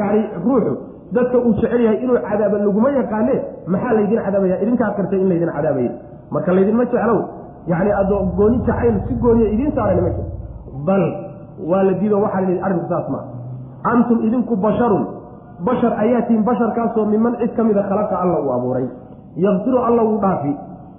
yani 0.00 0.20
ruuxu 0.44 0.72
dadka 1.16 1.38
uu 1.46 1.52
jecel 1.60 1.80
yahay 1.86 1.98
inuu 2.04 2.18
cadaaba 2.28 2.56
laguma 2.64 2.90
yaqaane 3.00 3.34
maxaa 3.72 3.92
laydin 3.98 4.20
cadaabaya? 4.26 4.56
Idinkaa 4.62 4.90
kartay 4.98 5.20
in 5.22 5.28
laydin 5.32 5.50
cadaabaya 5.56 5.90
marka 6.34 6.50
laydinma 6.56 6.84
jeclow 6.92 7.20
yani 7.72 7.90
adoo 8.00 8.20
gooni 8.38 8.58
jacayl 8.66 8.94
si 9.08 9.14
gooniya 9.24 9.48
idiin 9.54 9.72
saaran 9.76 10.00
ma 10.06 10.10
bal 10.88 11.04
waa 11.70 11.82
la 11.88 11.92
diido 12.00 12.16
waxaa 12.24 12.42
la 12.46 12.54
arrinku 12.66 12.86
saas 12.92 13.06
maa 13.14 13.24
antum 13.92 14.18
idinku 14.26 14.56
basharun. 14.56 15.04
Bashar 15.66 15.92
ayaatiin 16.02 16.42
basharkaasoo 16.46 17.04
miman 17.12 17.34
cid 17.40 17.52
ka 17.56 17.64
mida 17.68 17.82
khalaqa 17.90 18.14
alla 18.22 18.36
uu 18.46 18.52
abuuray 18.56 18.86
yakfiru 19.44 19.78
alla 19.88 20.02
wuu 20.02 20.18
dhaafi. 20.24 20.52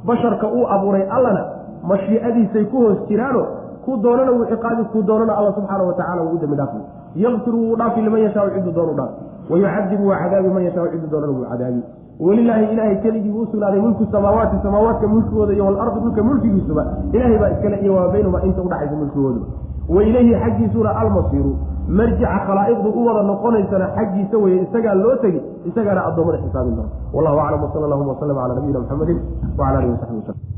Basharka 0.07 0.48
uu 0.48 0.66
abuuray 0.76 1.03
allana 1.16 1.41
mashiicadiisay 1.84 2.66
ku 2.72 2.78
hoos 2.84 2.99
jiraano 3.07 3.41
ku 3.86 3.98
doonana 4.03 4.32
wuu 4.32 4.45
ciqaabi 4.52 4.84
ku 4.94 5.02
doonana 5.03 5.34
alla 5.40 5.52
subxaana 5.57 5.84
wa 5.84 5.94
tacala 5.94 6.22
wuu 6.24 6.40
u 6.44 6.56
dhaafi 6.56 6.80
yakfiru 7.16 7.57
wuu 7.64 7.76
dhaafi 7.76 8.02
liman 8.02 8.22
yashaau 8.26 8.49
cidduu 8.56 8.72
doonu 8.72 8.94
dhaafi. 8.99 9.20
Wayucadibu 9.49 10.07
waa 10.07 10.20
cadaabi 10.24 10.49
man 10.56 10.64
yashaau 10.68 10.88
cidduu 10.94 11.10
doonana 11.14 11.34
wuu 11.38 11.45
cadaabi. 11.52 11.82
Welilaahi 12.20 12.66
ilaahay 12.74 12.95
keligii 13.03 13.32
buu 13.32 13.41
usugnaaday 13.48 13.80
mulku 13.80 14.06
samaawaati 14.11 14.56
samaawaadka 14.64 15.07
mulkigooda 15.07 15.53
iyo 15.53 15.66
walardi 15.66 15.99
dhulka 15.99 16.24
mulkigiisuba 16.24 16.84
ilaahay 17.14 17.38
baa 17.40 17.49
iskale 17.49 17.78
iyo 17.84 17.94
waa 17.95 18.07
baynuma 18.14 18.41
inta 18.44 18.61
udhaxaysa 18.61 18.95
mulkigoodu 18.95 19.41
wa 19.95 20.03
ilayhi 20.03 20.34
xaggiisuna 20.44 20.90
almasiiru 21.02 21.52
marjica 21.99 22.38
khalaa'iqdu 22.48 22.90
u 22.99 23.06
wada 23.07 23.24
noqonaysana 23.32 23.88
xaggiisa 23.98 24.38
weye 24.44 24.57
isagaa 24.66 24.94
loo 25.03 25.16
tegi 25.24 25.40
isagaana 25.70 26.02
addoommada 26.10 26.38
xisaabin 26.44 26.76
doona 26.78 26.91
wallahu 27.16 27.40
aclam 27.45 27.64
wsala 27.68 27.86
allahuma 27.88 28.11
waslama 28.14 28.41
cala 28.41 28.53
nabiyina 28.60 28.80
muxamedin 28.84 29.20
wacala 29.57 29.78
alihi 29.80 29.91
wasaxbi 29.95 30.18
waslm 30.22 30.49